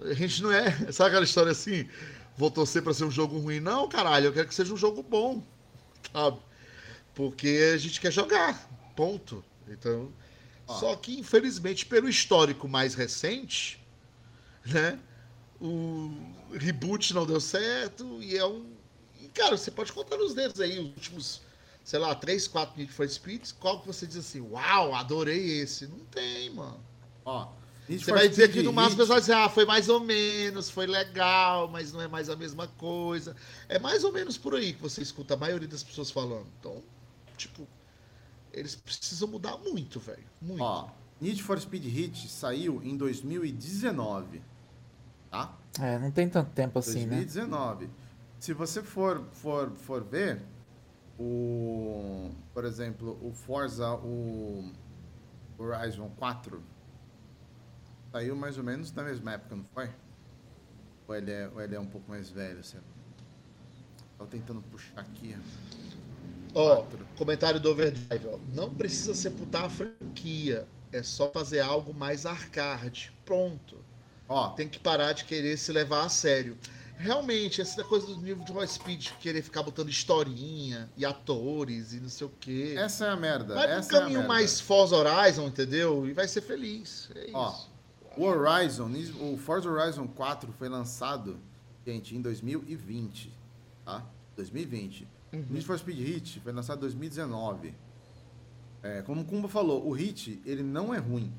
a 0.00 0.14
gente 0.14 0.42
não 0.42 0.52
é. 0.52 0.70
Sabe 0.92 1.08
aquela 1.10 1.24
história 1.24 1.52
assim? 1.52 1.88
Vou 2.36 2.50
torcer 2.50 2.82
pra 2.82 2.94
ser 2.94 3.04
um 3.04 3.10
jogo 3.10 3.38
ruim. 3.38 3.60
Não, 3.60 3.88
caralho, 3.88 4.26
eu 4.26 4.32
quero 4.32 4.48
que 4.48 4.54
seja 4.54 4.72
um 4.72 4.76
jogo 4.76 5.02
bom. 5.02 5.42
Sabe? 6.12 6.38
Porque 7.14 7.72
a 7.74 7.78
gente 7.78 8.00
quer 8.00 8.12
jogar. 8.12 8.68
Ponto. 8.96 9.44
Então. 9.68 10.12
Ó. 10.66 10.74
Só 10.74 10.96
que, 10.96 11.18
infelizmente, 11.18 11.84
pelo 11.86 12.08
histórico 12.08 12.68
mais 12.68 12.94
recente, 12.94 13.80
né? 14.64 14.98
O 15.60 16.10
reboot 16.52 17.12
não 17.14 17.24
deu 17.26 17.40
certo 17.40 18.22
e 18.22 18.36
é 18.36 18.44
um. 18.44 18.73
Cara, 19.34 19.56
você 19.56 19.70
pode 19.70 19.92
contar 19.92 20.16
nos 20.16 20.34
dedos 20.34 20.60
aí 20.60 20.78
os 20.78 20.86
últimos, 20.86 21.42
sei 21.82 21.98
lá, 21.98 22.14
3, 22.14 22.48
4 22.48 22.78
Need 22.78 22.92
for 22.92 23.08
Speeds. 23.08 23.52
Qual 23.52 23.80
que 23.80 23.86
você 23.86 24.06
diz 24.06 24.16
assim, 24.16 24.40
uau, 24.40 24.94
adorei 24.94 25.60
esse? 25.60 25.86
Não 25.86 26.00
tem, 26.06 26.50
mano. 26.50 26.80
Ó, 27.24 27.48
Need 27.88 28.02
Você 28.02 28.10
for 28.10 28.18
vai 28.18 28.28
dizer 28.28 28.50
que 28.50 28.62
no 28.62 28.72
máximo 28.72 28.94
o 28.94 28.98
pessoal 28.98 29.16
vai 29.16 29.20
dizer, 29.20 29.34
ah, 29.34 29.48
foi 29.48 29.66
mais 29.66 29.88
ou 29.88 30.00
menos, 30.00 30.70
foi 30.70 30.86
legal, 30.86 31.68
mas 31.68 31.92
não 31.92 32.00
é 32.00 32.08
mais 32.08 32.30
a 32.30 32.36
mesma 32.36 32.66
coisa. 32.66 33.36
É 33.68 33.78
mais 33.78 34.04
ou 34.04 34.12
menos 34.12 34.38
por 34.38 34.54
aí 34.54 34.72
que 34.72 34.80
você 34.80 35.02
escuta 35.02 35.34
a 35.34 35.36
maioria 35.36 35.68
das 35.68 35.82
pessoas 35.82 36.10
falando. 36.10 36.46
Então, 36.58 36.82
tipo, 37.36 37.68
eles 38.52 38.74
precisam 38.74 39.28
mudar 39.28 39.58
muito, 39.58 40.00
velho. 40.00 40.24
Muito. 40.40 40.62
Ó, 40.62 40.88
Need 41.20 41.42
for 41.42 41.60
Speed 41.60 41.84
Hit 41.84 42.28
saiu 42.28 42.80
em 42.82 42.96
2019. 42.96 44.42
Tá? 45.30 45.54
É, 45.80 45.98
não 45.98 46.10
tem 46.10 46.28
tanto 46.28 46.52
tempo 46.52 46.78
assim, 46.78 47.06
né? 47.06 47.16
2019. 47.16 47.90
Se 48.44 48.52
você 48.52 48.82
for, 48.82 49.24
for, 49.32 49.70
for 49.70 50.04
ver, 50.04 50.42
o, 51.18 52.30
por 52.52 52.66
exemplo, 52.66 53.18
o 53.22 53.32
Forza, 53.32 53.94
o 53.94 54.70
Horizon 55.56 56.10
4, 56.18 56.62
saiu 58.12 58.36
mais 58.36 58.58
ou 58.58 58.62
menos 58.62 58.92
na 58.92 59.02
mesma 59.02 59.32
época, 59.32 59.56
não 59.56 59.64
foi? 59.64 59.88
Ou 61.08 61.14
ele 61.16 61.32
é, 61.32 61.48
ou 61.54 61.62
ele 61.62 61.74
é 61.74 61.80
um 61.80 61.86
pouco 61.86 62.10
mais 62.10 62.28
velho? 62.28 62.62
Sei 62.62 62.78
lá. 62.80 62.84
Tô 64.18 64.26
tentando 64.26 64.60
puxar 64.60 65.00
aqui. 65.00 65.34
Ó, 66.54 66.82
Quatro. 66.82 67.06
comentário 67.16 67.58
do 67.58 67.70
Overdrive, 67.70 68.26
ó. 68.26 68.38
Não 68.52 68.74
precisa 68.74 69.14
sepultar 69.14 69.64
a 69.64 69.70
franquia. 69.70 70.68
É 70.92 71.02
só 71.02 71.30
fazer 71.30 71.60
algo 71.60 71.94
mais 71.94 72.26
arcade. 72.26 73.10
Pronto. 73.24 73.78
Ó, 74.28 74.50
Tem 74.50 74.68
que 74.68 74.78
parar 74.78 75.14
de 75.14 75.24
querer 75.24 75.56
se 75.56 75.72
levar 75.72 76.04
a 76.04 76.10
sério. 76.10 76.58
Realmente, 76.96 77.60
essa 77.60 77.82
coisa 77.84 78.06
do 78.06 78.16
nível 78.16 78.44
de 78.44 78.52
Hot 78.52 78.70
Speed, 78.70 79.10
querer 79.20 79.42
ficar 79.42 79.62
botando 79.62 79.88
historinha 79.88 80.88
e 80.96 81.04
atores 81.04 81.92
e 81.92 82.00
não 82.00 82.08
sei 82.08 82.26
o 82.26 82.30
quê. 82.40 82.74
essa 82.78 83.06
é 83.06 83.10
a 83.10 83.16
merda. 83.16 83.54
Vai 83.54 83.66
pra 83.66 83.76
um 83.76 83.78
essa 83.78 83.96
é 83.96 84.00
caminho 84.00 84.18
merda. 84.20 84.28
mais 84.28 84.60
Forza 84.60 84.96
Horizon, 84.96 85.48
entendeu? 85.48 86.06
E 86.06 86.12
vai 86.12 86.28
ser 86.28 86.40
feliz. 86.40 87.10
É 87.14 87.24
isso. 87.26 87.32
Ó, 87.34 87.66
o 88.16 88.24
Horizon, 88.24 88.90
o 89.20 89.36
Forza 89.36 89.68
Horizon 89.68 90.06
4 90.06 90.52
foi 90.52 90.68
lançado, 90.68 91.38
gente, 91.84 92.16
em 92.16 92.22
2020, 92.22 93.32
tá? 93.84 94.04
2020. 94.36 95.08
Uhum. 95.32 95.44
Need 95.50 95.66
for 95.66 95.78
Speed 95.78 95.98
Hit 95.98 96.40
foi 96.40 96.52
lançado 96.52 96.78
em 96.78 96.80
2019. 96.82 97.74
É, 98.82 99.02
como 99.02 99.22
o 99.22 99.24
Kumba 99.24 99.48
falou, 99.48 99.86
o 99.86 99.92
Hit, 99.92 100.40
ele 100.44 100.62
não 100.62 100.94
é 100.94 100.98
ruim, 100.98 101.32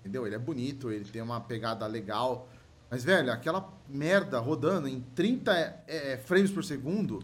entendeu? 0.00 0.26
Ele 0.26 0.34
é 0.34 0.38
bonito, 0.38 0.90
ele 0.90 1.04
tem 1.04 1.22
uma 1.22 1.40
pegada 1.40 1.86
legal. 1.86 2.48
Mas, 2.90 3.04
velho, 3.04 3.32
aquela 3.32 3.72
merda 3.88 4.38
rodando 4.38 4.86
em 4.88 5.00
30 5.14 5.52
é, 5.52 5.82
é, 5.86 6.16
frames 6.16 6.50
por 6.50 6.64
segundo 6.64 7.20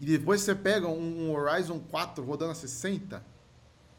e 0.00 0.06
depois 0.06 0.40
você 0.40 0.54
pega 0.54 0.88
um, 0.88 1.28
um 1.28 1.34
Horizon 1.34 1.78
4 1.78 2.24
rodando 2.24 2.52
a 2.52 2.54
60, 2.54 3.22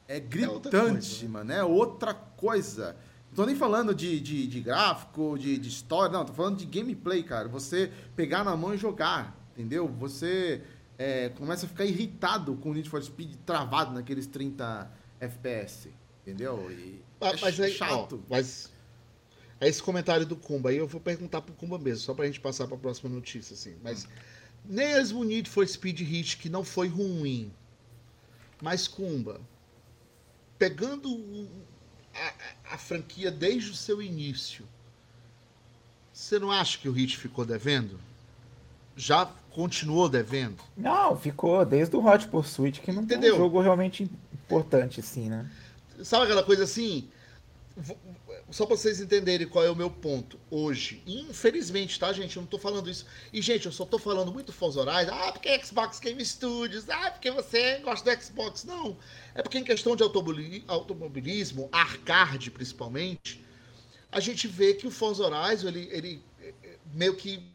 é 0.08 0.16
outra 0.48 0.72
gritante, 0.72 1.26
né? 1.26 1.30
mano. 1.32 1.52
É 1.52 1.64
outra 1.64 2.14
coisa. 2.14 2.96
Não 3.30 3.36
tô 3.36 3.46
nem 3.46 3.56
falando 3.56 3.94
de, 3.94 4.20
de, 4.20 4.48
de 4.48 4.62
gráfico, 4.62 5.38
de, 5.38 5.58
de 5.58 5.70
história, 5.70 6.12
não. 6.14 6.26
Tô 6.26 6.34
falando 6.34 6.58
de 6.58 6.66
gameplay, 6.66 7.24
cara. 7.24 7.48
Você 7.50 7.92
pegar 8.16 8.44
na 8.44 8.56
mão 8.56 8.74
e 8.74 8.78
jogar, 8.78 9.36
entendeu? 9.56 9.88
Você 10.00 10.62
é, 10.98 11.30
começa 11.30 11.66
a 11.66 11.70
ficar 11.70 11.86
irritado 11.86 12.56
com 12.56 12.72
o 12.72 12.74
Need 12.74 12.90
for 12.90 13.04
Speed 13.04 13.36
travado 13.46 13.94
naqueles 13.94 14.28
30 14.28 14.90
FPS, 15.20 15.90
entendeu? 16.22 16.72
E 16.72 17.02
Ah, 17.20 17.30
é 17.30 17.38
mas 17.42 17.72
chato. 17.74 18.24
ó, 18.24 18.28
mas 18.30 18.72
é 19.60 19.68
esse 19.68 19.82
comentário 19.82 20.26
do 20.26 20.36
Kumba 20.36 20.70
aí 20.70 20.78
eu 20.78 20.88
vou 20.88 21.00
perguntar 21.02 21.42
pro 21.42 21.54
Kumba 21.54 21.78
mesmo, 21.80 22.00
só 22.04 22.14
pra 22.14 22.26
gente 22.26 22.40
passar 22.40 22.68
pra 22.68 22.78
próxima 22.78 23.10
notícia, 23.10 23.54
assim. 23.54 23.76
Mas 23.84 24.08
mesmo 24.64 25.20
o 25.20 25.24
Need 25.24 25.50
for 25.50 25.68
Speed 25.68 26.00
Hit, 26.02 26.38
que 26.38 26.50
não 26.50 26.64
foi 26.64 26.88
ruim, 26.88 27.52
mas 28.62 28.88
Kumba, 28.88 29.40
pegando 30.58 31.48
a, 32.14 32.28
a- 32.72 32.74
a 32.76 32.78
franquia 32.78 33.32
desde 33.32 33.72
o 33.72 33.76
seu 33.76 34.02
início, 34.02 34.68
você 36.12 36.40
não 36.40 36.52
acha 36.52 36.78
que 36.78 36.88
o 36.90 36.92
Hit 36.94 37.18
ficou 37.18 37.46
devendo? 37.46 38.00
Já 38.96 39.26
continuou 39.52 40.08
devendo? 40.08 40.64
Não, 40.78 41.18
ficou 41.18 41.66
desde 41.66 41.96
o 41.96 42.06
Hot 42.06 42.28
Pursuit, 42.30 42.80
que 42.82 42.92
não 42.92 43.04
Entendeu? 43.04 43.36
um 43.36 43.38
jogo 43.38 43.60
realmente 43.62 44.10
importante, 44.34 45.00
assim, 45.02 45.30
né? 45.30 45.50
Sabe 46.04 46.24
aquela 46.26 46.44
coisa 46.44 46.64
assim? 46.64 47.10
Só 48.52 48.66
pra 48.66 48.78
vocês 48.78 49.02
entenderem 49.02 49.48
qual 49.48 49.66
é 49.66 49.70
o 49.72 49.76
meu 49.76 49.90
ponto 49.90 50.40
hoje. 50.52 51.02
Infelizmente, 51.08 52.00
tá, 52.00 52.14
gente? 52.14 52.38
Eu 52.38 52.42
não 52.44 52.48
tô 52.48 52.60
falando 52.60 52.90
isso. 52.90 53.06
E, 53.34 53.42
gente, 53.42 53.66
eu 53.66 53.72
só 53.72 53.86
tô 53.86 53.98
falando 53.98 54.32
muito 54.32 54.54
Forza 54.54 54.82
Horizon. 54.82 55.14
Ah, 55.14 55.32
porque 55.32 55.50
é 55.50 55.64
Xbox 55.64 56.00
Game 56.00 56.24
Studios. 56.24 56.88
Ah, 56.90 57.10
porque 57.12 57.32
você 57.32 57.80
gosta 57.80 58.16
do 58.16 58.24
Xbox. 58.24 58.64
Não. 58.64 58.98
É 59.34 59.42
porque 59.42 59.58
em 59.58 59.64
questão 59.64 59.96
de 59.96 60.04
automobili- 60.04 60.64
automobilismo, 60.68 61.68
arcade 61.72 62.52
principalmente, 62.52 63.44
a 64.12 64.20
gente 64.20 64.48
vê 64.48 64.76
que 64.76 64.86
o 64.86 64.92
Forza 64.92 65.24
Horizon, 65.28 65.68
ele, 65.68 65.90
ele 65.92 66.24
eh, 66.40 66.54
eh, 66.64 66.78
meio 66.94 67.16
que 67.16 67.52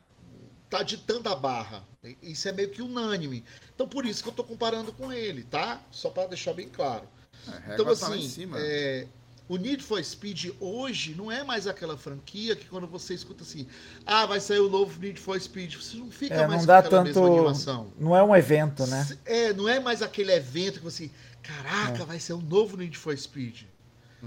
tá 0.68 0.82
ditando 0.82 1.28
a 1.28 1.36
barra. 1.36 1.86
Isso 2.20 2.48
é 2.48 2.52
meio 2.52 2.68
que 2.70 2.82
unânime. 2.82 3.44
Então, 3.74 3.86
por 3.88 4.04
isso 4.04 4.22
que 4.22 4.28
eu 4.28 4.32
tô 4.32 4.42
comparando 4.42 4.92
com 4.92 5.12
ele, 5.12 5.44
tá? 5.44 5.80
Só 5.90 6.10
pra 6.10 6.26
deixar 6.26 6.52
bem 6.52 6.68
claro. 6.68 7.08
Régua 7.46 7.74
Então, 7.74 7.84
tá 7.86 7.92
assim, 7.92 8.28
cima. 8.28 8.56
é, 8.58 9.06
o 9.50 9.56
Need 9.56 9.82
for 9.82 10.02
Speed 10.04 10.50
hoje 10.60 11.12
não 11.18 11.30
é 11.30 11.42
mais 11.42 11.66
aquela 11.66 11.98
franquia 11.98 12.54
que 12.54 12.66
quando 12.66 12.86
você 12.86 13.14
escuta 13.14 13.42
assim, 13.42 13.66
ah, 14.06 14.24
vai 14.24 14.38
sair 14.38 14.60
o 14.60 14.68
novo 14.68 15.00
Need 15.00 15.18
for 15.18 15.38
Speed, 15.40 15.74
você 15.74 15.96
não 15.96 16.08
fica 16.08 16.34
É, 16.36 16.46
mais 16.46 16.50
não 16.52 16.58
com 16.60 16.66
dá 16.66 16.82
tanto. 16.82 17.24
animação. 17.24 17.92
Não 17.98 18.14
é 18.16 18.22
um 18.22 18.34
evento, 18.36 18.86
né? 18.86 19.18
É, 19.24 19.52
não 19.52 19.68
é 19.68 19.80
mais 19.80 20.02
aquele 20.02 20.32
evento 20.32 20.78
que 20.78 20.84
você, 20.84 21.10
caraca, 21.42 22.04
vai 22.04 22.20
ser 22.20 22.34
o 22.34 22.40
novo 22.40 22.76
Need 22.76 22.96
for 22.96 23.16
Speed. 23.18 23.62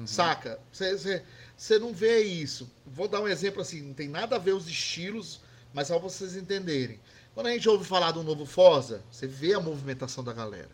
Saca? 0.06 0.60
Você 0.74 1.80
não 1.80 1.94
vê 1.94 2.22
isso. 2.24 2.70
Vou 2.86 3.08
dar 3.08 3.22
um 3.22 3.28
exemplo 3.28 3.62
assim, 3.62 3.82
não 3.82 3.94
tem 3.94 4.10
nada 4.10 4.36
a 4.36 4.40
ver 4.40 4.52
os 4.52 4.68
estilos, 4.68 5.40
mas 5.74 5.88
só 5.88 5.98
pra 6.00 6.10
vocês 6.10 6.36
entenderem. 6.36 7.00
Quando 7.34 7.48
a 7.48 7.52
gente 7.52 7.70
ouve 7.70 7.86
falar 7.86 8.12
do 8.12 8.24
novo 8.24 8.46
Forza, 8.46 9.02
você 9.10 9.26
vê 9.26 9.54
a 9.54 9.60
movimentação 9.62 10.22
da 10.22 10.34
galera. 10.34 10.70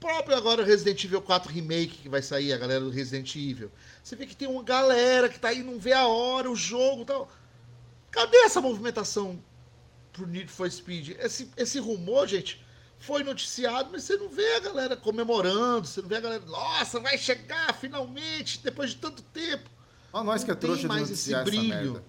Próprio 0.00 0.34
agora 0.34 0.64
Resident 0.64 1.04
Evil 1.04 1.20
4 1.20 1.52
Remake 1.52 1.98
que 1.98 2.08
vai 2.08 2.22
sair, 2.22 2.52
a 2.54 2.58
galera 2.58 2.80
do 2.80 2.90
Resident 2.90 3.34
Evil. 3.36 3.70
Você 4.02 4.16
vê 4.16 4.24
que 4.26 4.34
tem 4.34 4.48
uma 4.48 4.62
galera 4.62 5.28
que 5.28 5.38
tá 5.38 5.48
aí, 5.48 5.62
não 5.62 5.78
vê 5.78 5.92
a 5.92 6.06
hora, 6.06 6.50
o 6.50 6.56
jogo 6.56 7.02
e 7.02 7.04
tal. 7.04 7.30
Cadê 8.10 8.38
essa 8.38 8.60
movimentação 8.62 9.38
pro 10.12 10.26
Need 10.26 10.50
for 10.50 10.70
Speed? 10.70 11.10
Esse, 11.18 11.50
esse 11.54 11.78
rumor, 11.78 12.26
gente, 12.26 12.64
foi 12.98 13.22
noticiado, 13.22 13.90
mas 13.92 14.04
você 14.04 14.16
não 14.16 14.30
vê 14.30 14.56
a 14.56 14.60
galera 14.60 14.96
comemorando, 14.96 15.86
você 15.86 16.00
não 16.00 16.08
vê 16.08 16.16
a 16.16 16.20
galera, 16.20 16.44
nossa, 16.46 16.98
vai 16.98 17.18
chegar 17.18 17.74
finalmente, 17.74 18.60
depois 18.62 18.90
de 18.90 18.96
tanto 18.96 19.22
tempo. 19.22 19.68
Olha 20.12 20.24
nós 20.24 20.42
que 20.42 20.50
é 20.50 20.54
Não 20.54 20.60
trouxa 20.60 20.88
tem 20.88 20.88
de 20.88 20.88
mais 20.88 21.10
esse 21.10 21.30
noticiar 21.30 21.42
essa 21.42 21.50
brilho. 21.50 21.92
merda. 21.92 22.04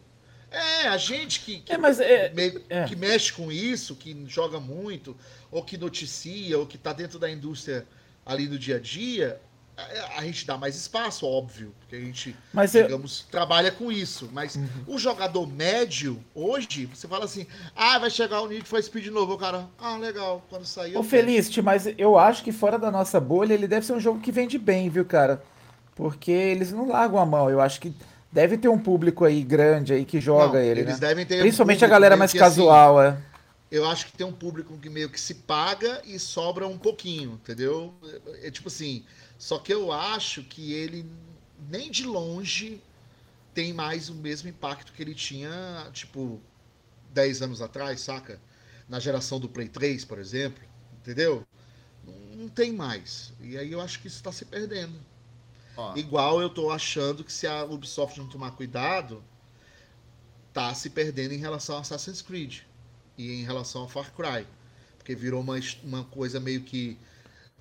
É, 0.51 0.87
a 0.89 0.97
gente 0.97 1.39
que, 1.39 1.59
que, 1.61 1.71
É, 1.71 1.75
é- 1.75 2.29
me- 2.33 2.61
é. 2.69 2.83
que 2.83 2.95
mexe 2.95 3.31
com 3.31 3.49
isso, 3.49 3.95
que 3.95 4.25
joga 4.27 4.59
muito, 4.59 5.15
ou 5.49 5.63
que 5.63 5.77
noticia, 5.77 6.59
ou 6.59 6.65
que 6.65 6.77
tá 6.77 6.91
dentro 6.91 7.17
da 7.17 7.29
indústria 7.31 7.87
ali 8.25 8.47
no 8.49 8.59
dia 8.59 8.75
a 8.75 8.79
dia, 8.79 9.39
a, 9.77 10.19
a 10.19 10.23
gente 10.25 10.45
dá 10.45 10.57
mais 10.57 10.75
espaço, 10.75 11.25
óbvio, 11.25 11.73
porque 11.79 11.95
a 11.95 11.99
gente, 11.99 12.35
Mas 12.53 12.75
eu- 12.75 12.83
digamos, 12.83 13.25
trabalha 13.31 13.71
com 13.71 13.89
isso. 13.89 14.29
Mas 14.33 14.59
o 14.85 14.97
jogador 14.99 15.47
médio, 15.47 16.21
hoje, 16.35 16.85
você 16.85 17.07
fala 17.07 17.23
assim, 17.23 17.47
ah, 17.73 17.97
vai 17.97 18.09
chegar 18.09 18.41
o 18.41 18.47
Need 18.47 18.67
for 18.67 18.83
Speed 18.83 19.07
novo, 19.07 19.33
o 19.33 19.37
cara, 19.37 19.69
ah, 19.79 19.95
legal, 19.95 20.45
quando 20.49 20.65
sair... 20.65 20.95
Ô 20.95 20.99
eu 20.99 21.03
Felicity, 21.03 21.61
mas 21.61 21.87
eu 21.97 22.19
acho 22.19 22.43
que 22.43 22.51
fora 22.51 22.77
da 22.77 22.91
nossa 22.91 23.21
bolha 23.21 23.53
ele 23.53 23.69
deve 23.69 23.85
ser 23.85 23.93
um 23.93 23.99
jogo 24.01 24.19
que 24.19 24.33
vende 24.33 24.57
bem, 24.57 24.89
viu, 24.89 25.05
cara? 25.05 25.41
Porque 25.95 26.29
eles 26.31 26.71
não 26.73 26.87
largam 26.89 27.19
a 27.19 27.25
mão. 27.25 27.49
Eu 27.49 27.61
acho 27.61 27.79
que 27.79 27.93
deve 28.31 28.57
ter 28.57 28.67
um 28.67 28.79
público 28.79 29.25
aí 29.25 29.43
grande 29.43 29.93
aí 29.93 30.05
que 30.05 30.19
joga 30.19 30.59
Não, 30.59 30.65
ele, 30.65 30.81
eles 30.81 30.99
né? 30.99 31.07
devem 31.07 31.25
ter 31.25 31.37
um 31.37 31.41
Principalmente 31.41 31.77
a 31.77 31.79
público 31.79 31.91
galera 31.91 32.17
mais 32.17 32.31
assim, 32.31 32.39
casual, 32.39 33.01
é. 33.01 33.17
eu 33.69 33.85
acho 33.85 34.05
que 34.05 34.13
tem 34.13 34.25
um 34.25 34.33
público 34.33 34.77
que 34.77 34.89
meio 34.89 35.09
que 35.09 35.19
se 35.19 35.35
paga 35.35 36.01
e 36.05 36.17
sobra 36.17 36.67
um 36.67 36.77
pouquinho, 36.77 37.33
entendeu? 37.33 37.93
É, 38.35 38.47
é 38.47 38.51
tipo 38.51 38.67
assim, 38.69 39.03
só 39.37 39.59
que 39.59 39.73
eu 39.73 39.91
acho 39.91 40.43
que 40.43 40.73
ele 40.73 41.05
nem 41.69 41.91
de 41.91 42.05
longe 42.05 42.81
tem 43.53 43.73
mais 43.73 44.09
o 44.09 44.15
mesmo 44.15 44.49
impacto 44.49 44.93
que 44.93 45.01
ele 45.01 45.13
tinha, 45.13 45.89
tipo, 45.91 46.39
10 47.13 47.41
anos 47.41 47.61
atrás, 47.61 48.01
saca? 48.01 48.39
Na 48.87 48.99
geração 48.99 49.39
do 49.39 49.49
Play 49.49 49.67
3, 49.67 50.05
por 50.05 50.19
exemplo, 50.19 50.63
entendeu? 50.99 51.45
Não, 52.05 52.43
não 52.43 52.49
tem 52.49 52.71
mais. 52.71 53.33
E 53.41 53.57
aí 53.57 53.71
eu 53.71 53.81
acho 53.81 53.99
que 53.99 54.07
isso 54.07 54.17
está 54.17 54.31
se 54.31 54.45
perdendo. 54.45 54.93
Ó, 55.75 55.95
Igual 55.95 56.41
eu 56.41 56.49
tô 56.49 56.69
achando 56.71 57.23
que 57.23 57.31
se 57.33 57.47
a 57.47 57.63
Ubisoft 57.65 58.19
não 58.19 58.27
tomar 58.27 58.51
cuidado, 58.51 59.23
tá 60.53 60.73
se 60.73 60.89
perdendo 60.89 61.33
em 61.33 61.37
relação 61.37 61.77
a 61.77 61.79
Assassin's 61.81 62.21
Creed 62.21 62.59
e 63.17 63.31
em 63.41 63.43
relação 63.43 63.83
a 63.83 63.87
Far 63.89 64.11
Cry. 64.13 64.47
Porque 64.97 65.15
virou 65.15 65.41
uma, 65.41 65.55
uma 65.83 66.03
coisa 66.05 66.39
meio 66.39 66.61
que 66.63 66.97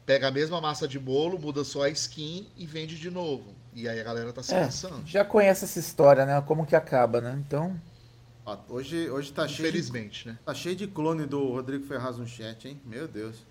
pega 0.07 0.29
a 0.29 0.33
mesma 0.33 0.61
massa 0.61 0.89
de 0.89 0.99
bolo, 0.99 1.39
muda 1.39 1.65
só 1.65 1.85
a 1.85 1.91
skin 1.91 2.49
e 2.57 2.67
vende 2.67 2.99
de 2.99 3.11
novo. 3.11 3.55
E 3.75 3.89
aí 3.89 4.01
a 4.01 4.05
galera 4.05 4.33
tá 4.33 4.43
se 4.43 4.55
É, 4.55 4.59
cansando. 4.59 5.05
já 5.05 5.25
conhece 5.25 5.65
essa 5.65 5.79
história, 5.79 6.27
né? 6.27 6.41
Como 6.43 6.67
que 6.67 6.77
acaba, 6.77 7.21
né? 7.21 7.35
Então, 7.47 7.81
ó, 8.45 8.59
hoje, 8.69 9.09
hoje 9.11 9.33
tá 9.33 9.47
cheio, 9.49 9.73
de, 9.73 9.79
Infelizmente, 9.79 10.29
né? 10.29 10.39
tá 10.45 10.55
cheio 10.55 10.77
de 10.77 10.87
clone 10.87 11.27
do 11.27 11.53
Rodrigo 11.53 11.85
Ferraz 11.87 12.17
no 12.19 12.27
chat, 12.27 12.69
hein? 12.69 12.81
Meu 12.85 13.09
Deus. 13.09 13.47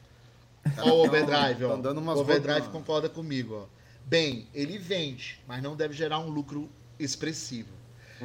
Ó 0.77 0.89
o 0.89 1.05
Overdrive, 1.05 1.65
ó. 1.65 1.69
Tão 1.69 1.81
dando 1.81 1.99
umas 1.99 2.17
o 2.17 2.21
Overdrive 2.21 2.67
voltas. 2.67 2.67
concorda 2.67 3.09
comigo, 3.09 3.55
ó. 3.65 3.78
Bem, 4.05 4.47
ele 4.53 4.77
vende, 4.77 5.39
mas 5.47 5.61
não 5.61 5.75
deve 5.75 5.93
gerar 5.93 6.19
um 6.19 6.29
lucro 6.29 6.69
expressivo. 6.97 7.69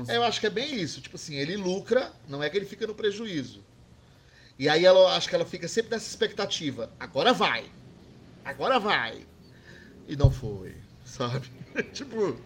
É, 0.09 0.17
eu 0.17 0.25
acho 0.25 0.41
que 0.41 0.47
é 0.47 0.51
bem 0.51 0.75
isso. 0.75 1.01
Tipo 1.01 1.17
assim, 1.17 1.37
ele 1.37 1.57
lucra, 1.57 2.11
não 2.29 2.43
é 2.43 2.51
que 2.51 2.57
ele 2.57 2.67
fica 2.67 2.87
no 2.87 2.95
prejuízo. 2.95 3.63
E 4.59 4.69
aí 4.69 4.85
ela 4.85 5.15
acho 5.17 5.29
que 5.29 5.35
ela 5.35 5.45
fica 5.45 5.69
sempre 5.69 5.91
nessa 5.93 6.09
expectativa. 6.09 6.91
Agora 6.99 7.33
vai. 7.33 7.67
Agora 8.45 8.79
vai. 8.81 9.27
E 10.09 10.17
não 10.17 10.31
foi, 10.31 10.75
sabe? 11.05 11.49
tipo. 11.93 12.37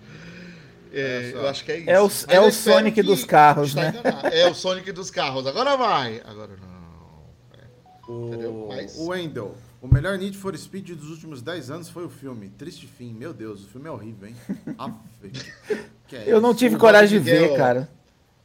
é, 0.93 1.31
eu 1.35 1.49
acho 1.49 1.65
que 1.65 1.73
é 1.73 1.79
isso. 1.79 1.91
É 1.91 2.01
o- 2.01 2.05
Mas 2.05 2.27
é 2.29 2.41
o 2.41 2.51
Sonic 2.53 2.95
que 2.97 3.03
dos 3.03 3.25
carros, 3.25 3.75
né? 3.75 3.89
enganado. 3.99 4.27
É 4.29 4.49
o 4.51 4.55
Sonic 4.55 4.91
dos 4.93 5.11
carros. 5.11 5.47
Agora 5.47 5.77
vai. 5.77 6.21
Agora 6.25 6.57
não. 6.57 6.69
Entendeu? 8.29 8.53
O, 8.65 8.69
Mas- 8.69 8.97
o 8.97 9.09
Wendell, 9.09 9.55
o 9.81 9.87
melhor 9.87 10.19
Need 10.19 10.37
for 10.37 10.57
Speed 10.57 10.91
dos 10.91 11.11
últimos 11.11 11.41
10 11.43 11.71
anos 11.71 11.89
foi 11.89 12.05
o 12.05 12.11
filme. 12.11 12.51
Triste 12.51 12.87
fim, 12.87 13.13
meu 13.13 13.33
Deus, 13.33 13.65
o 13.65 13.69
filme 13.69 13.89
é 13.89 13.91
horrível, 13.91 14.29
hein? 14.29 14.37
É 16.11 16.25
eu 16.27 16.41
não 16.41 16.55
tive 16.55 16.77
o 16.77 16.79
coragem 16.79 17.21
de 17.21 17.25
Miguel, 17.31 17.51
ver, 17.51 17.57
cara. 17.59 17.91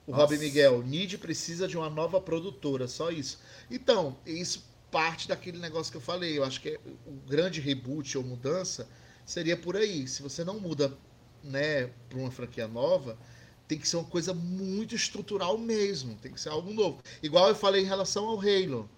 O 0.06 0.12
Nossa. 0.12 0.24
Rob 0.24 0.38
Miguel, 0.38 0.84
Nid 0.84 1.18
precisa 1.18 1.66
de 1.66 1.78
uma 1.78 1.90
nova 1.90 2.20
produtora, 2.20 2.90
só 2.90 3.10
isso. 3.10 3.40
Então, 3.72 4.18
isso 4.26 4.66
parte 4.92 5.30
daquele 5.30 5.58
negócio 5.60 5.90
que 5.90 5.96
eu 5.98 6.02
falei. 6.02 6.38
Eu 6.38 6.44
acho 6.44 6.60
que 6.60 6.70
é- 6.70 6.80
o 7.08 7.14
grande 7.30 7.62
reboot 7.62 8.18
ou 8.18 8.24
mudança 8.24 8.86
seria 9.26 9.56
por 9.56 9.78
aí. 9.78 10.06
Se 10.10 10.22
você 10.22 10.44
não 10.44 10.60
muda, 10.60 10.96
né, 11.42 11.90
para 12.10 12.20
uma 12.20 12.30
franquia 12.32 12.68
nova, 12.68 13.18
tem 13.66 13.80
que 13.80 13.88
ser 13.88 13.96
uma 13.96 14.06
coisa 14.06 14.34
muito 14.34 14.94
estrutural 14.94 15.58
mesmo. 15.58 16.16
Tem 16.22 16.34
que 16.34 16.42
ser 16.42 16.50
algo 16.50 16.74
novo. 16.74 17.02
Igual 17.24 17.48
eu 17.48 17.56
falei 17.56 17.82
em 17.84 17.88
relação 17.88 18.26
ao 18.26 18.38
Halo. 18.40 18.90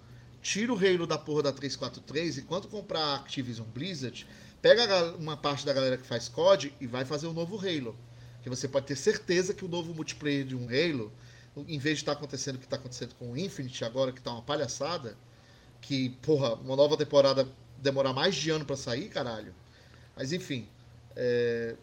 Tira 0.46 0.72
o 0.72 0.78
Halo 0.78 1.08
da 1.08 1.18
porra 1.18 1.42
da 1.42 1.52
343 1.52 2.38
e 2.38 2.42
quando 2.44 2.68
comprar 2.68 3.00
a 3.00 3.16
Activision 3.16 3.66
Blizzard, 3.66 4.28
pega 4.62 5.16
uma 5.16 5.36
parte 5.36 5.66
da 5.66 5.74
galera 5.74 5.98
que 5.98 6.06
faz 6.06 6.30
COD 6.30 6.72
e 6.80 6.86
vai 6.86 7.04
fazer 7.04 7.26
um 7.26 7.34
novo 7.34 7.58
Halo. 7.58 7.98
Que 8.44 8.48
você 8.48 8.68
pode 8.68 8.86
ter 8.86 8.96
certeza 8.96 9.56
que 9.56 9.66
o 9.66 9.68
novo 9.68 9.92
multiplayer 9.92 10.46
de 10.46 10.56
um 10.56 10.68
Halo, 10.68 11.12
em 11.58 11.80
vez 11.80 11.98
de 11.98 12.04
estar 12.04 12.12
acontecendo 12.12 12.58
o 12.58 12.60
que 12.60 12.66
está 12.66 12.76
acontecendo 12.76 13.16
com 13.16 13.32
o 13.32 13.36
Infinite 13.36 13.84
agora, 13.84 14.12
que 14.12 14.22
tá 14.22 14.34
uma 14.34 14.44
palhaçada, 14.44 15.18
que, 15.82 16.10
porra, 16.22 16.54
uma 16.54 16.76
nova 16.76 16.96
temporada 16.96 17.50
demorar 17.80 18.14
mais 18.14 18.36
de 18.36 18.52
ano 18.52 18.66
para 18.66 18.76
sair, 18.76 19.10
caralho. 19.10 19.52
Mas 20.16 20.32
enfim, 20.32 20.70
é, 21.16 21.76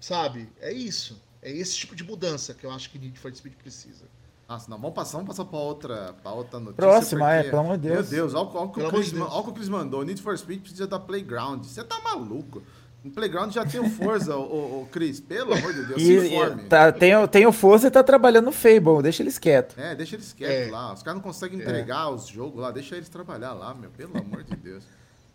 sabe, 0.00 0.48
é 0.60 0.72
isso. 0.72 1.20
É 1.42 1.50
esse 1.50 1.76
tipo 1.76 1.96
de 1.96 2.04
mudança 2.04 2.54
que 2.54 2.64
eu 2.64 2.70
acho 2.70 2.88
que 2.88 3.00
Need 3.00 3.18
for 3.18 3.34
Speed 3.34 3.54
precisa. 3.54 4.04
Nossa, 4.48 4.70
não, 4.70 4.78
vamos 4.78 4.94
passar, 4.94 5.18
vamos 5.18 5.26
passar 5.28 5.44
pra 5.44 5.58
outra, 5.58 6.14
pra 6.22 6.32
outra 6.32 6.60
notícia. 6.60 6.76
Próxima, 6.76 7.32
é, 7.32 7.36
porque- 7.38 7.50
pelo 7.50 7.62
amor 7.62 7.76
de 7.78 7.88
Deus. 7.88 8.10
Meu 8.10 8.20
Deus, 8.28 8.34
olha, 8.34 8.44
o- 8.46 8.56
olha 8.56 8.66
o 8.66 8.90
Chris, 8.90 9.06
de 9.06 9.14
Deus. 9.14 9.28
olha 9.30 9.40
o 9.40 9.44
que 9.44 9.50
o 9.50 9.52
Chris 9.54 9.68
mandou. 9.68 10.04
Need 10.04 10.22
for 10.22 10.38
Speed 10.38 10.60
precisa 10.60 10.86
da 10.86 11.00
Playground. 11.00 11.64
Você 11.64 11.82
tá 11.82 11.98
maluco? 12.00 12.62
No 13.02 13.10
Playground 13.10 13.52
já 13.52 13.64
tem 13.64 13.80
o 13.80 13.88
Forza, 13.90 14.36
o, 14.38 14.82
o, 14.82 14.88
Chris. 14.90 15.20
Pelo 15.20 15.52
amor 15.52 15.72
de 15.74 15.84
Deus, 15.86 16.00
se 16.02 16.12
E, 16.12 16.26
informe. 16.34 16.62
e 16.62 16.66
tá, 16.66 16.92
tem, 16.92 17.16
o- 17.16 17.26
tem 17.28 17.44
o 17.46 17.50
Forza 17.52 17.88
e 17.88 17.90
tá 17.90 18.02
trabalhando 18.04 18.46
no 18.46 18.52
Fable, 18.52 19.02
deixa 19.02 19.22
eles 19.22 19.36
quietos. 19.38 19.76
É, 19.78 19.94
deixa 19.96 20.14
eles 20.16 20.32
quietos 20.32 20.68
É. 20.68 20.70
lá. 20.70 20.92
Os 20.92 21.02
caras 21.02 21.16
não 21.16 21.22
conseguem 21.24 21.58
entregar 21.60 22.08
os 22.10 22.26
jogos 22.28 22.60
lá. 22.60 22.70
Deixa 22.70 22.96
eles 22.96 23.08
trabalhar 23.08 23.52
lá, 23.52 23.74
meu. 23.74 23.90
Pelo 23.90 24.16
amor 24.16 24.44
de 24.44 24.54
Deus. 24.56 24.84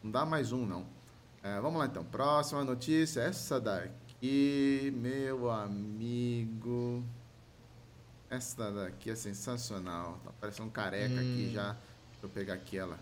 Não 0.03 0.09
dá 0.09 0.25
mais 0.25 0.51
um, 0.53 0.65
não. 0.65 0.85
É, 1.43 1.59
vamos 1.59 1.79
lá, 1.79 1.85
então. 1.85 2.03
Próxima 2.03 2.63
notícia. 2.63 3.21
Essa 3.21 3.59
daqui, 3.59 4.93
meu 4.95 5.49
amigo. 5.49 7.03
Essa 8.31 8.71
daqui 8.71 9.09
é 9.11 9.15
sensacional. 9.15 10.17
Tá 10.23 10.31
parecendo 10.39 10.69
um 10.69 10.71
careca 10.71 11.15
aqui 11.15 11.51
já. 11.53 11.73
Deixa 11.73 12.23
eu 12.23 12.29
pegar 12.29 12.53
aqui 12.53 12.77
ela. 12.77 12.97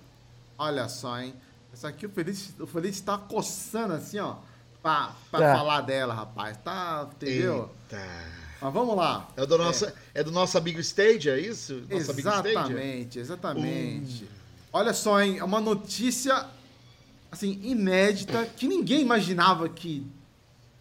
Olha 0.58 0.90
só, 0.90 1.20
hein. 1.22 1.36
Essa 1.72 1.90
aqui 1.90 2.08
o 2.08 2.10
Feliz, 2.10 2.52
o 2.60 2.66
Feliz 2.66 3.00
tá 3.00 3.16
coçando 3.16 3.94
assim, 3.94 4.18
ó. 4.18 4.38
Pra, 4.82 5.14
pra 5.30 5.40
Tá. 5.40 5.56
falar 5.56 5.82
dela, 5.82 6.16
rapaz. 6.16 6.58
Tá, 6.58 7.08
entendeu? 7.14 7.70
Eita. 7.92 8.04
Mas 8.60 8.74
vamos 8.74 8.96
lá. 8.98 9.30
É 9.38 9.46
do 9.46 9.58
nosso, 9.58 9.88
é. 10.16 10.24
do 10.24 10.32
nosso 10.32 10.58
amigo 10.58 10.80
Stage, 10.80 11.30
é 11.30 11.40
isso? 11.40 11.84
Stage? 11.92 12.20
Exatamente, 12.20 13.20
exatamente. 13.20 14.28
Olha 14.74 14.94
só, 14.94 15.22
hein? 15.22 15.38
É 15.38 15.44
uma 15.44 15.62
notícia 15.62 16.48
assim, 17.32 17.60
inédita 17.64 18.46
que 18.48 18.68
ninguém 18.68 19.02
imaginava 19.02 19.70
que, 19.70 20.06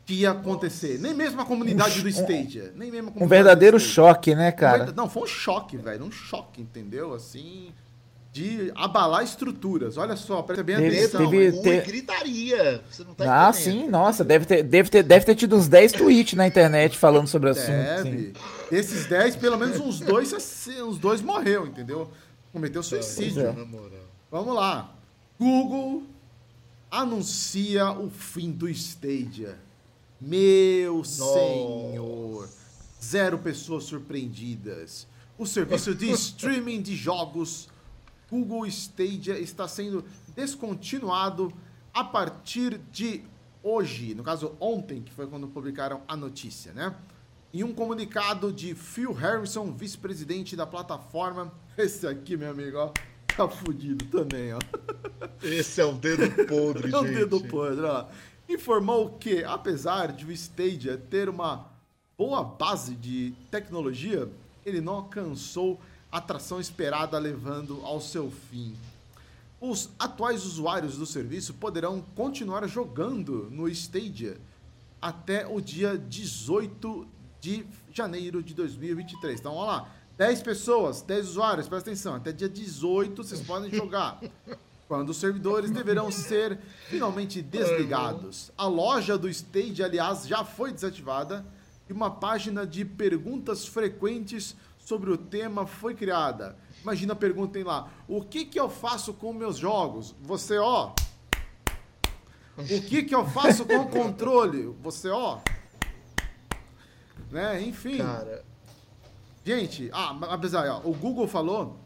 que 0.08 0.14
ia 0.14 0.30
acontecer. 0.30 0.98
Nem 0.98 1.12
mesmo 1.12 1.38
a 1.42 1.44
comunidade 1.44 2.00
do 2.00 2.08
Stadia. 2.08 2.72
Nem 2.74 2.90
mesmo 2.90 3.12
a 3.14 3.22
Um 3.22 3.28
verdadeiro 3.28 3.78
choque, 3.78 4.34
né, 4.34 4.48
Um 4.48 4.56
cara? 4.56 4.78
verda- 4.86 4.92
Não, 4.96 5.06
foi 5.08 5.24
um 5.24 5.26
choque, 5.26 5.76
velho. 5.76 6.02
Um 6.02 6.10
choque, 6.10 6.62
entendeu? 6.62 7.12
Assim, 7.12 7.74
de 8.32 8.72
abalar 8.74 9.22
estruturas. 9.22 9.98
Olha 9.98 10.16
só, 10.16 10.40
presta 10.40 10.62
bem 10.64 10.76
Teve- 10.76 10.96
atenção. 10.98 11.30
teve-? 11.30 11.52
Com 11.58 11.62
ter- 11.62 11.84
gritaria. 11.84 12.82
Você 12.90 13.04
não 13.04 13.12
tá 13.12 13.48
Ah, 13.48 13.52
sim, 13.52 13.86
nossa, 13.86 14.24
deve 14.24 14.46
ter, 14.46 14.62
deve, 14.62 14.88
ter, 14.88 15.02
deve 15.02 15.26
ter 15.26 15.34
tido 15.34 15.54
uns 15.54 15.68
10 15.68 15.92
tweets 15.92 16.32
na 16.38 16.46
internet 16.46 16.96
falando 16.96 17.26
sobre 17.26 17.50
o 17.50 17.52
assunto. 17.52 17.66
sim. 18.02 18.10
Deve. 18.10 18.32
Desses 18.70 19.04
10, 19.04 19.36
pelo 19.36 19.58
menos 19.58 19.78
uns 19.78 20.00
dois, 20.00 20.32
uns 20.82 20.98
dois 20.98 21.20
morreu, 21.20 21.66
entendeu? 21.66 22.10
Cometeu 22.50 22.82
suicídio. 22.82 23.42
É. 23.48 23.52
Na 23.52 23.64
moral. 23.66 23.90
Vamos 24.30 24.54
lá. 24.54 24.90
Google 25.38 26.02
anuncia 26.90 27.90
o 27.90 28.08
fim 28.10 28.50
do 28.50 28.68
Stadia. 28.70 29.56
Meu 30.20 31.04
senhor. 31.04 32.48
Zero 33.02 33.38
pessoas 33.38 33.84
surpreendidas. 33.84 35.06
O 35.38 35.46
serviço 35.46 35.94
de 35.94 36.10
streaming 36.12 36.82
de 36.82 36.96
jogos 36.96 37.68
Google 38.30 38.66
Stadia 38.66 39.38
está 39.38 39.66
sendo 39.68 40.04
descontinuado 40.34 41.52
a 41.94 42.04
partir 42.04 42.78
de 42.92 43.22
hoje, 43.62 44.14
no 44.14 44.22
caso 44.22 44.54
ontem, 44.60 45.00
que 45.00 45.12
foi 45.12 45.26
quando 45.26 45.46
publicaram 45.48 46.02
a 46.06 46.16
notícia, 46.16 46.72
né? 46.72 46.94
Em 47.54 47.64
um 47.64 47.72
comunicado 47.72 48.52
de 48.52 48.74
Phil 48.74 49.12
Harrison, 49.12 49.72
vice-presidente 49.72 50.54
da 50.54 50.66
plataforma, 50.66 51.52
esse 51.76 52.06
aqui, 52.06 52.36
meu 52.36 52.50
amigo, 52.50 52.76
ó, 52.76 52.92
tá 53.34 53.48
fudido 53.48 54.04
também, 54.06 54.52
ó. 54.52 54.58
Esse 55.42 55.80
é 55.80 55.84
o 55.84 55.92
dedo 55.92 56.28
podre, 56.46 56.92
É 56.92 56.98
um 56.98 57.06
gente. 57.06 57.14
dedo 57.14 57.40
podre, 57.44 57.84
ó. 57.86 58.06
Informou 58.48 59.10
que, 59.10 59.44
apesar 59.44 60.10
de 60.10 60.24
o 60.24 60.32
Stadia 60.32 60.96
ter 60.96 61.28
uma 61.28 61.66
boa 62.16 62.42
base 62.42 62.94
de 62.94 63.34
tecnologia, 63.50 64.26
ele 64.64 64.80
não 64.80 64.94
alcançou 64.94 65.78
a 66.10 66.16
atração 66.16 66.58
esperada, 66.58 67.18
levando 67.18 67.80
ao 67.84 68.00
seu 68.00 68.30
fim. 68.30 68.74
Os 69.60 69.90
atuais 69.98 70.46
usuários 70.46 70.96
do 70.96 71.04
serviço 71.04 71.52
poderão 71.54 72.00
continuar 72.14 72.66
jogando 72.66 73.48
no 73.50 73.68
Stadia 73.68 74.38
até 75.00 75.46
o 75.46 75.60
dia 75.60 75.98
18 75.98 77.06
de 77.40 77.66
janeiro 77.92 78.42
de 78.42 78.54
2023. 78.54 79.40
Então, 79.40 79.54
olha 79.54 79.72
lá, 79.72 79.94
10 80.16 80.42
pessoas, 80.42 81.02
10 81.02 81.28
usuários, 81.28 81.68
presta 81.68 81.90
atenção, 81.90 82.14
até 82.14 82.32
dia 82.32 82.48
18 82.48 83.22
vocês 83.22 83.40
podem 83.42 83.70
jogar. 83.70 84.20
Quando 84.88 85.10
os 85.10 85.18
servidores 85.18 85.70
deverão 85.70 86.10
ser 86.10 86.58
finalmente 86.88 87.42
desligados. 87.42 88.50
A 88.56 88.66
loja 88.66 89.18
do 89.18 89.28
Stadia, 89.28 89.84
aliás, 89.84 90.26
já 90.26 90.42
foi 90.44 90.72
desativada 90.72 91.44
e 91.88 91.92
uma 91.92 92.10
página 92.10 92.66
de 92.66 92.86
perguntas 92.86 93.66
frequentes 93.66 94.56
sobre 94.78 95.10
o 95.10 95.18
tema 95.18 95.66
foi 95.66 95.94
criada. 95.94 96.56
Imagina, 96.82 97.14
perguntem 97.14 97.62
lá: 97.62 97.90
o 98.08 98.24
que, 98.24 98.46
que 98.46 98.58
eu 98.58 98.70
faço 98.70 99.12
com 99.12 99.32
meus 99.32 99.58
jogos? 99.58 100.16
Você, 100.22 100.56
ó. 100.56 100.92
O 102.56 102.82
que, 102.88 103.04
que 103.04 103.14
eu 103.14 103.26
faço 103.26 103.66
com 103.66 103.76
o 103.76 103.88
controle? 103.88 104.74
Você, 104.82 105.10
ó. 105.10 105.38
Né? 107.30 107.62
Enfim. 107.62 107.98
Cara, 107.98 108.42
Gente, 109.48 109.88
ah, 109.94 110.14
apesar, 110.28 110.68
ó, 110.68 110.86
o 110.86 110.92
Google 110.92 111.26
falou 111.26 111.78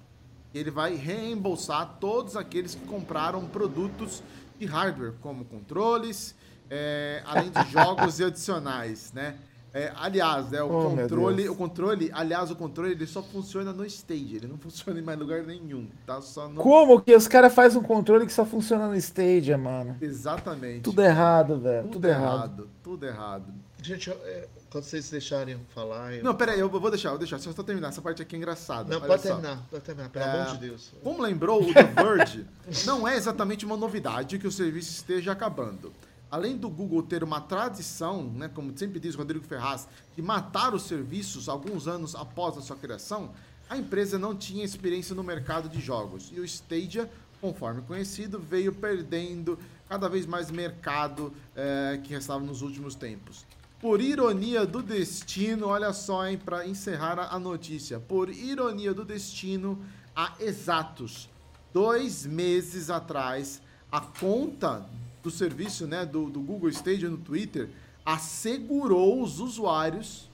ele 0.54 0.70
vai 0.70 0.94
reembolsar 0.94 1.96
todos 2.00 2.36
aqueles 2.36 2.74
que 2.74 2.84
compraram 2.86 3.44
produtos 3.46 4.22
de 4.58 4.66
hardware, 4.66 5.12
como 5.20 5.44
controles, 5.44 6.34
é, 6.70 7.22
além 7.26 7.50
de 7.50 7.70
jogos 7.70 8.18
e 8.20 8.24
adicionais, 8.24 9.12
né? 9.12 9.36
É, 9.74 9.90
aliás, 9.96 10.50
né, 10.50 10.62
o 10.62 10.66
Oh, 10.66 10.90
controle, 10.90 11.48
o 11.48 11.54
controle, 11.56 12.10
aliás, 12.12 12.50
o 12.50 12.56
controle 12.56 12.92
ele 12.92 13.06
só 13.06 13.22
funciona 13.22 13.72
no 13.72 13.86
Stage, 13.86 14.36
ele 14.36 14.46
não 14.46 14.58
funciona 14.58 15.00
em 15.00 15.02
mais 15.02 15.18
lugar 15.18 15.42
nenhum, 15.44 15.88
tá? 16.04 16.20
Só 16.20 16.46
no 16.46 16.60
Como 16.60 17.00
que 17.00 17.16
os 17.16 17.26
caras 17.26 17.54
fazem 17.54 17.80
um 17.80 17.82
controle 17.82 18.26
que 18.26 18.32
só 18.34 18.44
funciona 18.44 18.86
no 18.86 18.94
Stadia, 18.94 19.56
mano? 19.56 19.96
Exatamente. 19.98 20.82
Tudo 20.82 21.00
errado, 21.02 21.58
velho. 21.58 21.88
Tudo, 21.88 22.06
errado. 22.06 22.68
Tudo 22.82 23.06
errado. 23.06 23.46
gente, 23.82 24.10
eu- 24.10 24.20
é, 24.24 24.46
quando 24.72 24.84
vocês 24.84 25.10
deixarem 25.10 25.60
falar. 25.74 26.14
Eu... 26.14 26.24
Não, 26.24 26.34
peraí, 26.34 26.58
eu 26.58 26.68
vou 26.68 26.90
deixar, 26.90 27.10
vou 27.10 27.18
deixar, 27.18 27.38
só 27.38 27.52
só 27.52 27.62
terminar, 27.62 27.88
essa 27.88 28.00
parte 28.00 28.22
aqui 28.22 28.34
é 28.34 28.38
engraçada. 28.38 28.88
Não, 28.88 28.96
olha 29.02 29.06
pode 29.06 29.22
só. 29.22 29.28
terminar, 29.28 29.66
pode 29.70 29.84
terminar, 29.84 30.08
pelo 30.08 30.24
É, 30.24 30.40
amor 30.40 30.54
de 30.54 30.60
Deus. 30.60 30.92
Como 31.02 31.22
lembrou 31.22 31.62
o 31.62 31.74
The 31.74 31.82
Verge, 31.82 32.46
não 32.86 33.06
é 33.06 33.14
exatamente 33.14 33.66
uma 33.66 33.76
novidade 33.76 34.38
que 34.38 34.46
o 34.46 34.50
serviço 34.50 34.90
esteja 34.90 35.30
acabando. 35.32 35.92
Além 36.30 36.56
do 36.56 36.70
Google 36.70 37.02
ter 37.02 37.22
uma 37.22 37.42
tradição, 37.42 38.22
né, 38.24 38.48
como 38.48 38.76
sempre 38.76 38.98
diz 38.98 39.14
Rodrigo 39.14 39.44
Ferraz, 39.44 39.86
de 40.16 40.22
matar 40.22 40.74
os 40.74 40.84
serviços 40.84 41.50
alguns 41.50 41.86
anos 41.86 42.14
após 42.14 42.56
a 42.56 42.62
sua 42.62 42.76
criação, 42.76 43.30
a 43.68 43.76
empresa 43.76 44.18
não 44.18 44.34
tinha 44.34 44.64
experiência 44.64 45.14
no 45.14 45.22
mercado 45.22 45.68
de 45.68 45.80
jogos. 45.82 46.30
E 46.32 46.40
o 46.40 46.44
Stadia, 46.46 47.10
conforme 47.42 47.82
conhecido, 47.82 48.38
veio 48.38 48.72
perdendo 48.72 49.58
cada 49.86 50.08
vez 50.08 50.24
mais 50.24 50.50
mercado 50.50 51.30
eh, 51.54 52.00
que 52.02 52.14
restava 52.14 52.42
nos 52.42 52.62
últimos 52.62 52.94
tempos. 52.94 53.44
Por 53.82 54.00
ironia 54.00 54.64
do 54.64 54.80
destino, 54.80 55.66
olha 55.66 55.92
só, 55.92 56.24
hein, 56.24 56.38
para 56.38 56.64
encerrar 56.64 57.18
a, 57.18 57.36
notícia. 57.36 57.98
Por 57.98 58.30
ironia 58.30 58.94
do 58.94 59.04
destino, 59.04 59.76
há 60.14 60.34
exatos 60.38 61.28
dois 61.74 62.24
meses 62.24 62.90
atrás, 62.90 63.60
a 63.90 64.00
conta 64.00 64.88
do 65.20 65.32
serviço 65.32 65.88
né, 65.88 66.06
do, 66.06 66.30
do 66.30 66.38
Google 66.40 66.70
Stadia 66.70 67.10
no 67.10 67.18
Twitter 67.18 67.70
assegurou 68.06 69.20
os 69.20 69.40
usuários 69.40 70.30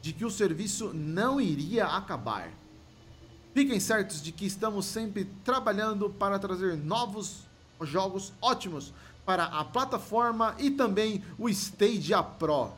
de 0.00 0.12
que 0.12 0.24
o 0.24 0.30
serviço 0.30 0.92
não 0.94 1.40
iria 1.40 1.86
acabar. 1.86 2.52
Fiquem 3.52 3.80
certos 3.80 4.22
de 4.22 4.30
que 4.30 4.46
estamos 4.46 4.86
sempre 4.86 5.24
trabalhando 5.44 6.08
para 6.08 6.38
trazer 6.38 6.76
novos 6.76 7.48
jogos 7.80 8.32
ótimos 8.40 8.92
para 9.26 9.44
a 9.46 9.64
plataforma 9.64 10.54
e 10.58 10.70
também 10.70 11.22
o 11.38 11.48
Stadia 11.50 12.22
Pro. 12.22 12.70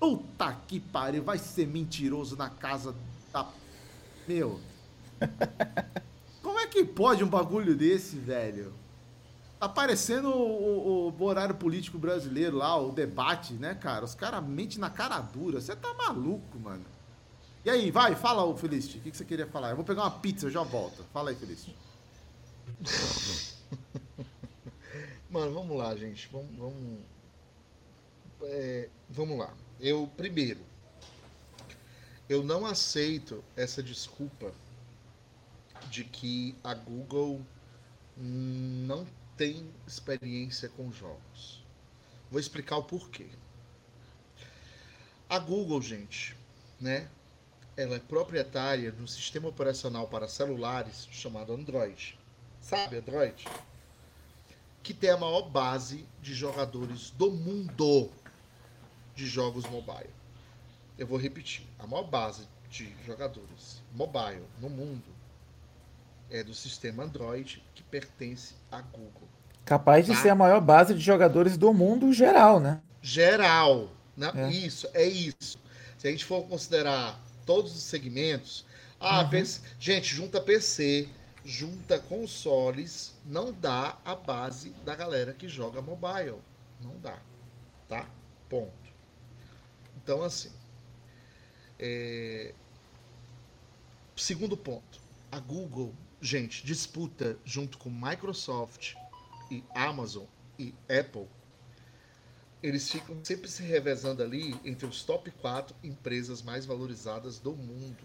Puta 0.00 0.52
que 0.66 0.80
pariu, 0.80 1.22
vai 1.22 1.38
ser 1.38 1.66
mentiroso 1.66 2.36
na 2.36 2.50
casa 2.50 2.94
da. 3.32 3.46
Meu. 4.28 4.60
Como 6.42 6.58
é 6.58 6.66
que 6.66 6.84
pode 6.84 7.22
um 7.22 7.28
bagulho 7.28 7.76
desse, 7.76 8.16
velho? 8.16 8.72
Tá 9.60 9.68
parecendo 9.68 10.28
o, 10.30 11.08
o- 11.08 11.14
o 11.18 11.24
horário 11.24 11.54
político 11.54 11.98
brasileiro 11.98 12.56
lá, 12.58 12.76
o 12.76 12.92
debate, 12.92 13.54
né, 13.54 13.74
cara? 13.74 14.04
Os 14.04 14.14
caras 14.14 14.42
mentem 14.44 14.78
na 14.78 14.90
cara 14.90 15.20
dura. 15.20 15.60
Você 15.60 15.76
tá 15.76 15.94
maluco, 15.94 16.58
mano. 16.58 16.84
E 17.64 17.70
aí, 17.70 17.90
vai, 17.90 18.16
fala, 18.16 18.44
ô 18.44 18.56
Felicity. 18.56 18.98
O 18.98 19.02
que, 19.02 19.10
que 19.12 19.16
você 19.16 19.24
queria 19.24 19.46
falar? 19.46 19.70
Eu 19.70 19.76
vou 19.76 19.84
pegar 19.84 20.02
uma 20.02 20.10
pizza, 20.12 20.46
eu 20.46 20.50
já 20.50 20.62
volto. 20.62 21.04
Fala 21.12 21.30
aí, 21.30 21.36
Felicity. 21.36 21.76
Mano, 25.32 25.54
vamos 25.54 25.78
lá, 25.78 25.96
gente. 25.96 26.28
Vamos. 26.30 26.54
Vamos, 26.56 27.00
é, 28.42 28.90
vamos 29.08 29.38
lá. 29.38 29.54
Eu, 29.80 30.06
primeiro, 30.14 30.60
eu 32.28 32.42
não 32.42 32.66
aceito 32.66 33.42
essa 33.56 33.82
desculpa 33.82 34.52
de 35.88 36.04
que 36.04 36.54
a 36.62 36.74
Google 36.74 37.40
não 38.14 39.06
tem 39.34 39.66
experiência 39.86 40.68
com 40.68 40.92
jogos. 40.92 41.64
Vou 42.30 42.38
explicar 42.38 42.76
o 42.76 42.84
porquê. 42.84 43.26
A 45.30 45.38
Google, 45.38 45.80
gente, 45.80 46.36
né? 46.78 47.08
Ela 47.74 47.96
é 47.96 47.98
proprietária 47.98 48.92
de 48.92 49.02
um 49.02 49.06
sistema 49.06 49.48
operacional 49.48 50.06
para 50.08 50.28
celulares 50.28 51.08
chamado 51.10 51.54
Android. 51.54 52.18
Sabe, 52.60 52.98
Android? 52.98 53.46
Que 54.82 54.92
tem 54.92 55.10
a 55.10 55.16
maior 55.16 55.42
base 55.42 56.04
de 56.20 56.34
jogadores 56.34 57.10
do 57.10 57.30
mundo 57.30 58.10
de 59.14 59.26
jogos 59.26 59.64
mobile. 59.66 60.10
Eu 60.98 61.06
vou 61.06 61.18
repetir, 61.18 61.66
a 61.78 61.86
maior 61.86 62.04
base 62.04 62.48
de 62.70 62.92
jogadores 63.06 63.82
mobile 63.94 64.42
no 64.60 64.68
mundo 64.70 65.04
é 66.30 66.42
do 66.42 66.54
sistema 66.54 67.04
Android 67.04 67.62
que 67.74 67.82
pertence 67.82 68.54
à 68.70 68.80
Google. 68.80 69.28
Capaz 69.64 70.06
de 70.06 70.12
Tá. 70.14 70.22
ser 70.22 70.28
a 70.30 70.34
maior 70.34 70.60
base 70.60 70.94
de 70.94 71.00
jogadores 71.00 71.56
do 71.56 71.72
mundo 71.72 72.12
geral, 72.12 72.58
né? 72.58 72.80
Geral, 73.00 73.90
né? 74.16 74.32
É. 74.34 74.50
Isso, 74.50 74.88
é 74.94 75.04
isso. 75.06 75.58
Se 75.98 76.08
a 76.08 76.10
gente 76.10 76.24
for 76.24 76.42
considerar 76.46 77.20
todos 77.46 77.74
os 77.76 77.82
segmentos, 77.82 78.64
ah, 78.98 79.24
PC 79.24 79.60
gente, 79.78 80.14
junta 80.14 80.40
PC, 80.40 81.08
junta 81.44 81.98
consoles, 81.98 83.14
não 83.24 83.52
dá 83.52 83.98
a 84.04 84.14
base 84.14 84.70
da 84.84 84.94
galera 84.94 85.32
que 85.32 85.48
joga 85.48 85.82
mobile. 85.82 86.40
Não 86.80 86.98
dá. 86.98 87.18
Tá? 87.88 88.08
Ponto. 88.48 88.72
Então, 89.96 90.22
assim. 90.22 90.50
é, 91.78 92.54
Segundo 94.16 94.56
ponto. 94.56 95.00
A 95.30 95.40
Google, 95.40 95.94
gente, 96.20 96.64
disputa 96.64 97.38
junto 97.44 97.78
com 97.78 97.90
Microsoft 97.90 98.94
e 99.50 99.64
Amazon 99.74 100.26
e 100.58 100.74
Apple. 100.88 101.26
Eles 102.62 102.88
ficam 102.90 103.18
sempre 103.24 103.48
se 103.48 103.62
revezando 103.62 104.22
ali 104.22 104.54
entre 104.64 104.86
os 104.86 105.02
top 105.02 105.30
4 105.30 105.74
empresas 105.82 106.42
mais 106.42 106.64
valorizadas 106.64 107.38
do 107.38 107.52
mundo. 107.52 108.04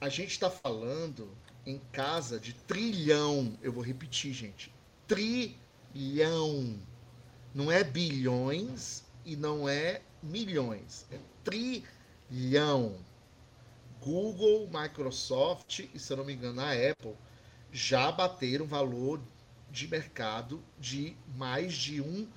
A 0.00 0.08
gente 0.08 0.30
está 0.30 0.50
falando 0.50 1.28
em 1.66 1.80
casa 1.92 2.38
de 2.38 2.54
trilhão. 2.54 3.58
Eu 3.60 3.72
vou 3.72 3.82
repetir, 3.82 4.32
gente. 4.32 4.72
Trilhão. 5.06 6.78
Não 7.52 7.70
é 7.70 7.82
bilhões 7.82 9.04
e 9.24 9.36
não 9.36 9.68
é 9.68 10.00
milhões. 10.22 11.04
É 11.10 11.18
trilhão. 11.42 12.96
Google, 14.00 14.70
Microsoft 14.72 15.80
e, 15.92 15.98
se 15.98 16.12
eu 16.12 16.18
não 16.18 16.24
me 16.24 16.32
engano, 16.32 16.60
a 16.60 16.70
Apple 16.70 17.16
já 17.72 18.12
bateram 18.12 18.64
valor 18.64 19.20
de 19.68 19.88
mercado 19.88 20.62
de 20.78 21.16
mais 21.34 21.74
de 21.74 22.00
um 22.00 22.28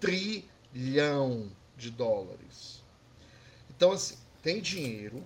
trilhão 0.00 1.52
de 1.76 1.90
dólares. 1.90 2.82
Então, 3.68 3.92
assim, 3.92 4.16
tem 4.42 4.60
dinheiro, 4.62 5.22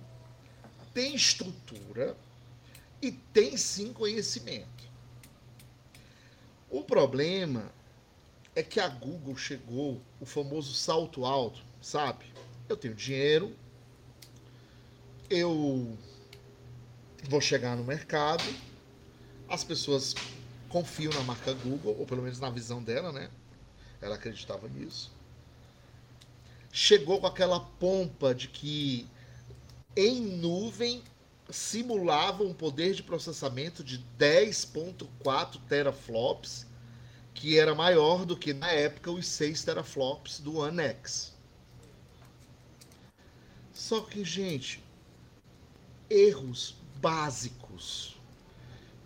tem 0.93 1.15
estrutura 1.15 2.17
e 3.03 3.11
tem 3.11 3.57
sim 3.57 3.91
conhecimento. 3.91 4.89
O 6.69 6.81
problema 6.81 7.69
é 8.55 8.63
que 8.63 8.79
a 8.79 8.87
Google 8.87 9.35
chegou 9.35 10.01
o 10.21 10.25
famoso 10.25 10.73
salto 10.73 11.25
alto, 11.25 11.61
sabe? 11.81 12.25
Eu 12.69 12.77
tenho 12.77 12.95
dinheiro, 12.95 13.53
eu 15.29 15.97
vou 17.27 17.41
chegar 17.41 17.75
no 17.75 17.83
mercado, 17.83 18.55
as 19.47 19.63
pessoas 19.63 20.17
confiam 20.69 21.13
na 21.13 21.23
marca 21.23 21.53
Google, 21.53 21.95
ou 21.99 22.05
pelo 22.05 22.21
menos 22.23 22.39
na 22.39 22.49
visão 22.49 22.83
dela, 22.83 23.11
né? 23.11 23.29
Ela 24.01 24.15
acreditava 24.15 24.67
nisso. 24.69 25.11
Chegou 26.71 27.19
com 27.21 27.27
aquela 27.27 27.59
pompa 27.59 28.33
de 28.33 28.47
que 28.47 29.07
em 29.95 30.21
nuvem 30.21 31.03
simulava 31.53 32.43
um 32.43 32.53
poder 32.53 32.95
de 32.95 33.03
processamento 33.03 33.83
de 33.83 34.03
10.4 34.17 35.59
teraflops, 35.69 36.65
que 37.31 37.59
era 37.59 37.75
maior 37.75 38.25
do 38.25 38.35
que 38.35 38.53
na 38.53 38.71
época 38.71 39.11
os 39.11 39.27
6 39.27 39.63
teraflops 39.63 40.39
do 40.39 40.57
One 40.57 40.81
X. 40.81 41.31
Só 43.71 44.01
que, 44.01 44.23
gente, 44.23 44.83
erros 46.09 46.75
básicos. 46.99 48.17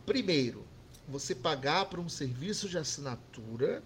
Primeiro, 0.05 0.65
você 1.05 1.35
pagar 1.35 1.85
por 1.85 1.99
um 1.99 2.07
serviço 2.07 2.69
de 2.69 2.77
assinatura 2.77 3.83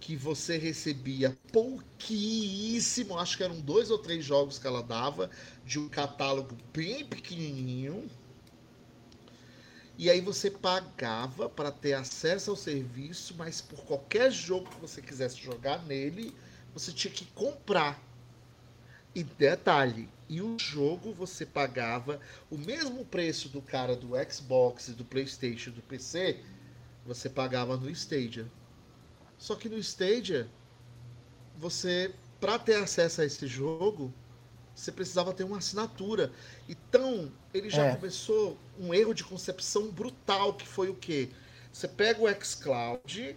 que 0.00 0.16
você 0.16 0.56
recebia 0.58 1.36
pouquíssimo, 1.52 3.18
acho 3.18 3.36
que 3.36 3.42
eram 3.42 3.60
dois 3.60 3.90
ou 3.90 3.98
três 3.98 4.24
jogos 4.24 4.58
que 4.58 4.66
ela 4.66 4.82
dava, 4.82 5.30
de 5.64 5.78
um 5.78 5.88
catálogo 5.88 6.56
bem 6.72 7.04
pequenininho. 7.04 8.08
E 9.98 10.08
aí 10.08 10.20
você 10.20 10.50
pagava 10.50 11.48
para 11.48 11.70
ter 11.70 11.92
acesso 11.92 12.50
ao 12.50 12.56
serviço, 12.56 13.34
mas 13.36 13.60
por 13.60 13.84
qualquer 13.84 14.30
jogo 14.30 14.70
que 14.70 14.80
você 14.80 15.02
quisesse 15.02 15.36
jogar 15.36 15.84
nele, 15.84 16.34
você 16.72 16.92
tinha 16.92 17.12
que 17.12 17.26
comprar. 17.26 18.00
E 19.14 19.22
detalhe, 19.22 20.08
e 20.28 20.40
o 20.40 20.58
jogo 20.58 21.12
você 21.12 21.44
pagava 21.44 22.20
o 22.50 22.56
mesmo 22.56 23.04
preço 23.04 23.48
do 23.48 23.60
cara 23.60 23.94
do 23.96 24.10
Xbox, 24.30 24.88
do 24.94 25.04
PlayStation, 25.04 25.70
do 25.72 25.82
PC, 25.82 26.42
você 27.04 27.28
pagava 27.28 27.76
no 27.76 27.90
Stadia. 27.90 28.50
Só 29.38 29.56
que 29.56 29.68
no 29.68 29.78
Stadia, 29.78 30.50
você, 31.54 32.14
para 32.40 32.58
ter 32.58 32.76
acesso 32.76 33.20
a 33.20 33.24
esse 33.24 33.46
jogo, 33.46 34.14
você 34.74 34.92
precisava 34.92 35.34
ter 35.34 35.44
uma 35.44 35.58
assinatura. 35.58 36.32
Então, 36.68 37.32
ele 37.52 37.70
já 37.70 37.84
É. 37.84 37.86
começou 37.86 38.58
um 38.78 38.94
erro 38.94 39.14
de 39.14 39.24
concepção 39.24 39.90
brutal, 39.90 40.54
que 40.54 40.66
foi 40.66 40.88
o 40.88 40.96
quê? 40.96 41.30
Você 41.72 41.88
pega 41.88 42.22
o 42.22 42.44
xCloud 42.44 43.36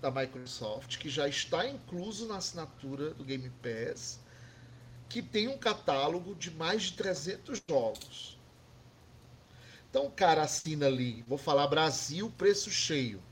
da 0.00 0.10
Microsoft, 0.10 0.98
que 0.98 1.08
já 1.10 1.28
está 1.28 1.66
incluso 1.68 2.26
na 2.28 2.36
assinatura 2.38 3.14
do 3.14 3.24
Game 3.24 3.50
Pass, 3.50 4.20
que 5.08 5.22
tem 5.22 5.48
um 5.48 5.58
catálogo 5.58 6.34
de 6.34 6.50
mais 6.50 6.84
de 6.84 6.94
300 6.94 7.60
jogos. 7.68 8.40
Então 9.90 10.06
o 10.06 10.10
cara 10.10 10.42
assina 10.42 10.86
ali, 10.86 11.22
vou 11.22 11.38
falar 11.38 11.66
Brasil, 11.66 12.30
preço 12.30 12.70
cheio. 12.70 13.22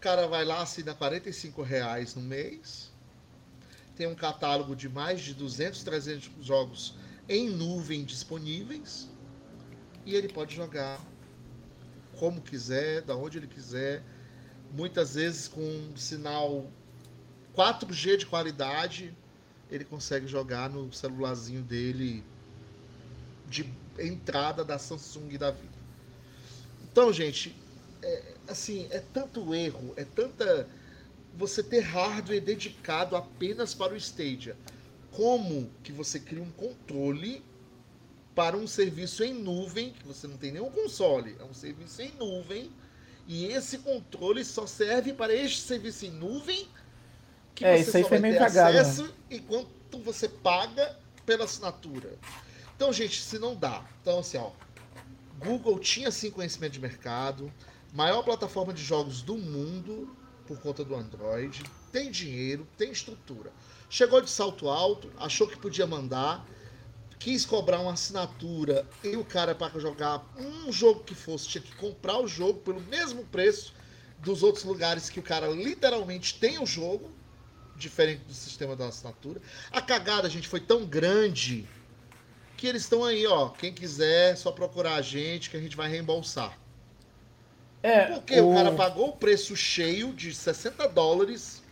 Cara 0.00 0.26
vai 0.26 0.46
lá, 0.46 0.62
assina 0.62 0.94
45 0.94 1.62
reais 1.62 2.14
no 2.14 2.22
mês. 2.22 2.90
Tem 3.94 4.06
um 4.06 4.14
catálogo 4.14 4.74
de 4.74 4.88
mais 4.88 5.20
de 5.20 5.34
200, 5.34 5.84
300 5.84 6.30
jogos 6.40 6.94
em 7.28 7.50
nuvem 7.50 8.02
disponíveis. 8.02 9.10
E 10.06 10.14
ele 10.14 10.28
pode 10.28 10.56
jogar 10.56 10.98
como 12.18 12.40
quiser, 12.40 13.02
da 13.02 13.14
onde 13.14 13.36
ele 13.36 13.46
quiser. 13.46 14.02
Muitas 14.72 15.16
vezes 15.16 15.46
com 15.46 15.60
um 15.60 15.94
sinal 15.96 16.66
4G 17.54 18.16
de 18.16 18.26
qualidade, 18.26 19.14
ele 19.70 19.84
consegue 19.84 20.26
jogar 20.26 20.70
no 20.70 20.90
celularzinho 20.92 21.62
dele 21.62 22.24
de 23.46 23.70
entrada 23.98 24.64
da 24.64 24.78
Samsung 24.78 25.36
da 25.36 25.50
vida. 25.50 25.78
Então, 26.90 27.12
gente, 27.12 27.54
é, 28.02 28.34
assim, 28.50 28.86
é 28.90 29.00
tanto 29.12 29.54
erro, 29.54 29.92
é 29.96 30.04
tanta 30.04 30.68
você 31.34 31.62
ter 31.62 31.80
hardware 31.80 32.40
dedicado 32.40 33.16
apenas 33.16 33.74
para 33.74 33.94
o 33.94 33.96
Stadia. 33.96 34.56
Como 35.12 35.70
que 35.82 35.92
você 35.92 36.18
cria 36.20 36.42
um 36.42 36.50
controle 36.50 37.42
para 38.34 38.56
um 38.56 38.66
serviço 38.66 39.22
em 39.24 39.34
nuvem, 39.34 39.92
que 39.92 40.06
você 40.06 40.26
não 40.26 40.36
tem 40.36 40.52
nenhum 40.52 40.70
console, 40.70 41.36
é 41.38 41.44
um 41.44 41.54
serviço 41.54 42.00
em 42.02 42.12
nuvem, 42.18 42.70
e 43.26 43.46
esse 43.46 43.78
controle 43.78 44.44
só 44.44 44.66
serve 44.66 45.12
para 45.12 45.34
este 45.34 45.60
serviço 45.60 46.06
em 46.06 46.10
nuvem 46.10 46.68
que 47.54 47.64
É, 47.64 47.82
você 47.82 48.02
só 48.02 48.08
vai 48.08 48.20
ter 48.20 48.38
cagado, 48.38 48.74
né? 48.74 48.80
acesso 48.80 49.14
enquanto 49.30 49.98
você 50.04 50.28
paga 50.28 50.96
pela 51.26 51.44
assinatura. 51.44 52.16
Então, 52.74 52.92
gente, 52.92 53.20
se 53.20 53.38
não 53.38 53.54
dá. 53.54 53.84
Então, 54.00 54.20
assim, 54.20 54.38
ó, 54.38 54.50
Google 55.38 55.78
tinha 55.78 56.10
sim 56.10 56.30
conhecimento 56.30 56.72
de 56.72 56.80
mercado, 56.80 57.52
maior 57.92 58.22
plataforma 58.22 58.72
de 58.72 58.82
jogos 58.82 59.22
do 59.22 59.36
mundo 59.36 60.16
por 60.46 60.58
conta 60.60 60.84
do 60.84 60.94
Android, 60.94 61.62
tem 61.92 62.10
dinheiro, 62.10 62.66
tem 62.76 62.90
estrutura. 62.90 63.52
Chegou 63.88 64.20
de 64.20 64.30
salto 64.30 64.68
alto, 64.68 65.10
achou 65.16 65.46
que 65.46 65.56
podia 65.56 65.86
mandar, 65.86 66.46
quis 67.18 67.44
cobrar 67.44 67.80
uma 67.80 67.92
assinatura 67.92 68.88
e 69.04 69.16
o 69.16 69.24
cara 69.24 69.54
para 69.54 69.78
jogar 69.78 70.24
um 70.36 70.72
jogo 70.72 71.04
que 71.04 71.14
fosse 71.14 71.48
tinha 71.48 71.62
que 71.62 71.74
comprar 71.76 72.18
o 72.18 72.26
jogo 72.26 72.60
pelo 72.60 72.80
mesmo 72.80 73.24
preço 73.26 73.74
dos 74.18 74.42
outros 74.42 74.64
lugares 74.64 75.08
que 75.08 75.20
o 75.20 75.22
cara 75.22 75.48
literalmente 75.48 76.38
tem 76.38 76.60
o 76.60 76.66
jogo, 76.66 77.10
diferente 77.76 78.22
do 78.24 78.34
sistema 78.34 78.76
da 78.76 78.88
assinatura. 78.88 79.40
A 79.70 79.80
cagada, 79.80 80.28
gente, 80.28 80.46
foi 80.46 80.60
tão 80.60 80.84
grande 80.84 81.66
que 82.56 82.66
eles 82.66 82.82
estão 82.82 83.04
aí, 83.04 83.26
ó. 83.26 83.48
Quem 83.48 83.72
quiser, 83.72 84.36
só 84.36 84.52
procurar 84.52 84.96
a 84.96 85.02
gente 85.02 85.48
que 85.48 85.56
a 85.56 85.60
gente 85.60 85.76
vai 85.76 85.88
reembolsar. 85.88 86.59
É, 87.82 88.06
Porque 88.06 88.40
o, 88.40 88.50
o- 88.50 88.54
cara 88.54 88.72
pagou 88.72 89.08
o 89.08 89.12
preço 89.16 89.56
cheio 89.56 90.12
de 90.12 90.34
60 90.34 90.86
dólares 90.88 91.62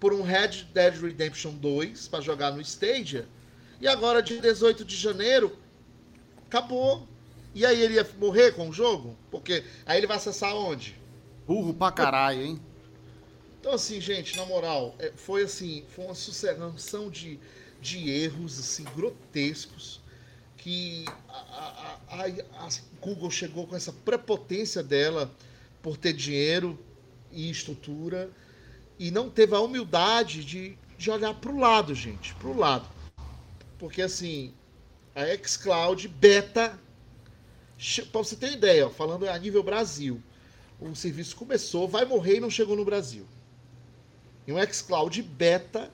por 0.00 0.12
um 0.12 0.22
Red 0.22 0.64
Dead 0.72 0.94
Redemption 1.00 1.52
2 1.54 2.08
para 2.08 2.20
jogar 2.20 2.50
no 2.52 2.60
Stadia. 2.60 3.28
E 3.80 3.86
agora, 3.86 4.22
dia 4.22 4.40
18 4.40 4.84
de 4.84 4.96
janeiro, 4.96 5.56
acabou. 6.46 7.08
E 7.54 7.66
aí 7.66 7.80
ele 7.82 7.94
ia 7.94 8.08
morrer 8.18 8.52
com 8.52 8.68
o 8.68 8.72
jogo? 8.72 9.16
Porque 9.30 9.64
aí 9.86 9.98
ele 9.98 10.06
vai 10.06 10.16
acessar 10.16 10.54
onde? 10.54 10.96
Burro 11.46 11.74
pra 11.74 11.92
caralho, 11.92 12.42
hein? 12.42 12.60
Então, 13.60 13.72
assim, 13.72 14.00
gente, 14.00 14.36
na 14.36 14.44
moral, 14.44 14.94
é, 14.98 15.12
foi 15.14 15.44
assim, 15.44 15.84
foi 15.94 16.04
uma 16.06 16.14
sucessão 16.14 17.08
de, 17.10 17.38
de 17.80 18.10
erros, 18.10 18.58
assim, 18.58 18.84
grotescos, 18.96 20.00
que 20.56 21.04
a, 21.28 22.00
a- 22.10 22.22
a- 22.24 22.66
a 22.66 22.68
Google 23.00 23.30
chegou 23.30 23.66
com 23.66 23.76
essa 23.76 23.92
prepotência 23.92 24.82
dela 24.82 25.30
por 25.82 25.96
ter 25.96 26.12
dinheiro 26.12 26.78
e 27.30 27.50
estrutura 27.50 28.30
e 28.98 29.10
não 29.10 29.28
teve 29.28 29.54
a 29.54 29.60
humildade 29.60 30.44
de, 30.44 30.78
de 30.96 31.10
olhar 31.10 31.34
para 31.34 31.50
o 31.50 31.58
lado, 31.58 31.94
gente, 31.94 32.34
para 32.36 32.48
o 32.48 32.56
lado. 32.56 32.88
Porque, 33.78 34.00
assim, 34.00 34.54
a 35.14 35.24
xCloud 35.44 36.06
beta, 36.06 36.78
para 38.10 38.22
você 38.22 38.36
ter 38.36 38.46
uma 38.46 38.52
ideia, 38.52 38.88
falando 38.88 39.28
a 39.28 39.36
nível 39.38 39.62
Brasil, 39.62 40.22
o 40.80 40.94
serviço 40.94 41.34
começou, 41.34 41.88
vai 41.88 42.04
morrer 42.04 42.36
e 42.36 42.40
não 42.40 42.50
chegou 42.50 42.76
no 42.76 42.84
Brasil. 42.84 43.26
E 44.46 44.52
um 44.52 44.72
xCloud 44.72 45.20
beta 45.22 45.90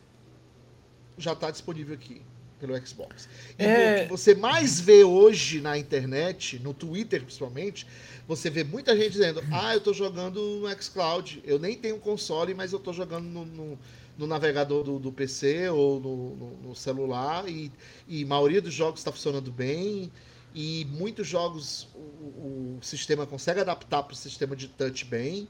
já 1.16 1.32
está 1.32 1.50
disponível 1.50 1.94
aqui 1.94 2.22
pelo 2.58 2.76
Xbox. 2.86 3.28
E 3.58 3.64
É. 3.64 4.00
o 4.00 4.02
que 4.04 4.10
você 4.10 4.34
mais 4.34 4.80
vê 4.80 5.04
hoje 5.04 5.60
na 5.60 5.78
internet, 5.78 6.58
no 6.58 6.74
Twitter 6.74 7.22
principalmente, 7.22 7.86
você 8.26 8.50
vê 8.50 8.64
muita 8.64 8.96
gente 8.96 9.12
dizendo: 9.12 9.42
Ah, 9.50 9.74
eu 9.74 9.80
tô 9.80 9.92
jogando 9.92 10.40
no 10.60 10.82
xCloud. 10.82 11.40
Eu 11.44 11.58
nem 11.58 11.76
tenho 11.76 11.98
console, 11.98 12.52
mas 12.54 12.72
eu 12.72 12.78
tô 12.78 12.92
jogando 12.92 13.24
no, 13.24 13.44
no- 13.44 13.78
no 14.18 14.26
navegador 14.26 14.82
do, 14.82 14.98
do 14.98 15.12
PC 15.12 15.68
ou 15.70 16.00
no, 16.00 16.34
no- 16.68 16.74
celular. 16.74 17.48
E, 17.48 17.70
e 18.08 18.24
a 18.24 18.26
maioria 18.26 18.60
dos 18.60 18.74
jogos 18.74 19.00
está 19.00 19.12
funcionando 19.12 19.50
bem. 19.52 20.10
E 20.54 20.86
muitos 20.90 21.26
jogos 21.26 21.86
o, 21.94 21.98
o- 21.98 22.78
sistema 22.82 23.26
consegue 23.26 23.60
adaptar 23.60 24.02
para 24.02 24.12
o 24.14 24.16
sistema 24.16 24.56
de 24.56 24.66
touch 24.68 25.04
bem. 25.04 25.46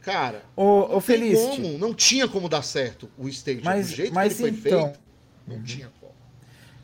Cara, 0.00 0.44
Ô, 0.54 0.62
ô 0.62 0.80
não 0.80 0.88
tem 0.88 1.00
Felicity, 1.00 1.62
como, 1.62 1.78
não 1.78 1.92
tinha 1.94 2.28
como 2.28 2.48
dar 2.48 2.62
certo 2.62 3.10
o 3.18 3.28
Stadia. 3.28 3.62
Mas- 3.64 3.90
do 3.90 3.96
jeito 3.96 4.14
mas 4.14 4.36
que 4.36 4.42
ele 4.44 4.52
foi 4.56 4.70
então- 4.70 4.84
feito, 4.84 5.00
não 5.46 5.62
tinha 5.62 5.88
como. 6.00 6.12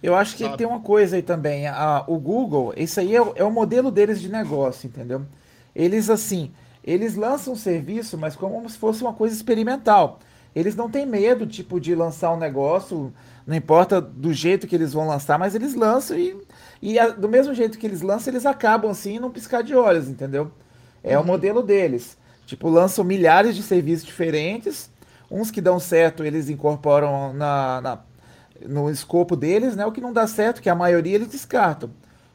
eu 0.02 0.14
acho 0.14 0.36
que 0.36 0.44
sabe? 0.44 0.58
tem 0.58 0.66
uma 0.66 0.80
coisa 0.80 1.16
aí 1.16 1.22
também. 1.22 1.66
A, 1.66 2.04
o 2.06 2.18
Google, 2.18 2.72
isso 2.76 2.98
aí 3.00 3.14
é, 3.14 3.20
o- 3.22 3.32
é 3.36 3.44
o 3.44 3.50
modelo 3.50 3.90
deles 3.90 4.20
de 4.20 4.28
negócio, 4.30 4.86
entendeu? 4.86 5.22
Eles, 5.74 6.10
assim, 6.10 6.50
eles 6.84 7.14
lançam 7.16 7.52
um 7.54 7.56
serviço, 7.56 8.18
mas 8.18 8.34
como 8.36 8.68
se 8.68 8.76
fosse 8.78 9.02
uma 9.02 9.12
coisa 9.12 9.34
experimental. 9.34 10.18
Eles 10.54 10.76
não 10.76 10.90
têm 10.90 11.06
medo, 11.06 11.46
tipo, 11.46 11.80
de 11.80 11.94
lançar 11.94 12.32
um 12.32 12.36
negócio, 12.36 13.12
não 13.46 13.56
importa 13.56 14.00
do 14.00 14.32
jeito 14.34 14.66
que 14.66 14.74
eles 14.74 14.92
vão 14.92 15.06
lançar, 15.06 15.38
mas 15.38 15.54
eles 15.54 15.74
lançam 15.74 16.18
e, 16.18 16.36
e 16.82 16.98
a- 16.98 17.08
do 17.08 17.28
mesmo 17.28 17.54
jeito 17.54 17.78
que 17.78 17.86
eles 17.86 18.02
lançam, 18.02 18.32
eles 18.32 18.44
acabam 18.44 18.90
assim, 18.90 19.18
num 19.18 19.30
piscar 19.30 19.62
de 19.62 19.74
olhos, 19.74 20.08
entendeu? 20.08 20.50
É 21.02 21.18
o 21.18 21.24
modelo 21.24 21.62
deles. 21.62 22.18
Tipo, 22.44 22.68
lançam 22.68 23.02
milhares 23.04 23.56
de 23.56 23.62
serviços 23.62 24.04
diferentes. 24.04 24.90
Uns 25.30 25.50
que 25.50 25.60
dão 25.60 25.80
certo, 25.80 26.22
eles 26.22 26.50
incorporam 26.50 27.32
na, 27.32 27.80
na- 27.80 27.98
no 28.68 28.90
escopo 28.90 29.36
deles, 29.36 29.76
né? 29.76 29.86
O 29.86 29.92
que 29.92 30.00
não 30.00 30.12
dá 30.12 30.26
certo, 30.26 30.62
que 30.62 30.70
a 30.70 30.74
maioria 30.74 31.14
eles 31.16 31.28
descartam. 31.28 31.90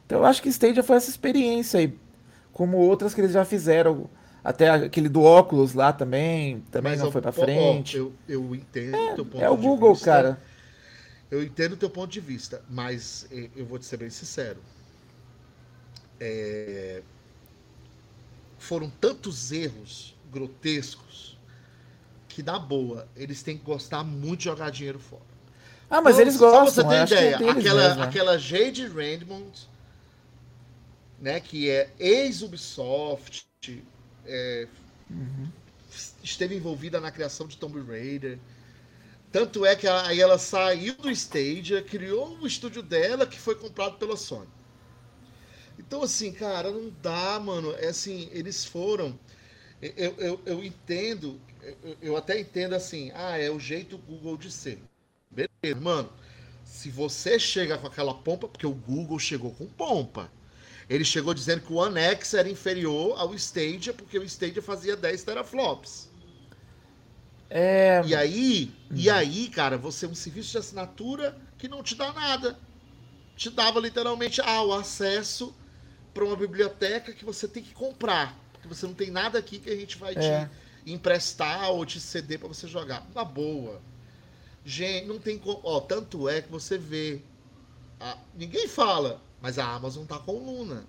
Então 0.06 0.18
eu 0.18 0.24
acho 0.26 0.42
que 0.42 0.48
Stadia 0.48 0.82
foi 0.82 0.96
essa 0.96 1.10
experiência 1.10 1.80
aí. 1.80 1.98
Como 2.52 2.78
outras 2.78 3.14
que 3.14 3.20
eles 3.20 3.32
já 3.32 3.44
fizeram. 3.44 4.08
Até 4.44 4.70
aquele 4.70 5.08
do 5.08 5.22
óculos 5.22 5.74
lá 5.74 5.92
também. 5.92 6.60
Também 6.70 6.92
Mas 6.92 6.98
não 6.98 7.06
eu- 7.06 7.12
foi 7.12 7.20
pra 7.20 7.32
ó, 7.36 7.82
frente. 7.82 7.96
Eu, 7.96 8.14
eu 8.28 8.54
entendo 8.54 9.10
o 9.10 9.14
teu 9.14 9.26
ponto 9.26 9.44
É 9.44 9.50
o 9.50 9.56
de 9.56 9.62
Google, 9.62 9.92
vista. 9.92 10.04
cara. 10.06 10.38
Eu 11.30 11.42
entendo 11.42 11.74
o 11.74 11.76
teu 11.76 11.90
ponto 11.90 12.10
de 12.10 12.20
vista, 12.20 12.62
mas 12.68 13.26
eh, 13.30 13.50
eu 13.56 13.66
vou 13.66 13.78
te 13.78 13.86
ser 13.86 13.96
bem 13.98 14.10
sincero. 14.10 14.60
É, 16.20 17.02
Foram 18.58 18.90
tantos 18.90 19.50
erros 19.52 20.14
grotescos 20.30 21.36
que, 22.28 22.42
na 22.42 22.58
boa, 22.58 23.08
eles 23.16 23.42
têm 23.42 23.58
que 23.58 23.64
gostar 23.64 24.04
muito 24.04 24.40
de 24.40 24.44
jogar 24.46 24.70
dinheiro 24.70 24.98
fora. 25.00 25.22
Ah, 25.90 26.00
mas 26.02 26.18
Então, 26.18 26.18
eles 26.18 26.36
só 26.46 26.60
gostam. 26.60 26.64
você 26.64 26.84
ter 26.84 27.00
é 27.00 27.02
ideia, 27.02 27.42
aquela, 27.46 27.92
mesmo, 27.92 27.94
né? 27.94 28.14
aquela 28.14 28.38
Jade 28.38 28.86
Raymond, 28.86 29.68
né, 31.18 31.40
que 31.40 31.68
é 31.68 31.90
ex-Ubisoft, 31.98 33.46
é, 34.24 34.68
Uhum. 35.10 35.52
esteve 36.22 36.54
envolvida 36.56 37.00
na 37.00 37.10
criação 37.10 37.46
de 37.46 37.56
Tomb 37.56 37.80
Raider. 37.82 38.38
Tanto 39.32 39.66
é 39.66 39.76
que 39.76 39.86
ela- 39.86 40.08
aí 40.08 40.20
ela 40.20 40.38
saiu 40.38 40.94
do 40.96 41.10
Stadia, 41.10 41.82
criou 41.82 42.38
o 42.40 42.46
estúdio 42.46 42.82
dela, 42.82 43.26
que 43.26 43.38
foi 43.40 43.54
comprado 43.56 43.98
pela 43.98 44.16
Sony. 44.16 44.48
Então, 45.78 46.02
assim, 46.02 46.32
cara, 46.32 46.70
não 46.70 46.90
dá, 47.02 47.38
mano. 47.40 47.72
É 47.76 47.88
assim, 47.88 48.28
eles 48.32 48.64
foram. 48.64 49.18
Eu, 49.80 50.14
eu, 50.18 50.42
eu 50.46 50.64
entendo, 50.64 51.40
eu, 51.82 51.96
eu 52.02 52.16
até 52.16 52.40
entendo 52.40 52.74
assim, 52.74 53.10
ah, 53.14 53.38
é 53.38 53.50
o 53.50 53.60
jeito 53.60 53.98
Google 53.98 54.36
de 54.36 54.50
ser. 54.50 54.80
Beleza, 55.30 55.80
mano. 55.80 56.12
Se 56.64 56.90
você 56.90 57.38
chega 57.38 57.78
com 57.78 57.86
aquela 57.86 58.14
pompa, 58.14 58.48
porque 58.48 58.66
o 58.66 58.74
Google 58.74 59.18
chegou 59.18 59.52
com 59.54 59.66
pompa. 59.66 60.30
Ele 60.88 61.04
chegou 61.04 61.34
dizendo 61.34 61.62
que 61.62 61.72
o 61.72 61.76
One 61.76 61.98
X 62.00 62.34
era 62.34 62.48
inferior 62.50 63.18
ao 63.18 63.34
Stadia, 63.34 63.94
porque 63.94 64.18
o 64.18 64.24
Stadia 64.24 64.62
fazia 64.62 64.96
10 64.96 65.22
teraflops. 65.24 66.10
É, 67.50 68.02
E 68.02 68.14
aí, 68.14 68.80
e 68.94 69.10
aí, 69.10 69.48
cara, 69.48 69.76
você 69.76 70.06
é 70.06 70.08
um 70.08 70.14
serviço 70.14 70.52
de 70.52 70.58
assinatura 70.58 71.40
que 71.56 71.68
não 71.68 71.82
te 71.82 71.94
dá 71.94 72.12
nada. 72.12 72.58
Te 73.36 73.50
dava 73.50 73.80
literalmente 73.80 74.40
ah, 74.42 74.62
o 74.64 74.72
acesso 74.74 75.56
para 76.14 76.24
uma 76.24 76.36
biblioteca 76.36 77.14
que 77.14 77.24
você 77.24 77.48
tem 77.48 77.62
que 77.62 77.74
comprar. 77.74 78.48
Porque 78.52 78.68
você 78.68 78.86
não 78.86 78.94
tem 78.94 79.10
nada 79.10 79.38
aqui 79.38 79.60
que 79.60 79.70
a 79.70 79.76
gente 79.76 79.98
vai 79.98 80.14
É. 80.14 80.18
te 80.18 80.50
emprestar 80.86 81.70
ou 81.72 81.86
te 81.86 82.00
ceder 82.00 82.38
para 82.40 82.48
você 82.48 82.68
jogar. 82.68 83.08
Na 83.14 83.24
boa. 83.24 83.82
Gente, 84.68 85.06
não 85.06 85.18
tem 85.18 85.38
como. 85.38 85.60
Ó, 85.64 85.80
tanto 85.80 86.28
é 86.28 86.42
que 86.42 86.50
você 86.50 86.76
vê. 86.76 87.22
a- 87.98 88.18
ninguém 88.34 88.68
fala, 88.68 89.20
mas 89.40 89.58
a 89.58 89.64
Amazon 89.64 90.04
tá 90.04 90.18
com 90.18 90.32
Luna. 90.32 90.84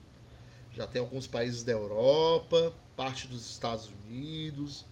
Já 0.76 0.86
tem 0.86 1.00
alguns 1.02 1.26
países 1.26 1.64
da 1.64 1.72
Europa, 1.72 2.74
parte 2.96 3.26
dos 3.28 3.50
Estados 3.50 3.90
Unidos 4.06 4.86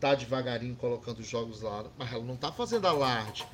tá 0.00 0.14
devagarinho 0.16 0.74
colocando 0.74 1.22
jogos 1.22 1.60
lá, 1.60 1.84
mas 1.96 2.10
ela 2.12 2.24
não 2.24 2.34
tá 2.36 2.50
fazendo 2.50 2.88
alarde. 2.88 3.46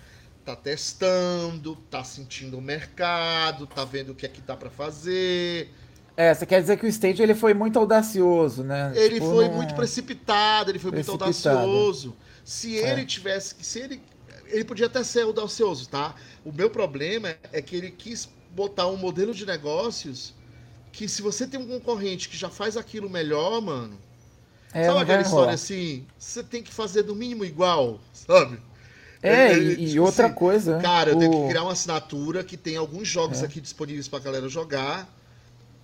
Tá 0.44 0.56
testando, 0.56 1.76
tá 1.90 2.02
sentindo 2.04 2.56
o 2.56 2.62
mercado, 2.62 3.66
tá 3.66 3.84
vendo 3.84 4.12
o 4.12 4.14
que 4.14 4.24
é 4.24 4.28
que 4.30 4.40
dá 4.40 4.56
pra 4.56 4.70
fazer. 4.70 5.70
é, 6.16 6.32
você 6.34 6.46
quer 6.46 6.60
dizer 6.62 6.78
que 6.78 6.86
o 6.86 6.88
Stage 6.88 7.22
ele 7.22 7.34
foi 7.34 7.52
muito 7.52 7.78
audacioso, 7.78 8.62
né? 8.64 8.92
Ele 8.96 9.14
Tipo, 9.16 9.26
foi 9.30 9.48
não- 9.48 9.54
muito 9.56 9.74
precipitado, 9.74 10.70
ele 10.70 10.78
foi 10.78 10.90
muito 10.92 11.04
Precipitado. 11.16 11.58
audacioso. 11.58 12.16
Se 12.44 12.80
É. 12.80 12.92
ele 12.92 13.04
tivesse 13.04 13.54
que 13.54 13.64
se 13.66 13.78
ele 13.80 14.00
ele 14.50 14.64
podia 14.64 14.86
até 14.86 15.02
ser 15.04 15.22
audacioso, 15.22 15.88
tá? 15.88 16.14
O 16.44 16.52
meu 16.52 16.70
problema 16.70 17.36
é 17.52 17.62
que 17.62 17.76
ele 17.76 17.90
quis 17.90 18.28
botar 18.50 18.86
um 18.88 18.96
modelo 18.96 19.34
de 19.34 19.44
negócios 19.46 20.34
que 20.92 21.08
se 21.08 21.22
você 21.22 21.46
tem 21.46 21.60
um 21.60 21.68
concorrente 21.68 22.28
que 22.28 22.36
já 22.36 22.50
faz 22.50 22.76
aquilo 22.76 23.08
melhor, 23.10 23.60
mano, 23.60 23.98
É, 24.72 24.84
sabe 24.84 25.00
aquela 25.00 25.22
história 25.22 25.52
rolar. 25.52 25.54
assim? 25.54 26.06
Você 26.18 26.42
tem 26.42 26.62
que 26.62 26.72
fazer 26.72 27.04
no 27.04 27.14
mínimo 27.14 27.44
igual, 27.44 28.00
sabe? 28.12 28.60
É, 29.22 29.52
Ele- 29.52 29.74
e, 29.76 29.86
e 29.96 29.98
tipo 29.98 30.02
outra 30.02 30.26
assim, 30.26 30.34
coisa. 30.34 30.78
Cara, 30.78 31.10
eu 31.10 31.16
tenho 31.16 31.30
o- 31.30 31.42
que 31.42 31.42
criar 31.48 31.62
uma 31.64 31.72
assinatura 31.72 32.44
que 32.44 32.56
tem 32.56 32.76
alguns 32.76 33.08
jogos 33.08 33.42
É. 33.42 33.46
aqui 33.46 33.60
disponíveis 33.60 34.08
pra 34.08 34.18
galera 34.20 34.48
jogar 34.48 35.08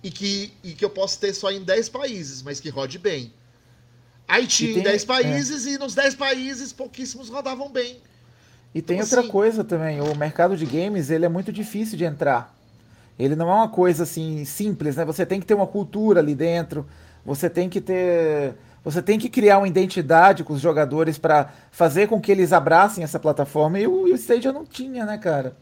e 0.03 0.11
que, 0.11 0.53
e 0.63 0.73
que 0.73 0.85
eu 0.85 0.89
posso 0.89 1.19
ter 1.19 1.33
só 1.33 1.51
em 1.51 1.63
10 1.63 1.89
países, 1.89 2.41
mas 2.41 2.59
que 2.59 2.69
rode 2.69 2.97
bem. 2.99 3.33
Aí 4.27 4.47
tinha 4.47 4.79
em 4.79 4.81
10 4.81 5.03
é. 5.03 5.05
países 5.05 5.65
e 5.65 5.77
nos 5.77 5.93
10 5.95 6.15
países 6.15 6.73
pouquíssimos 6.73 7.29
rodavam 7.29 7.69
bem. 7.71 8.01
E 8.75 8.81
tem 8.81 8.97
Então, 8.97 9.05
outra 9.05 9.21
assim- 9.21 9.29
coisa 9.29 9.63
também, 9.63 10.01
o 10.01 10.13
mercado 10.15 10.57
de 10.57 10.65
games, 10.65 11.09
ele 11.09 11.25
é 11.25 11.29
muito 11.29 11.51
difícil 11.51 11.97
de 11.97 12.03
entrar. 12.03 12.53
Ele 13.17 13.33
não 13.35 13.49
é 13.49 13.53
uma 13.53 13.69
coisa 13.69 14.03
assim 14.03 14.43
simples, 14.43 14.97
né? 14.97 15.05
Você 15.05 15.25
tem 15.25 15.39
que 15.39 15.45
ter 15.45 15.53
uma 15.53 15.65
cultura 15.65 16.19
ali 16.19 16.35
dentro, 16.35 16.85
você 17.25 17.49
tem 17.49 17.69
que 17.69 17.79
ter, 17.79 18.53
você 18.83 19.01
tem 19.01 19.17
que 19.17 19.29
criar 19.29 19.59
uma 19.59 19.67
identidade 19.69 20.43
com 20.43 20.51
os 20.53 20.59
jogadores 20.59 21.17
para 21.17 21.53
fazer 21.71 22.09
com 22.09 22.19
que 22.19 22.29
eles 22.29 22.51
abracem 22.51 23.01
essa 23.05 23.17
plataforma. 23.17 23.79
E 23.79 23.87
o, 23.87 24.05
e 24.09 24.11
o 24.11 24.15
Stadia 24.15 24.51
não 24.51 24.65
tinha, 24.65 25.05
né, 25.05 25.17
cara? 25.17 25.55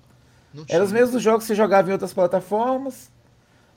Não 0.52 0.66
Eram 0.68 0.84
os 0.84 0.92
mesmos 0.92 1.22
jogos 1.22 1.44
que 1.44 1.48
você 1.50 1.56
jogava 1.56 1.90
em 1.90 1.94
outras 1.94 2.12
plataformas. 2.14 3.12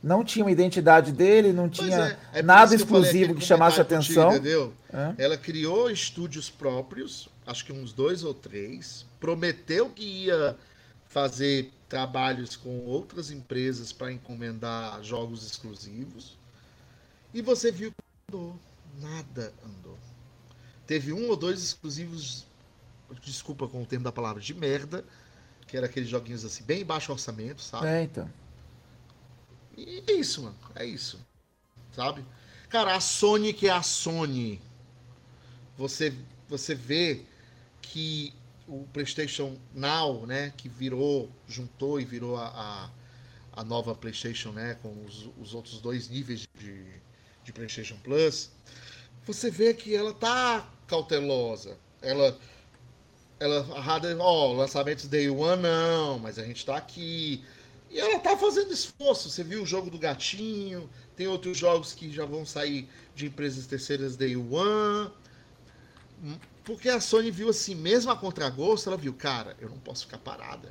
Não 0.02 0.22
tinha 0.24 0.44
uma 0.44 0.50
identidade 0.52 1.10
dele, 1.12 1.52
não 1.52 1.68
Pois 1.68 1.88
tinha 1.88 2.16
é, 2.32 2.38
é 2.38 2.42
nada 2.42 2.68
que 2.70 2.76
exclusivo 2.76 3.24
aquele 3.24 3.40
que 3.40 3.44
chamasse 3.44 3.76
comentário 3.76 3.98
contigo, 4.06 4.20
atenção. 4.20 4.38
entendeu? 4.40 4.72
É. 5.18 5.24
Ela 5.24 5.36
criou 5.36 5.90
estúdios 5.90 6.48
próprios, 6.48 7.28
acho 7.46 7.64
que 7.64 7.72
uns 7.72 7.92
dois 7.92 8.22
ou 8.22 8.32
três, 8.32 9.04
prometeu 9.26 9.90
que 9.90 10.04
ia 10.04 10.56
fazer 11.08 11.72
trabalhos 11.88 12.54
com 12.54 12.78
outras 12.84 13.32
empresas 13.32 13.92
para 13.92 14.12
encomendar 14.12 15.02
jogos 15.02 15.44
exclusivos. 15.44 16.38
E 17.34 17.42
você 17.42 17.72
viu 17.72 17.90
que 17.90 17.96
andou. 18.28 18.56
Nada 19.00 19.52
andou. 19.64 19.98
Teve 20.86 21.12
um 21.12 21.28
ou 21.28 21.36
dois 21.36 21.60
exclusivos, 21.60 22.46
desculpa 23.20 23.66
com 23.66 23.82
o 23.82 23.86
termo 23.86 24.04
da 24.04 24.12
palavra, 24.12 24.40
de 24.40 24.54
merda, 24.54 25.04
que 25.66 25.76
era 25.76 25.86
aqueles 25.86 26.08
joguinhos 26.08 26.44
assim, 26.44 26.62
bem 26.62 26.84
baixo 26.84 27.10
orçamento, 27.10 27.60
sabe? 27.60 27.88
É, 27.88 28.02
então. 28.04 28.30
E 29.76 30.04
é 30.06 30.12
isso, 30.12 30.40
mano. 30.44 30.56
É 30.76 30.86
isso. 30.86 31.18
Sabe? 31.90 32.24
Cara, 32.68 32.94
a 32.94 33.00
Sony 33.00 33.52
que 33.52 33.66
é 33.66 33.72
a 33.72 33.82
Sony. 33.82 34.62
Você, 35.76 36.14
você 36.48 36.76
vê 36.76 37.26
que 37.82 38.32
o 38.68 38.86
PlayStation 38.92 39.56
Now, 39.74 40.26
né? 40.26 40.52
Que 40.56 40.68
virou, 40.68 41.30
juntou 41.46 42.00
e 42.00 42.04
virou 42.04 42.36
a, 42.36 42.48
a, 42.48 43.60
a 43.60 43.64
nova 43.64 43.94
PlayStation, 43.94 44.50
né? 44.50 44.76
Com 44.82 45.04
os, 45.04 45.28
os 45.40 45.54
outros 45.54 45.80
dois 45.80 46.08
níveis 46.08 46.46
de, 46.58 46.84
de 47.44 47.52
PlayStation 47.52 47.96
Plus. 48.02 48.50
Você 49.26 49.50
vê 49.50 49.74
que 49.74 49.94
ela 49.94 50.14
tá 50.14 50.68
cautelosa. 50.86 51.76
Ela. 52.00 52.38
Ela, 53.38 53.66
ó, 54.18 54.52
lançamentos 54.52 55.06
Day 55.08 55.28
One 55.28 55.60
não, 55.62 56.18
mas 56.18 56.38
a 56.38 56.44
gente 56.44 56.64
tá 56.64 56.76
aqui. 56.76 57.44
E 57.90 58.00
ela 58.00 58.18
tá 58.18 58.34
fazendo 58.36 58.72
esforço. 58.72 59.28
Você 59.28 59.44
viu 59.44 59.62
o 59.62 59.66
jogo 59.66 59.90
do 59.90 59.98
gatinho, 59.98 60.88
tem 61.14 61.26
outros 61.26 61.58
jogos 61.58 61.92
que 61.92 62.10
já 62.10 62.24
vão 62.24 62.46
sair 62.46 62.88
de 63.14 63.26
empresas 63.26 63.66
terceiras 63.66 64.16
Day 64.16 64.36
One. 64.36 65.10
Porque 66.66 66.90
a 66.90 67.00
Sony 67.00 67.30
viu 67.30 67.48
assim, 67.48 67.74
mesmo 67.74 68.12
a 68.12 68.16
contragosto, 68.16 68.90
ela 68.90 68.98
viu, 68.98 69.14
cara, 69.14 69.56
eu 69.60 69.70
não 69.70 69.78
posso 69.78 70.04
ficar 70.06 70.18
parada. 70.18 70.70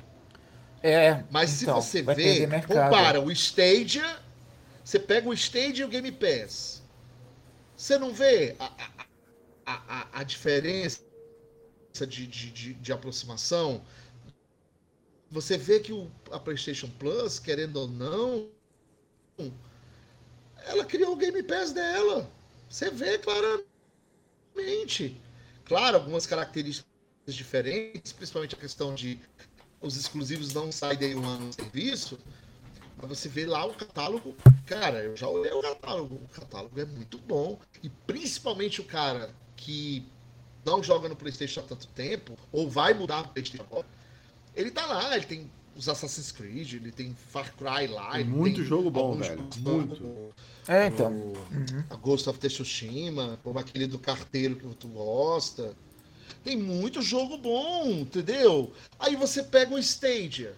É, 0.82 1.24
Mas 1.30 1.62
então, 1.62 1.80
se 1.80 2.02
você 2.02 2.02
vê, 2.02 2.48
compara 2.66 3.20
o 3.20 3.30
Stadia, 3.32 4.20
você 4.84 4.98
pega 4.98 5.28
o 5.28 5.34
Stadia 5.34 5.82
e 5.84 5.86
o 5.86 5.90
Game 5.90 6.12
Pass. 6.12 6.82
Você 7.76 7.98
não 7.98 8.12
vê 8.14 8.56
a, 8.58 8.66
a, 8.66 9.06
a, 9.66 10.00
a- 10.02 10.08
a 10.20 10.22
diferença 10.24 11.00
de, 12.08 12.26
de, 12.26 12.50
de, 12.50 12.74
de 12.74 12.92
aproximação? 12.92 13.82
Você 15.30 15.56
vê 15.56 15.78
que 15.78 15.92
o, 15.92 16.10
a 16.32 16.38
PlayStation 16.40 16.90
Plus, 16.98 17.38
querendo 17.38 17.76
ou 17.76 17.86
não, 17.88 18.50
ela 20.66 20.84
criou 20.84 21.12
o 21.12 21.16
Game 21.16 21.42
Pass 21.42 21.72
dela. 21.72 22.30
Você 22.68 22.90
vê 22.90 23.18
claramente. 23.18 25.16
Claro, 25.66 25.96
algumas 25.96 26.26
características 26.26 26.86
diferentes, 27.28 28.12
principalmente 28.12 28.54
a 28.54 28.58
questão 28.58 28.94
de 28.94 29.20
os 29.80 29.96
exclusivos 29.96 30.54
não 30.54 30.72
saem 30.72 30.96
day 30.96 31.14
one 31.14 31.46
no 31.46 31.52
serviço, 31.52 32.18
mas 32.96 33.08
você 33.08 33.28
vê 33.28 33.46
lá 33.46 33.66
o 33.66 33.74
catálogo. 33.74 34.34
Cara, 34.64 35.02
eu 35.02 35.16
já 35.16 35.28
olhei 35.28 35.52
o 35.52 35.60
catálogo. 35.60 36.14
O 36.14 36.28
catálogo 36.28 36.80
é 36.80 36.84
muito 36.84 37.18
bom. 37.18 37.58
E 37.82 37.90
principalmente 37.90 38.80
o 38.80 38.84
cara 38.84 39.34
que 39.56 40.06
não 40.64 40.82
joga 40.82 41.08
no 41.08 41.16
PlayStation 41.16 41.60
há 41.60 41.64
tanto 41.64 41.86
tempo, 41.88 42.38
ou 42.50 42.70
vai 42.70 42.94
mudar 42.94 43.22
pro 43.24 43.32
PlayStation 43.32 43.84
ele 44.56 44.70
tá 44.70 44.86
lá, 44.86 45.14
ele 45.14 45.26
tem 45.26 45.50
os 45.76 45.88
Assassin's 45.88 46.32
Creed, 46.32 46.74
ele 46.74 46.90
tem 46.90 47.14
Far 47.30 47.52
Cry 47.54 47.86
lá. 47.86 48.12
Tem 48.12 48.24
muito 48.24 48.64
jogo 48.64 48.90
bom, 48.90 49.14
velho, 49.16 49.42
muito. 49.58 49.96
como 49.96 50.34
É, 50.66 50.86
então. 50.86 51.12
o- 51.12 51.34
a 51.90 51.96
Ghost 51.96 52.28
of 52.28 52.38
Tsushima, 52.38 53.38
como 53.44 53.58
aquele 53.58 53.86
do 53.86 53.98
carteiro 53.98 54.56
que 54.56 54.66
tu 54.74 54.88
gosta. 54.88 55.74
Tem 56.42 56.56
muito 56.56 57.02
jogo 57.02 57.36
bom, 57.38 57.86
entendeu? 57.90 58.72
Aí 58.98 59.14
você 59.16 59.42
pega 59.42 59.74
o 59.74 59.78
Stadia. 59.78 60.54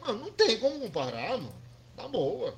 Mano, 0.00 0.20
não 0.20 0.30
tem 0.32 0.58
como 0.58 0.78
comparar, 0.80 1.36
mano. 1.38 1.54
Na 1.96 2.08
boa. 2.08 2.54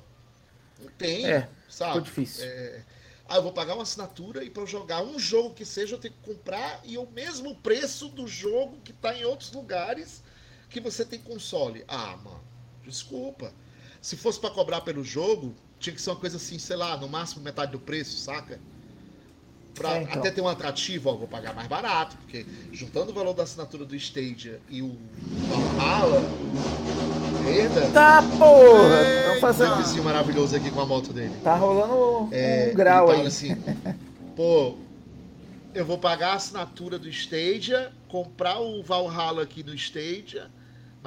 Não 0.81 0.89
tem, 0.97 1.25
É, 1.25 1.49
sabe? 1.69 1.91
ficou 1.93 2.01
difícil. 2.01 2.45
É, 2.45 2.81
Ah, 3.29 3.35
eu 3.35 3.43
vou 3.43 3.51
pagar 3.51 3.73
uma 3.73 3.83
assinatura 3.83 4.41
e 4.41 4.49
pra 4.49 4.63
eu 4.63 4.67
jogar 4.67 5.01
um 5.03 5.19
jogo 5.19 5.53
que 5.53 5.65
seja, 5.65 5.95
eu 5.95 5.99
tenho 5.99 6.13
que 6.13 6.33
comprar 6.33 6.79
e 6.85 6.97
o 6.97 7.05
mesmo 7.11 7.53
preço 7.55 8.07
do 8.07 8.25
jogo 8.25 8.77
que 8.85 8.93
tá 8.93 9.13
em 9.13 9.25
outros 9.25 9.51
lugares 9.51 10.23
que 10.69 10.79
você 10.79 11.03
tem 11.05 11.19
console. 11.19 11.83
Ah, 11.87 12.17
mano, 12.23 12.41
desculpa. 12.85 13.51
Se 14.01 14.15
fosse 14.15 14.39
pra 14.39 14.49
cobrar 14.49 14.81
pelo 14.81 15.03
jogo, 15.03 15.55
tinha 15.79 15.93
que 15.95 16.01
ser 16.01 16.09
uma 16.11 16.15
coisa 16.17 16.37
assim, 16.37 16.57
sei 16.59 16.75
lá, 16.75 16.95
no 16.97 17.07
máximo 17.09 17.43
metade 17.43 17.71
do 17.71 17.79
preço, 17.79 18.17
saca? 18.17 18.59
Pra 19.73 19.97
É, 19.97 20.03
então. 20.03 20.13
até 20.19 20.31
ter 20.31 20.41
um 20.41 20.47
atrativo, 20.47 21.09
ó, 21.09 21.15
vou 21.15 21.27
pagar 21.27 21.53
mais 21.53 21.67
barato, 21.67 22.17
porque 22.17 22.45
juntando 22.73 23.11
o 23.11 23.13
valor 23.13 23.33
da 23.33 23.43
assinatura 23.43 23.85
do 23.85 23.95
Stadia 23.95 24.59
e 24.69 24.81
o 24.81 24.97
Valhalla, 25.77 26.21
eita, 27.47 27.91
Tá, 27.91 28.23
porra! 28.37 29.01
Estão 29.03 29.37
um 29.37 29.39
fazendo. 29.39 29.75
vizinho 29.77 30.03
maravilhoso 30.03 30.55
aqui 30.55 30.71
com 30.71 30.81
a 30.81 30.85
moto 30.85 31.13
dele. 31.13 31.33
Tá 31.43 31.55
rolando 31.55 32.29
É, 32.33 32.69
um 32.71 32.75
grau 32.75 33.11
ele 33.11 33.21
aí. 33.21 33.27
assim, 33.27 33.55
pô, 34.35 34.75
eu 35.75 35.85
vou 35.85 35.97
pagar 35.99 36.31
a 36.31 36.35
assinatura 36.35 36.97
do 36.97 37.07
Stadia, 37.09 37.91
comprar 38.07 38.59
o 38.59 38.81
Valhalla 38.81 39.43
aqui 39.43 39.63
no 39.63 39.75
Stadia, 39.75 40.49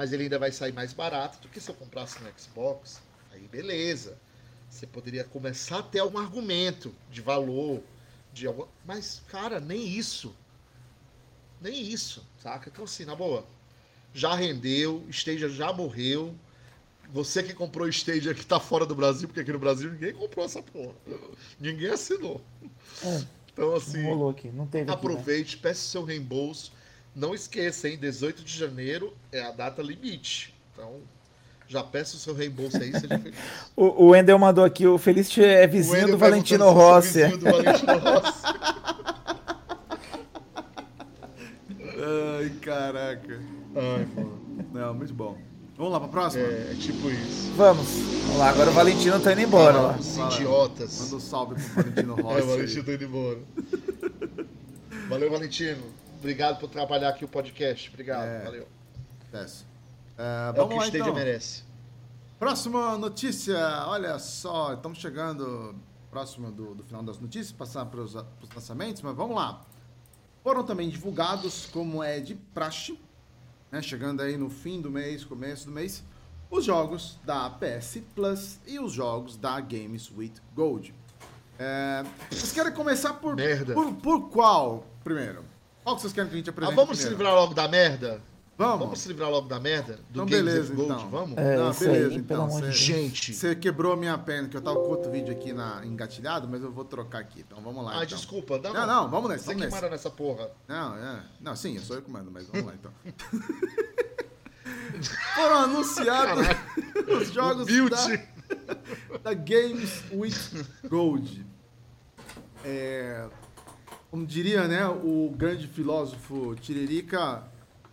mas 0.01 0.11
ele 0.11 0.23
ainda 0.23 0.39
vai 0.39 0.51
sair 0.51 0.73
mais 0.73 0.93
barato 0.93 1.39
do 1.41 1.47
que 1.47 1.61
se 1.61 1.69
eu 1.69 1.75
comprasse 1.75 2.17
no 2.23 2.31
Xbox. 2.35 2.99
Aí 3.31 3.47
beleza. 3.47 4.17
Você 4.67 4.87
poderia 4.87 5.23
começar 5.23 5.77
a 5.77 5.83
ter 5.83 5.99
algum 5.99 6.17
argumento 6.17 6.91
de 7.11 7.21
valor, 7.21 7.83
de 8.33 8.47
algum... 8.47 8.65
mas 8.83 9.21
cara, 9.27 9.59
nem 9.59 9.87
isso. 9.87 10.35
Nem 11.61 11.79
isso, 11.79 12.25
saca? 12.41 12.67
Então 12.67 12.83
assim, 12.83 13.05
na 13.05 13.13
boa, 13.13 13.45
já 14.11 14.33
rendeu, 14.33 15.05
Stadia 15.11 15.47
já 15.47 15.71
morreu. 15.71 16.33
Você 17.13 17.43
que 17.43 17.53
comprou 17.53 17.85
o 17.85 17.89
Stadia 17.89 18.33
que 18.33 18.43
tá 18.43 18.59
fora 18.59 18.87
do 18.87 18.95
Brasil, 18.95 19.27
porque 19.27 19.41
aqui 19.41 19.53
no 19.53 19.59
Brasil 19.59 19.91
ninguém 19.91 20.13
comprou 20.13 20.43
essa 20.43 20.63
porra. 20.63 20.95
Ninguém 21.59 21.91
assinou. 21.91 22.41
É. 23.03 23.23
Então, 23.53 23.69
Não 23.69 23.75
assim, 23.75 24.01
rolou 24.01 24.31
aqui, 24.31 24.47
não 24.47 24.65
teve 24.65 24.89
aqui, 24.89 24.89
né? 24.89 24.97
aproveite, 24.97 25.57
peça 25.57 25.81
o 25.81 25.91
seu 25.91 26.03
reembolso. 26.03 26.71
Não 27.15 27.33
esqueça, 27.35 27.89
hein? 27.89 27.97
18 27.99 28.43
de 28.43 28.57
janeiro 28.57 29.13
é 29.31 29.41
a 29.41 29.51
data 29.51 29.81
limite. 29.81 30.53
Então, 30.73 31.01
já 31.67 31.83
peça 31.83 32.15
o 32.15 32.19
seu 32.19 32.33
reembolso 32.33 32.77
aí, 32.77 32.91
seja 32.91 33.19
feliz. 33.19 33.35
O, 33.75 34.05
o 34.05 34.07
Wendel 34.09 34.39
mandou 34.39 34.63
aqui, 34.63 34.87
o 34.87 34.97
Felicity 34.97 35.43
é 35.43 35.67
vizinho 35.67 36.07
do 36.07 36.17
Valentino 36.17 36.69
Rossi. 36.71 37.23
vizinho 37.23 37.37
do 37.37 37.45
Valentino 37.51 37.97
Rossi. 37.99 38.43
Ai, 42.39 42.49
caraca. 42.61 43.39
Ai, 43.75 44.07
mano. 44.15 44.41
Não, 44.73 44.93
muito 44.93 45.13
bom. 45.13 45.37
Vamos 45.77 45.93
lá 45.93 45.99
pra 45.99 46.09
próxima? 46.09 46.43
É, 46.43 46.71
é 46.71 46.75
tipo 46.79 47.09
isso. 47.09 47.51
Vamos, 47.55 47.87
vamos 47.87 48.37
lá, 48.37 48.49
agora 48.49 48.69
o 48.69 48.73
Valentino 48.73 49.19
tá 49.19 49.31
indo 49.33 49.41
embora 49.41 49.79
lá. 49.79 49.95
Os 49.99 50.15
idiotas. 50.17 50.99
Manda 51.01 51.15
um 51.15 51.19
salve 51.19 51.55
pro 51.55 51.83
Valentino 51.83 52.15
É, 52.19 52.21
Rossi. 52.21 52.41
o 52.41 52.47
Valentino 52.47 52.83
tá 52.83 52.93
indo 52.93 53.03
embora. 53.03 53.39
Valeu, 55.09 55.31
Valentino. 55.31 55.83
Obrigado 56.21 56.59
por 56.59 56.69
trabalhar 56.69 57.09
aqui 57.09 57.25
o 57.25 57.27
podcast. 57.27 57.89
Obrigado, 57.89 58.27
É. 58.27 58.43
valeu. 58.43 58.67
Desce. 59.31 59.65
É, 60.15 60.47
É 60.47 60.49
o 60.49 60.53
que 60.53 60.59
vamos 60.59 60.75
o 60.75 60.77
lá 60.77 60.83
Stadia 60.85 61.01
então. 61.01 61.13
merece. 61.15 61.63
Próxima 62.37 62.95
notícia, 62.99 63.57
olha 63.87 64.19
só, 64.19 64.73
estamos 64.73 64.99
chegando 64.99 65.73
próximo 66.11 66.51
do, 66.51 66.75
do 66.75 66.83
final 66.83 67.01
das 67.01 67.17
notícias, 67.19 67.51
passar 67.51 67.85
para 67.87 68.01
os 68.01 68.13
lançamentos, 68.53 69.01
mas 69.01 69.15
vamos 69.15 69.35
lá. 69.35 69.61
Foram 70.43 70.63
também 70.63 70.89
divulgados, 70.89 71.65
como 71.67 72.03
é 72.03 72.19
de 72.19 72.35
praxe, 72.35 72.99
né, 73.71 73.81
chegando 73.81 74.21
aí 74.21 74.37
no 74.37 74.49
fim 74.49 74.79
do 74.79 74.91
mês, 74.91 75.23
começo 75.25 75.65
do 75.65 75.71
mês, 75.71 76.03
os 76.51 76.65
jogos 76.65 77.17
da 77.23 77.49
PS 77.49 77.99
Plus 78.13 78.59
e 78.67 78.79
os 78.79 78.91
jogos 78.91 79.37
da 79.37 79.59
Games 79.59 80.11
with 80.15 80.33
Gold. 80.55 80.93
É, 81.57 82.03
vocês 82.29 82.51
querem 82.51 82.73
começar 82.73 83.13
por, 83.13 83.35
Merda. 83.35 83.73
por, 83.73 83.91
por 83.95 84.29
qual, 84.29 84.85
primeiro? 85.03 85.45
Qual 85.83 85.95
que 85.95 86.01
vocês 86.01 86.13
querem 86.13 86.29
que 86.29 86.35
a 86.35 86.37
gente 86.37 86.49
Ah, 86.49 86.51
apresente 86.51 86.75
vamos 86.75 86.97
se 86.97 87.05
primeiro? 87.07 87.23
livrar 87.23 87.41
logo 87.41 87.53
da 87.53 87.67
merda? 87.67 88.21
Vamos? 88.57 88.79
Vamos 88.79 88.99
se 88.99 89.07
livrar 89.07 89.29
logo 89.31 89.47
da 89.47 89.59
merda? 89.59 89.95
Do 89.95 90.01
Então, 90.21 90.25
Games 90.27 90.43
beleza, 90.45 90.73
Gold? 90.75 90.91
então. 90.93 91.09
Vamos? 91.09 91.37
É, 91.37 91.57
Não, 91.57 91.73
beleza, 91.73 92.09
aí, 92.09 92.15
então, 92.15 92.49
cê-. 92.51 92.71
Gente. 92.71 93.33
Você 93.33 93.55
quebrou 93.55 93.93
a 93.93 93.97
minha 93.97 94.15
perna, 94.19 94.47
que 94.49 94.55
eu 94.57 94.61
tava 94.61 94.75
com 94.77 94.87
outro 94.89 95.09
vídeo 95.09 95.31
aqui 95.33 95.51
na, 95.51 95.83
engatilhado, 95.83 96.47
mas 96.47 96.61
eu 96.61 96.71
vou 96.71 96.85
trocar 96.85 97.19
aqui. 97.21 97.39
Então 97.39 97.59
vamos 97.61 97.83
lá. 97.83 97.91
Ah, 97.93 98.03
então. 98.03 98.17
desculpa. 98.17 98.59
Não, 98.59 98.71
Não, 98.73 98.85
não, 98.85 99.09
vamos 99.09 99.29
nessa, 99.31 99.45
Você 99.45 99.47
vamos 99.47 99.61
que 99.61 99.65
nessa. 99.65 99.75
manda 99.77 99.89
nessa 99.89 100.09
porra. 100.11 100.51
Não, 100.67 100.95
é. 100.95 101.23
Não, 101.39 101.55
sim, 101.55 101.75
eu 101.75 101.81
sou 101.81 101.95
eu 101.95 102.01
que 102.03 102.11
mando, 102.11 102.29
mas 102.29 102.45
vamos 102.47 102.67
lá 102.67 102.73
então. 102.75 102.91
Foram 105.35 105.55
anunciados 105.63 106.45
os 107.07 107.31
jogos 107.31 107.65
Build. 107.65 107.89
da, 107.89 109.17
da 109.23 109.33
Games 109.33 110.03
with 110.13 110.67
Gold. 110.87 111.45
É, 112.63 113.27
como 114.11 114.25
diria, 114.25 114.67
né, 114.67 114.85
o 114.85 115.33
grande 115.35 115.67
filósofo 115.67 116.53
Tiririca, 116.57 117.43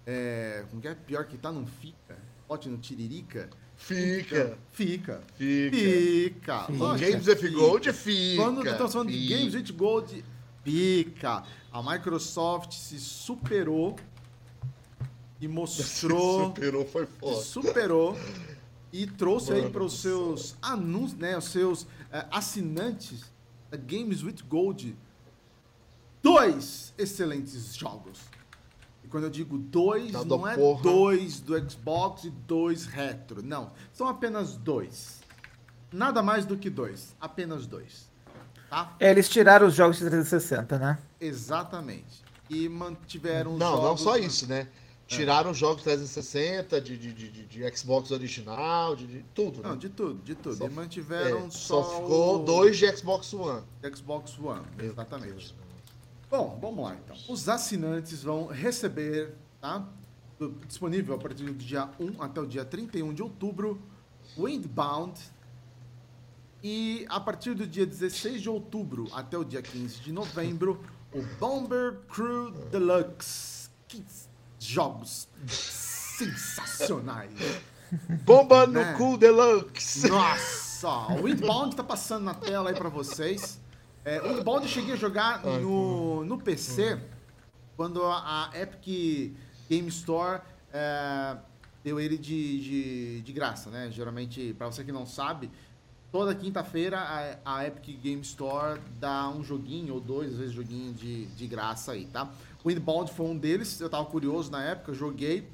é, 0.05 0.65
como 0.69 0.82
que 0.82 0.89
é? 0.89 0.95
Pior 0.95 1.24
que 1.24 1.39
tá, 1.39 1.53
não 1.53 1.65
fica. 1.65 2.19
No 2.66 2.78
Tiririca. 2.78 3.49
Fica. 3.77 4.59
Fica. 4.73 5.23
Fica. 5.36 5.77
Fica. 5.77 6.66
Lógico 6.70 7.11
Games 7.12 7.24
que 7.24 7.47
with 7.47 7.53
Gold 7.53 7.93
fica. 7.93 8.43
Quando 8.43 8.66
estamos 8.66 8.93
falando 8.93 9.11
de 9.11 9.19
fica. 9.19 9.36
Games 9.36 9.55
with 9.55 9.73
Gold, 9.77 10.24
fica. 10.65 11.45
A 11.70 11.82
Microsoft 11.82 12.73
se 12.73 12.99
superou 12.99 13.95
e 15.40 15.47
mostrou, 15.47 16.47
Superou, 16.47 16.85
foi 16.85 17.07
se 17.07 17.12
foda. 17.20 17.36
superou 17.43 18.19
e 18.93 19.07
trouxe 19.07 19.53
aí 19.53 19.61
Mano 19.61 19.73
para 19.73 19.85
os 19.85 20.01
seus 20.01 20.57
anúncios, 20.61 21.19
né, 21.19 21.36
os 21.39 21.45
seus 21.45 21.86
eh, 22.11 22.27
assinantes 22.31 23.24
da 23.70 23.77
Games 23.77 24.23
with 24.24 24.39
Gold 24.49 24.97
dois 26.39 26.94
excelentes 26.97 27.74
jogos. 27.77 28.20
E 29.05 29.09
quando 29.09 29.24
eu 29.24 29.31
digo 29.31 29.59
dois, 29.59 30.12
Tá 30.12 30.24
não 30.24 30.47
é 30.47 30.55
porra. 30.56 30.82
dois 30.82 31.40
do 31.40 31.70
Xbox 31.70 32.24
e 32.24 32.31
dois 32.31 32.86
retro. 32.86 33.43
Não, 33.43 33.73
são 33.93 34.06
apenas 34.09 34.56
dois. 34.56 35.20
Nada 35.93 36.23
mais 36.23 36.44
do 36.44 36.56
que 36.56 36.69
dois, 36.69 37.16
apenas 37.20 37.66
dois. 37.66 38.09
Tá? 38.69 38.94
É, 39.01 39.10
eles 39.10 39.28
tiraram 39.28 39.66
os 39.66 39.74
jogos 39.74 39.97
de 39.97 40.05
360, 40.05 40.78
né? 40.78 40.98
Exatamente. 41.19 42.23
E 42.51 42.69
mantiveram 42.69 43.55
os 43.55 43.59
Não, 43.59 43.77
não 43.77 43.82
jogos 43.82 44.01
só 44.02 44.16
isso, 44.16 44.47
né? 44.47 44.69
Tiraram 45.06 45.52
os 45.52 45.56
jogos 45.56 45.82
360, 45.85 46.78
de, 46.82 46.98
de, 46.98 47.12
de, 47.15 47.47
de- 47.47 47.74
Xbox 47.77 48.10
original, 48.10 48.94
de, 48.94 49.06
de 49.06 49.24
tudo, 49.35 49.62
Não, 49.62 49.70
né? 49.70 49.77
de 49.78 49.89
tudo, 49.89 50.23
de 50.23 50.35
tudo. 50.35 50.56
Só- 50.56 50.66
e 50.66 50.69
mantiveram 50.70 51.47
É, 51.47 51.51
só, 51.51 51.82
só 51.82 52.01
ficou 52.02 52.43
o 52.43 52.44
dois 52.44 52.77
de 52.77 52.94
Xbox 52.94 53.32
One. 53.32 53.62
Xbox 53.97 54.39
One. 54.39 54.66
Meu 54.77 54.90
Exatamente. 54.93 55.31
Deus. 55.32 55.55
Bom, 56.30 56.59
vamos 56.60 56.84
lá 56.84 56.94
então. 56.94 57.16
Os 57.28 57.48
assinantes 57.48 58.22
vão 58.22 58.46
receber, 58.46 59.34
tá? 59.60 59.84
Do- 60.38 60.50
disponível 60.66 61.14
a 61.14 61.18
partir 61.18 61.44
do 61.44 61.55
dia 61.55 61.88
1 61.98 62.22
até 62.22 62.40
o 62.40 62.46
dia 62.46 62.64
31 62.64 63.12
de 63.14 63.22
outubro, 63.22 63.80
Windbound. 64.36 65.18
E 66.62 67.06
a 67.09 67.18
partir 67.20 67.55
do 67.55 67.66
dia 67.66 67.86
16 67.86 68.42
de 68.42 68.48
outubro 68.50 69.09
até 69.12 69.38
o 69.38 69.44
dia 69.44 69.62
15 69.62 70.00
de 70.00 70.12
novembro, 70.12 70.82
o 71.12 71.22
Bomber 71.38 71.98
Crew 72.12 72.50
Deluxe. 72.70 73.70
Que 73.86 74.05
jogos 74.59 75.28
sensacionais! 75.46 77.32
Bomba 78.24 78.66
no 78.66 78.72
Né? 78.74 78.92
cu 78.98 79.16
deluxe. 79.16 80.09
Nossa, 80.10 80.88
o 81.14 81.22
Windbound 81.24 81.74
tá 81.74 81.82
passando 81.82 82.24
na 82.24 82.34
tela 82.34 82.68
aí 82.70 82.76
pra 82.76 82.90
vocês. 82.90 83.59
É, 84.09 84.22
o 84.22 84.28
Windbound 84.28 84.62
eu 84.62 84.68
cheguei 84.70 84.94
a 84.94 84.97
jogar 84.97 85.44
no, 85.44 86.24
no 86.24 86.39
PC 86.39 86.98
quando 87.76 88.02
a, 88.06 88.48
a 88.48 88.59
Epic 88.59 89.36
Game 89.68 89.86
Store 89.89 90.40
é, 90.72 91.36
deu 91.85 92.01
ele 92.01 92.16
de, 92.16 92.60
de, 92.60 93.20
de 93.20 93.32
graça, 93.35 93.68
né? 93.68 93.90
Geralmente, 93.90 94.55
pra 94.56 94.66
você 94.66 94.82
que 94.82 94.90
não 94.90 95.05
sabe, 95.05 95.51
toda 96.10 96.35
quinta-feira 96.35 96.98
a, 97.44 97.59
a 97.59 97.66
Epic 97.66 98.01
Game 98.01 98.22
Store 98.22 98.80
dá 98.98 99.28
um 99.28 99.44
joguinho 99.44 99.93
ou 99.93 100.01
dois, 100.01 100.32
às 100.32 100.39
vezes, 100.39 100.55
joguinho 100.55 100.94
de, 100.94 101.26
de 101.26 101.47
graça 101.47 101.93
aí, 101.93 102.06
tá? 102.06 102.32
O 102.64 102.68
Windbound 102.70 103.12
foi 103.12 103.26
um 103.26 103.36
deles, 103.36 103.78
eu 103.78 103.90
tava 103.90 104.06
curioso 104.06 104.51
na 104.51 104.64
época, 104.64 104.94
joguei. 104.94 105.47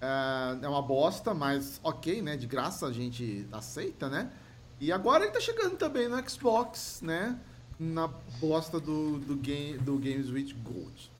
É, 0.00 0.58
é 0.62 0.68
uma 0.68 0.82
bosta, 0.82 1.32
mas 1.32 1.78
ok, 1.84 2.22
né? 2.22 2.36
De 2.36 2.48
graça 2.48 2.88
a 2.88 2.92
gente 2.92 3.46
aceita, 3.52 4.08
né? 4.08 4.32
E 4.80 4.90
agora 4.90 5.22
ele 5.22 5.32
tá 5.32 5.38
chegando 5.38 5.76
também 5.76 6.08
no 6.08 6.28
Xbox, 6.28 7.02
né? 7.02 7.38
Na 7.78 8.08
bosta 8.40 8.80
do, 8.80 9.18
do, 9.18 9.36
game, 9.36 9.78
do 9.78 9.96
Games 9.98 10.30
with 10.30 10.52
Gold. 10.64 11.12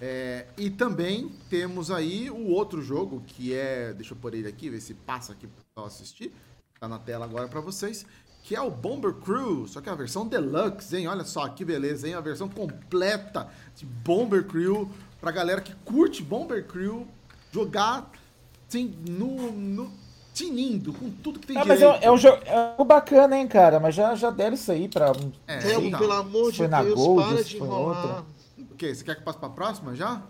É, 0.00 0.46
e 0.58 0.68
também 0.68 1.30
temos 1.48 1.90
aí 1.90 2.30
o 2.30 2.48
outro 2.48 2.82
jogo, 2.82 3.22
que 3.26 3.54
é. 3.54 3.92
Deixa 3.94 4.12
eu 4.12 4.18
pôr 4.18 4.34
ele 4.34 4.48
aqui, 4.48 4.68
ver 4.68 4.80
se 4.80 4.94
passa 4.94 5.32
aqui 5.32 5.48
pra 5.74 5.84
assistir. 5.86 6.32
Tá 6.78 6.88
na 6.88 6.98
tela 6.98 7.24
agora 7.24 7.48
pra 7.48 7.60
vocês. 7.60 8.04
Que 8.42 8.54
é 8.54 8.60
o 8.60 8.70
Bomber 8.70 9.14
Crew, 9.14 9.66
só 9.66 9.80
que 9.80 9.88
é 9.88 9.92
a 9.92 9.94
versão 9.94 10.26
deluxe, 10.28 10.94
hein? 10.94 11.06
Olha 11.08 11.24
só 11.24 11.48
que 11.48 11.64
beleza, 11.64 12.06
hein? 12.06 12.12
A 12.12 12.20
versão 12.20 12.46
completa 12.46 13.50
de 13.74 13.86
Bomber 13.86 14.44
Crew 14.44 14.90
pra 15.18 15.30
galera 15.30 15.62
que 15.62 15.74
curte 15.76 16.22
Bomber 16.22 16.66
Crew 16.66 17.08
jogar 17.50 18.10
assim, 18.68 18.94
no, 19.08 19.52
no 19.52 19.90
tinindo, 20.34 20.92
com 20.92 21.08
tudo 21.10 21.38
que 21.38 21.46
tem 21.46 21.56
Ah, 21.56 21.64
mas 21.64 21.78
direito. 21.78 22.02
é, 22.02 22.06
é 22.06 22.10
um 22.12 22.18
jogo 22.18 22.38
é 22.44 22.52
um 22.58 22.70
jogo 22.72 22.84
bacana, 22.84 23.38
hein, 23.38 23.46
cara? 23.48 23.80
Mas 23.80 23.94
já, 23.94 24.14
já 24.14 24.30
deram 24.30 24.54
isso 24.54 24.70
aí 24.70 24.88
pra. 24.88 25.12
É, 25.46 25.58
Thelmo, 25.58 25.86
então. 25.86 26.00
pelo 26.00 26.12
amor 26.12 26.50
de 26.50 26.58
Foi 26.58 26.68
na 26.68 26.82
Deus, 26.82 26.94
Gold, 26.96 27.28
para 27.34 27.42
de 27.44 27.58
foi 27.58 27.66
enrolar. 27.66 28.04
outra. 28.06 28.24
O 28.58 28.76
quê? 28.76 28.94
Você 28.94 29.04
quer 29.04 29.14
que 29.14 29.22
passe 29.22 29.38
pra 29.38 29.48
próxima 29.48 29.94
já? 29.94 30.20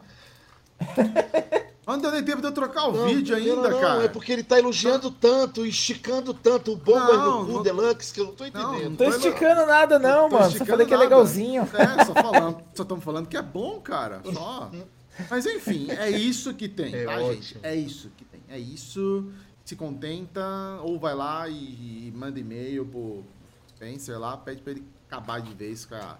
Não 1.86 1.98
deu 1.98 2.10
nem 2.10 2.22
tempo 2.24 2.40
de 2.40 2.46
eu 2.46 2.52
trocar 2.52 2.88
o 2.88 2.92
Não, 2.92 3.06
vídeo 3.06 3.36
não, 3.38 3.44
ainda, 3.44 3.68
não, 3.70 3.80
cara. 3.80 4.04
É 4.04 4.08
porque 4.08 4.32
ele 4.32 4.42
tá 4.42 4.58
elogiando 4.58 5.10
tanto, 5.10 5.66
esticando 5.66 6.32
tanto 6.32 6.72
o 6.72 6.76
Bomber 6.76 7.14
Não, 7.18 7.44
do 7.44 7.48
não- 7.52 7.58
Cu 7.58 7.62
Deluxe, 7.62 8.12
que 8.12 8.20
eu 8.20 8.24
não 8.26 8.32
tô 8.34 8.44
Não, 8.44 8.48
entendendo. 8.74 8.90
Não 8.90 8.96
tô 8.96 9.04
Foi 9.04 9.16
esticando 9.16 9.66
nada, 9.66 9.98
não, 9.98 10.28
Tô 10.28 10.34
mano. 10.36 10.44
Só 10.44 10.48
esticando 10.48 10.70
falei 10.70 10.86
que 10.86 10.94
é 10.94 10.96
legalzinho. 10.96 11.62
É, 11.74 12.04
só 12.04 12.14
falando, 12.14 12.58
só 12.74 12.82
estamos 12.82 13.04
falando 13.04 13.26
que 13.28 13.36
é 13.36 13.42
bom, 13.42 13.80
cara. 13.80 14.22
Só. 14.32 14.70
Mas 15.30 15.44
enfim, 15.46 15.86
é 15.90 16.10
isso 16.10 16.52
que 16.54 16.68
tem, 16.68 16.92
É 16.94 17.04
tá, 17.04 17.12
ótimo. 17.18 17.32
gente? 17.34 17.58
É 17.62 17.76
isso 17.76 18.10
que 18.16 18.24
tem. 18.24 18.40
É 18.48 18.58
isso. 18.58 19.30
Se 19.64 19.74
contenta, 19.76 20.44
ou 20.82 20.98
vai 20.98 21.14
lá 21.14 21.48
e, 21.48 22.08
e 22.08 22.12
manda 22.14 22.38
e-mail 22.38 22.84
pro 22.84 23.24
Spencer 23.68 24.18
lá, 24.18 24.36
pede 24.36 24.60
pra 24.62 24.72
ele 24.72 24.84
acabar 25.08 25.40
de 25.40 25.54
vez 25.54 25.86
com 25.86 25.94
a, 25.94 26.18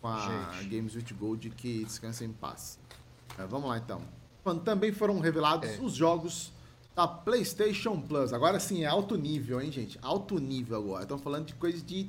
com 0.00 0.08
a. 0.08 0.50
Games 0.70 0.94
with 0.94 1.06
Gold 1.18 1.50
que 1.50 1.84
descansa 1.84 2.24
em 2.24 2.32
paz. 2.32 2.78
É, 3.36 3.44
vamos 3.46 3.68
lá 3.68 3.78
então. 3.78 4.00
Também 4.64 4.92
foram 4.92 5.18
revelados 5.20 5.68
É. 5.68 5.78
os 5.80 5.92
jogos 5.92 6.52
da 6.94 7.06
PlayStation 7.06 8.00
Plus. 8.00 8.32
Agora 8.32 8.58
sim, 8.58 8.84
é 8.84 8.86
alto 8.86 9.16
nível, 9.16 9.60
hein, 9.60 9.70
gente? 9.70 9.98
Alto 10.00 10.38
nível 10.38 10.78
agora. 10.78 11.02
Estamos 11.02 11.22
falando 11.22 11.46
de 11.46 11.54
coisa 11.54 11.82
de, 11.82 12.08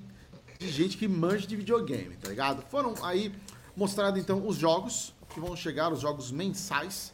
de 0.57 0.69
gente 0.71 0.97
que 0.97 1.07
manja 1.07 1.45
de 1.45 1.55
videogame, 1.55 2.15
tá 2.15 2.29
ligado? 2.29 2.61
Foram 2.69 2.93
aí 3.03 3.33
mostrados 3.75 4.19
então 4.21 4.47
os 4.47 4.55
jogos 4.55 5.13
que 5.29 5.39
vão 5.39 5.55
chegar, 5.55 5.91
os 5.91 5.99
jogos 6.01 6.31
mensais. 6.31 7.11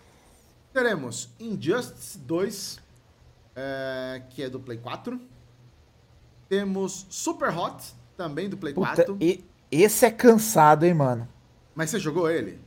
Teremos 0.72 1.30
Injustice 1.40 2.18
2, 2.19 2.80
é, 3.56 4.22
que 4.30 4.44
é 4.44 4.49
do 4.49 4.60
Play 4.60 4.77
4. 4.77 5.19
Temos 6.48 7.06
Super 7.10 7.49
Hot, 7.57 7.94
também 8.15 8.48
do 8.49 8.57
Play 8.57 8.73
Puta, 8.73 8.88
4. 8.88 9.18
e, 9.19 9.44
esse 9.72 10.06
é 10.06 10.11
cansado, 10.11 10.86
hein, 10.86 10.94
mano. 10.94 11.27
Mas 11.73 11.90
você 11.90 11.99
jogou 11.99 12.30
ele? 12.30 12.60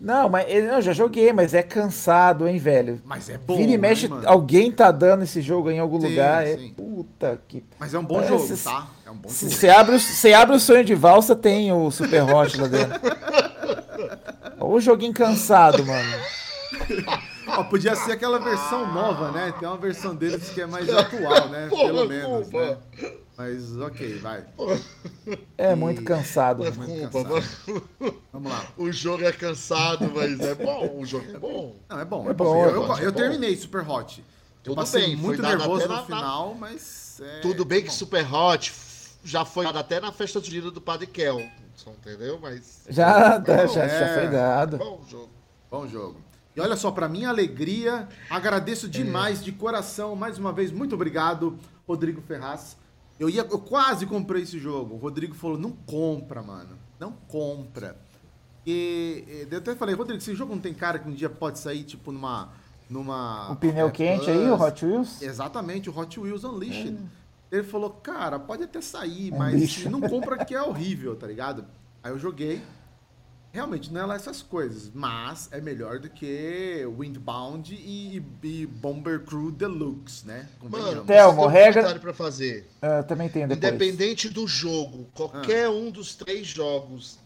Não, 0.00 0.28
mas 0.28 0.46
ele- 0.48 0.68
eu 0.68 0.80
já 0.80 0.92
joguei, 0.92 1.32
mas 1.32 1.54
é 1.54 1.62
cansado, 1.62 2.46
hein, 2.46 2.56
velho. 2.58 3.00
Mas 3.04 3.28
é 3.28 3.36
bom, 3.38 3.56
Vira 3.56 3.68
e 3.70 3.72
né, 3.72 3.78
mexe, 3.88 4.08
alguém 4.26 4.70
tá 4.70 4.92
dando 4.92 5.24
esse 5.24 5.40
jogo 5.42 5.70
em 5.70 5.78
algum 5.80 6.00
Sim, 6.00 6.08
lugar. 6.10 6.46
É, 6.46 6.56
sim. 6.56 6.72
puta 6.76 7.40
que. 7.48 7.64
Mas 7.80 7.94
é 7.94 7.98
um 7.98 8.04
bom 8.04 8.20
É, 8.20 8.28
jogo, 8.28 8.56
tá? 8.58 8.86
É 9.04 9.10
um 9.10 9.16
bom 9.16 9.28
jogo. 9.28 9.50
Você 9.50 9.68
abre, 9.68 9.96
o- 9.96 10.00
você 10.00 10.32
abre 10.32 10.54
o 10.56 10.60
sonho 10.60 10.84
de 10.84 10.94
valsa, 10.94 11.34
tem 11.34 11.72
o 11.72 11.90
Super 11.90 12.22
Hot 12.22 12.60
lá 12.60 12.68
dentro. 12.68 12.98
O 14.60 14.80
joguinho 14.80 15.14
cansado, 15.14 15.84
mano. 15.86 16.08
Ó, 17.58 17.64
podia 17.64 17.94
ser 17.96 18.12
aquela 18.12 18.38
versão 18.38 18.92
nova, 18.92 19.30
né? 19.32 19.52
Tem 19.58 19.66
uma 19.68 19.76
versão 19.76 20.14
deles 20.14 20.48
que 20.50 20.60
é 20.60 20.66
mais 20.66 20.88
atual, 20.94 21.48
né? 21.48 21.68
Porra, 21.68 21.84
Pelo 21.84 22.08
menos, 22.08 22.48
né? 22.50 22.78
Mas 23.36 23.76
ok, 23.76 24.18
vai. 24.18 24.44
É 25.56 25.74
muito 25.74 26.02
cansado. 26.02 26.64
É 26.66 26.70
muito 26.70 27.10
culpa, 27.10 27.40
cansado. 27.40 27.88
Vamos 28.32 28.50
lá. 28.52 28.64
O 28.76 28.90
jogo 28.90 29.24
é 29.24 29.32
cansado, 29.32 30.10
mas 30.14 30.40
é 30.40 30.54
bom. 30.54 30.98
O 31.00 31.06
jogo 31.06 31.24
é 31.32 31.38
bom. 31.38 31.76
Não, 31.88 32.00
é 32.00 32.04
bom. 32.04 32.26
É 32.26 32.30
É 32.30 32.34
bom, 32.34 32.44
bom. 32.44 32.64
é 32.64 32.68
Eu, 32.68 32.86
bom, 32.86 32.98
eu 32.98 33.08
é 33.08 33.10
bom. 33.12 33.16
terminei 33.16 33.56
Super 33.56 33.88
Hot. 33.88 34.18
Eu 34.20 34.24
Tudo 34.62 34.76
passei 34.76 35.06
bem, 35.06 35.16
muito 35.16 35.40
nervoso 35.40 35.84
até 35.84 35.86
no 35.88 35.94
na- 35.94 36.00
na- 36.00 36.06
final, 36.06 36.54
mas. 36.54 37.20
é, 37.22 37.40
Tudo 37.40 37.64
bem 37.64 37.80
que 37.80 37.88
bom. 37.88 37.94
Super 37.94 38.34
Hot 38.34 38.72
já 39.24 39.44
foi 39.44 39.64
dado 39.66 39.78
até 39.78 40.00
na 40.00 40.12
festa 40.12 40.40
de 40.40 40.60
do 40.60 40.80
Padre 40.80 41.06
Kel. 41.06 41.40
Entendeu? 41.86 42.38
Mas. 42.42 42.82
Já, 42.88 43.38
Bom, 43.38 43.68
já, 43.68 43.86
já 43.88 44.14
foi 44.14 44.28
dado. 44.28 44.78
Bom 44.78 45.00
jogo. 45.08 45.30
Bom 45.70 45.86
jogo. 45.86 46.20
E 46.58 46.60
olha 46.60 46.74
só, 46.74 46.90
pra 46.90 47.08
minha 47.08 47.28
alegria, 47.28 48.08
agradeço 48.28 48.88
demais, 48.88 49.44
de 49.44 49.52
coração, 49.52 50.16
mais 50.16 50.38
uma 50.38 50.52
vez, 50.52 50.72
muito 50.72 50.92
obrigado, 50.92 51.56
Rodrigo 51.86 52.20
Ferraz. 52.20 52.76
Eu, 53.16 53.30
ia, 53.30 53.42
eu 53.42 53.60
quase 53.60 54.06
comprei 54.06 54.42
esse 54.42 54.58
jogo. 54.58 54.96
O 54.96 54.98
Rodrigo 54.98 55.36
falou, 55.36 55.56
não 55.56 55.70
compra, 55.70 56.42
mano. 56.42 56.76
Não 56.98 57.12
compra. 57.12 57.96
E, 58.66 59.46
eu 59.48 59.58
até 59.58 59.76
falei, 59.76 59.94
Rodrigo, 59.94 60.20
esse 60.20 60.34
jogo 60.34 60.52
não 60.52 60.60
tem 60.60 60.74
cara 60.74 60.98
que 60.98 61.08
um 61.08 61.12
dia 61.12 61.30
pode 61.30 61.60
sair, 61.60 61.84
tipo, 61.84 62.10
numa... 62.10 62.48
numa 62.90 63.52
Um 63.52 63.54
pneu 63.54 63.86
é, 63.86 63.90
quente 63.92 64.28
aí, 64.28 64.50
o 64.50 64.56
Plus. 64.56 64.68
Hot 64.68 64.84
Wheels? 64.84 65.22
Exatamente, 65.22 65.88
o 65.88 65.96
Hot 65.96 66.18
Wheels 66.18 66.42
Unleashed. 66.42 66.98
Ele 67.52 67.62
falou, 67.62 67.90
cara, 67.90 68.36
pode 68.36 68.64
até 68.64 68.80
sair, 68.80 69.32
É 69.32 69.38
mas 69.38 69.84
não 69.84 70.00
compra 70.00 70.44
que 70.44 70.56
é 70.56 70.62
horrível, 70.62 71.14
tá 71.14 71.26
ligado? 71.28 71.64
Aí 72.02 72.10
eu 72.10 72.18
joguei. 72.18 72.60
Realmente, 73.50 73.90
não 73.92 74.02
é 74.02 74.06
lá 74.06 74.14
essas 74.14 74.42
coisas, 74.42 74.90
mas 74.94 75.48
é 75.50 75.60
melhor 75.60 75.98
do 75.98 76.08
que 76.10 76.84
Windbound 76.98 77.74
e, 77.74 78.22
e 78.42 78.66
Bomber 78.66 79.20
Crew 79.20 79.50
Deluxe, 79.50 80.26
né? 80.26 80.46
Mano, 80.62 81.04
Thelmo, 81.04 81.36
tem 81.38 81.46
um 81.46 81.48
regra- 81.48 81.72
comentário 81.82 82.00
pra 82.00 82.12
fazer. 82.12 82.68
Ah, 82.82 83.02
também 83.02 83.28
tenho 83.28 83.48
depois. 83.48 83.72
Independente 83.72 84.28
do 84.28 84.46
jogo, 84.46 85.08
qualquer 85.14 85.66
Ah. 85.66 85.70
um 85.70 85.90
dos 85.90 86.14
três 86.14 86.46
jogos 86.46 87.18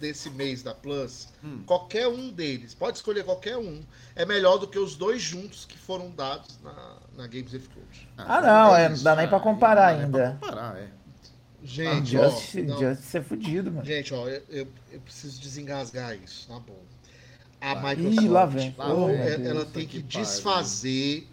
desse 0.00 0.28
mês 0.30 0.62
da 0.62 0.74
Plus, 0.74 1.28
Hum. 1.44 1.62
qualquer 1.66 2.08
um 2.08 2.30
deles, 2.30 2.74
pode 2.74 2.96
escolher 2.96 3.24
qualquer 3.24 3.56
um, 3.58 3.80
é 4.14 4.24
melhor 4.26 4.58
do 4.58 4.66
que 4.66 4.78
os 4.78 4.94
dois 4.96 5.20
juntos 5.22 5.64
que 5.66 5.78
foram 5.78 6.10
dados 6.10 6.58
na, 6.62 6.96
na 7.16 7.26
Games 7.26 7.52
of 7.54 7.68
Gold. 7.74 8.08
Ah, 8.16 8.40
não, 8.40 8.76
é, 8.76 8.88
não 8.88 8.94
isso, 8.94 9.04
dá 9.04 9.14
nem 9.16 9.28
pra 9.28 9.40
comparar 9.40 9.92
Não 9.92 10.10
dá 10.10 10.18
nem 10.18 10.26
ainda. 10.26 10.38
pra 10.38 10.48
comparar, 10.48 10.76
é. 10.78 10.88
Gente, 11.66 12.16
ó, 12.16 12.30
Justice, 12.30 12.62
não, 12.62 12.78
Justice 12.78 13.16
é 13.18 13.22
fudido, 13.22 13.70
mano. 13.72 13.84
gente, 13.84 14.14
ó, 14.14 14.28
eu, 14.28 14.42
eu- 14.48 14.68
eu 14.92 15.00
preciso 15.00 15.40
desengasgar 15.40 16.14
isso, 16.16 16.46
tá 16.48 16.58
bom. 16.60 16.82
A 17.60 17.74
Vai. 17.74 17.96
Microsoft, 17.96 18.24
Ih, 18.24 18.28
lá 18.28 18.46
vem. 18.46 18.74
Lá 18.78 18.94
vem. 18.94 19.16
ela, 19.16 19.36
Deus, 19.38 19.48
ela 19.48 19.66
tem 19.66 19.86
que 19.86 19.98
que 20.00 20.02
desfazer. 20.02 21.28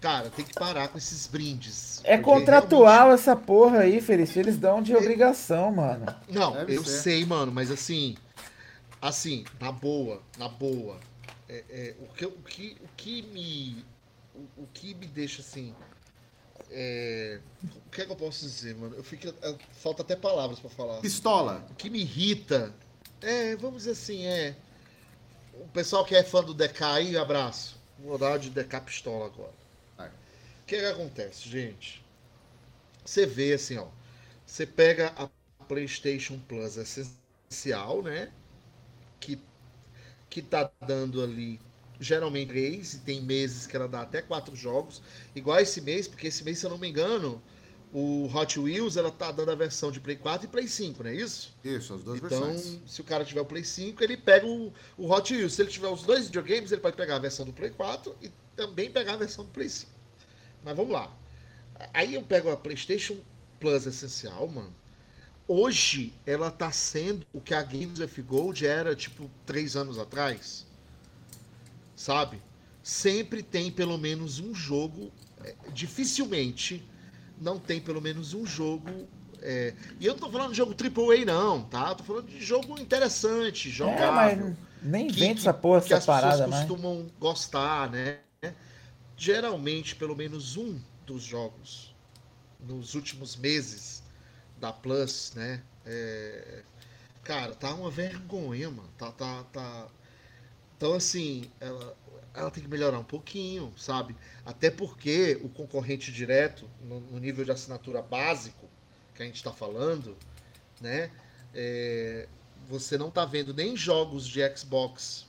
Cara, 0.00 0.28
tem 0.30 0.44
que 0.44 0.52
parar 0.54 0.88
com 0.88 0.98
esses 0.98 1.26
brindes. 1.26 2.00
É 2.04 2.18
contratual 2.18 3.12
essa 3.12 3.34
porra 3.34 3.80
aí, 3.80 4.00
Felício. 4.00 4.38
Eles 4.40 4.58
dão 4.58 4.82
de 4.82 4.94
obrigação, 4.94 5.72
mano. 5.72 6.04
Não, 6.28 6.52
Deve 6.52 6.76
eu 6.76 6.84
ser. 6.84 6.98
sei, 7.02 7.24
mano, 7.24 7.50
mas 7.50 7.70
assim, 7.70 8.14
assim, 9.00 9.44
na 9.58 9.72
boa, 9.72 10.20
na 10.38 10.48
boa, 10.48 10.98
é, 11.48 11.64
é, 11.70 11.94
o, 12.00 12.06
que, 12.14 12.26
o, 12.26 12.30
que, 12.42 12.76
o 12.82 12.88
que 12.96 13.22
me, 13.22 13.84
o, 14.34 14.62
o 14.62 14.68
que 14.74 14.94
me 14.94 15.06
deixa 15.06 15.40
assim, 15.40 15.74
é, 16.70 17.40
o 17.86 17.90
que 17.90 18.02
é 18.02 18.06
que 18.06 18.12
eu 18.12 18.16
posso 18.16 18.44
dizer, 18.44 18.74
mano? 18.74 18.94
Eu 18.96 19.04
fico, 19.04 19.28
é, 19.28 19.56
falta 19.72 20.02
até 20.02 20.16
palavras 20.16 20.58
pra 20.58 20.70
falar. 20.70 21.00
Pistola. 21.00 21.66
O 21.70 21.74
que 21.74 21.88
me 21.88 22.00
irrita, 22.00 22.74
é, 23.20 23.56
vamos 23.56 23.78
dizer 23.78 23.92
assim, 23.92 24.24
é, 24.24 24.56
o 25.54 25.68
pessoal 25.68 26.04
que 26.04 26.14
é 26.14 26.22
fã 26.22 26.42
do 26.42 26.54
DK 26.54 26.84
aí, 26.84 27.16
abraço. 27.16 27.76
Vou 27.98 28.18
dar 28.18 28.38
de 28.38 28.50
DK 28.50 28.80
pistola 28.80 29.26
agora. 29.26 29.66
O 29.98 30.66
que, 30.66 30.78
que 30.78 30.84
acontece, 30.84 31.48
gente? 31.48 32.04
Você 33.04 33.24
vê 33.24 33.52
assim, 33.52 33.78
ó. 33.78 33.86
Você 34.44 34.66
pega 34.66 35.12
a 35.16 35.28
PlayStation 35.64 36.40
Plus 36.40 36.76
essencial, 36.76 38.02
né? 38.02 38.32
Que, 39.20 39.40
que 40.28 40.42
tá 40.42 40.68
dando 40.84 41.22
ali 41.22 41.60
geralmente 42.00 42.48
três, 42.48 42.94
e 42.94 42.98
tem 42.98 43.20
meses 43.22 43.66
que 43.66 43.76
ela 43.76 43.88
dá 43.88 44.02
até 44.02 44.22
quatro 44.22 44.54
jogos. 44.56 45.02
Igual 45.34 45.58
esse 45.60 45.80
mês, 45.80 46.06
porque 46.08 46.26
esse 46.28 46.44
mês, 46.44 46.58
se 46.58 46.66
eu 46.66 46.70
não 46.70 46.78
me 46.78 46.88
engano, 46.88 47.42
o 47.92 48.26
Hot 48.34 48.58
Wheels 48.58 48.96
ela 48.96 49.10
tá 49.10 49.30
dando 49.32 49.50
a 49.50 49.54
versão 49.54 49.90
de 49.90 50.00
Play 50.00 50.16
4 50.16 50.46
e 50.46 50.50
Play 50.50 50.68
5, 50.68 51.02
não 51.02 51.10
é 51.10 51.14
isso? 51.14 51.54
Isso, 51.64 51.94
as 51.94 52.02
duas 52.02 52.18
Então, 52.22 52.40
versões. 52.44 52.80
se 52.86 53.00
o 53.00 53.04
cara 53.04 53.24
tiver 53.24 53.40
o 53.40 53.44
Play 53.46 53.64
5, 53.64 54.02
ele 54.02 54.16
pega 54.16 54.46
o, 54.46 54.72
o 54.98 55.10
Hot 55.10 55.32
Wheels. 55.34 55.54
Se 55.54 55.62
ele 55.62 55.70
tiver 55.70 55.88
os 55.88 56.02
dois 56.02 56.26
videogames, 56.26 56.72
ele 56.72 56.80
pode 56.80 56.96
pegar 56.96 57.16
a 57.16 57.18
versão 57.18 57.46
do 57.46 57.52
Play 57.52 57.70
4 57.70 58.14
e 58.22 58.30
também 58.54 58.90
pegar 58.90 59.14
a 59.14 59.16
versão 59.16 59.44
do 59.44 59.50
Play 59.50 59.68
5. 59.68 59.90
Mas 60.64 60.76
vamos 60.76 60.92
lá. 60.92 61.10
Aí 61.92 62.14
eu 62.14 62.22
pego 62.22 62.50
a 62.50 62.56
PlayStation 62.56 63.16
Plus 63.60 63.86
essencial, 63.86 64.46
mano. 64.48 64.74
Hoje 65.48 66.12
ela 66.26 66.50
tá 66.50 66.70
sendo 66.72 67.26
o 67.32 67.40
que 67.40 67.54
a 67.54 67.62
Games 67.62 68.00
of 68.00 68.20
Gold 68.22 68.66
era, 68.66 68.96
tipo, 68.96 69.30
três 69.46 69.76
anos 69.76 69.98
atrás. 69.98 70.66
Sabe? 71.96 72.42
Sempre 72.82 73.42
tem 73.42 73.72
pelo 73.72 73.98
menos 73.98 74.40
um 74.40 74.54
jogo. 74.54 75.12
é, 75.44 75.54
dificilmente 75.72 76.84
não 77.40 77.58
tem 77.58 77.80
pelo 77.80 78.00
menos 78.02 78.34
um 78.34 78.46
jogo. 78.46 79.08
é, 79.42 79.74
e 80.00 80.06
eu 80.06 80.14
não 80.14 80.20
tô 80.20 80.30
falando 80.30 80.52
de 80.52 80.56
jogo 80.56 80.74
AAA, 80.74 81.24
não, 81.24 81.64
tá? 81.64 81.90
Eu 81.90 81.96
tô 81.96 82.04
falando 82.04 82.28
de 82.28 82.42
jogo 82.44 82.78
interessante, 82.80 83.70
É, 83.80 84.10
jogável 84.10 84.10
mas 84.10 84.56
nem 84.82 85.08
que- 85.08 85.20
vende 85.20 85.40
essa 85.40 85.54
porra, 85.54 85.80
que 85.84 85.94
essa 85.94 85.96
as 85.96 86.06
pessoas 86.06 86.40
parada, 86.40 86.46
mais. 86.48 86.72
costumam 86.72 87.06
gostar, 87.20 87.90
né? 87.90 88.20
Geralmente, 89.16 89.96
pelo 89.96 90.14
menos 90.16 90.56
um 90.56 90.78
dos 91.06 91.22
jogos 91.22 91.94
nos 92.60 92.94
últimos 92.94 93.36
meses 93.36 94.02
da 94.58 94.72
Plus, 94.72 95.32
né? 95.34 95.62
É, 95.84 96.62
Cara, 97.24 97.54
tá 97.54 97.74
uma 97.74 97.90
vergonha, 97.90 98.70
mano. 98.70 98.88
Tá, 98.96 99.10
tá, 99.12 99.44
tá. 99.52 99.88
Então, 100.76 100.94
assim, 100.94 101.50
ela, 101.60 101.96
ela 102.34 102.50
tem 102.50 102.62
que 102.62 102.68
melhorar 102.68 102.98
um 102.98 103.04
pouquinho, 103.04 103.72
sabe? 103.76 104.16
Até 104.44 104.70
porque 104.70 105.38
o 105.42 105.48
concorrente 105.48 106.12
direto, 106.12 106.68
no, 106.82 107.00
no 107.00 107.18
nível 107.18 107.44
de 107.44 107.50
assinatura 107.50 108.02
básico 108.02 108.68
que 109.14 109.22
a 109.22 109.26
gente 109.26 109.36
está 109.36 109.52
falando, 109.52 110.16
né? 110.80 111.10
é, 111.56 112.28
você 112.68 112.98
não 112.98 113.10
tá 113.10 113.24
vendo 113.24 113.54
nem 113.54 113.74
jogos 113.74 114.28
de 114.28 114.40
Xbox, 114.54 115.26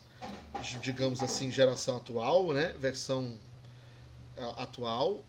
digamos 0.81 1.23
assim, 1.23 1.49
geração 1.49 1.97
atual, 1.97 2.51
né? 2.51 2.75
Versão 2.77 3.39
atual, 4.57 5.23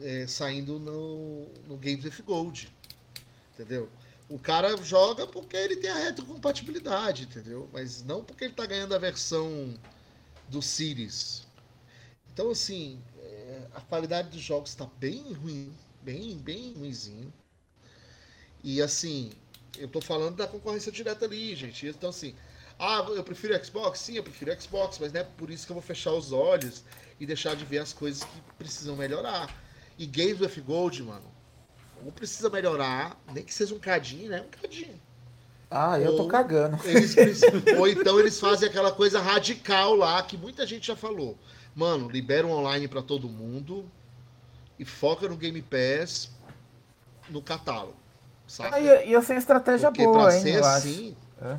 é, 0.00 0.26
saindo 0.26 0.78
no, 0.78 1.46
no 1.68 1.76
Games 1.76 2.04
with 2.04 2.24
Gold. 2.24 2.72
Entendeu? 3.52 3.88
O 4.28 4.38
cara 4.38 4.76
joga 4.78 5.26
porque 5.26 5.56
ele 5.56 5.76
tem 5.76 5.90
a 5.90 5.98
retrocompatibilidade, 5.98 7.24
entendeu? 7.24 7.68
Mas 7.72 8.02
não 8.02 8.24
porque 8.24 8.44
ele 8.44 8.54
tá 8.54 8.64
ganhando 8.64 8.94
a 8.94 8.98
versão 8.98 9.74
do 10.48 10.62
Series. 10.62 11.46
Então, 12.32 12.50
assim, 12.50 13.00
é, 13.18 13.66
a 13.74 13.80
qualidade 13.80 14.30
dos 14.30 14.40
jogos 14.40 14.70
está 14.70 14.86
bem 14.98 15.32
ruim, 15.34 15.72
bem, 16.02 16.38
bem 16.38 16.72
ruimzinho. 16.72 17.32
E, 18.62 18.80
assim, 18.80 19.32
eu 19.78 19.88
tô 19.88 20.00
falando 20.00 20.36
da 20.36 20.46
concorrência 20.46 20.90
direta 20.90 21.26
ali, 21.26 21.54
gente. 21.54 21.86
Então, 21.86 22.10
assim, 22.10 22.34
ah, 22.78 23.04
eu 23.10 23.22
prefiro 23.22 23.62
Xbox? 23.64 24.00
Sim, 24.00 24.14
eu 24.16 24.22
prefiro 24.22 24.60
Xbox, 24.60 24.98
mas 24.98 25.12
não 25.12 25.20
é 25.20 25.24
por 25.24 25.50
isso 25.50 25.66
que 25.66 25.72
eu 25.72 25.74
vou 25.74 25.82
fechar 25.82 26.12
os 26.12 26.32
olhos 26.32 26.82
e 27.20 27.26
deixar 27.26 27.54
de 27.54 27.64
ver 27.64 27.78
as 27.78 27.92
coisas 27.92 28.24
que 28.24 28.40
precisam 28.58 28.96
melhorar. 28.96 29.54
E 29.96 30.06
Games 30.06 30.40
with 30.40 30.60
Gold, 30.62 31.02
mano, 31.02 31.33
ou 32.04 32.12
precisa 32.12 32.50
melhorar, 32.50 33.18
nem 33.32 33.44
que 33.44 33.52
seja 33.54 33.74
um 33.74 33.78
cadinho, 33.78 34.30
né? 34.30 34.42
Um 34.42 34.60
cadinho. 34.62 35.00
Ah, 35.70 35.98
eu 35.98 36.14
tô 36.16 36.22
Ou- 36.22 36.28
cagando. 36.28 36.78
Eles 36.84 37.14
ou 37.78 37.88
então 37.88 38.20
eles 38.20 38.38
fazem 38.38 38.68
aquela 38.68 38.92
coisa 38.92 39.20
radical 39.20 39.94
lá 39.94 40.22
que 40.22 40.36
muita 40.36 40.66
gente 40.66 40.86
já 40.86 40.94
falou. 40.94 41.36
Mano, 41.74 42.08
libera 42.08 42.46
um 42.46 42.52
online 42.52 42.86
pra 42.86 43.02
todo 43.02 43.28
mundo 43.28 43.90
e 44.78 44.84
foca 44.84 45.28
no 45.28 45.36
Game 45.36 45.60
Pass 45.62 46.30
no 47.28 47.42
catálogo. 47.42 47.96
Saca? 48.46 48.76
Ah, 48.76 48.80
ia, 48.80 49.22
ser 49.22 49.36
estratégia 49.36 49.90
Porque 49.90 50.04
boa, 50.04 50.26
pra 50.26 50.36
hein, 50.36 50.42
ser 50.42 50.62
assim. 50.62 51.16
É. 51.40 51.58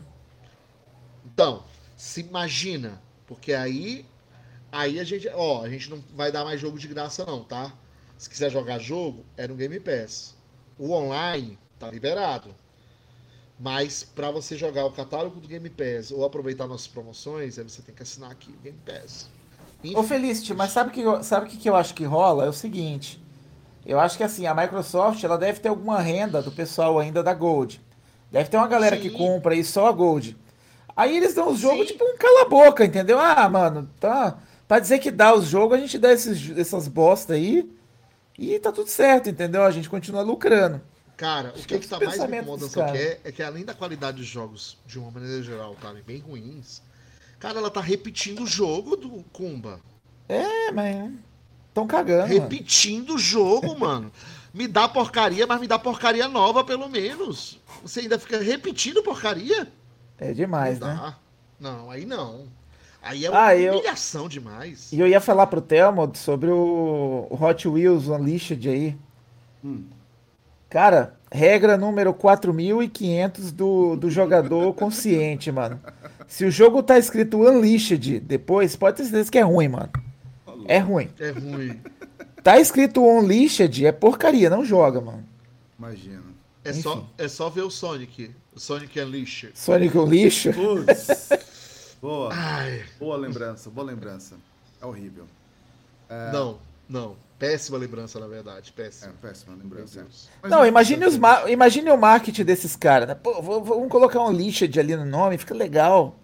Então, 1.26 1.64
se 1.98 2.22
imagina. 2.22 3.02
Porque 3.28 3.54
aí. 3.54 4.06
Aí 4.72 5.00
a 5.00 5.04
gente. 5.04 5.28
Ó, 5.30 5.64
a 5.64 5.70
gente 5.70 5.90
não 5.90 6.02
vai 6.14 6.32
dar 6.32 6.44
mais 6.46 6.60
jogo 6.62 6.78
de 6.78 6.88
graça, 6.88 7.26
não, 7.26 7.44
tá? 7.44 7.74
Se 8.18 8.30
quiser 8.30 8.50
jogar 8.50 8.80
jogo, 8.80 9.26
é 9.36 9.48
no 9.48 9.56
Game 9.56 9.80
Pass. 9.80 10.35
O 10.78 10.92
online 10.92 11.58
tá 11.80 11.90
liberado. 11.90 12.50
Mas 13.60 14.04
pra 14.04 14.32
você 14.32 14.58
jogar 14.58 14.86
o 14.86 14.92
catálogo 14.92 15.40
do 15.40 15.48
Game 15.48 15.70
Pass 15.70 16.12
ou 16.12 16.26
aproveitar 16.26 16.68
nossas 16.68 16.88
promoções, 16.88 17.58
aí 17.58 17.64
você 17.64 17.82
tem 17.82 17.96
que 17.96 18.04
assinar 18.04 18.32
aqui 18.32 18.52
o 18.52 18.62
Game 18.62 18.78
Pass. 18.86 19.30
Ô 19.96 20.04
Felicity, 20.04 20.54
mas 20.54 20.72
sabe 20.72 20.90
o 20.90 20.94
que, 20.94 21.02
eu- 21.02 21.24
sabe 21.24 21.48
que, 21.48 21.58
que 21.58 21.70
eu 21.70 21.76
acho 21.76 21.94
que 21.94 22.04
rola? 22.04 22.46
É 22.46 22.50
o 22.50 22.54
seguinte. 22.54 23.22
Eu 23.86 24.00
acho 24.00 24.18
que 24.18 24.24
assim, 24.24 24.46
a 24.48 24.54
Microsoft 24.56 25.24
ela 25.24 25.38
deve 25.38 25.60
ter 25.60 25.70
alguma 25.70 26.02
renda 26.02 26.42
do 26.42 26.52
pessoal 26.52 26.98
ainda 27.00 27.22
da 27.24 27.34
Gold. 27.34 27.80
Deve 28.32 28.50
ter 28.50 28.58
uma 28.58 28.68
galera 28.68 28.98
que 28.98 29.10
Sim. 29.10 29.16
compra 29.18 29.54
aí 29.54 29.64
só 29.64 29.88
a 29.88 29.92
Gold. 29.92 30.36
Aí 30.98 31.16
eles 31.16 31.34
dão 31.36 31.50
os 31.50 31.60
jogos 31.60 31.88
tipo 31.88 32.04
um 32.04 32.18
cala-boca, 32.18 32.84
entendeu? 32.84 33.20
Ah, 33.20 33.48
mano, 33.48 33.90
tá. 34.00 34.40
Pra 34.68 34.80
dizer 34.80 35.00
que 35.00 35.12
dá 35.12 35.34
os 35.36 35.46
jogos, 35.46 35.78
a 35.78 35.82
gente 35.82 35.98
dá 36.00 36.12
esses, 36.12 36.58
essas 36.58 36.88
bosta 36.88 37.34
aí. 37.34 37.70
E 38.38 38.60
tá 38.60 38.72
tudo 38.72 38.90
certo, 38.90 39.30
entendeu? 39.30 39.64
A 39.64 39.72
gente 39.72 39.90
continua 39.90 40.22
lucrando. 40.22 40.82
Cara, 41.16 41.50
o 41.50 41.54
que 41.54 41.80
que, 41.80 41.86
é 41.86 41.88
tá 41.88 42.00
mais 42.00 42.18
me 42.30 42.38
incomodando 42.38 42.72
caras. 42.72 43.00
é, 43.00 43.20
é 43.24 43.32
que 43.32 43.42
além 43.42 43.64
da 43.64 43.74
qualidade 43.74 44.18
dos 44.18 44.26
jogos, 44.26 44.78
de 44.86 45.00
uma 45.00 45.10
maneira 45.12 45.42
geral, 45.42 45.74
estarem 45.74 46.04
bem 46.04 46.20
ruins, 46.20 46.82
cara, 47.40 47.60
ela 47.60 47.72
tá 47.72 47.80
repetindo 47.80 48.44
o 48.44 48.48
jogo 48.48 48.98
do 48.98 49.24
Kumba. 49.32 49.80
É, 50.28 50.72
mas. 50.72 51.12
Tão 51.74 51.88
cagando. 51.88 52.28
Repetindo 52.28 53.16
o 53.16 53.18
jogo, 53.18 53.76
mano. 53.80 54.12
Me 54.54 54.68
dá 54.68 54.88
porcaria, 54.88 55.46
mas 55.46 55.60
me 55.60 55.68
dá 55.68 55.78
porcaria 55.78 56.28
nova, 56.28 56.64
pelo 56.64 56.90
menos. 56.90 57.60
Você 57.82 58.02
ainda 58.02 58.18
fica 58.18 58.40
repetindo 58.40 59.04
porcaria? 59.04 59.72
É 60.18 60.34
demais, 60.34 60.80
não 60.80 60.88
né? 60.88 60.96
dá. 60.96 61.18
Não, 61.60 61.92
aí 61.92 62.06
não. 62.06 62.48
Aí 63.08 63.24
é 63.24 63.28
Ah, 63.28 63.32
uma 63.32 63.56
eu- 63.56 63.74
humilhação 63.76 64.28
demais. 64.28 64.92
E 64.92 65.00
eu 65.00 65.08
ia 65.08 65.22
falar 65.22 65.46
pro 65.48 65.62
Thelmo 65.62 66.12
sobre 66.16 66.50
o 66.50 67.28
Hot 67.30 67.68
Wheels 67.68 68.08
Unleashed 68.08 68.68
aí. 68.68 68.98
Cara, 70.70 71.16
regra 71.32 71.78
número 71.78 72.14
4500 72.14 73.52
do, 73.52 73.96
do 73.96 74.10
jogador 74.10 74.74
consciente, 74.76 75.52
mano. 75.52 75.80
Se 76.28 76.44
o 76.46 76.52
jogo 76.52 76.82
tá 76.82 76.98
escrito 76.98 77.38
Unleashed 77.48 78.20
depois, 78.20 78.76
pode 78.76 78.98
ter 78.98 79.04
certeza 79.04 79.32
que 79.32 79.38
é 79.38 79.42
ruim, 79.44 79.68
mano. 79.68 79.90
É 80.68 80.80
ruim. 80.80 81.10
É 81.20 81.30
ruim. 81.30 81.80
Tá 82.44 82.60
escrito 82.60 83.04
Unleashed, 83.04 83.86
é 83.86 83.92
porcaria, 83.92 84.50
não 84.50 84.66
joga, 84.66 85.00
mano. 85.00 85.24
Imagina. 85.78 86.24
É 86.64 86.74
só, 86.74 87.06
é 87.20 87.28
só 87.28 87.50
ver 87.50 87.62
o 87.62 87.70
Sonic. 87.70 88.32
O 88.56 88.60
Sonic 88.60 89.00
Unleashed. 89.00 89.52
Sonic 89.54 89.96
Unleashed. 89.96 90.56
Putz. 90.56 91.30
boa. 92.06 92.30
Ai, 92.34 92.86
Boa 93.00 93.18
lembrança, 93.18 93.70
boa 93.70 93.86
lembrança. 93.88 94.36
É 94.82 94.86
horrível. 94.86 95.26
não, 96.32 96.60
não. 96.88 97.16
Péssima 97.40 97.78
lembrança, 97.78 98.20
na 98.20 98.28
verdade. 98.28 98.72
É, 98.78 98.82
Péssima. 98.84 99.14
péssima 99.22 99.56
Meu 99.56 99.64
lembrança. 99.64 100.06
Não, 100.44 100.66
imagine, 100.66 101.06
os 101.06 101.18
ma- 101.18 101.50
imagine 101.52 101.90
o 101.92 101.98
marketing 101.98 102.46
desses 102.46 102.76
caras, 102.78 103.08
né? 103.10 103.16
Pô, 103.16 103.42
vamos 103.42 103.90
colocar 103.90 104.22
um 104.22 104.28
Unleashed 104.30 104.80
ali 104.80 104.96
no 104.96 105.04
nome, 105.06 105.38
fica 105.38 105.54
legal. 105.54 106.16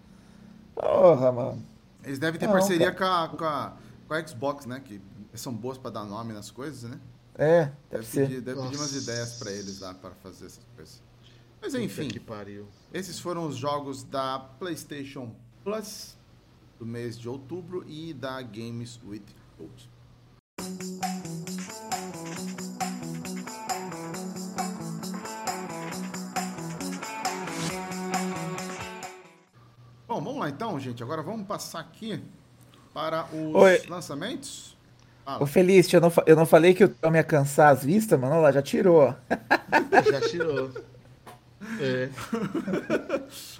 Porra, 0.73 1.31
mano. 1.31 1.65
Eles 2.03 2.17
devem 2.17 2.39
ter 2.39 2.45
Não, 2.45 2.53
parceria 2.53 2.91
com 2.93 3.03
a, 3.03 3.27
com, 3.27 3.43
a, 3.43 3.73
com 4.07 4.13
a 4.13 4.25
Xbox, 4.27 4.65
né? 4.65 4.81
Que 4.83 5.01
são 5.33 5.53
boas 5.53 5.77
pra 5.77 5.91
dar 5.91 6.05
nome 6.05 6.31
nas 6.31 6.49
coisas, 6.49 6.89
né? 6.89 6.97
É, 7.35 7.63
deve 7.65 7.73
Deve 7.91 8.05
ser. 8.05 8.27
pedir, 8.27 8.41
deve 8.41 8.61
pedir 8.61 8.77
umas 8.77 8.95
ideias 8.95 9.33
pra 9.39 9.51
eles 9.51 9.79
lá 9.81 9.93
para 9.93 10.11
fazer 10.23 10.45
essas 10.45 10.63
coisas. 10.75 11.01
Mas 11.61 11.75
enfim, 11.75 12.07
que 12.07 12.19
pariu. 12.19 12.67
esses 12.93 13.19
foram 13.19 13.45
os 13.45 13.55
jogos 13.57 14.03
da 14.03 14.39
PlayStation 14.59 15.31
Plus 15.63 16.17
do 16.79 16.85
mês 16.85 17.17
de 17.19 17.29
outubro 17.29 17.85
e 17.87 18.13
da 18.13 18.41
Games 18.41 18.99
with 19.05 19.21
Gold. 19.57 19.89
Bom, 30.07 30.21
vamos 30.21 30.39
lá 30.39 30.49
então, 30.49 30.79
gente. 30.79 31.03
Agora 31.03 31.21
vamos 31.21 31.45
passar 31.45 31.79
aqui 31.79 32.21
para 32.93 33.25
os 33.33 33.55
Oi. 33.55 33.81
lançamentos. 33.87 34.75
Ô, 35.39 35.45
Felício, 35.45 35.95
eu 35.95 36.01
não, 36.01 36.11
eu 36.25 36.35
não 36.35 36.45
falei 36.45 36.73
que 36.73 36.83
o 36.83 36.89
Thelmo 36.89 37.15
ia 37.15 37.23
cansar 37.23 37.71
as 37.71 37.83
vistas, 37.83 38.19
mano? 38.19 38.33
Olha 38.33 38.41
lá, 38.41 38.51
já 38.51 38.61
tirou. 38.61 39.15
Já 40.11 40.21
tirou. 40.27 40.71
É. 41.79 42.09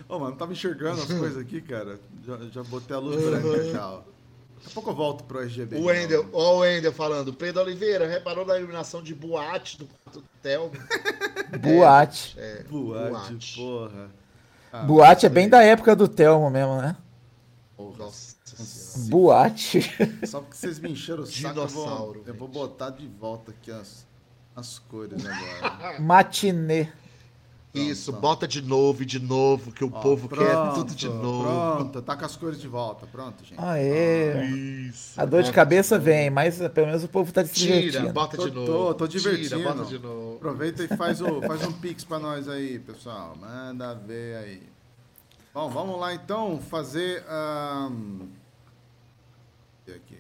Ô, 0.09 0.19
mano, 0.19 0.35
tava 0.35 0.51
enxergando 0.51 1.01
as 1.01 1.11
coisas 1.11 1.37
aqui, 1.37 1.61
cara. 1.61 1.99
Já, 2.25 2.37
já 2.51 2.63
botei 2.63 2.95
a 2.95 2.99
luz 2.99 3.23
branca 3.23 3.63
já, 3.71 3.89
ó. 3.89 3.97
Daqui 3.97 4.67
a 4.67 4.73
pouco 4.73 4.89
eu 4.91 4.95
volto 4.95 5.23
pro 5.23 5.39
RGB. 5.39 5.77
O 5.77 5.85
Wendel, 5.85 6.29
ó 6.33 6.57
o 6.57 6.59
Wendel 6.59 6.93
falando. 6.93 7.33
Pedro 7.33 7.61
Oliveira, 7.61 8.07
reparou 8.07 8.45
na 8.45 8.57
iluminação 8.57 9.01
de 9.01 9.15
boate 9.15 9.77
do 9.79 9.87
quarto 9.87 10.19
do 10.19 10.25
Thelmo? 10.41 10.71
Boate. 11.59 12.35
É, 12.37 12.63
Boate, 12.63 13.55
porra. 13.55 14.09
Ah, 14.71 14.83
Boate 14.83 15.25
é 15.25 15.29
bem 15.29 15.49
da 15.49 15.61
época 15.63 15.95
do 15.95 16.07
Thelmo 16.07 16.49
mesmo, 16.49 16.81
né? 16.81 16.95
Nossa 18.01 18.35
senhora. 18.45 19.09
Boate. 19.09 19.81
Só 20.25 20.41
porque 20.41 20.55
vocês 20.55 20.79
me 20.79 20.91
encheram 20.91 21.23
o 21.23 21.25
saco, 21.25 21.47
eu 21.47 21.67
Dinossauro, 21.67 22.19
vou, 22.19 22.27
eu 22.27 22.33
vou 22.33 22.47
botar 22.47 22.89
de 22.91 23.07
volta 23.07 23.51
aqui 23.51 23.71
as, 23.71 24.05
as 24.55 24.79
cores 24.79 25.23
agora. 25.25 25.99
Matinê. 26.01 26.89
Isso, 27.73 28.11
pronto. 28.11 28.21
bota 28.21 28.47
de 28.47 28.61
novo 28.61 29.01
e 29.01 29.05
de 29.05 29.17
novo, 29.19 29.71
que 29.71 29.83
o 29.83 29.89
Ó, 29.93 30.01
povo 30.01 30.27
quer 30.27 30.51
pronto, 30.51 30.75
tudo 30.75 30.93
de 30.93 31.07
novo. 31.07 31.77
Pronto, 31.77 32.01
tá 32.01 32.17
com 32.17 32.25
as 32.25 32.35
cores 32.35 32.59
de 32.59 32.67
volta. 32.67 33.07
Pronto, 33.07 33.45
gente. 33.45 33.57
Aê. 33.61 34.45
Isso. 34.89 35.19
A 35.19 35.23
dor 35.23 35.41
de 35.43 35.53
cabeça 35.53 35.97
vem, 35.97 36.29
mas 36.29 36.59
eh, 36.59 36.67
pelo 36.67 36.87
menos 36.87 37.03
o 37.03 37.07
povo 37.07 37.31
tá 37.31 37.45
se 37.45 37.53
Tira, 37.53 37.79
divertindo. 37.79 38.11
bota 38.13 38.35
Tô- 38.35 38.49
de 38.49 38.53
novo. 38.55 38.67
tô- 38.67 38.93
tô 38.95 39.07
Tira, 39.07 39.31
divertindo. 39.37 39.63
bota 39.63 39.85
de 39.85 39.99
novo. 39.99 40.35
Aproveita 40.35 40.83
e 40.83 40.87
faz, 40.97 41.21
o, 41.21 41.41
faz 41.43 41.65
um 41.65 41.71
pix 41.71 42.03
pra 42.03 42.19
nós 42.19 42.49
aí, 42.49 42.77
pessoal. 42.79 43.37
Manda 43.39 43.95
ver 43.95 44.35
aí. 44.37 44.63
Bom, 45.53 45.69
vamos 45.69 45.97
lá 45.99 46.13
então 46.13 46.59
fazer. 46.59 47.23
ahn, 47.29 48.27
aqui. 49.87 50.17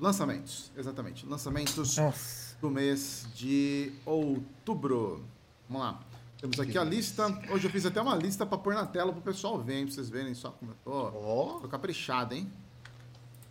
Lançamentos, 0.00 0.70
exatamente. 0.76 1.24
Lançamentos 1.26 1.96
Nossa. 1.96 2.56
do 2.60 2.70
mês 2.70 3.26
de 3.34 3.92
outubro. 4.04 5.24
Vamos 5.68 5.82
lá. 5.82 6.00
Temos 6.44 6.60
aqui 6.60 6.76
a 6.76 6.84
lista. 6.84 7.26
Hoje 7.50 7.66
eu 7.66 7.70
fiz 7.70 7.86
até 7.86 8.02
uma 8.02 8.14
lista 8.14 8.44
pra 8.44 8.58
pôr 8.58 8.74
na 8.74 8.84
tela 8.84 9.10
pro 9.14 9.22
pessoal 9.22 9.58
ver, 9.58 9.78
hein, 9.78 9.86
pra 9.86 9.94
vocês 9.94 10.10
verem 10.10 10.34
só 10.34 10.50
como 10.50 10.72
eu 10.72 10.76
tô. 10.84 10.90
Ó, 10.92 11.58
Tô 11.60 11.68
caprichado, 11.68 12.34
hein? 12.34 12.52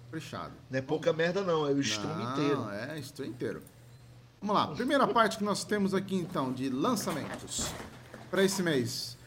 Caprichado. 0.06 0.54
não 0.70 0.78
é 0.78 0.82
pouca 0.84 1.12
merda 1.12 1.42
não, 1.42 1.68
é 1.68 1.72
o 1.72 1.80
stream 1.80 2.16
Não, 2.16 2.32
inteiro. 2.32 2.70
É, 2.70 3.00
estou 3.00 3.26
inteiro. 3.26 3.64
Vamos 4.40 4.56
lá, 4.56 4.68
primeira 4.68 5.08
parte 5.08 5.40
que 5.40 5.44
nós 5.44 5.64
temos 5.64 5.96
aqui 5.96 6.16
então 6.16 6.54
de 6.54 6.70
lançamentos 6.70 7.74
para 8.30 8.44
esse 8.44 8.62
mês. 8.62 9.18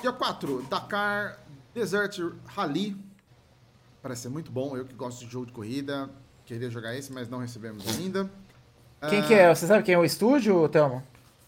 Dia 0.00 0.12
4, 0.12 0.62
Dakar 0.70 1.40
Desert 1.74 2.20
Rally. 2.46 2.96
Parece 4.00 4.22
ser 4.22 4.28
muito 4.28 4.52
bom. 4.52 4.76
Eu 4.76 4.84
que 4.84 4.94
gosto 4.94 5.24
de 5.24 5.28
jogo 5.28 5.46
de 5.46 5.52
corrida, 5.52 6.08
queria 6.46 6.70
jogar 6.70 6.94
esse, 6.94 7.12
mas 7.12 7.28
não 7.28 7.40
recebemos 7.40 7.84
ainda. 7.98 8.30
Quem 9.08 9.18
Ah, 9.22 9.26
que 9.26 9.34
é? 9.34 9.52
Você 9.52 9.66
sabe 9.66 9.82
quem 9.82 9.94
é 9.96 9.98
o 9.98 10.04
estúdio, 10.04 10.68
Thelmo? 10.68 11.02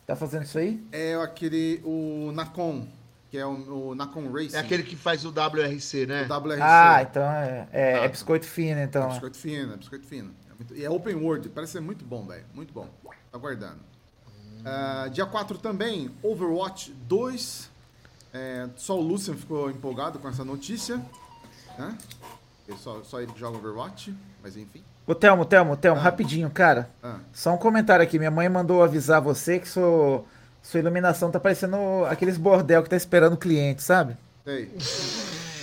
Tá 0.06 0.16
fazendo 0.16 0.42
isso 0.44 0.58
aí? 0.58 0.84
É 0.90 1.14
aquele, 1.16 1.80
o 1.84 2.32
Nacon, 2.32 2.86
que 3.30 3.38
é 3.38 3.46
o, 3.46 3.90
o 3.90 3.94
Nacon 3.94 4.30
Racing. 4.32 4.56
É 4.56 4.58
aquele 4.60 4.82
que 4.82 4.96
faz 4.96 5.24
o 5.24 5.28
WRC, 5.30 6.06
né? 6.06 6.22
o 6.28 6.32
WRC. 6.38 6.60
Ah, 6.62 7.02
então 7.08 7.22
é, 7.22 7.68
é, 7.72 7.90
é 7.92 8.04
Ah. 8.04 8.08
biscoito 8.08 8.46
fino, 8.46 8.80
É 8.80 8.84
então. 8.84 9.08
biscoito 9.08 9.36
fino, 9.38 9.72
é 9.72 9.76
biscoito 9.76 10.06
fino. 10.06 10.34
É 10.50 10.54
muito- 10.54 10.74
e 10.74 10.84
é 10.84 10.90
open 10.90 11.14
world, 11.14 11.48
parece 11.50 11.72
ser 11.74 11.80
muito 11.80 12.04
bom, 12.04 12.26
velho. 12.26 12.44
Muito 12.54 12.72
bom. 12.74 12.88
Tá 13.04 13.12
aguardando. 13.38 13.78
Ah, 14.64 15.08
dia 15.10 15.24
4 15.26 15.56
também, 15.58 16.10
Overwatch 16.22 16.92
2. 17.06 17.70
É, 18.32 18.68
só 18.76 18.96
o 18.98 19.00
Lucian 19.00 19.34
ficou 19.36 19.70
empolgado 19.70 20.18
com 20.18 20.28
essa 20.28 20.44
notícia. 20.44 20.96
Né? 21.78 21.96
Ele 22.68 22.76
só, 22.78 23.02
só 23.02 23.20
ele 23.20 23.32
que 23.32 23.38
joga 23.40 23.56
Overwatch, 23.58 24.14
mas 24.42 24.56
enfim. 24.56 24.84
Ô, 25.10 25.14
Thelmo, 25.14 25.44
Thelmo, 25.44 25.76
Thelmo, 25.76 26.00
Ah. 26.00 26.04
rapidinho, 26.04 26.48
cara. 26.50 26.88
Ah, 27.02 27.16
Só 27.32 27.52
um 27.52 27.58
comentário 27.58 28.02
aqui. 28.02 28.16
Minha 28.18 28.30
mãe 28.30 28.48
mandou 28.48 28.80
avisar 28.82 29.20
você 29.20 29.58
que 29.58 29.68
sua, 29.68 30.24
sua 30.62 30.78
iluminação 30.80 31.30
tá 31.32 31.40
parecendo 31.40 31.76
aqueles 32.08 32.36
bordel 32.38 32.80
que 32.82 32.88
tá 32.90 32.96
esperando 32.96 33.32
o 33.32 33.36
cliente, 33.36 33.82
sabe? 33.82 34.16
sei. 34.44 34.70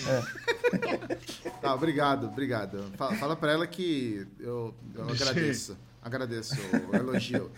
tá, 1.62 1.74
obrigado, 1.74 2.28
obrigado. 2.28 2.84
Fala, 2.98 3.16
fala 3.16 3.36
pra 3.36 3.52
ela 3.54 3.68
que 3.68 4.28
eu, 4.40 4.74
eu 4.96 5.04
agradeço. 5.10 5.78
Agradeço 6.02 6.56
o 6.92 6.96
elogio. 6.96 7.52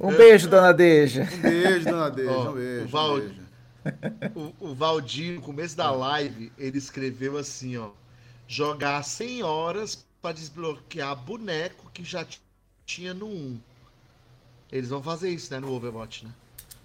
Um 0.00 0.14
beijo, 0.14 0.48
dona 0.48 0.72
Deja. 0.72 1.26
Um 1.32 1.40
beijo, 1.40 1.84
dona 1.86 2.10
Deja. 2.10 2.30
Ó, 2.30 2.50
um 2.50 2.54
beijo. 2.54 2.84
o 2.84 2.88
Val- 2.88 3.14
Um 3.14 3.18
beijo. 3.20 3.46
O, 4.34 4.52
o 4.70 4.74
Valdir, 4.74 5.36
no 5.36 5.40
começo 5.40 5.76
da 5.76 5.92
live, 5.92 6.50
ele 6.58 6.76
escreveu 6.76 7.38
assim, 7.38 7.76
ó. 7.76 7.90
Jogar 8.48 9.00
100 9.04 9.44
horas 9.44 10.04
pra 10.26 10.32
desbloquear 10.32 11.14
boneco 11.14 11.88
que 11.94 12.02
já 12.02 12.26
tinha 12.84 13.14
no 13.14 13.26
1. 13.26 13.60
Eles 14.72 14.88
vão 14.88 15.00
fazer 15.00 15.30
isso, 15.30 15.54
né, 15.54 15.60
no 15.60 15.72
Overwatch, 15.72 16.24
né? 16.24 16.32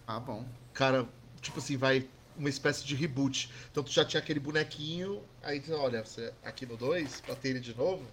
Ah, 0.05 0.19
bom. 0.19 0.45
Cara, 0.73 1.07
tipo 1.41 1.57
assim, 1.57 1.75
vai 1.75 2.07
uma 2.37 2.49
espécie 2.49 2.85
de 2.85 2.93
reboot. 2.93 3.49
Então 3.71 3.83
tu 3.83 3.91
já 3.91 4.05
tinha 4.05 4.21
aquele 4.21 4.39
bonequinho, 4.39 5.23
aí 5.41 5.59
tu, 5.59 5.73
olha, 5.73 6.05
você 6.05 6.31
aqui 6.43 6.67
no 6.67 6.77
2, 6.77 7.21
pra 7.21 7.33
ter 7.33 7.49
ele 7.49 7.59
de 7.59 7.75
novo, 7.75 8.03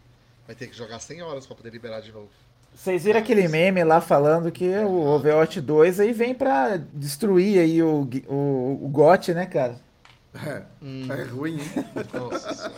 vai 0.46 0.56
ter 0.56 0.66
que 0.66 0.74
jogar 0.74 0.98
100 0.98 1.20
horas 1.20 1.46
pra 1.46 1.55
poder 1.55 1.70
liberar 1.70 2.00
de 2.00 2.10
novo. 2.10 2.30
Vocês 2.74 3.05
viram 3.05 3.20
aquele 3.20 3.46
meme 3.48 3.84
lá 3.84 4.00
falando 4.00 4.50
que 4.50 4.66
o 4.78 5.09
Overwatch 5.09 5.60
2 5.60 6.00
aí 6.00 6.12
vem 6.14 6.34
pra 6.34 6.78
destruir 6.78 7.59
aí 7.59 7.82
o, 7.82 8.09
o, 8.26 8.80
o 8.82 8.88
GOT, 8.88 9.34
né, 9.34 9.44
cara? 9.44 9.78
É, 10.34 10.62
Hum. 10.82 11.06
é 11.10 11.22
ruim, 11.24 11.59
hein? 11.60 11.84
Nossa. 12.12 12.70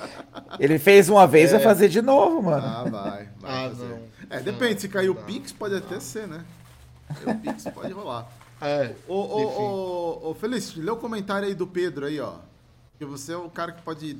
Ele 0.58 0.78
fez 0.78 1.08
uma 1.08 1.26
vez, 1.26 1.50
vai 1.50 1.60
fazer 1.60 1.88
de 1.88 2.00
novo, 2.00 2.40
mano. 2.42 2.64
Ah, 2.64 2.84
vai. 2.88 3.28
vai 3.40 3.66
Ah, 3.66 3.68
fazer. 3.70 3.84
não. 3.88 4.00
É, 4.30 4.40
depende. 4.40 4.80
Se 4.80 4.88
cair 4.88 5.10
o. 5.10 5.14
Pix, 5.14 5.52
pode 5.52 5.74
até 5.74 5.98
ser, 6.00 6.26
né? 6.28 6.44
O 7.26 7.34
Pix 7.38 7.64
pode 7.74 7.92
rolar. 7.92 8.28
É, 8.60 8.94
Ô, 9.08 9.14
ô, 9.14 9.42
ô, 9.42 10.30
ô, 10.30 10.34
Felicity, 10.34 10.80
lê 10.80 10.90
o 10.90 10.96
comentário 10.96 11.48
aí 11.48 11.54
do 11.54 11.66
Pedro 11.66 12.06
aí, 12.06 12.20
ó. 12.20 12.34
Que 12.98 13.04
você 13.04 13.32
é 13.32 13.36
o 13.36 13.48
cara 13.50 13.72
que 13.72 13.82
pode 13.82 14.16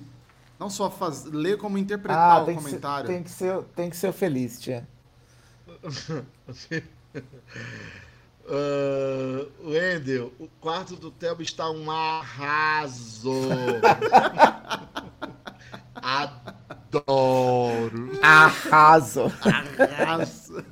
não 0.58 0.68
só 0.68 0.90
faz, 0.90 1.24
ler, 1.24 1.56
como 1.56 1.78
interpretar 1.78 2.38
Ah, 2.38 2.42
o 2.42 2.46
tem 2.46 2.56
que, 2.56 2.62
ser, 2.62 2.68
comentário. 2.68 3.06
tem, 3.06 3.22
que 3.22 3.30
ser, 3.30 3.62
tem 3.76 3.90
que 3.90 3.96
ser 3.96 4.08
o 4.08 4.12
Felicity, 4.12 4.72
é. 4.72 4.84
Ah, 8.52 9.46
Wendel, 9.62 10.32
o 10.40 10.48
quarto 10.60 10.96
do 10.96 11.08
Thelma 11.12 11.42
está 11.42 11.70
um 11.70 11.88
arraso. 11.88 13.30
Adoro. 16.90 18.18
Arraso. 18.20 19.32
Nossa. 20.08 20.64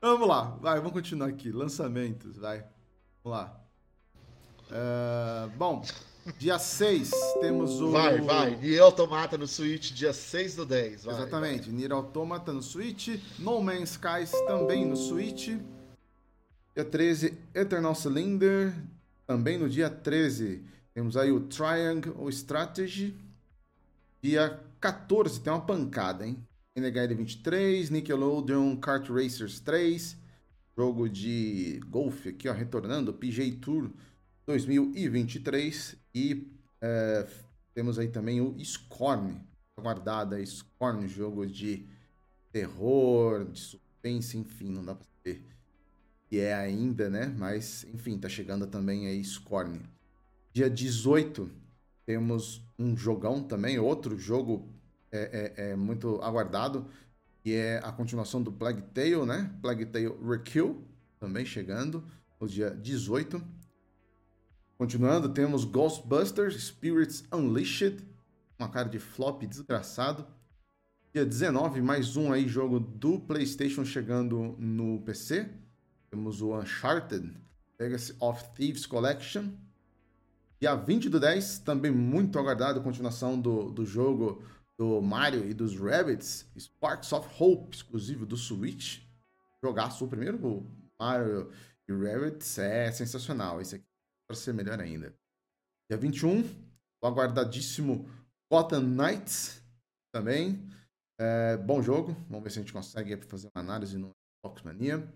vamos 0.00 0.26
lá, 0.26 0.56
vai, 0.58 0.78
vamos 0.78 0.92
continuar 0.92 1.28
aqui. 1.28 1.52
Lançamentos, 1.52 2.38
vai. 2.38 2.64
Vamos 3.22 3.38
lá. 3.38 3.60
É, 4.70 5.48
bom, 5.56 5.84
dia 6.38 6.58
6 6.58 7.10
temos 7.40 7.78
o. 7.78 7.90
Vai, 7.90 8.22
vai. 8.22 8.56
Nier 8.56 8.82
Automata 8.82 9.36
no 9.36 9.46
Switch, 9.46 9.92
dia 9.92 10.14
6 10.14 10.56
do 10.56 10.64
10. 10.64 11.04
Vai, 11.04 11.14
Exatamente. 11.14 11.68
Nier 11.68 11.92
Automata 11.92 12.54
no 12.54 12.62
Switch. 12.62 13.20
No 13.38 13.60
Man's 13.60 13.90
Skies 13.90 14.30
também 14.46 14.86
no 14.86 14.96
Switch. 14.96 15.50
Dia 16.76 16.84
13, 16.84 17.38
Eternal 17.54 17.94
Cylinder. 17.94 18.74
Também 19.26 19.56
no 19.56 19.66
dia 19.66 19.88
13. 19.88 20.62
Temos 20.92 21.16
aí 21.16 21.32
o 21.32 21.40
Triangle 21.40 22.28
Strategy. 22.28 23.16
Dia 24.22 24.60
14, 24.78 25.40
tem 25.40 25.50
uma 25.50 25.64
pancada, 25.64 26.26
hein? 26.26 26.36
NHL 26.76 27.16
23, 27.16 27.88
Nickelodeon 27.88 28.76
Kart 28.76 29.08
Racers 29.08 29.58
3. 29.60 30.18
Jogo 30.76 31.08
de 31.08 31.80
golfe 31.88 32.28
aqui, 32.28 32.46
ó, 32.46 32.52
retornando. 32.52 33.14
PJ 33.14 33.52
Tour 33.52 33.90
2023. 34.44 35.96
E 36.14 36.46
é, 36.82 37.26
temos 37.72 37.98
aí 37.98 38.08
também 38.08 38.42
o 38.42 38.54
Scorn. 38.62 39.40
Aguardada 39.78 40.44
Scorn, 40.44 41.08
jogo 41.08 41.46
de 41.46 41.88
terror, 42.52 43.46
de 43.46 43.60
suspense, 43.60 44.36
enfim, 44.36 44.68
não 44.68 44.84
dá 44.84 44.94
pra 44.94 45.06
saber 45.06 45.55
que 46.28 46.40
é 46.40 46.54
ainda, 46.54 47.08
né? 47.08 47.34
Mas, 47.38 47.86
enfim, 47.94 48.18
tá 48.18 48.28
chegando 48.28 48.66
também 48.66 49.06
aí 49.06 49.22
Scorn. 49.22 49.80
Dia 50.52 50.68
18, 50.68 51.50
temos 52.04 52.62
um 52.78 52.96
jogão 52.96 53.42
também, 53.42 53.78
outro 53.78 54.18
jogo 54.18 54.68
é, 55.12 55.54
é, 55.56 55.70
é 55.70 55.76
muito 55.76 56.20
aguardado, 56.22 56.86
que 57.42 57.54
é 57.54 57.78
a 57.82 57.92
continuação 57.92 58.42
do 58.42 58.52
Plague 58.52 58.82
Tale, 58.82 59.24
né? 59.24 59.54
Plague 59.62 59.86
Tale 59.86 60.14
Rekill, 60.22 60.84
também 61.18 61.44
chegando 61.44 62.04
no 62.40 62.48
dia 62.48 62.70
18. 62.70 63.42
Continuando, 64.76 65.28
temos 65.30 65.64
Ghostbusters 65.64 66.54
Spirits 66.62 67.24
Unleashed, 67.32 68.04
uma 68.58 68.68
cara 68.68 68.88
de 68.88 68.98
flop 68.98 69.42
desgraçado. 69.44 70.26
Dia 71.14 71.24
19, 71.24 71.80
mais 71.80 72.16
um 72.16 72.32
aí 72.32 72.46
jogo 72.46 72.78
do 72.78 73.18
PlayStation 73.18 73.84
chegando 73.84 74.54
no 74.58 75.00
PC. 75.00 75.48
Temos 76.16 76.40
o 76.40 76.58
Uncharted 76.58 77.30
Legacy 77.78 78.16
of 78.18 78.42
Thieves 78.54 78.86
Collection. 78.86 79.50
Dia 80.58 80.74
20 80.74 81.10
do 81.10 81.20
10, 81.20 81.58
também 81.58 81.90
muito 81.90 82.38
aguardado, 82.38 82.80
continuação 82.80 83.38
do, 83.38 83.70
do 83.70 83.84
jogo 83.84 84.42
do 84.78 85.02
Mario 85.02 85.44
e 85.46 85.52
dos 85.52 85.78
Rabbits, 85.78 86.50
Sparks 86.58 87.12
of 87.12 87.28
Hope, 87.38 87.76
exclusivo 87.76 88.24
do 88.24 88.34
Switch. 88.34 89.02
Jogaço, 89.62 90.06
o 90.06 90.08
primeiro 90.08 90.38
o 90.42 90.66
Mario 90.98 91.52
e 91.86 91.92
Rabbits 91.92 92.58
é 92.60 92.90
sensacional. 92.90 93.60
Esse 93.60 93.74
aqui 93.74 93.84
para 94.26 94.36
ser 94.38 94.54
melhor 94.54 94.80
ainda. 94.80 95.14
Dia 95.90 95.98
21, 95.98 96.40
o 97.02 97.06
aguardadíssimo 97.06 98.08
Gotham 98.50 98.80
Knights 98.80 99.62
também. 100.10 100.66
É, 101.20 101.58
bom 101.58 101.82
jogo, 101.82 102.16
vamos 102.26 102.42
ver 102.42 102.50
se 102.50 102.58
a 102.58 102.62
gente 102.62 102.72
consegue 102.72 103.18
fazer 103.26 103.50
uma 103.54 103.62
análise 103.62 103.98
no 103.98 104.12
Xbox 104.42 104.62
Mania. 104.62 105.06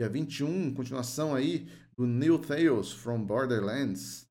Dia 0.00 0.08
21, 0.08 0.72
continuação 0.72 1.34
aí 1.34 1.68
do 1.94 2.06
New 2.06 2.38
Tales 2.38 2.90
from 2.90 3.22
Borderlands. 3.22 4.26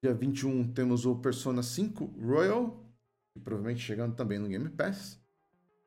Dia 0.00 0.14
21 0.14 0.72
temos 0.72 1.04
o 1.04 1.16
Persona 1.16 1.64
5 1.64 2.04
Royal, 2.24 2.80
que 3.32 3.40
provavelmente 3.40 3.80
chegando 3.80 4.14
também 4.14 4.38
no 4.38 4.46
Game 4.46 4.68
Pass. 4.68 5.20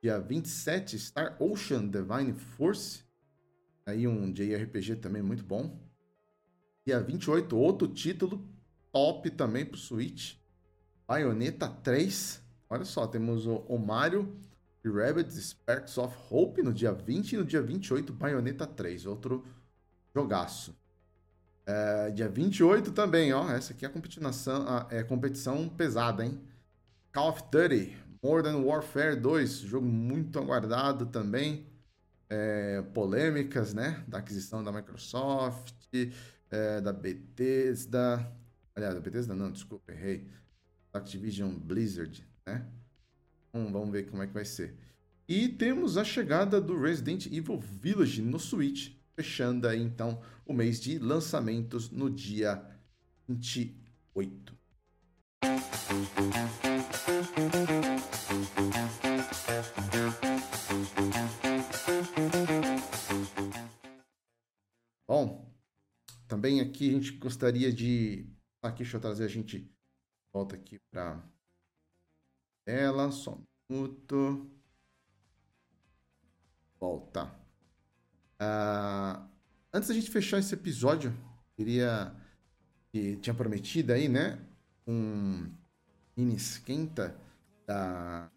Dia 0.03 0.19
27, 0.19 0.99
Star 0.99 1.41
Ocean 1.41 1.87
Divine 1.87 2.33
Force. 2.33 3.05
Aí 3.85 4.05
um 4.05 4.29
JRPG 4.29 4.97
também 4.97 5.21
muito 5.21 5.45
bom. 5.45 5.79
Dia 6.85 6.99
28, 6.99 7.57
outro 7.57 7.87
título 7.87 8.45
top 8.91 9.31
também 9.31 9.65
pro 9.65 9.77
Switch. 9.77 10.35
Bayonetta 11.07 11.69
3. 11.69 12.43
Olha 12.69 12.83
só, 12.83 13.07
temos 13.07 13.45
o, 13.45 13.77
Mario 13.77 14.37
Rabbids 14.85 15.35
Sparks 15.49 15.97
of 15.97 16.15
Hope 16.29 16.61
no 16.63 16.73
dia 16.73 16.93
20 16.93 17.33
e 17.33 17.37
no 17.37 17.45
dia 17.45 17.61
28, 17.61 18.13
Bayonetta 18.13 18.65
3. 18.65 19.05
Outro 19.05 19.45
jogaço. 20.15 20.75
É, 21.65 22.11
dia 22.11 22.29
28 22.29 22.91
também, 22.91 23.33
ó. 23.33 23.49
Essa 23.51 23.73
aqui 23.73 23.85
é 23.85 23.87
a 23.87 23.91
competição, 23.91 24.67
a- 24.67 24.87
é 24.89 25.03
competição 25.03 25.67
pesada, 25.69 26.25
hein? 26.25 26.41
Call 27.13 27.29
of 27.29 27.43
Duty 27.51 27.97
Modern 28.23 28.63
Warfare 28.65 29.15
2. 29.15 29.59
Jogo 29.59 29.85
muito 29.87 30.39
aguardado 30.39 31.05
também. 31.07 31.67
É, 32.29 32.81
polêmicas, 32.93 33.73
né? 33.73 34.03
Da 34.07 34.19
aquisição 34.19 34.63
da 34.63 34.71
Microsoft, 34.71 35.73
é, 36.51 36.81
da 36.81 36.93
Bethesda. 36.93 38.31
Aliás, 38.75 38.95
da 38.95 39.01
Bethesda 39.01 39.35
não, 39.35 39.51
desculpa, 39.51 39.91
errei. 39.91 40.29
Activision 40.93 41.51
Blizzard, 41.53 42.25
né? 42.45 42.65
Vamos, 43.51 43.71
vamos 43.71 43.91
ver 43.91 44.09
como 44.09 44.23
é 44.23 44.27
que 44.27 44.33
vai 44.33 44.45
ser. 44.45 44.75
E 45.27 45.49
temos 45.49 45.97
a 45.97 46.03
chegada 46.03 46.61
do 46.61 46.79
Resident 46.79 47.25
Evil 47.25 47.59
Village 47.59 48.21
no 48.21 48.39
Switch, 48.39 48.95
fechando 49.13 49.67
aí 49.67 49.81
então 49.81 50.21
o 50.45 50.53
mês 50.53 50.79
de 50.79 50.97
lançamentos 50.99 51.89
no 51.89 52.09
dia 52.09 52.63
28. 53.27 54.55
Bom, 65.07 65.51
também 66.27 66.61
aqui 66.61 66.89
a 66.89 66.93
gente 66.93 67.11
gostaria 67.13 67.71
de. 67.71 68.29
Aqui, 68.61 68.79
deixa 68.79 68.97
eu 68.97 69.01
trazer 69.01 69.25
a 69.25 69.27
gente. 69.27 69.69
Volta 70.33 70.55
aqui 70.55 70.79
para 70.91 71.23
tela, 72.67 73.09
só 73.11 73.31
um 73.31 73.43
minuto. 73.69 74.45
Volta. 76.77 77.31
Ah, 78.37 79.25
antes 79.73 79.87
da 79.87 79.95
gente 79.95 80.11
fechar 80.11 80.39
esse 80.39 80.53
episódio, 80.53 81.15
queria. 81.55 82.13
Que 82.91 83.15
tinha 83.17 83.33
prometido 83.33 83.93
aí, 83.93 84.09
né? 84.09 84.37
Um 84.85 85.49
mini 86.15 86.35
esquenta 86.35 87.15
da. 87.65 88.29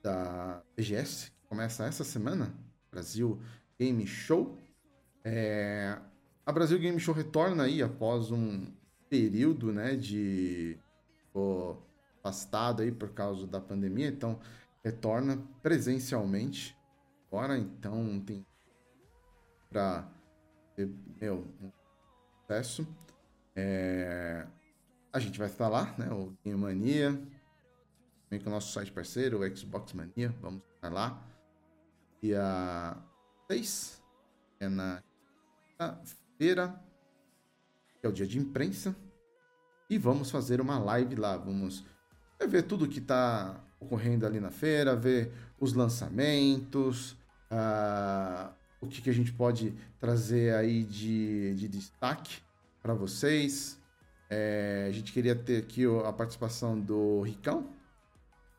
Da 0.00 0.62
BGS, 0.76 1.32
que 1.32 1.48
começa 1.48 1.86
essa 1.86 2.04
semana. 2.04 2.54
Brasil 2.92 3.40
Game 3.76 4.06
Show. 4.06 4.56
É, 5.24 5.98
a 6.44 6.52
Brasil 6.52 6.78
Game 6.78 7.00
Show 7.00 7.12
retorna 7.12 7.64
aí 7.64 7.82
após 7.82 8.30
um 8.30 8.72
período, 9.10 9.72
né, 9.72 9.96
de 9.96 10.78
ficou 11.16 11.84
afastado 12.26 12.82
aí 12.82 12.90
por 12.90 13.10
causa 13.10 13.46
da 13.46 13.60
pandemia, 13.60 14.08
então 14.08 14.40
retorna 14.84 15.38
presencialmente 15.62 16.76
agora, 17.28 17.56
então 17.56 18.20
tem 18.20 18.44
para 19.70 20.08
meu 21.20 21.46
sucesso. 22.40 22.86
É, 23.54 24.46
a 25.12 25.18
gente 25.18 25.38
vai 25.38 25.48
estar 25.48 25.68
lá, 25.68 25.94
né, 25.96 26.10
o 26.10 26.36
Game 26.44 26.60
Mania, 26.60 27.12
também 28.24 28.42
com 28.42 28.50
o 28.50 28.52
nosso 28.52 28.72
site 28.72 28.92
parceiro, 28.92 29.40
o 29.40 29.56
Xbox 29.56 29.92
Mania, 29.92 30.34
vamos 30.40 30.62
estar 30.74 30.92
lá. 30.92 31.22
Dia 32.22 32.96
6 33.48 34.02
é 34.60 34.68
na 34.68 35.02
feira, 36.38 36.82
que 38.00 38.06
é 38.06 38.08
o 38.08 38.12
dia 38.12 38.26
de 38.26 38.38
imprensa, 38.38 38.94
e 39.88 39.96
vamos 39.96 40.30
fazer 40.30 40.60
uma 40.60 40.78
live 40.78 41.14
lá. 41.14 41.36
Vamos 41.36 41.84
ver 42.44 42.62
tudo 42.64 42.88
que 42.88 42.98
está 42.98 43.64
ocorrendo 43.80 44.26
ali 44.26 44.40
na 44.40 44.50
feira, 44.50 44.96
ver 44.96 45.32
os 45.58 45.72
lançamentos, 45.72 47.12
uh, 47.50 48.52
o 48.80 48.86
que, 48.86 49.00
que 49.00 49.10
a 49.10 49.12
gente 49.12 49.32
pode 49.32 49.74
trazer 49.98 50.54
aí 50.54 50.82
de, 50.84 51.54
de 51.54 51.68
destaque 51.68 52.38
para 52.82 52.94
vocês. 52.94 53.80
É, 54.28 54.86
a 54.88 54.92
gente 54.92 55.12
queria 55.12 55.34
ter 55.34 55.58
aqui 55.58 55.84
a 56.04 56.12
participação 56.12 56.78
do 56.78 57.22
Ricão, 57.22 57.70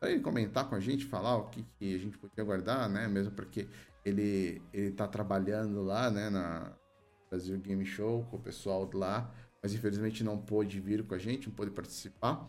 para 0.00 0.10
ele 0.10 0.20
comentar 0.20 0.68
com 0.68 0.74
a 0.74 0.80
gente, 0.80 1.04
falar 1.04 1.36
o 1.36 1.44
que, 1.50 1.62
que 1.78 1.94
a 1.94 1.98
gente 1.98 2.16
podia 2.16 2.42
guardar, 2.44 2.88
né? 2.88 3.06
Mesmo 3.06 3.32
porque 3.32 3.68
ele 4.04 4.62
ele 4.72 4.88
está 4.88 5.06
trabalhando 5.06 5.82
lá, 5.82 6.10
né? 6.10 6.30
Na, 6.30 6.72
Brasil 7.28 7.58
Game 7.58 7.84
Show 7.84 8.24
com 8.30 8.36
o 8.36 8.40
pessoal 8.40 8.88
lá, 8.92 9.30
mas 9.62 9.74
infelizmente 9.74 10.24
não 10.24 10.38
pôde 10.38 10.80
vir 10.80 11.04
com 11.04 11.14
a 11.14 11.18
gente, 11.18 11.48
não 11.48 11.54
pôde 11.54 11.70
participar. 11.70 12.48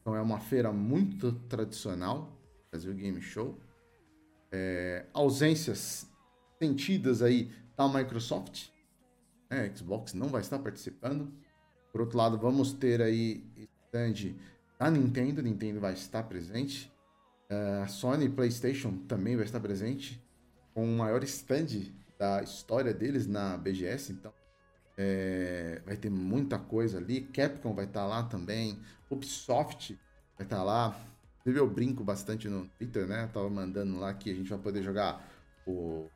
Então 0.00 0.14
é 0.14 0.20
uma 0.20 0.40
feira 0.40 0.72
muito 0.72 1.32
tradicional, 1.48 2.36
Brasil 2.70 2.94
Game 2.94 3.20
Show. 3.20 3.58
É, 4.52 5.06
ausências 5.12 6.06
sentidas 6.58 7.22
aí 7.22 7.52
da 7.76 7.88
Microsoft, 7.88 8.68
né? 9.48 9.70
Xbox 9.74 10.14
não 10.14 10.28
vai 10.28 10.40
estar 10.40 10.58
participando. 10.58 11.32
Por 11.92 12.00
outro 12.00 12.18
lado, 12.18 12.38
vamos 12.38 12.72
ter 12.72 13.00
aí 13.02 13.44
stand 13.86 14.34
da 14.78 14.90
Nintendo, 14.90 15.42
Nintendo 15.42 15.80
vai 15.80 15.92
estar 15.92 16.22
presente. 16.22 16.90
É, 17.48 17.82
a 17.82 17.88
Sony 17.88 18.28
PlayStation 18.28 18.96
também 19.08 19.36
vai 19.36 19.44
estar 19.44 19.60
presente, 19.60 20.22
com 20.72 20.84
o 20.84 20.96
maior 20.96 21.22
stand 21.24 21.92
da 22.18 22.42
história 22.42 22.94
deles 22.94 23.26
na 23.26 23.56
BGS, 23.56 24.12
então 24.12 24.32
é, 25.02 25.80
vai 25.86 25.96
ter 25.96 26.10
muita 26.10 26.58
coisa 26.58 26.98
ali. 26.98 27.22
Capcom 27.22 27.72
vai 27.72 27.86
estar 27.86 28.02
tá 28.02 28.06
lá 28.06 28.22
também, 28.24 28.78
Ubisoft 29.08 29.98
vai 30.36 30.46
estar 30.46 30.58
tá 30.58 30.62
lá. 30.62 31.00
Eu 31.46 31.66
brinco 31.68 32.04
bastante 32.04 32.48
no 32.48 32.66
Twitter, 32.78 33.06
né? 33.06 33.28
tava 33.32 33.48
mandando 33.48 33.98
lá 33.98 34.12
que 34.12 34.30
a 34.30 34.34
gente 34.34 34.50
vai 34.50 34.58
poder 34.58 34.82
jogar 34.82 35.26
o 35.66 36.06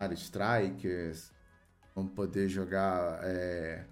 Mario 0.00 0.16
Strikers, 0.16 1.32
vamos 1.94 2.12
poder 2.12 2.48
jogar, 2.48 3.20
é, 3.22 3.84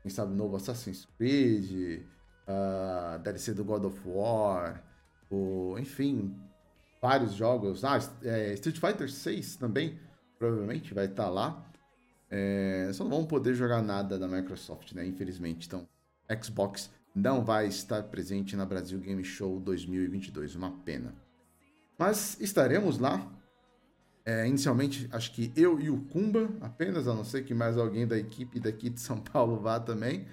quem 0.00 0.10
sabe, 0.10 0.32
novo 0.32 0.54
Assassin's 0.54 1.08
Creed, 1.18 2.04
a 2.46 3.18
DLC 3.18 3.52
do 3.52 3.64
God 3.64 3.84
of 3.86 4.00
War, 4.06 4.80
o, 5.28 5.76
enfim, 5.76 6.40
vários 7.00 7.34
jogos. 7.34 7.84
Ah, 7.84 7.98
é, 8.22 8.52
Street 8.54 8.78
Fighter 8.78 9.10
6 9.10 9.56
também 9.56 9.98
provavelmente 10.38 10.94
vai 10.94 11.06
estar 11.06 11.24
tá 11.24 11.30
lá. 11.30 11.71
É, 12.34 12.90
só 12.94 13.04
não 13.04 13.10
vão 13.10 13.26
poder 13.26 13.52
jogar 13.52 13.82
nada 13.82 14.18
da 14.18 14.26
Microsoft, 14.26 14.92
né? 14.92 15.06
Infelizmente. 15.06 15.66
Então, 15.66 15.86
Xbox 16.42 16.90
não 17.14 17.44
vai 17.44 17.66
estar 17.66 18.02
presente 18.04 18.56
na 18.56 18.64
Brasil 18.64 18.98
Game 18.98 19.22
Show 19.22 19.60
2022. 19.60 20.56
Uma 20.56 20.70
pena. 20.78 21.14
Mas 21.98 22.40
estaremos 22.40 22.98
lá. 22.98 23.30
É, 24.24 24.46
inicialmente, 24.48 25.08
acho 25.12 25.32
que 25.32 25.52
eu 25.54 25.78
e 25.78 25.90
o 25.90 26.00
Kumba 26.06 26.48
apenas, 26.62 27.06
a 27.06 27.14
não 27.14 27.24
ser 27.24 27.44
que 27.44 27.52
mais 27.52 27.76
alguém 27.76 28.06
da 28.06 28.16
equipe 28.16 28.58
daqui 28.58 28.88
de 28.88 29.00
São 29.00 29.20
Paulo 29.20 29.60
vá 29.60 29.78
também. 29.78 30.26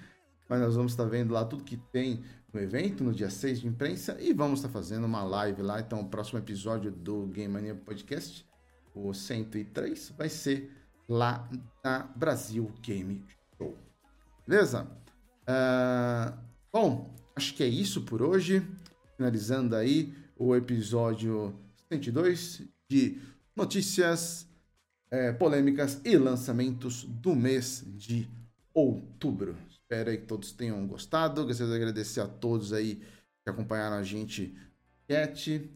Mas 0.48 0.60
nós 0.60 0.76
vamos 0.76 0.92
estar 0.92 1.04
vendo 1.04 1.34
lá 1.34 1.44
tudo 1.44 1.64
que 1.64 1.76
tem 1.76 2.24
no 2.50 2.58
evento, 2.60 3.04
no 3.04 3.12
dia 3.12 3.28
6 3.28 3.60
de 3.60 3.68
imprensa, 3.68 4.16
e 4.18 4.32
vamos 4.32 4.60
estar 4.60 4.70
fazendo 4.70 5.04
uma 5.04 5.22
live 5.22 5.60
lá. 5.60 5.80
Então, 5.80 6.00
o 6.00 6.08
próximo 6.08 6.38
episódio 6.38 6.90
do 6.90 7.26
Game 7.26 7.52
Mania 7.52 7.74
Podcast 7.74 8.48
o 8.94 9.12
103, 9.12 10.12
vai 10.16 10.28
ser 10.28 10.70
lá 11.10 11.50
na 11.82 12.04
Brasil 12.14 12.72
Game 12.80 13.24
Show. 13.58 13.76
Beleza? 14.46 14.86
Uh, 15.42 16.38
bom, 16.72 17.12
acho 17.34 17.52
que 17.54 17.64
é 17.64 17.66
isso 17.66 18.02
por 18.02 18.22
hoje. 18.22 18.62
Finalizando 19.16 19.74
aí 19.74 20.14
o 20.38 20.54
episódio 20.54 21.52
102 21.92 22.62
de 22.88 23.20
notícias, 23.56 24.46
é, 25.10 25.32
polêmicas 25.32 26.00
e 26.04 26.16
lançamentos 26.16 27.02
do 27.04 27.34
mês 27.34 27.84
de 27.96 28.30
outubro. 28.72 29.56
Espero 29.68 30.12
que 30.12 30.24
todos 30.26 30.52
tenham 30.52 30.86
gostado. 30.86 31.44
Gostaria 31.44 31.72
de 31.72 31.76
agradecer 31.76 32.20
a 32.20 32.28
todos 32.28 32.72
aí 32.72 32.94
que 32.94 33.50
acompanharam 33.50 33.96
a 33.96 34.04
gente 34.04 34.56
chat 35.10 35.68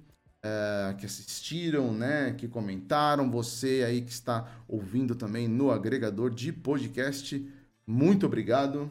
uh, 0.45 0.95
que 0.97 1.07
assistiram, 1.07 1.93
né, 1.93 2.35
que 2.37 2.47
comentaram, 2.47 3.31
você 3.31 3.83
aí 3.87 4.03
que 4.03 4.13
está 4.13 4.47
ouvindo 4.69 5.15
também 5.15 5.49
no 5.49 5.71
agregador 5.71 6.31
de 6.31 6.53
podcast, 6.53 7.45
muito 7.87 8.27
obrigado. 8.27 8.91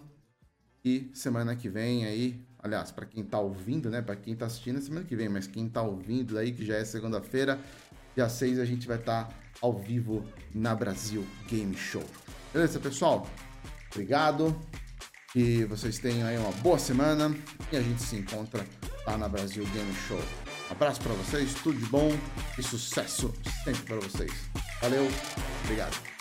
E 0.83 1.09
semana 1.13 1.55
que 1.55 1.69
vem 1.69 2.05
aí, 2.05 2.45
aliás, 2.59 2.91
para 2.91 3.05
quem 3.05 3.23
está 3.23 3.39
ouvindo, 3.39 3.89
né, 3.89 4.01
para 4.01 4.15
quem 4.15 4.33
está 4.33 4.47
assistindo 4.47 4.79
é 4.79 4.81
semana 4.81 5.05
que 5.05 5.15
vem, 5.15 5.29
mas 5.29 5.47
quem 5.47 5.67
está 5.67 5.81
ouvindo 5.81 6.37
aí, 6.37 6.51
que 6.51 6.65
já 6.65 6.75
é 6.75 6.83
segunda-feira, 6.83 7.57
dia 8.15 8.27
6 8.27 8.59
a 8.59 8.65
gente 8.65 8.85
vai 8.85 8.97
estar 8.97 9.25
tá 9.25 9.35
ao 9.61 9.73
vivo 9.73 10.25
na 10.53 10.75
Brasil 10.75 11.25
Game 11.47 11.75
Show. 11.75 12.03
Beleza, 12.51 12.79
pessoal? 12.79 13.27
Obrigado. 13.91 14.55
Que 15.31 15.65
vocês 15.65 15.97
tenham 15.97 16.27
aí 16.27 16.37
uma 16.37 16.51
boa 16.51 16.77
semana 16.77 17.35
e 17.71 17.77
a 17.77 17.81
gente 17.81 18.03
se 18.03 18.15
encontra 18.15 18.63
lá 19.07 19.17
na 19.17 19.27
Brasil 19.27 19.65
Game 19.73 19.93
Show. 20.07 20.21
Abraço 20.73 21.01
para 21.01 21.13
vocês, 21.13 21.53
tudo 21.61 21.77
de 21.77 21.85
bom 21.85 22.11
e 22.57 22.63
sucesso 22.63 23.31
sempre 23.63 23.83
para 23.83 23.97
vocês. 23.97 24.31
Valeu, 24.81 25.07
obrigado. 25.63 26.12